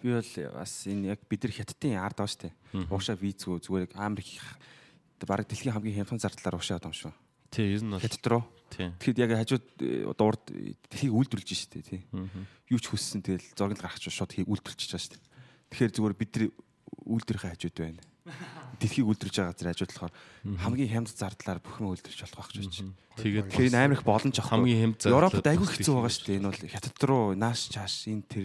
[0.00, 2.52] Би бол бас энэ яг бид нар хятадын ард байгаа штэ.
[2.92, 3.88] Уушаа визгүй зүгээр
[4.20, 4.44] их
[5.26, 7.12] бараг дэлхийн хамгийн хямдхан зардлаар уушаа байгаа юм шүү.
[7.50, 8.44] Тий, ер нь бол Хятад руу.
[8.70, 8.88] тий.
[9.02, 12.00] Тэгэхэд яг хажууд э, дуурд э, дэлхийг үйлдвэрлэж штэ тий.
[12.70, 15.18] Юу ч хүссэн тэгэл зураг л гаргаж шууд хийг үйлдвэрлэж байгаа штэ.
[15.74, 16.44] Тэгэхээр зүгээр бид нар
[17.04, 18.00] үйлдвэрийн хажууд байна.
[18.80, 20.14] Дэлхийг үйлдвэрж байгаа газар болохоор
[20.64, 22.96] хамгийн хямд зардлаар бүх юм үйлдвэрж болох байх гэж байна.
[23.20, 24.50] Тэгээд Тэгэхээр энэ амар их боломж авах.
[24.56, 26.38] Хамгийн хямд зардлаар Европод айгүй хэцүү байгаа шүү дээ.
[26.40, 28.44] Энэ бол хятад руу нааш чааш энэ тэр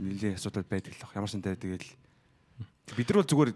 [0.00, 1.12] нэлээ асуудал байдаг л баг.
[1.12, 1.88] Ямар ч энэ тэгэл
[2.96, 3.50] бид нар бол зүгээр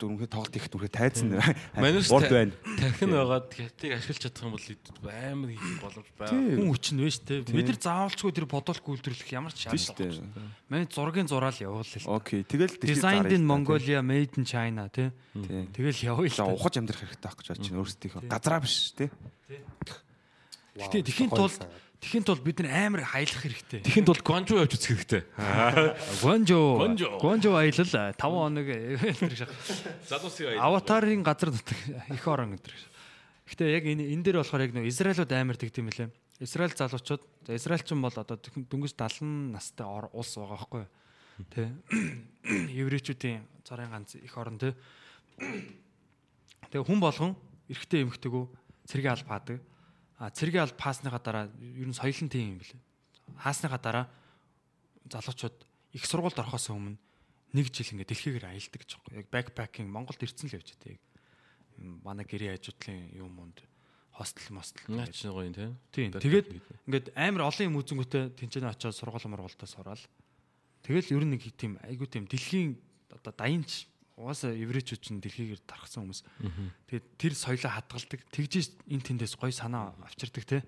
[0.00, 1.36] дүрмхээ тоглолт их дүрхээ тайзан
[1.76, 2.52] Манайс урд байна.
[2.80, 6.56] Тархин байгаад хятадыг ашиглаж чадах юм бол амар их боломж байна.
[6.56, 7.40] Хүн хүчин вэ шүү дээ.
[7.52, 10.48] Бид нар заавалчгүй тэр бодолт үйлдвэрлэх ямар ч шаардлага байхгүй.
[10.72, 12.08] Манай зургийн зураал явуул л.
[12.16, 12.40] Окей.
[12.48, 15.12] Тэгэл Designed in Mongolia, made in China тий.
[15.36, 16.56] Тэгэл явъя л.
[16.56, 18.22] ухаж амьдрах хэрэгтэй байх гэж бодож байна өөрсдийнхөө.
[18.24, 19.10] Газараа биш тий.
[20.80, 21.60] Гэтэ тэхийн тулд
[22.00, 23.84] тэхийн тулд бид нар амар хаялах хэрэгтэй.
[23.84, 25.22] Тэхэнд бол гонжо явж үзэх хэрэгтэй.
[26.24, 26.58] Гонжо.
[27.20, 27.50] Гонжо.
[27.60, 28.66] Аялал 5 хоног
[29.20, 29.52] тэр шах.
[30.08, 31.76] Залуусын Аватарын газар нутаг
[32.16, 32.72] их орон гэдэг.
[33.52, 36.08] Гэтэ яг энэ энэ дээр болохоор яг нэг Израилууд амар тэгдэм билээ.
[36.40, 40.90] Израиль залуучууд за Израильчин бол одоо дөнгөж 70 настай улс байгаа байхгүй юу?
[41.52, 41.68] Тэ.
[42.80, 44.72] Еврейчүүдийн цорын ганц их орон тэ.
[46.72, 47.36] Тэгээ хүн болгон
[47.68, 48.44] эрэгтэй эмэгтэйгөө
[48.88, 49.60] цэргийн алба хаадаг.
[50.20, 52.80] А цэргийн алба хаасныхаа дараа ер нь соёлын тийм юм билээ.
[53.40, 54.06] Хаасныхаа дараа
[55.08, 55.56] залуучууд
[55.96, 57.00] их сургуульд орохоос өмнө
[57.56, 59.24] нэг жил ингээ дэлхийгээр аялдаг гэж байна.
[59.24, 60.76] Яг бэкпакинг Монголд ирсэн л явж
[61.80, 63.64] юм манай гэрээ ажуудлын юм монд
[64.12, 65.16] хостел мостел Наа гэж.
[65.16, 65.72] чи гоё юм тий.
[65.92, 66.12] Тийм.
[66.12, 66.48] Тэгээд
[66.86, 70.04] ингээд амар олон юм үзэнгүүтээ тэнцэнэ очиод сургууль мургуултаа сураал.
[70.84, 72.76] Тэгэл ер нь нэг тийм айгуу тийм дэлхийн
[73.08, 73.88] одоо даянч
[74.20, 76.22] угаасаа еврейчүүд чинь дэлхийгээр тархсан хүмүүс.
[76.92, 78.20] Тэгээд тэр соёлоо хадгалдаг.
[78.28, 80.58] Тэгжээс эн тэндээс гоё санаа авчирдаг те.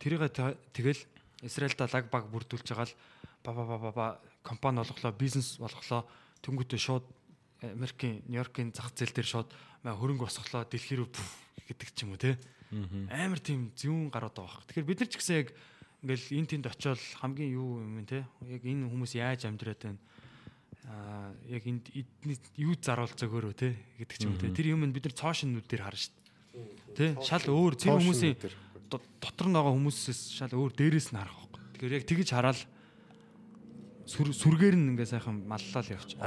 [0.00, 0.24] Тэрийг
[0.72, 1.00] тэгэл
[1.44, 2.96] Израильда лаг баг бүрдүүлж байгаа л
[3.44, 4.06] ба ба ба ба ба
[4.40, 6.08] компани олголоо, бизнес олголоо.
[6.40, 7.04] Тэнгүүтээ шууд
[7.60, 9.48] Америкийн Нью-Йоркийн зах зээл дээр шууд
[9.84, 11.12] хөрөнгө босголоо дэлхий рүү
[11.68, 12.40] гэдэг ч юм уу те.
[13.12, 14.64] Амар тийм зүүн гарууд байгаа.
[14.68, 15.48] Тэгэхээр бид нар ч гэсэн яг
[16.00, 18.24] ингээл эн тэнд очиод хамгийн юу юм те.
[18.48, 20.00] Яг энэ хүмүүс яаж амьдраад байна
[20.84, 24.52] аа яг энд эдний юу заруулж зөгөөрөө те гэдэг ч юм те.
[24.52, 26.12] Тэр юм бид нар цоошин нүдээр харна шүү
[26.94, 27.16] дээ.
[27.16, 28.36] Тэ шал өөр тэр хүмүүсийн
[28.92, 31.62] дотор нь байгаа хүмүүсээс шал өөр дээрээс нь харах байхгүй.
[31.74, 32.60] Тэгэхээр яг тэгж хараад
[34.04, 36.20] сүр сүргээр нь ингээ сайхан маллал явчих.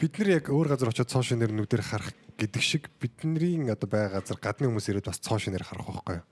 [0.00, 4.24] Бид нар яг өөр газар очиод цоо шинээр нүдээр харах гэдэг шиг бидний одоо байгаа
[4.24, 6.26] газар гадны хүмүүс ирээд бас цоо шинээр харах байхгүй юу.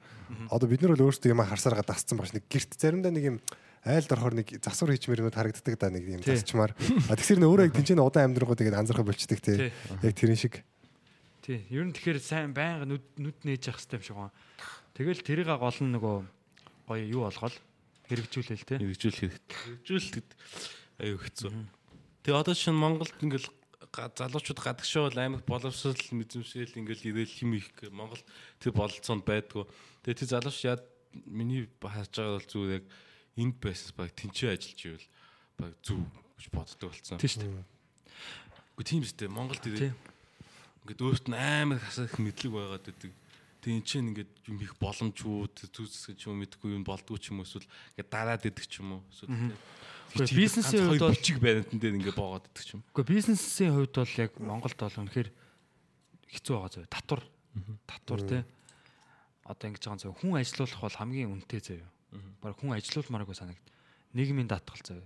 [0.49, 3.37] Одоо бид нар бол өөрсдөө юм харсараа дасцсан багш нэг герт заримдаа нэг юм
[3.85, 6.33] айл дорхоор нэг засвар хийчмэрнүүд харагддаг да нэг юм Тий.
[6.37, 6.73] засчмаар.
[7.11, 9.69] А тэгсэр нэ өөрөө яг тэнцэн удаан амьдрахуу тэгээд анзаарах болчдөг Тий.
[9.69, 9.73] тий.
[10.03, 10.55] Яг тэрэн шиг.
[11.45, 11.67] Тий.
[11.71, 14.35] Ер нь тэгэхээр сайн байнга нүд нүд нээж явах хэрэгтэй юм шиг байна.
[14.97, 16.17] Тэгэл тэрийг гол нь нөгөө
[16.89, 17.57] гоё юу болгоод
[18.09, 18.79] хэрэгжүүлээл те.
[18.79, 19.59] Хэрэгжүүлэх хэрэгтэй.
[19.85, 20.29] Хэрэгжүүлэхэд
[21.03, 21.51] аюу хэцүү.
[22.23, 23.51] Тэгээ одоо чинь Монголд ингээл
[23.93, 28.21] залуучууд гадагшаа бол амар боловсрал мэдрэмшээл ингээл ирээл хим их Монгол
[28.61, 29.65] тэр бололцоонд байдгүй.
[30.05, 30.79] Тэгээ тэр залууч яа
[31.27, 32.85] миний хааж байгаа бол зүгээр яг
[33.37, 35.07] энд байсаас баг тэнцээ ажиллаж ивэл
[35.61, 36.01] баг зүв
[36.41, 37.19] гэж боддог болсон.
[37.21, 37.65] Тий шүү дээ.
[38.77, 39.31] Гэхдээ тийм шүү дээ.
[39.33, 39.73] Монголд Тий.
[39.73, 39.97] ирээд
[40.85, 43.13] ингээд өөрт нь амар хасах мэдлэг байгаад байдаг.
[43.65, 47.49] Тэгээ эн чинь ингээд юм их боломжгүй зүсгэж юм мэдгүй юм болдгоо ч юм уу
[47.49, 47.67] эсвэл
[47.99, 49.03] ингээд дараад идэг ч юм уу.
[49.11, 49.53] Эсвэл
[50.17, 52.83] Гэхдээ бизнесийн хувьд бол- бичиг баримтан дээр ингээд боогод идэг ч юм.
[52.95, 55.29] Гэхдээ бизнесийн хувьд бол яг Монголд бол үнэхээр
[56.31, 56.87] хэцүү байгаа зөө.
[56.87, 57.23] Татвар.
[57.91, 58.39] Татвар те.
[59.51, 60.15] Одоо ингэж байгаа зөө.
[60.15, 61.83] Хүн ажилуулах бол хамгийн үнэтэй зөө.
[62.43, 63.65] Бараг хүн ажилуулмааргүй санагд.
[64.13, 65.03] Нийгмийн даатгал зөө.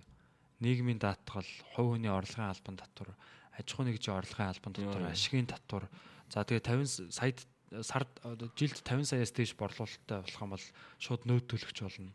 [0.61, 3.15] Нийгмийн даатгал, хувь хүний орлогын албан татвар,
[3.57, 5.85] аж ахуй нэгжийн орлогын албан татвар, ашигын татвар.
[6.31, 7.39] За тэгээ 50 саяд
[7.83, 8.11] сард
[8.59, 10.67] жилд 50 саяас дээш борлуулалттай болох юм бол
[10.99, 12.11] шууд нөөд төлөгч болно.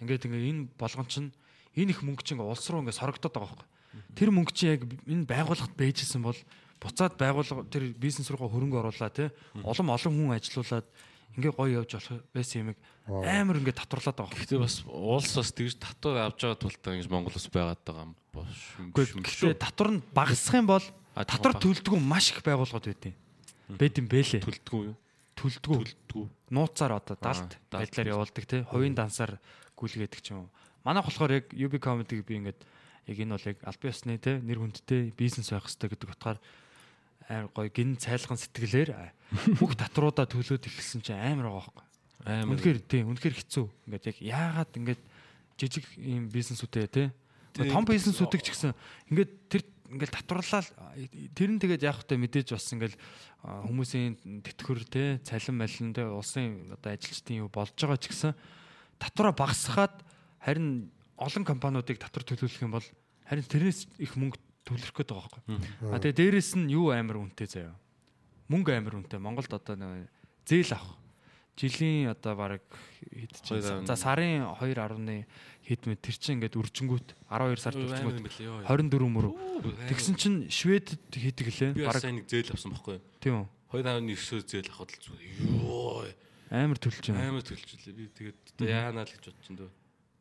[0.00, 1.30] Ингээд ингээ энэ болгон чинь
[1.76, 3.68] энэ их мөнгө чинь улс руу ингээ сорогдоод байгаа байхгүй.
[4.16, 6.40] Тэр мөнгө чинь яг энэ байгууллагт байжсэн бол
[6.80, 9.28] буцаад байгууллага тэр бизнес руугаа хөрөнгө оруулаад те
[9.60, 10.86] олон олон хүн ажилуулад
[11.36, 12.68] ингээ гоё явж болох байсан юм
[13.08, 14.38] амар ингээ татварлаад байгаа.
[14.38, 18.04] Гэхдээ бас улс бас тэгж татвар авч байгаа тул та ингэж Монгол ус байгаад байгаа
[18.08, 18.56] юм бош
[19.28, 19.52] шүү.
[19.58, 23.14] татвар нь багасах юм бол татвар төлдгөө маш их байгууллагууд байдیں۔
[23.68, 24.40] Байд юм бэлээ.
[24.40, 24.96] Төлдгүү юу?
[25.36, 25.76] Төлдгөө.
[25.84, 26.24] Төлдгүү.
[26.50, 29.36] нууцаар одоо далд байдлаар явуулдаг тий хувийн дансаар
[29.76, 30.50] гүйлгээдэг ч юм уу.
[30.84, 32.60] Манайх болохоор яг UB comedy би ингээд
[33.08, 36.38] яг энэ бол яг албан ёсны тий нэр хүндтэй бизнес байх хэрэгтэй гэдэг утгаар
[37.28, 38.90] амар гоё гин цайлган сэтгэлээр
[39.60, 41.86] бүх татваруудаа төлөөд эхэлсэн чинь амар байгаа байхгүй.
[42.24, 42.52] Амар.
[42.56, 43.66] Үнэхээр тий үнэхээр хэцүү.
[43.86, 45.02] Ингээд яг яагаад ингээд
[45.60, 47.08] жижиг ийм бизнесүүдээ тий
[47.52, 47.70] Тий.
[47.72, 48.72] том бизнесүүдийг ч гэсэн
[49.10, 50.68] ингээд тэр ингээд татварлал
[51.34, 52.94] тэр нь тэгээд яах вэ мэдээж бас ингээд
[53.42, 58.36] а, хүмүүсийн тэтгэр те цалин малин те улсын одоо ажилчдын юу болж байгаа ч гэсэн
[59.00, 59.96] татвараа багасгаад
[60.44, 62.86] харин олон компаниудыг татвар төлөвлөх юм бол
[63.26, 64.38] харин тэрнээс их мөнгө
[64.68, 65.92] төлөх гээд байгаа байхгүй.
[65.92, 67.74] А тэгээ дээрэс нь юу амар үнэтэй заяа.
[68.52, 69.18] Мөнгө амар үнэтэй.
[69.20, 70.12] Монголд одоо нэг
[70.44, 70.96] зээл авах
[71.58, 72.62] жилийн одоо баг
[73.10, 75.26] хэд ч за сарын 2.1
[75.66, 78.62] хэд мэд тэр чинь ингээд үржингүүт 12 сард үржингүүт юм билээ ёо.
[78.62, 79.26] 24 мөр.
[79.90, 81.72] Тэгсэн чинь Шведэд хийдэг лээ.
[81.82, 83.02] Бараг сайн нэг зээл авсан байхгүй юу?
[83.18, 83.46] тийм үү.
[83.74, 85.34] 2.9-өөс зээл авахд л зүгээр.
[85.50, 86.06] Йоо.
[86.48, 87.26] Амар төлж байна.
[87.28, 87.92] Амар төлчихлээ.
[87.92, 89.70] Би тэгээд одоо яанаа л гэж бодчихсон дөө.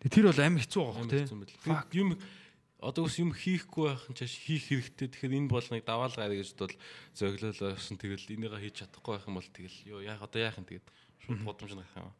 [0.09, 1.21] Тэр бол амар хэцүү байгаа Амар тий.
[1.23, 1.53] хэцүү байл.
[1.63, 2.09] Тэгээд юм
[2.79, 5.09] одоо ус юм хийхгүй байх нь чааш хийх хэрэгтэй.
[5.09, 6.77] Тэгэхээр энэ болгоныг даваал гараа гэж бодвол
[7.17, 10.85] зөглөөлөөсөн тэгэл энийгээ хийж чадахгүй байх юм бол тэгэл ёо яах одоо яах юм тэгээд
[11.25, 12.13] шууд бодомж нах юм.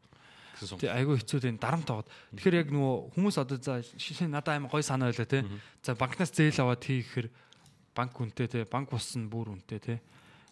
[0.58, 2.10] Тэг айгүй хэцүү дээ дарамт таваад.
[2.34, 5.46] Тэгэхээр яг нөгөө хүмүүс одоо за шишээ надад амар гой санаа байлаа тий.
[5.86, 7.30] За банкнаас зээл аваад хийхээр
[7.94, 8.64] банк үнэтэй тий.
[8.66, 9.98] Банк бус нь бүр үнэтэй тий.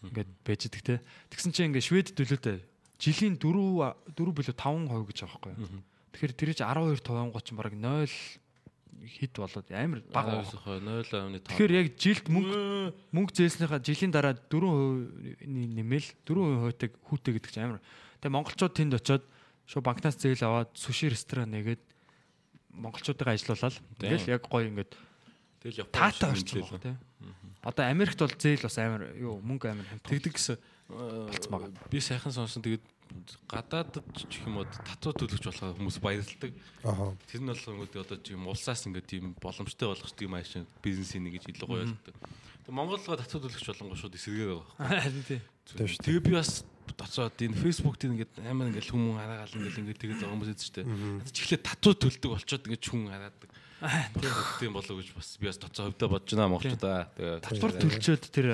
[0.07, 0.99] Ингээд байж идэг тий.
[1.35, 2.63] Тэгсэн чинь ингээд Швед төлөөтэй
[3.03, 5.55] жилийн 4 4 билүү 5% гэж байгаа байхгүй.
[6.15, 8.07] Тэгэхээр тэр чинь 12 тавангууд чинь бараг 0
[9.05, 10.41] хит болоод амар бага.
[10.41, 11.05] байгаа.
[11.05, 11.45] 0.5.
[11.53, 12.61] Тэгэхээр яг жилд мөнгө
[13.13, 17.81] мөнгө зээснийхаа жилийн дараа 4% нэмэл 4% хуйтаг хүүтэй гэдэг чинь амар.
[18.25, 19.25] Тэгээ монголчууд тэнд очиод
[19.67, 21.83] шууд банкнаас зээл аваад суши ресторан нэгээд
[22.71, 24.93] монголчуудыг ажилуулаад тэгэл яг гоё ингээд
[25.61, 26.97] тэгэл Япон таатай орчин байна тий.
[27.67, 30.07] Одоо Америкт бол зээл бас амар юу мөнгө амар хамт.
[30.07, 32.85] Тэгдэг гэсэн э, би сайхан сонсон тэгээд
[33.51, 36.53] гадаадд ч юм уу татвар төлөж болохоор хүмүүс баярлдаг.
[37.27, 41.39] Тэр нь бол ингээд одоо тийм улсаас ингээд тийм боломжтой болгох тийм аашин бизнесийн нэг
[41.39, 42.15] гэж илүү гоё ойлгодог.
[42.67, 45.01] Тэгээ Монголгоо татвар төлөгч болонгоо шууд эсэргээр байгаа.
[45.07, 45.41] Харин тий.
[45.67, 45.87] Тийм.
[45.87, 50.19] Тэгээ би бас доцоод энэ Facebook дээр ингээд амар ингээд хүмүүс хараагаал ингээд ингээд тэгээд
[50.23, 50.85] байгаа хүмүүс эд ч тээ.
[51.31, 53.51] Чихлээ татвар төлдөг болчоод ингээд хүн хараадаг.
[54.57, 56.99] Тийм болов гэж бас би бас доцоо хөвдөө бодож байна монголчуудаа.
[57.13, 58.47] Тэгээ Татвар төлчөөд тэр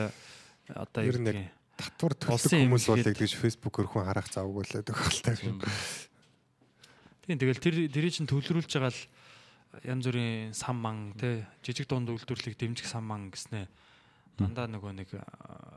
[0.73, 1.47] одоо Ер нь
[1.83, 5.37] татвар төлөх хүмүүс бол хийгээд- яг тэгж фэйсбүүкээр хүн харах завгүй л байдаг хэлтэй.
[7.27, 9.03] Тийм тэгэл тэр тэрийг чинь төвлөрүүлж байгаа л
[9.87, 13.67] янз бүрийн сан ман тий жижиг дунд үйлдвэрлэлийг дэмжих сан ман гэснээ
[14.37, 15.09] дандаа нөгөө нэг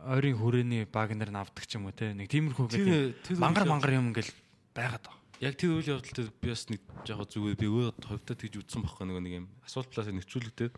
[0.10, 3.38] ойрын хүрээний баг нар нь авдаг ч юм уу тий нэг тиймэрхүү Тэр- гэдэг тэр
[3.38, 4.34] мангар мангар юм ингээл
[4.74, 5.22] байгаад байгаа.
[5.44, 8.82] Яг тэр үйл явдал дээр би бас нэг яг зүгээр би өөрөө ховдоо тэгж үтсэн
[8.84, 10.74] байхгүй нэг нэг юм асуулт талаас нэвтрүүлэгдээд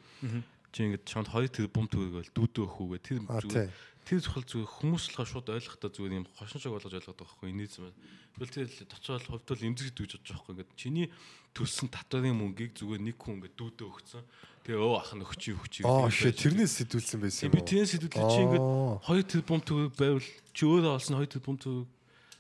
[0.74, 3.70] чи ингээд шонд 2 тэрбум төгрөгөөл дүүдөө өхүүгээ тэр зүгээр.
[4.08, 7.52] Тэр зөвхөн зүгээр хүмүүс л шууд ойлгохдоо зүгээр юм хошин шиг болгож ойлгоод байгаа байхгүй
[7.52, 7.92] энэз юм.
[8.40, 11.08] Тэгвэл тэр точоод хувьдвал эмзэг дүүж бодож байгаа байхгүй ингээд чиний
[11.52, 14.24] төлсөн татварын мөнгийг зүгээр нэг хүн ингээд дүүдөө өгсөн.
[14.64, 15.84] Тэгээ өө ах нь өгчий өгчий.
[15.84, 18.66] Аа shit тэрнээс сэтүүлсэн байсан Тийм би тэрнээс сэдвэлээ чи ингээд
[19.12, 21.88] 2 тэрбум төгрөг байвал чи өөрөө олсон 2 тэрбум төгрөг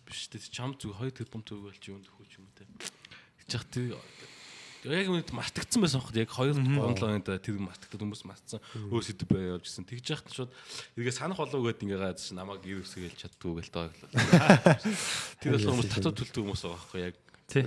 [0.08, 0.56] биш үү?
[0.56, 2.64] Чам зүг 2 тэрбум төгрөг бол чи юунд өгөх юм те.
[3.44, 3.92] Гэж яах тэр
[4.86, 8.60] яг үнэд мартагдсан байсан хот яг 2 гонлоонд тэр мартагдсан хүмүүс мартсан
[8.94, 9.88] өө сэдв бай явж гисэн.
[9.90, 10.52] Тэгж яхад шууд
[11.00, 13.90] эргээ санах болов гээд ингээ газ намайг ир үсгээл чаддгүй гэл доо.
[15.42, 17.16] Тэр бол хүмүүс татвар төлдөг хүмүүс байгаа байхгүй яг
[17.48, 17.64] Тий.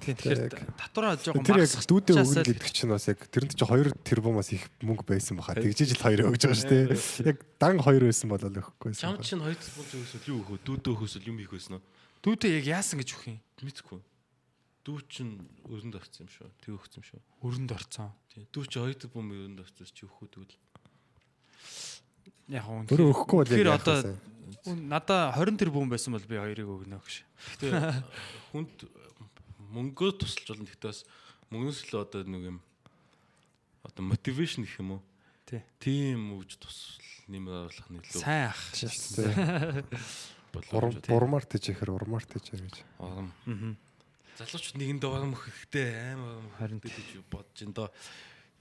[0.00, 0.48] Тийм тэгэхээр
[0.80, 4.48] татвараа жоохон Тэр яг дүүдээ өгнө л- гэдэг чинь бас яг тэрэнд чи 2 тэрбумаас
[4.56, 5.52] их мөнгө байсан баха.
[5.60, 7.28] Тэгжиж л 2 өгж байгаа шүү дээ.
[7.28, 10.64] Яг дан 2 байсан бол өгөхгүй чам чинь 2 тэрбум төгрөгөөс юу өгөх вэ?
[10.64, 11.84] Дүүдөө өгөхөөс юм хийх байсан уу?
[12.22, 13.38] дүүдээ яг яасан гэж өгөх юм.
[13.62, 14.00] Мэдхгүй.
[14.82, 15.38] Дүү чинь
[15.70, 16.50] өрөнд орсон юм шүү.
[16.58, 17.22] Тэг өгсөн юм шүү.
[17.46, 18.10] Өрөнд орцсон.
[18.34, 18.50] Тийм.
[18.50, 20.58] Дүү чи 2 тэрбум өрөнд орсон чи өгөх үү тэгвэл.
[22.50, 22.82] Яг уу.
[22.90, 24.18] Өөрөө өгөхгүй Тэгэхээр яах одоо
[24.74, 27.22] надаа 20 тэрбум байсан бол би хоёрыг өгнө гэж.
[27.62, 28.02] Гэтэ
[28.50, 28.90] хүнд
[29.70, 30.66] мөнгөө тусалж болно.
[30.66, 31.06] Гэтэ бас
[31.54, 32.58] мөнгөөс л одоо нэг юм
[33.86, 35.02] одоо мотивашн гэх юм уу?
[35.46, 35.62] Тий.
[35.78, 36.98] Тийм үж тусал
[37.30, 38.58] нэмэр оруулах нь илүү Сайн ах.
[40.76, 42.84] Урам урмаар тийчэхэр урмаар тийчээ гэж.
[43.00, 43.32] Ором.
[43.48, 43.72] Аа.
[44.40, 45.86] Залуучууд нэгэндээ өгөх хэрэгтэй
[46.16, 46.96] амар Харин гэж
[47.28, 47.88] бодож ин доо.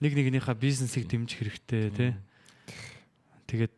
[0.04, 2.12] Нэг нэгнийхээ бизнесийг дэмжих хэрэгтэй тий.
[3.48, 3.78] Тэгээд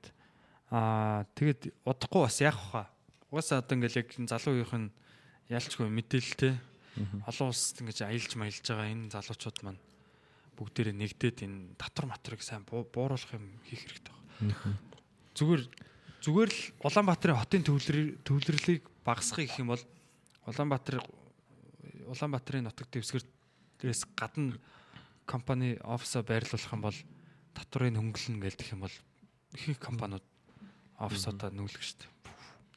[0.73, 2.85] аа тэгээд удахгүй бас яах вэ?
[3.29, 4.89] Угаасаа одоо ингээл яг энэ залуу үеийнх нь
[5.53, 6.53] ялчгүй мэдээлэлтэй.
[7.29, 9.81] Олон улсад ингэж аялж маялж байгаа энэ залуучууд маань
[10.57, 14.77] бүгдээрээ нэгдээд энэ татвар матрыг сайн буу- бууруулах юм хийх хэрэгтэй байна.
[15.33, 15.61] Зүгээр
[16.21, 19.83] зүгээр л Улаанбаатарын хотын төвлөр төвлөрлийг багасгах гэх юм бол
[20.45, 21.01] Улаанбаатар
[22.07, 24.59] Улаанбаатарын нутаг дэвсгэрээс гадна
[25.25, 26.97] компани офисоо байрлуулах юм бол
[27.53, 28.95] татврын хөнгөлнө гэлдэх юм бол
[29.55, 30.25] ихэнх компаниуд
[30.99, 32.07] офисуудаа нүүлгэж штэ.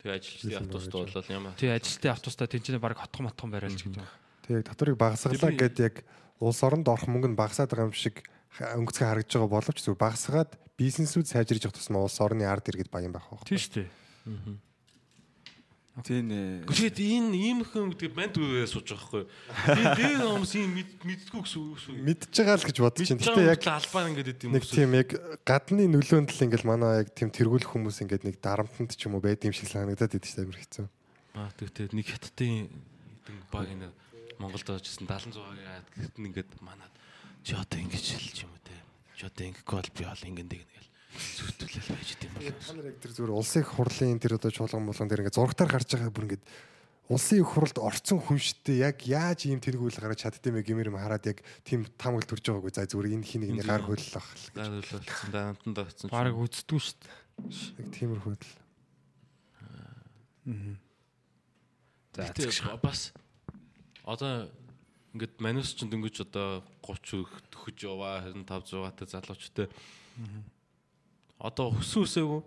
[0.02, 3.98] Тэгээ ажилчдын автобуст болол ямар Тий ажилтны автобустай тэнцэнэ баг хотхон мотхон бариулж гэдэг.
[3.98, 4.08] юм.
[4.46, 5.94] Тэг яг татварыг багасгалаа гэд яг
[6.38, 8.22] улс оронд орох мөнгө нь багасаад байгаа юм шиг
[8.60, 13.12] өнгөцгөө харагдаж байгаа боловч зөв багасгаад бизнесүүд сайжирж явах тусмаа улс орны ард иргэд баян
[13.12, 13.44] байх байх.
[13.48, 13.88] Тий штэ.
[16.04, 16.68] Тийм нэ.
[16.68, 19.24] Гэхдээ энэ ийм хүн гэдэг банд үрээ сууж байгаа байхгүй.
[19.64, 21.94] Тэгээ дээр хүмүүс ийм мэддгүү гэсэн үг шүү.
[22.04, 23.08] Мэдж байгаа л гэж бодож.
[23.16, 25.08] Мэдчихэж Гэтэ яг яг албаа ингээд идэв юм нэг тийм яг
[25.48, 29.24] гадны нөлөөнд л ингээл манай яг тийм тэргүүлэх хүмүүс ингээд нэг дарамтанд ч юм уу
[29.24, 30.86] байд юм шиг санагдаад идэв чинь амар хэцүү.
[31.40, 33.88] Аа тэгтээ нэг хятадын хэдэн баг энэ
[34.36, 36.92] Монголд очсон 76-гийн яад гэхэд ингээд манад
[37.40, 38.76] чи одоо ингэж хэлж юм уу те.
[39.16, 40.76] Чи одоо ингэхгүй бол би ол ингэн дэгнэ
[41.16, 42.60] гэл зүтүүлэл байж идэв юм бол.
[42.60, 45.70] Та нар яг тэр зүгээр улсын их хурлын тэр одоо чуулган болгон тэр ингээд зургатаар
[45.72, 46.44] гарч байгаа бүр ингээд
[47.08, 50.98] улсын их хуралд орцсон хүн шттэ яг яаж ийм тэргүүл гараад чаддсан бэ гэмээр юм
[50.98, 54.26] хараад яг тийм тамгал төрж байгаагүй за зүгээр энэ хин нэг гар хөллөх.
[54.52, 56.10] Гар хөлөлцсөн даантанд орсон.
[56.10, 57.06] Бараг үздэггүй штэ.
[57.78, 58.46] Яг тиймэрхүү л.
[62.16, 62.50] За Гэтэ
[62.82, 63.12] бас
[64.02, 64.48] одоо
[65.14, 69.66] ингээд манус ч дөнгөж одоо 30 төхөж яваа 25 6 та залуучтай.
[71.36, 72.40] Одоо хөсөн үсээгүй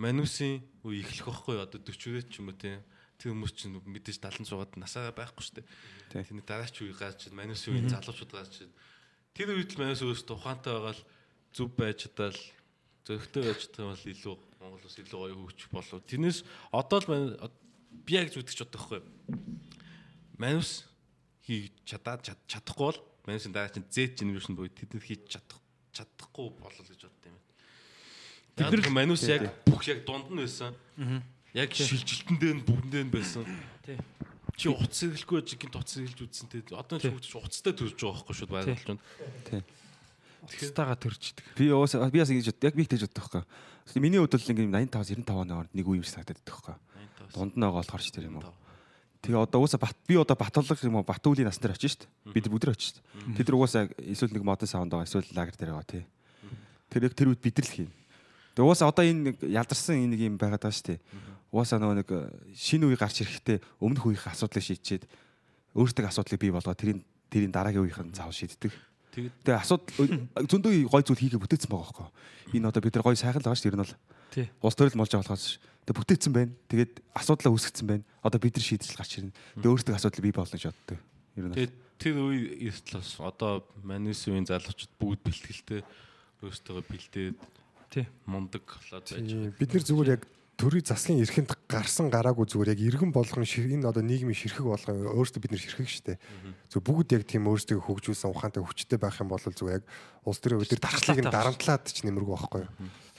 [0.00, 2.80] манусын үе эхлэх байхгүй одоо 40-д ч юм уу тийм
[3.20, 6.24] тэр хүмүүс чинь мэдээж 76-ад насаараа байхгүй шүү дээ.
[6.24, 8.64] Тэний дараач үе гарч манусын үеийн залуучууд гарч
[9.36, 11.04] тэр үед л манус өөрөөсөө ухаантай байгаа л
[11.52, 12.38] зүв байж чадал
[13.04, 16.00] зөрөгтэй байж чадсан бол илүү Монгол ус илүү гоё хөгжих болов.
[16.08, 16.38] Тэрнээс
[16.72, 17.08] одоо л
[18.04, 19.04] би яг зүтгэж юу?
[20.40, 20.84] Манус
[21.44, 25.60] хийж чадаад чад- чадахгүй бол манусын дараа чинь Z generation буюу тэд хийж чадах
[25.96, 27.39] чадахгүй болол гэж боддог юм.
[28.68, 30.74] Бид нар манус яг бүх яг дунд нь байсан.
[31.56, 33.44] Яг шилжилтэн дээр нь бүгдэн нь байсан.
[33.86, 33.96] Тий.
[34.60, 36.60] Чи утас хэрэглэхгүй байж гинт утас хэрэглэж үзсэн те.
[36.76, 39.64] Одоо ч хөгжиж утастай төрж байгаа байхгүй шүү байгаль чинь.
[40.40, 41.44] Утастайгаа төрждөг.
[41.56, 43.44] Би уус би бас ингэж бод- яг би тэгж боддог байхгүй.
[44.00, 46.76] Миний хувьд бол ингэ 85 95 оны хооронд нэг үе юм шиг санагдаад байдаг байхгүй.
[47.34, 48.52] Дунд нь байгаа болохоор ч тэр юм уу.
[49.20, 52.08] Тэгээ одоо уусаа бат би одоо Батулга юм уу Батуулийн насны дээр очиж штт.
[52.24, 53.02] Бид бүгд очиж штт.
[53.36, 56.04] Тэд нар уусаа эсвэл нэг модон саунд байгаа эсвэл лагер дээр байгаа тий.
[56.88, 57.90] Тэр яг тэр үед бид л хийн.
[58.60, 61.00] Уусаа одоо энэ нэг ядарсан энэ нэг юм байгаад байгаа штт.
[61.50, 62.08] Уусаа нөгөө нэг
[62.54, 65.04] шинэ үе гарч ирэхдээ өмнөх үеийн асуудлыг шийдчихэд
[65.74, 67.00] өөртөө асуудлыг бий болгоод тэрийн
[67.30, 68.74] тэрийн дараагийн үеийнхэн заавал шийддэг.
[69.10, 72.58] Тэгээ асуудал зөндөө гой зүйл хийгээ бүтээсэн байгаа байхгүй.
[72.58, 73.74] Энэ одоо бид нар гой сайхан л байгаа шүү дээ.
[73.74, 73.94] Энэ бол
[74.30, 74.46] Тий.
[74.62, 75.46] улс төрөл болж байгаа болохоос
[75.86, 76.52] тэгээ бүтээсэн байна.
[76.70, 78.04] Тэгээд асуудлаа үүсгэсэн байна.
[78.22, 79.34] Одоо бид нар шийдэж гарч ирнэ.
[79.58, 80.98] Тэгээ өөртөө асуудал бий болно гэж боддог.
[81.34, 81.54] Ер нь.
[81.58, 82.38] Тэгээд тэр үе
[82.70, 85.80] эртэл бас одоо манус үеийн залуучууд бүгд бэлтгэлтэй
[86.46, 87.38] өөрсдөө бэлдээд
[87.90, 88.06] Тий.
[88.26, 90.22] мундаг болоод байж Тийм, Бид нэр зүгээр яг
[90.60, 95.40] төрийн засгийн эрхэнд гарсан гараагүй зүгээр яг иргэн болгон энэ одоо нийгмийн ширхэг болгон өөрсдөө
[95.42, 96.20] бид нэр ширхэг штэ.
[96.70, 99.84] Зөв бүгд яг тийм өөрсдөө хөгжүүлсэн ухаантай хүчтэй байх юм бол зүгээр яг
[100.22, 102.72] улс төрийн өдөр дархлыг нь дарамтлаад ч нэмэргүй байхгүй юу?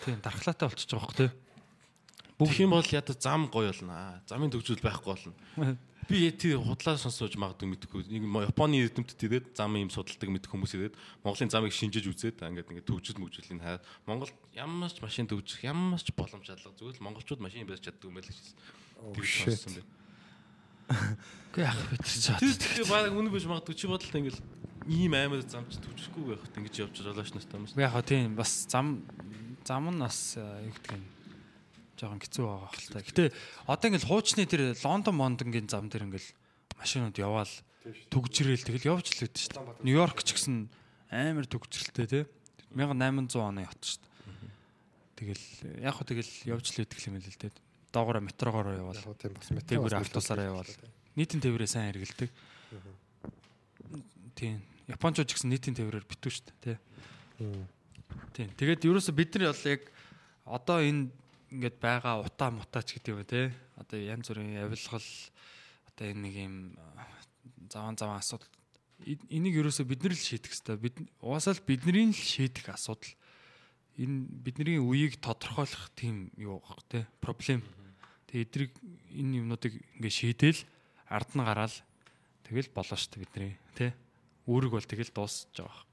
[0.06, 1.30] Тийм дархлаатай болчихж байгаа хөх тий.
[2.38, 4.22] Бүх юм бол ядаа зам гоё болно.
[4.30, 5.34] Замын төгжүүл байхгүй болно.
[6.10, 8.02] Би яти худлаа сонсож магадгүй мэдхгүй.
[8.10, 12.72] Нэг Японы эрдэмтэд ирээд замын юм судалдаг мэдэх хүмүүс ирээд Монголын замыг шинжиж үзээд ингээд
[12.72, 13.84] ингээд төгжил мөгжлийн хаа.
[14.10, 18.10] Монголд ямар ч машин төгжих ямар ч боломж алга зүгээр л монголчууд машин барьж чаддаг
[18.10, 18.58] юм байл гэж хэлсэн.
[19.14, 19.56] Тэр shit.
[19.56, 19.84] сонссон бэ.
[21.52, 22.40] Үгүй яах вэ тэр чад.
[22.42, 24.40] Тэр тэгэхээр баг үнэн байж магадгүй чи бодлоо ингээд
[24.90, 27.80] ийм амар замч төгжихгүй байхад ингэж явж жолооч настай юм шүү.
[27.80, 29.06] Яг хоо тийм бас зам
[29.64, 31.04] зам нь бас э, юу гэдэг юм
[32.02, 33.06] жоохон хэцүү байгаа хэл та.
[33.06, 33.24] Гэтэ
[33.70, 36.30] одоо ингээл хуучны тэр Лондон Мондонгийн зам дээр ингээл
[36.82, 37.54] машинууд яваал
[38.10, 39.86] төгжрэл тэгэл явж л өгдөө шүү дээ.
[39.86, 40.70] Нью-Йорк ч гэсэн
[41.14, 42.24] амар төгжрэлтэй тий.
[42.74, 44.12] 1800 оны хот шүү дээ.
[45.22, 45.46] Тэгэл
[45.86, 47.54] яг хоо тэгэл явж л өгдөг юм л л дээ.
[47.94, 49.02] Доогоороо метрогоор яваал.
[49.22, 50.74] Тийм бас метро Дээгүүр бас автобусаараа яваал.
[51.14, 52.30] Нийтийн тээврээ сайн хэрэгэлдэг.
[54.34, 54.64] Тийм.
[54.90, 56.78] Япончууд ч гэсэн нийтийн тээврээр битүү шүү дээ, тий.
[58.34, 58.50] Тийм.
[58.56, 59.82] Тэгээд ерөөсө бид нар яг
[60.48, 61.12] одоо энэ
[61.52, 63.52] ингээд байгаа утаа мутаач гэдэг юм те.
[63.76, 65.08] Одоо янз бүрийн авилгал
[65.92, 66.56] одоо энэ нэг юм
[67.68, 68.50] заван заван асуудал
[69.06, 70.78] энийг ерөөсө бид нар л шийдэх хэрэгтэй.
[70.78, 73.10] Бид угаасаа л бидний л шийдэх асуудал.
[73.98, 77.08] Энэ бидний үеийг тодорхойлох тийм юу баг те.
[77.20, 77.66] Проблем.
[78.30, 78.72] Тэгээ эдрийг
[79.10, 80.62] энэ юмнуудыг ингээд шийдээл
[81.10, 81.76] ард нь гараал
[82.46, 83.94] тэгэл болоо шүү дээ бидний те.
[84.46, 85.92] Үүрэг бол тэгэл дуусж байгаа баг.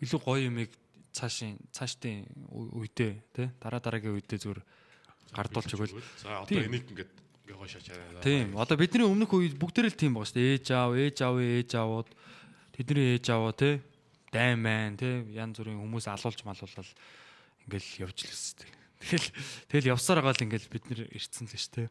[0.00, 0.70] Илүү гоё юмыг
[1.14, 4.62] цаашийн цаашдын үедээ те дараа дараагийн үедээ зүгээр
[5.30, 5.94] гардуулж өгөөл.
[6.18, 7.12] За одоо энийг ингээд
[7.46, 8.22] ингээ хойшоо чараа.
[8.22, 8.58] Тийм.
[8.58, 10.52] Одоо бидний өмнөх үед бүгдээрээ л тийм байгаа шүү дээ.
[10.58, 12.08] Ээж аав, ээж аавын ээж аавууд
[12.74, 13.70] тэдний ээж ааваа те
[14.34, 16.90] дайм мэн те янз бүрийн хүмүүс алуулж малуулал
[17.70, 18.70] ингээл явж л өстэй.
[18.98, 19.28] Тэгэл
[19.70, 21.88] тэгэл явсаар байгаа л ингээл бид нэр ирцэн л шүү дээ.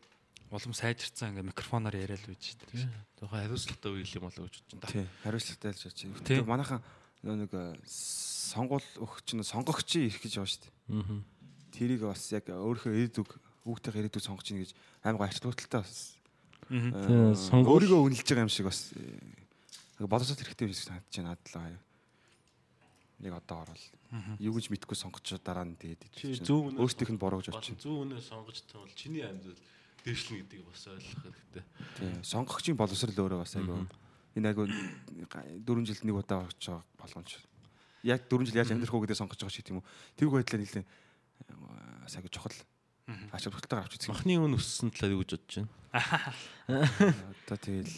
[0.52, 2.91] Улам сайжирцсан ингээ микрофоноор яриад л байж шүү дээ.
[3.24, 4.91] Тухайн хариуцлагатай үйл юм болоо гэж бодож байна.
[4.91, 5.80] Тий, хариуцлагатай л.
[5.80, 6.10] Тий.
[6.28, 6.82] Тэгээ манайхан
[7.24, 10.74] нөө нэг э, сонгуул өгч нь сонгогчийн ирэх гэж байгаа шүү дээ.
[11.00, 11.20] Аа.
[11.72, 13.30] Тэрийг бас яг өөрийнхөө ирээдүг
[13.64, 14.72] хүүхдийн ирээдүг сонгож ийн гэж
[15.08, 16.20] амар гоо ачаалттай бас.
[16.68, 17.32] Аа.
[17.32, 21.72] э, өөрийгөө үнэлж байгаа юм шиг бас э, боловсрол хэрэгтэй биш санагдаж байна надлаа.
[23.24, 23.86] Яг одоо орол.
[24.44, 27.80] Юу гэж мэдгүй сонгоч дараа нь тэгээд өөртөөх нь бороо гэж байна.
[27.80, 29.56] зөв үнэ сонгож тавал чиний амьдрал
[30.04, 31.64] дээшлэн гэдгийг бас ойлгох хэрэгтэй.
[31.95, 32.12] Тий.
[32.20, 33.88] Сонгогчийн боловсрол өөрөө бас айгүй
[34.35, 37.31] энэ айгүй 4 жилд нэг удаа болж байгаа болгоомж.
[38.03, 39.88] Яг 4 жил яаж амьдрах уу гэдээ сонгож байгаа ч тийм үү.
[40.18, 40.85] Тэр байдлаар нэлээ
[42.03, 42.57] бас айгүй чухал.
[43.31, 44.07] Ач холбогдолтой авч үзэх.
[44.07, 44.15] юм.
[44.15, 45.72] Махны үн өссөн талаар юу гэж бодож байна?
[47.43, 47.95] Одоо тэгэл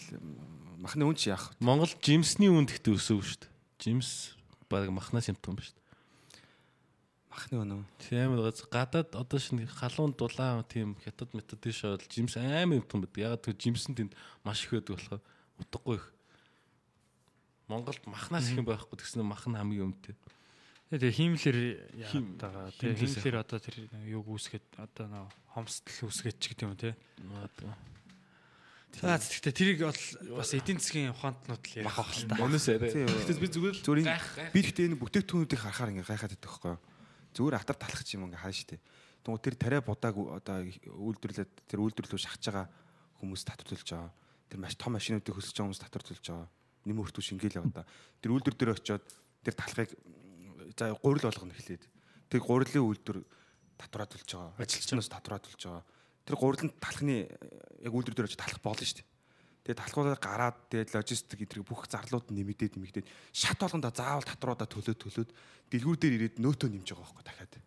[0.81, 1.61] махны үн чи яах вэ?
[1.61, 3.53] Монгол жимсний үн гэхдээ өсөв шүү дээ.
[3.77, 4.33] Жимс
[4.65, 5.85] баг махнаас юмтан ба шүү дээ.
[7.29, 7.83] Махны үн үү?
[8.01, 12.81] Тийм амар газ гадаад одоо шинэ халуун дулаан тийм хятад метод тийш бол жимс амар
[12.81, 13.21] юмтан байдаг.
[13.21, 15.21] Ягаад гэвэл жимс нь тэнд маш их байдаг болохоор
[15.61, 16.05] утгагүй их.
[17.67, 20.13] Монголд махнаас их юм байхгүй тэгсэн мах нь хамгийн өмтэй.
[20.93, 21.57] Тэгээ хиймлэр
[21.97, 22.77] яагаад.
[22.77, 23.75] Тэгээ хиймлэр одоо тэр
[24.05, 25.25] юг үүсгээд одоо нөө
[25.57, 26.93] хомсдол үүсгээд ч гэдэг юм те.
[27.25, 27.73] Магадгүй.
[29.01, 30.03] За гэхдээ тэрийг бол
[30.39, 32.37] бас эдийн засгийн ухаантнууд л ярих байх л та.
[32.37, 32.91] Өнөөс арай.
[33.01, 34.07] Тэгтээс би зүгээр л Зүгээр
[34.53, 36.81] би гэхдээ энэ бүтээгдэхүүнүүдийг харахаар ингээ гайхаад байдаг байхгүй юу?
[37.35, 38.79] Зүгээр атар талах юм ингээ хаана штэ.
[39.25, 42.67] Тэгвэл тэр тариа будааг одоо үйлдвэрлээд тэр үйлдвэрлэлөө шахаж байгаа
[43.19, 44.13] хүмүүс татварлуулж байгаа.
[44.47, 46.47] Тэр маш том машинуудыг хөсөж байгаа хүмүүс татварлуулж байгаа.
[46.85, 47.87] Нэм өртөө шингээл яваа да.
[48.21, 49.03] Тэр үйлдвэр дээр очиод
[49.41, 49.89] тэр талхыг
[50.77, 51.83] за гурил болгоно эхлээд.
[52.29, 53.19] Тэр гурилын үйлдвэр
[53.77, 54.53] татварлуулж байгаа.
[54.61, 55.83] Ажилчнаас татварлуулж байгаа.
[56.25, 57.25] Тэр гурилын талхны
[57.81, 59.03] яг үйлдвэр дээр очиод талах болно штэ.
[59.65, 64.99] Тэгээд талхуудаар гараад тэгээд логистик эдрэг бүх зарлууд нэмэгдээд нэмэгдээд шат болгонда заавал татваруудаа төлөөд
[65.01, 65.29] төлөөд
[65.73, 67.57] дэлгүүр дээр ирээд нөөтөө нэмж байгаа байхгүй дахиад.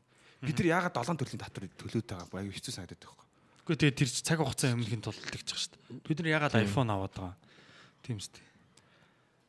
[0.46, 3.26] Бид нар яагаад долоон төрлийн татвар төлөөд байгаа байхгүй хэцүү санагдаад байхгүй.
[3.66, 6.06] Үгүй тэгээ тэр цаг хугацаа өмнөхийн тулд байгаа шүү дээ.
[6.06, 7.34] Бид нар ягаад iPhone аваад байгаа.
[8.06, 8.47] Тийм үстэй.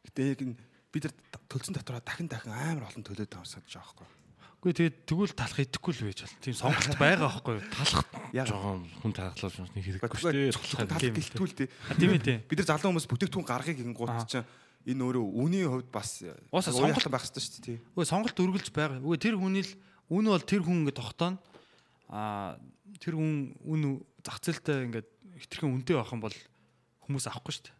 [0.10, 0.42] Гэтэ яг
[0.90, 1.14] бид нар
[1.46, 4.18] төлсөн татвараа дахин дахин амар олон төлөөд байгаа санагдаж байгаа байхгүй.
[4.60, 6.36] Үгүй тэгээ тэгвэл талах идэхгүй л байж бол.
[6.44, 7.64] Тийм сонголт байгаа байхгүй юу?
[7.72, 8.02] Талах
[8.36, 10.52] жоохон хүн таахлах юм нэг хэрэггүй шүү дээ.
[10.52, 11.70] цоглох тал тийм гэлтгүүл тээ.
[11.96, 12.40] Тийм ээ тийм.
[12.44, 14.44] Бид нар залуу хүмүүс бүтээгдэхүүн гаргахыг гин гут чинь
[14.84, 16.10] энэ өөрөө үнийн хувьд бас
[16.52, 17.80] Уусаа сонголт байх хэрэгтэй шүү дээ.
[17.96, 19.00] Үгүй сонголт үргэлж байгаа.
[19.00, 19.72] Үгүй тэр хүний л
[20.12, 21.40] үн бол тэр хүн ингээд тогтооно.
[22.12, 22.60] Аа
[23.00, 25.08] тэр хүн үн зах зээлтэй ингээд
[25.40, 26.36] хитрхэн үнэтэй байх юм бол
[27.08, 27.78] хүмүүс авахгүй шүү дээ.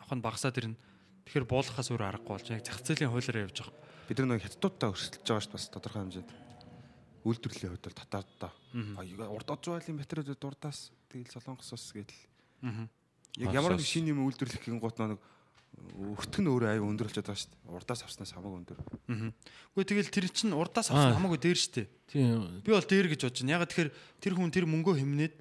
[0.00, 0.78] Авах нь багасаад ирнэ.
[1.24, 3.76] Тэгэхээр буулгахаас өөр аргагүй болж яг зах зээлийн хуулиараа явж байгаа.
[4.08, 6.30] Бид нар нэг хятадуудтай өрсөлдөж байгаа шүү дээ бас тодорхой хэмжээнд.
[7.24, 8.52] Үйлдвэрлэлийн хувьд бол татаадтай.
[9.32, 12.22] Урд оджвайлын материалууд урдаас тэгэл солонгос ус гэдэл.
[12.68, 12.88] Аа.
[13.40, 15.16] Яг ямар нэг шинэ юм үйлдвэрлэх гин гут нэг
[15.74, 17.74] өртг нь өөрөө аюу өндөр болчиход байгаа шүү дээ.
[17.74, 18.78] Урдаас авснаас хамаагүй өндөр.
[19.74, 20.94] Үгүй тэгэл тэр чинь урдаас Аа.
[20.94, 21.88] авсан хамаагүй дээр штэ.
[22.12, 22.62] Тийм.
[22.62, 23.54] Би бол дээр гэж бодож байна.
[23.58, 23.90] Ягаад тэгэхээр
[24.22, 25.34] тэр хүн тэр мөнгөө хэмнээд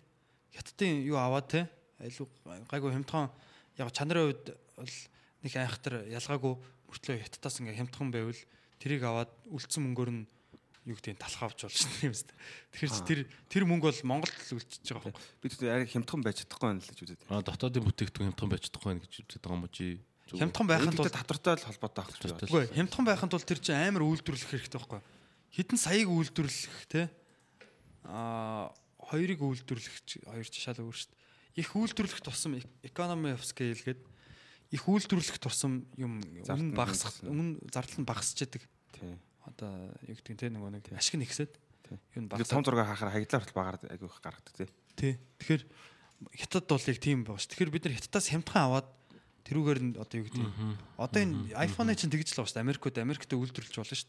[0.58, 1.62] хятадын юу аваад те
[2.02, 2.26] айлуу
[2.66, 3.30] гайгүй хямдхан
[3.78, 4.90] яг чанарын хувьд бол
[5.44, 6.54] нэг айхтар ялгаагүй
[6.90, 8.42] мөртлөө хятадаас ингээ хямдхан байвал
[8.80, 10.24] тэрийг аваад үлдсэн мөнгөөр нь
[10.84, 12.28] юу гэдэг нь талах авч болж байна юм зү.
[12.76, 15.40] Тэгэхээр чи тэр тэр мөнгө бол Монголд л үлдчихэж байгаа байхгүй.
[15.40, 17.22] Би тэр арай хямдхан байж чадахгүй байна л гэж үзээд.
[17.32, 19.88] А дотоодын бүтээгдэхүүн хямдхан байж чадахгүй байх гэж үздэг байгаа юм уу чи?
[20.34, 22.48] Хямдхан байхын Тэгвэл тулд татвартай л холбоотой байх гэж байна.
[22.52, 25.02] Үгүй хямдхан байхын тулд тэр чинь амар үйлдвэрлэх хэрэгтэй байхгүй.
[25.56, 27.02] Хитэн саяыг үйлдвэрлэх те
[28.04, 31.64] а хоёрыг үйлдвэрлэх чи- хоёр ч шал өөр шүү дээ.
[31.64, 34.04] Их үйлдвэрлэх тусам economy of scale гэдэг
[34.74, 37.30] их үйлдвэрлэх тусам юм өмнө хэмжсэн.
[37.30, 38.66] өмнө зардал нь багасч яадаг.
[38.98, 39.14] Тий.
[39.46, 41.30] Одоо юу гэдэг нь те нөгөө нэг ашиг нь н
[41.94, 44.70] Тэгээд багасаад том зураг хахаар хаягдлаар хүртэл багаар их гаргадаг тий.
[44.98, 45.14] тий.
[45.38, 45.64] Тэгэхээр
[46.42, 47.48] хятад бол яг тийм байгаа ш.
[47.54, 48.88] Тэгэхээр бид нар хятадаас хямдхан аваад
[49.46, 50.54] тэрүүгээр нь одоо юу гэдэг нь
[50.98, 52.58] одоо энэ iPhone-ыг чинь тэгж л байгаа ш.
[52.58, 54.08] Америкууд Америкт үйлдвэрлэж болно ш.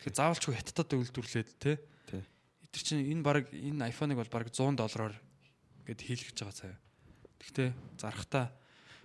[0.00, 1.72] Тэгэхээр заавалчгүй хятадад үйлдвэрлээд те.
[2.08, 2.22] Тий.
[2.70, 5.14] Эдгэр чинь энэ баг энэ iPhone-ыг бол баг 100 доллараар
[5.84, 6.74] гээд хийлгэж байгаа цаа.
[7.42, 7.68] Тэгтээ
[7.98, 8.54] зарахтаа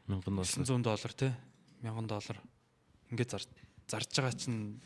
[0.07, 0.45] 1000 доллар.
[0.45, 1.29] 900 доллар те
[1.81, 2.37] 1000 доллар
[3.11, 3.43] ингээд зар
[3.89, 4.79] зарж байгаа чинь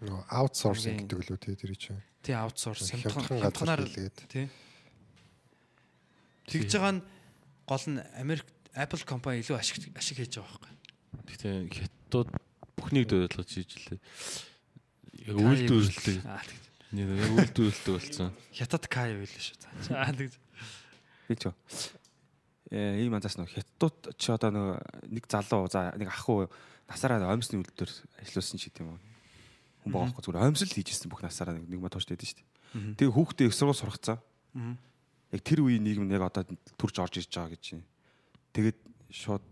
[0.00, 2.00] Нөгөө аутсорсинг гэдэг лүү тий тэр чинь.
[2.24, 4.16] тий аутсорс Хямдхан хийлгээд.
[4.32, 4.46] тий
[6.48, 7.02] Тэгж байгаа нь
[7.68, 10.72] гол нь Америк Apple компани илүү ашиг ашиг хийж байгаа байхгүй.
[11.28, 12.28] Гэхдээ хятадууд
[12.80, 14.00] бүхнийг дөөлгөж хийж лээ.
[15.28, 16.16] Яг тэгж.
[16.96, 18.32] Яг үйлдвэрлэлтэй болсон.
[18.56, 19.54] Хятад Кай байл шүү.
[20.00, 20.34] Аа тэгж.
[21.28, 21.52] Би ч
[22.70, 24.78] ийм анзаас нөх хятадууд ч одоо
[25.10, 26.46] нэг залуу за нэг ах уу
[26.86, 27.90] насаараа оймсны үйлдвэр
[28.22, 28.98] ажилласан ч гэдэм юм.
[29.82, 32.94] Хүн байгаа байхгүй зүгээр оймсол хийжсэн бүх насаараа нэг нэг матууштай байдаг шүү дээ.
[32.94, 34.18] Тэгээ хүүхдээ их сургууль сургацсан.
[35.34, 36.46] Яг тэр үеийн нийгэм яг одоо
[36.78, 37.82] төрж орж ирж байгаа гэж.
[38.54, 38.78] Тэгээд
[39.10, 39.44] шууд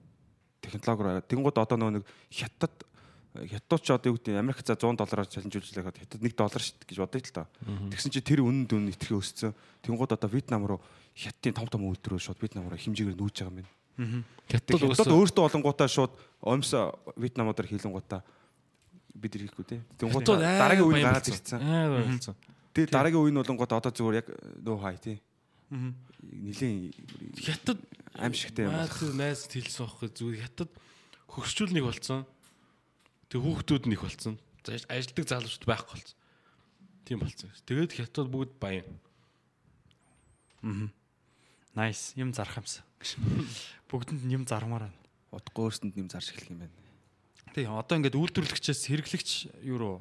[0.63, 2.75] технологиор тэгэнгүүт одоо нөгөө нэг хятад
[3.37, 6.89] хятад ч одоо юу гэдэг Америк за 100 доллараар чаланжуулж лээ хятад 1 доллар дээ
[6.89, 7.45] гэж бодъё л та.
[7.93, 9.53] Тэгсэн чинь тэр үнэн дүн итгэхээ өссөн.
[9.85, 10.81] Тэгэнгүүт одоо Вьетнам руу
[11.15, 14.25] хятадын том том үйлдвэрөө шууд Вьетнам руу хэмжээгээр нүүж байгаа юм байна.
[14.49, 16.73] Хятад өөртөө олонгуудаа шууд омс
[17.19, 18.23] Вьетнамуудаар хийлэнгуудаа
[19.15, 19.81] бид хийхгүй тий.
[19.99, 21.61] Тэгэнгүүт дараагийн үеийг гараад ирсэн.
[22.73, 24.29] Тэгээ дараагийн үе нь болонгууд одоо зүгээр яг
[24.63, 25.17] нөө хай тий.
[26.23, 26.95] Нилийн
[27.37, 27.79] Хятад
[28.15, 28.89] аимшигтай юм байна.
[29.19, 30.71] найз хэлсэн байхгүй зүгээр хятад
[31.29, 32.25] хөгшчүүл нэг болсон.
[33.29, 34.39] Тэг хүүхдүүд нэг болсон.
[34.65, 36.17] За ажилдаг залуучууд байхгүй болсон.
[37.05, 37.49] Тийм болсон.
[37.69, 38.89] Тэгээд хятад бүгд баян.
[41.77, 42.17] Nice.
[42.17, 42.85] Юм зарах юмсан.
[43.89, 44.99] Бүгдэнд нь юм зармаар байна.
[45.31, 46.75] Удахгүй өөрсөнд нэм зарж эхлэх юм байна.
[47.55, 49.31] Тийм одоо ингээд үйлдвэрлэгчээс хэрэглэгч
[49.65, 49.97] юу руу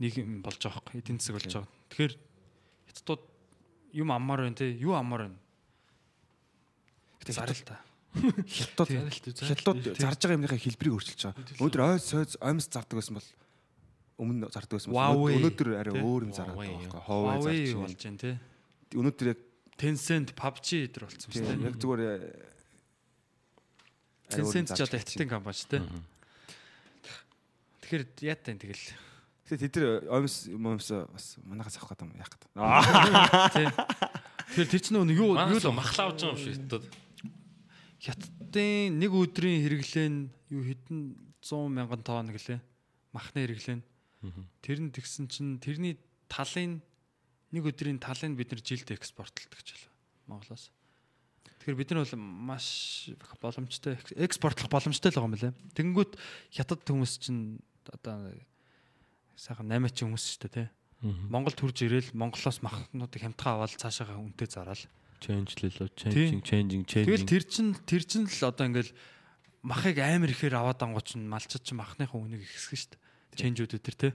[0.00, 1.68] нэг юм болж байгаа байхгүй эдийн засаг болж байгаа.
[1.92, 2.14] Тэгэхээр
[2.88, 3.22] хятадууд
[3.92, 5.38] юм аммаар байна те юу аммаар байна.
[7.20, 7.76] Гэтэ зарал та.
[8.10, 11.46] Хятад хятад зарж байгаа юмныхаа хэлбэрийг өөрчилж байгаа.
[11.62, 13.28] Өнөөдөр ой сойз омс зардаг байсан бол
[14.18, 16.02] өмнө зардаг байсан бол өнөөдөр арай Тий.
[16.02, 17.02] өөр юм Huawei, байгаа байхгүй.
[17.06, 18.38] Huawei Huawei зарж болж байна байна.
[18.98, 19.40] Өнөөдөр яг
[19.80, 22.10] Tencent, PUBG эдэр болсон тий, шүү яг зүгээр э,
[24.28, 25.86] Tencent ч одоо хятадын компани шүү дээ.
[27.80, 28.84] Тэгэхээр яатай юм тэгэл.
[29.48, 32.50] Тэгээ тэд нар омс омс бас манахаас авах гэдэг юм яах гэдэг.
[33.54, 33.66] Тий.
[34.50, 36.84] Тэгэхээр тэр чинь нөгөө юу юу л л махлаа авч байгаа юм шиг хятад.
[38.00, 40.14] Хятадын нэг өдрийн хэрэглэн
[40.50, 41.00] юу хэдэн
[41.44, 42.60] 100 мянган тонн гэлээ.
[43.12, 43.80] Махны хэрэглэн.
[44.64, 46.80] Тэр нь тэгсэн чинь тэрний талын
[47.52, 49.92] нэг өдрийн талыг бид нар жилд экспортлдог гэж байна.
[50.28, 50.72] Монголоос.
[51.60, 52.66] Тэгэхээр бид нар бол маш
[53.40, 55.52] боломжтой экспортлох боломжтой л байгаа юм лээ.
[55.76, 56.12] Тэнгүүт
[56.56, 58.32] хятад хүмүүс чинь одоо
[59.36, 60.68] сайхан 8 ч хүмүүс шүү дээ тий.
[61.28, 64.84] Монгол төрж ирээл Монголоос махнуудыг хямдхан аваад цаашаа үнэтэй зараал.
[65.20, 65.88] Change лээ.
[66.00, 67.28] Changing, changing, Тэгэл changing.
[67.28, 68.92] тэр чин тэр чин л одоо ингээл
[69.60, 73.00] махыг амар ихээр аваад ангууч нь малчад чи махныхаа үнийг ихсгэн дээ.
[73.36, 74.08] Ченжүүд өдр те.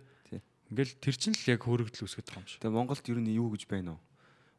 [0.74, 2.60] Ингээл тэр чин л яг хөөрөгдөл үүсгэж байгаа юм шиг.
[2.66, 4.02] Тэгээ Монголд ер нь юу гэж байна вэ?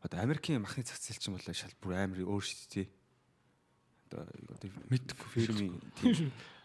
[0.06, 2.86] Одоо Америкийн махны цацил чинь бол шал бүр амар өөр шүү дээ.
[4.06, 4.22] Одоо
[4.86, 5.74] Мэдгүй ферми.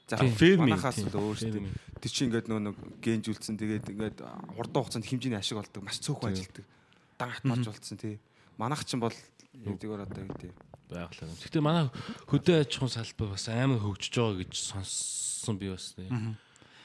[0.05, 0.77] За тийм, л
[1.17, 1.57] өөр шүү дээ.
[1.57, 1.73] фермийн.
[1.97, 4.17] Тэр чинь ингээд нөгөө нэг генжүүлсэн тэгээд ингээд
[4.53, 6.65] хурдан хугацаанд хэмжээний ашиг болдог маш цөөхөн ажилтдаг.
[7.17, 8.21] Дан хатмарч болцсон тий.
[8.61, 9.15] Манах чинь бол
[9.57, 10.53] тэгвэр одоо юу тий.
[10.91, 11.33] байгалаа.
[11.39, 11.87] Гэхдээ манай
[12.27, 16.35] хөдөө аж ахуйн салбар бас амар хөгжиж байгаа гэж сонссон би бас тийм.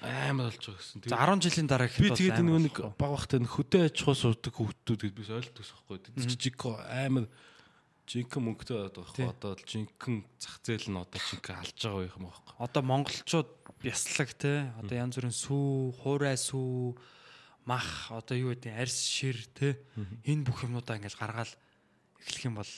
[0.01, 1.05] Амар болж байгаа гэсэн.
[1.11, 4.55] За 10 жилийн дараа би тэгээд энэ нэг баг бахтай нэг хөдөө аж ахуй сурдаг
[4.55, 5.97] хүүхдүүд гэдээ бис ойлт төсөхгүй.
[6.17, 7.27] Жижиг амар
[8.07, 9.27] жинхэнэ мөнгөтэй байдаг байхгүй.
[9.27, 12.55] Одоо л жинхэнэ зах зээл нь одоо жинхэнэ алж байгаа юм байхгүй.
[12.63, 13.51] одоо монголчууд
[13.83, 14.71] бяслаг те.
[14.79, 15.67] Одоо янз бүрийн сүү,
[16.07, 16.95] хуурай сүү,
[17.67, 19.83] мах одоо юу гэдэг арьс шир те.
[20.23, 21.51] Энэ бүх юмнуудаа ингээд гаргаал
[22.27, 22.71] эхлэх юм бол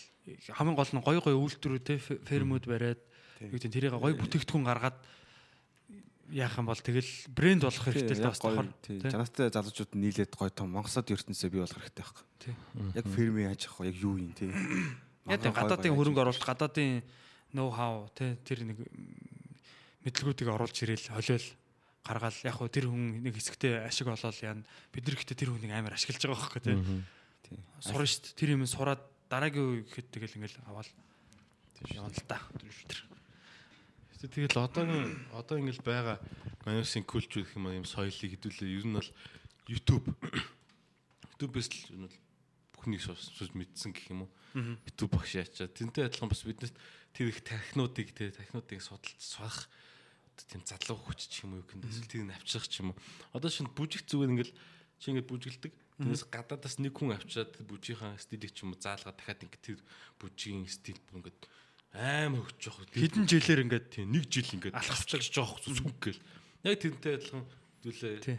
[0.52, 3.00] хамгийн гол нь гой гой үйлдвэрүүд те фермүүд бариад
[3.40, 4.98] юу гэдэг тэрийг гоё бүтээгдэхүүн гаргаад
[6.28, 8.68] яах юм бол тэгэл брэнд болох хэрэгтэй л бас гоё тохор.
[8.84, 9.00] тий.
[9.00, 9.08] тий.
[9.08, 12.24] Жанаатай залуучууд нийлээд гоё том Монголд ертөнцөө бий болох хэрэгтэй байхгүй.
[12.44, 12.54] Тий.
[12.92, 14.52] Яг фермийн аж ахуй яг юу юм тий.
[15.28, 17.04] Яг гадаадын хөрөнгө оруулалт, гадаадын
[17.52, 18.80] ноу хау тий тэр нэг
[20.04, 21.46] мэдлгүүдийг оруулж ирээл холиол
[22.00, 25.72] гаргаал яг хөө тэр хүн нэг хэсэгтээ ашиг олоод яана бид нар ихтэй тэр хүнийг
[25.76, 26.76] амар ашиглаж байгаа байхгүй тий.
[27.44, 27.60] Тий.
[27.84, 28.36] Сурна шүү дээ.
[28.40, 30.88] Тэр юм сураад дараагийн үе гэхэд тэгэл ингээл аваад
[31.92, 32.40] явна л та.
[34.18, 36.18] Тэгэл одоогийн одоо ингээл байгаа
[36.66, 39.10] манусын культур гэх юм юм соёлыг хэдүүлээ ер нь бол
[39.70, 40.06] YouTube
[41.38, 42.16] YouTube-с л нь бол
[42.74, 44.30] бүхнийг сонсож мэдсэн гэх юм уу.
[44.88, 45.70] YouTube багш яачаа.
[45.70, 46.74] Тэнтэй адилхан бас биднес
[47.14, 49.70] тэр их технодыг тэр технодыг судалж сурах
[50.50, 52.98] тийм задлуу хүч ч юм уу юу гэндээс тэрийг авчрах ч юм уу.
[53.34, 54.54] Одоо шинэ бүжиг зүгээр ингээл
[54.98, 55.72] чи ингээд бүжгэлдэг.
[55.98, 59.80] Тэрнээс гадаадаас нэг хүн авчираад бүжийнхаа стилийг ч юм уу заалгаад дахиад ингээд тэр
[60.22, 61.40] бүжигийн стил бүр ингээд
[61.98, 62.86] амар өгч жоох.
[62.94, 66.22] Хэдэн жилээр ингээд Тийм нэг жил ингээд алхавчлагч жоох зүг гээл.
[66.62, 67.44] Яг тэрнтэй адилхан
[67.82, 68.38] зүйлээ Тий.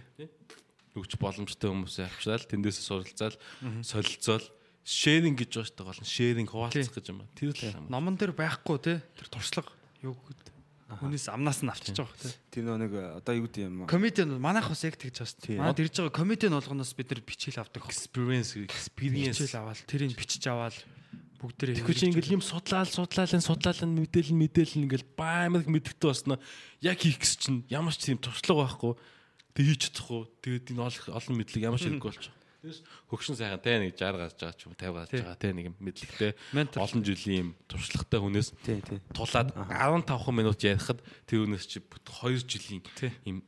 [0.95, 3.37] өгч боломжтой хүмүүсээ авчраал тэндээсээ суралцаал
[3.83, 4.45] солилцоол
[4.83, 7.27] шеринг гэж байгаа шүү дээ гол нь шеринг хуваалцах гэж юм ба.
[7.35, 7.85] Тэр л юм.
[7.91, 9.71] номон дээр байхгүй те тэр туршлага
[10.01, 10.58] юу гэдэг.
[10.89, 12.33] Хүнээс амнаас нь авчиж байгаа те.
[12.49, 15.21] Тэр нэг одоо юу гэдэг юм Комедиан манайх бас яг тэгж.
[15.37, 15.61] Тийм.
[15.61, 17.85] Манайд ирж байгаа комедиан болгоноос бид нар бичил авдаг.
[17.85, 20.73] experience experience Бичил аваад тэрийг бичиж аваад
[21.37, 26.41] бүгдээрээ Тэгэхгүй чи ингээл юм судлаал судлаалын судлаалын мэдээлэл мэдээлэл ингээл баамаг мэддэгтэй басна
[26.81, 28.93] яг хийх гэсэн чинь ямар ч тийм туршлага байхгүй
[29.55, 32.33] тэг хийж чадахгүй тэгээд энэ олон олон мэдлэг ямар ч хэрэггүй болчих.
[32.59, 35.67] Тэгээс хөгшин сайхан те нэг 60 гарч байгаа ч юм 50 гарч байгаа те нэг
[35.79, 36.31] мэдлэгтэй
[36.75, 38.49] олон жилийн юм туршлагатай хүнээс
[39.15, 42.83] тулаад 15 минут ярихад тэр хүнээс чи 2 жилийн
[43.23, 43.39] юм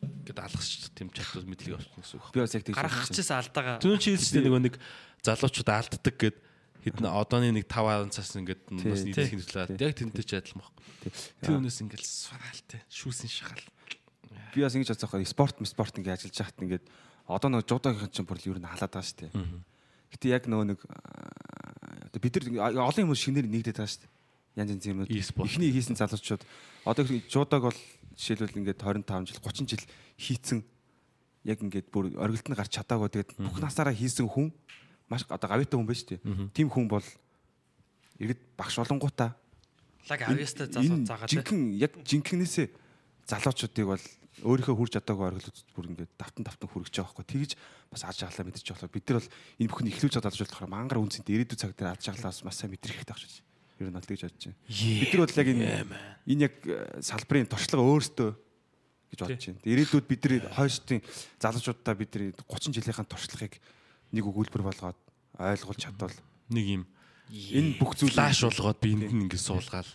[0.00, 2.32] гэдэг алгасч тийм чадвар мэдлэг авчихсан гэсэн үг.
[2.32, 4.74] Би бас яг тэгж гаргах чээс алдаага Түн чи хэлсэн нөгөө нэг
[5.24, 6.36] залуучууд алддаг гэд
[6.84, 9.28] хэдэн одооны нэг 5 10 цаас ингээд бас Тий.
[9.36, 10.72] хэлүүлээд яг тэнтэй ч адилхан баг.
[11.44, 13.64] Тэр хүнээс ингээд сураалтай шүүсэн шахал.
[14.56, 16.84] би бас ингэж бодсоохоо спорт спорт ингэ ажиллаж хахад ингээд
[17.30, 19.32] одоо нэг жуудаагийн чинь бүр л юу н халаад байгаа шүү дээ.
[20.10, 20.80] Гэтэ яг нөгөө нэг
[22.18, 24.12] бид нар олон хүмүүс шинээр нэгдээд байгаа шүү дээ.
[24.58, 25.10] Янз янзын юмнууд.
[25.14, 25.46] E-спорт.
[25.46, 26.42] Эхний хийсэн залуучууд
[26.84, 27.78] одоо жуудааг бол
[28.18, 29.84] жишээлбэл ингээд 25 жил 30 жил
[30.18, 30.60] хийцэн
[31.46, 34.50] яг ингээд бүр оргилд нь гарч чадаагүй тэгээд бүх насаараа хийсэн хүн
[35.06, 36.18] маш одоо гавьяатай хүн байж тээ.
[36.52, 37.06] Тим хүн бол
[38.18, 39.38] иргэд багш болонгуудаа
[40.10, 41.40] лаг авьяастай залуу заагаа те.
[41.40, 42.66] жинхэнэ яг жинхэнээсээ
[43.24, 44.04] залуучуудыг бол
[44.40, 47.50] өөрийнхөө хүрч чадаагүй оргилууд бүр ингээд давтан давтан хүргэж байгаа байхгүй тэгж
[47.90, 51.28] бас аж ахлаа мэдэрч болохоор бид нар бол энэ бүхний эхлүүлж чадаад болохоор мангар үнцэнт
[51.28, 53.42] ирээдүйн цаг дээр аж ахлаас маш сайн мэдрэх хэрэгтэй байна.
[53.80, 54.58] Ер нь бол тэгж бодож байна.
[54.70, 55.66] Бид нар бол яг энэ
[56.30, 58.30] энэ яг э, салбарын туршлага өөртөө
[59.10, 59.64] гэж бодож байна.
[59.66, 61.00] Ирээдүйд бид нар хойштын
[61.42, 63.54] залуучуудаа бид нар 30 жилийнхаа туршлагыг
[64.14, 64.98] нэг өгүүлбэр болгоод
[65.36, 66.14] ойлгуулж чадвал
[66.50, 66.82] Нэг юм
[67.30, 69.90] энэ бүх зүйл флаш болгоод биэнд нь ингээд суулгаал.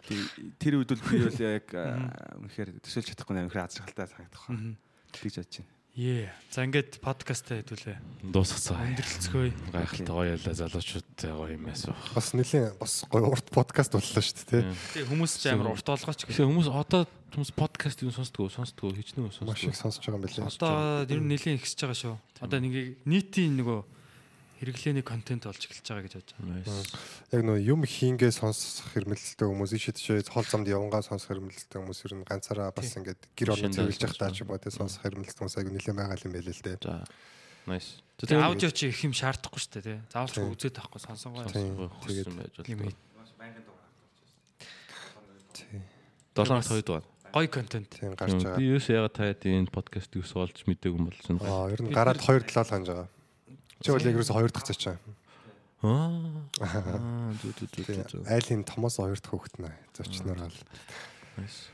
[0.60, 4.80] Тэр үед бол би бол яг үнэхээр төсөөлж чадахгүй нээр үнэхээр азаргалтай санагдах байна.
[5.12, 5.74] Тэгж бодож байна.
[5.96, 6.28] Ее.
[6.52, 8.28] За ингээд подкастаа хэдүүлээ.
[8.28, 8.84] Дуусгацгаа.
[8.84, 9.48] Өндөрлцгөө.
[9.72, 11.96] Гайхалтай гоё ялаа залуучуудтай гоё юм яасан.
[12.12, 14.64] Бас нэлийн бас гоё урт подкаст боллоо шүү дээ тий.
[15.00, 16.36] Тэгээ хүмүүс ч амар урт олгооч гэх.
[16.36, 19.88] Хүмүүс одоо хүмүүс подкаст юу сонсдгоо сонсдгоо хичнээн Маш их сонсдгоо.
[19.88, 20.52] сонсож байгаа юм билээ.
[20.52, 20.76] Одоо
[21.16, 22.16] ер нь нэлийн ихсэж байгаа шүү.
[22.44, 23.80] Одоо нэг нийтийн нөгөө
[24.60, 26.84] хэрэглээний контент болж эхэлж байгаа гэж бодож байгаа.
[27.36, 32.14] Яг нөө юм хийнгээ сонсох хэрмэлэлтэй хүмүүс ишидчээ хол замд явангаа сонсох хэрмэлэлтэй хүмүүс ер
[32.16, 35.04] нь ганцаараа бас ингээд гэр орно Шинэ цэвэрлж явах таа ч юм уу тий сонсох
[35.04, 36.78] хэрмэлэлтэй хүмүүс айгу нэлээд байгаа юм байл л дээ.
[36.80, 37.04] За.
[37.66, 37.90] Nice.
[38.22, 39.98] Тэгээ аудио чи их юм шаардахгүй шүү дээ тий.
[40.14, 41.50] Заавалчгүй үзээд авахгүй сонсонгой.
[41.52, 41.92] Тийм.
[42.06, 42.96] Тэгээд Тэгээд юм байж ий.
[45.52, 45.82] тий.
[46.36, 47.06] 7 хоногт 2 дугаар.
[47.36, 47.90] Гоё контент.
[47.92, 48.56] Тийм гарч байгаа.
[48.56, 51.36] Би юу яагаад таад энэ подкаст юу олж мдээгүй юм бол зэн.
[51.44, 53.08] Аа ер нь гараад хоёр талаа ханж байгаа.
[53.86, 54.98] Чи бол яг ерөөсө хоёр дахь цач чаа.
[55.86, 56.10] Аа.
[57.38, 58.26] Зү.
[58.26, 59.70] Айлын томоос хоёр дахь хөвгт нэ.
[59.94, 60.58] Зочноор бол.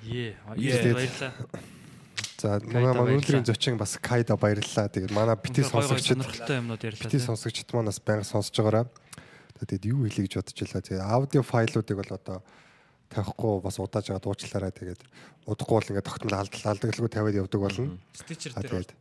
[0.04, 0.36] Ее.
[0.58, 1.34] Тэгээд- Баярлаа.
[2.42, 4.90] За манай манай өнөөдрийн зочин бас Кайда баярлалаа.
[4.90, 7.06] Тэгээд манай бити сонсогчд сонирхолтой юмнууд ярьлаа.
[7.06, 8.90] бити сонсогчд манаас байнга сонсож байгаараа.
[9.62, 10.82] Тэгээд юу хэлье гэж бодож байлаа.
[10.82, 12.42] Тэгээд аудио файлуудыг бол одоо
[13.14, 15.02] тавихгүй бас удааж байгаа дуучлаараа тэгээд
[15.46, 17.98] удахгүй бол ингээд тогтмол алдал алдаглгүй тавиад явдаг болно.
[18.18, 18.90] Stitcher дээр.
[18.90, 18.92] Тэгээд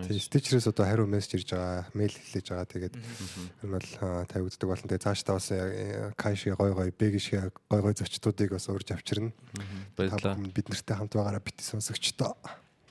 [0.00, 2.64] стичрээс одоо хариу мессеж ирж байгаа, мэйл хэлж байгаа.
[2.64, 3.88] Тэгээд ер нь бол
[4.24, 4.88] тавигддаг болно.
[4.88, 9.36] Тэгээд цаашдаа бас э, кайши гой гой, бэгши гой гой зочдуудыг бас урьж авчирна.
[9.52, 9.62] Та
[9.96, 10.40] Баярлалаа.
[10.48, 12.40] бид нартай хамт байгаараа бити сонсогчдоо.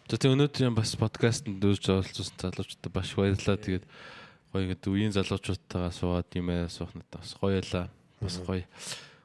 [0.05, 3.57] За тэг өнөөдрийн бас подкастт дүүж оролцсон залуучуудад баш баярлалаа.
[3.57, 3.85] Тэгээд
[4.53, 7.89] гоё ингээд үеийн залуучуудтайгаа суугаад юм аа суух надад бас гоё ялаа.
[8.21, 8.61] Бас гоё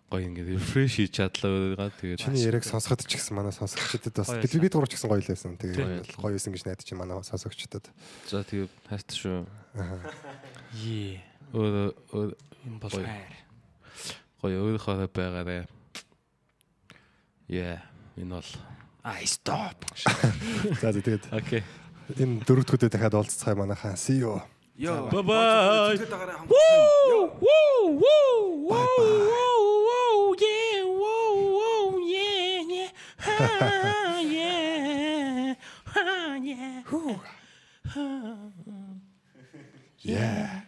[0.06, 1.90] гоё ингээд рефреш хийж чадлаа.
[1.98, 5.18] Тэгээд Чиний яриаг сонсоход ч гэсэн манай сонсогчдод бас бид бид гурав ч гэсэн гоё
[5.18, 5.58] лээсэн.
[5.58, 5.74] Тийм.
[5.74, 7.90] Тэгээд гоё байсан гэж найдаж чинь манай сонсогчдод.
[8.30, 9.38] За тэгээд хайртай шүү.
[10.78, 11.18] Ее.
[11.50, 12.30] Өөр өөр
[12.86, 13.02] Гоё.
[13.02, 13.34] хайр.
[14.42, 15.66] гоё өөрийнхөө байгаарэ.
[17.50, 17.82] Yeah.
[18.18, 18.50] Энэ бол
[19.02, 19.86] I stop.
[20.82, 21.62] За тэгээд Окей.
[22.14, 23.98] энэ дөрөвдүгүүдэд дахиад уулзцгаая манайхаа.
[23.98, 24.38] See you.
[24.78, 25.08] Йоо.
[25.10, 25.98] Bye bye.
[26.46, 29.85] Woo, woo, woo, woo,
[33.26, 35.54] ah, yeah,
[35.96, 36.82] ah, yeah,
[40.00, 40.60] Yeah.